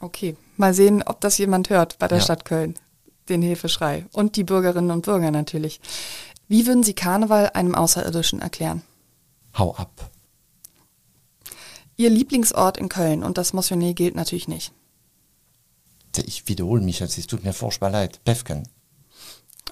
Okay, 0.00 0.34
mal 0.56 0.72
sehen, 0.72 1.02
ob 1.02 1.20
das 1.20 1.36
jemand 1.36 1.68
hört 1.68 1.98
bei 1.98 2.08
der 2.08 2.18
Ja. 2.18 2.24
Stadt 2.24 2.46
Köln. 2.46 2.74
Den 3.28 3.42
Hilfeschrei. 3.42 4.06
Und 4.12 4.36
die 4.36 4.44
Bürgerinnen 4.44 4.92
und 4.92 5.04
Bürger 5.04 5.30
natürlich. 5.30 5.80
Wie 6.48 6.66
würden 6.66 6.82
Sie 6.82 6.94
Karneval 6.94 7.50
einem 7.50 7.74
Außerirdischen 7.74 8.40
erklären? 8.40 8.82
Hau 9.56 9.74
ab. 9.74 10.10
Ihr 11.96 12.10
Lieblingsort 12.10 12.76
in 12.76 12.88
Köln 12.88 13.22
und 13.22 13.38
das 13.38 13.52
Moissonnier 13.52 13.94
gilt 13.94 14.14
natürlich 14.14 14.48
nicht. 14.48 14.72
Ich 16.24 16.48
wiederhole 16.48 16.82
mich, 16.82 17.00
es 17.00 17.26
tut 17.26 17.44
mir 17.44 17.52
furchtbar 17.52 17.90
leid. 17.90 18.20
Pefken. 18.24 18.68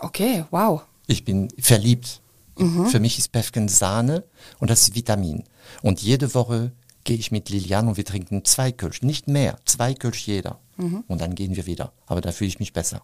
Okay, 0.00 0.44
wow. 0.50 0.82
Ich 1.06 1.24
bin 1.24 1.48
verliebt. 1.58 2.20
Für 2.56 3.00
mich 3.00 3.18
ist 3.18 3.32
Pefken 3.32 3.68
Sahne 3.68 4.24
und 4.58 4.70
das 4.70 4.82
ist 4.82 4.94
Vitamin. 4.94 5.44
Und 5.82 6.02
jede 6.02 6.34
Woche 6.34 6.72
gehe 7.02 7.16
ich 7.16 7.32
mit 7.32 7.50
Lilian 7.50 7.88
und 7.88 7.96
wir 7.96 8.04
trinken 8.04 8.44
zwei 8.44 8.70
Kölsch, 8.72 9.02
nicht 9.02 9.26
mehr, 9.26 9.58
zwei 9.64 9.92
Kölsch 9.92 10.26
jeder. 10.26 10.60
Und 11.08 11.20
dann 11.20 11.34
gehen 11.34 11.56
wir 11.56 11.66
wieder. 11.66 11.92
Aber 12.06 12.20
da 12.20 12.32
fühle 12.32 12.48
ich 12.48 12.60
mich 12.60 12.72
besser. 12.72 13.02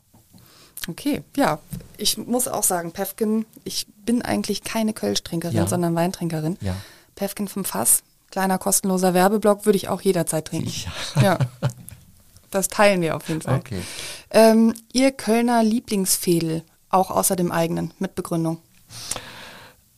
Okay, 0.88 1.22
ja. 1.36 1.58
Ich 1.98 2.16
muss 2.16 2.48
auch 2.48 2.62
sagen, 2.62 2.92
Pefken, 2.92 3.44
ich 3.64 3.86
bin 4.06 4.22
eigentlich 4.22 4.62
keine 4.62 4.92
Kölsch-Trinkerin, 4.94 5.56
Ja. 5.56 5.66
sondern 5.66 5.94
Weintrinkerin. 5.94 6.56
Ja. 6.60 6.74
Pefken 7.14 7.48
vom 7.48 7.64
Fass, 7.64 8.02
kleiner 8.30 8.56
kostenloser 8.58 9.12
Werbeblock, 9.12 9.66
würde 9.66 9.76
ich 9.76 9.88
auch 9.88 10.00
jederzeit 10.00 10.46
trinken. 10.46 10.72
Ja. 11.22 11.38
Das 12.50 12.66
teilen 12.68 13.00
wir 13.00 13.14
auf 13.14 13.28
jeden 13.28 13.42
Fall. 13.42 13.58
Okay. 13.58 13.80
Ähm, 14.30 14.74
Ihr 14.92 15.12
Kölner 15.12 15.62
Lieblingsfädel, 15.62 16.64
auch 16.88 17.10
außer 17.10 17.36
dem 17.36 17.52
eigenen, 17.52 17.92
mit 18.00 18.16
Begründung. 18.16 18.58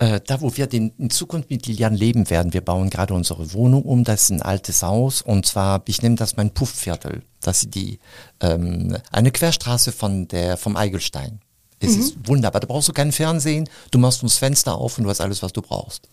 Äh, 0.02 0.20
da, 0.26 0.40
wo 0.40 0.56
wir 0.56 0.66
den, 0.66 0.92
in 0.98 1.10
Zukunft 1.10 1.48
mit 1.48 1.68
Lilian 1.68 1.94
leben 1.94 2.28
werden, 2.28 2.52
wir 2.52 2.60
bauen 2.60 2.90
gerade 2.90 3.14
unsere 3.14 3.52
Wohnung 3.52 3.82
um, 3.82 4.02
das 4.02 4.22
ist 4.22 4.30
ein 4.30 4.42
altes 4.42 4.82
Haus 4.82 5.22
und 5.22 5.46
zwar, 5.46 5.80
ich 5.86 6.02
nehme 6.02 6.16
das 6.16 6.36
mein 6.36 6.50
Puffviertel, 6.50 7.22
das 7.40 7.62
ist 7.62 7.76
die, 7.76 8.00
ähm, 8.40 8.96
eine 9.12 9.30
Querstraße 9.30 9.92
von 9.92 10.26
der, 10.26 10.56
vom 10.56 10.76
Eigelstein. 10.76 11.38
Es 11.78 11.94
ist 11.94 12.16
wunderbar, 12.26 12.60
da 12.60 12.66
brauchst 12.66 12.88
du 12.88 12.92
keinen 12.92 13.12
Fernsehen, 13.12 13.68
du 13.92 13.98
machst 14.00 14.24
uns 14.24 14.38
Fenster 14.38 14.76
auf 14.76 14.98
und 14.98 15.04
du 15.04 15.10
hast 15.10 15.20
alles, 15.20 15.40
was 15.40 15.52
du 15.52 15.62
brauchst. 15.62 16.08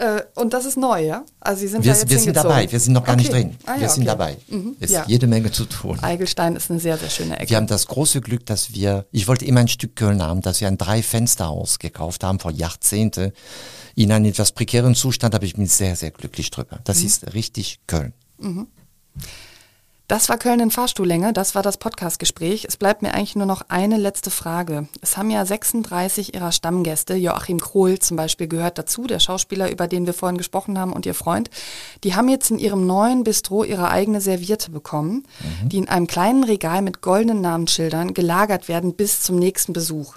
Äh, 0.00 0.22
und 0.34 0.54
das 0.54 0.64
ist 0.64 0.78
neu, 0.78 1.04
ja? 1.04 1.24
Also 1.40 1.60
Sie 1.60 1.68
sind 1.68 1.84
Wir, 1.84 1.92
da 1.92 1.98
jetzt 1.98 2.08
wir 2.08 2.18
sind 2.18 2.34
dabei, 2.34 2.72
wir 2.72 2.80
sind 2.80 2.94
noch 2.94 3.04
gar 3.04 3.16
nicht 3.16 3.28
Okay. 3.28 3.42
drin. 3.42 3.56
Ah, 3.66 3.74
wir 3.74 3.82
ja, 3.82 3.88
sind 3.90 4.04
okay. 4.04 4.06
dabei. 4.08 4.36
Mhm. 4.48 4.76
Es 4.80 4.90
Ja. 4.90 5.02
ist 5.02 5.10
jede 5.10 5.26
Menge 5.26 5.52
zu 5.52 5.66
tun. 5.66 5.98
Eigelstein 6.00 6.56
ist 6.56 6.70
eine 6.70 6.80
sehr, 6.80 6.96
sehr 6.96 7.10
schöne 7.10 7.38
Ecke. 7.38 7.50
Wir 7.50 7.58
haben 7.58 7.66
das 7.66 7.86
große 7.86 8.22
Glück, 8.22 8.46
dass 8.46 8.72
wir, 8.72 9.04
ich 9.12 9.28
wollte 9.28 9.44
immer 9.44 9.60
ein 9.60 9.68
Stück 9.68 9.96
Köln 9.96 10.22
haben, 10.22 10.40
dass 10.40 10.62
wir 10.62 10.68
ein 10.68 10.78
Drei-Fenster-Haus 10.78 11.78
gekauft 11.78 12.24
haben 12.24 12.38
vor 12.38 12.50
Jahrzehnte. 12.50 13.34
In 13.94 14.10
einem 14.10 14.24
etwas 14.24 14.52
prekären 14.52 14.94
Zustand, 14.94 15.34
aber 15.34 15.44
ich 15.44 15.54
bin 15.56 15.66
sehr, 15.66 15.94
sehr 15.96 16.12
glücklich 16.12 16.50
drüber. 16.50 16.76
Mhm. 16.76 16.84
Das 16.84 17.02
ist 17.02 17.34
richtig 17.34 17.80
Köln. 17.86 18.14
Das 20.10 20.28
war 20.28 20.38
Köln 20.38 20.58
in 20.58 20.72
Fahrstuhllänge, 20.72 21.32
das 21.32 21.54
war 21.54 21.62
das 21.62 21.76
Podcastgespräch. 21.76 22.64
Es 22.64 22.76
bleibt 22.76 23.00
mir 23.00 23.14
eigentlich 23.14 23.36
nur 23.36 23.46
noch 23.46 23.62
eine 23.68 23.96
letzte 23.96 24.32
Frage. 24.32 24.88
Es 25.00 25.16
haben 25.16 25.30
ja 25.30 25.46
36 25.46 26.34
Ihrer 26.34 26.50
Stammgäste, 26.50 27.14
Joachim 27.14 27.60
Krohl 27.60 28.00
zum 28.00 28.16
Beispiel 28.16 28.48
gehört 28.48 28.76
dazu, 28.76 29.06
der 29.06 29.20
Schauspieler, 29.20 29.70
über 29.70 29.86
den 29.86 30.06
wir 30.06 30.12
vorhin 30.12 30.36
gesprochen 30.36 30.80
haben 30.80 30.92
und 30.92 31.06
Ihr 31.06 31.14
Freund. 31.14 31.48
Die 32.02 32.16
haben 32.16 32.28
jetzt 32.28 32.50
in 32.50 32.58
ihrem 32.58 32.88
neuen 32.88 33.22
Bistro 33.22 33.62
ihre 33.62 33.88
eigene 33.88 34.20
Serviette 34.20 34.72
bekommen, 34.72 35.28
die 35.66 35.78
in 35.78 35.88
einem 35.88 36.08
kleinen 36.08 36.42
Regal 36.42 36.82
mit 36.82 37.02
goldenen 37.02 37.40
Namensschildern 37.40 38.12
gelagert 38.12 38.66
werden 38.66 38.94
bis 38.94 39.20
zum 39.22 39.38
nächsten 39.38 39.72
Besuch. 39.72 40.16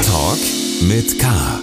Talk 0.06 0.38
mit 0.82 1.18
K 1.18 1.61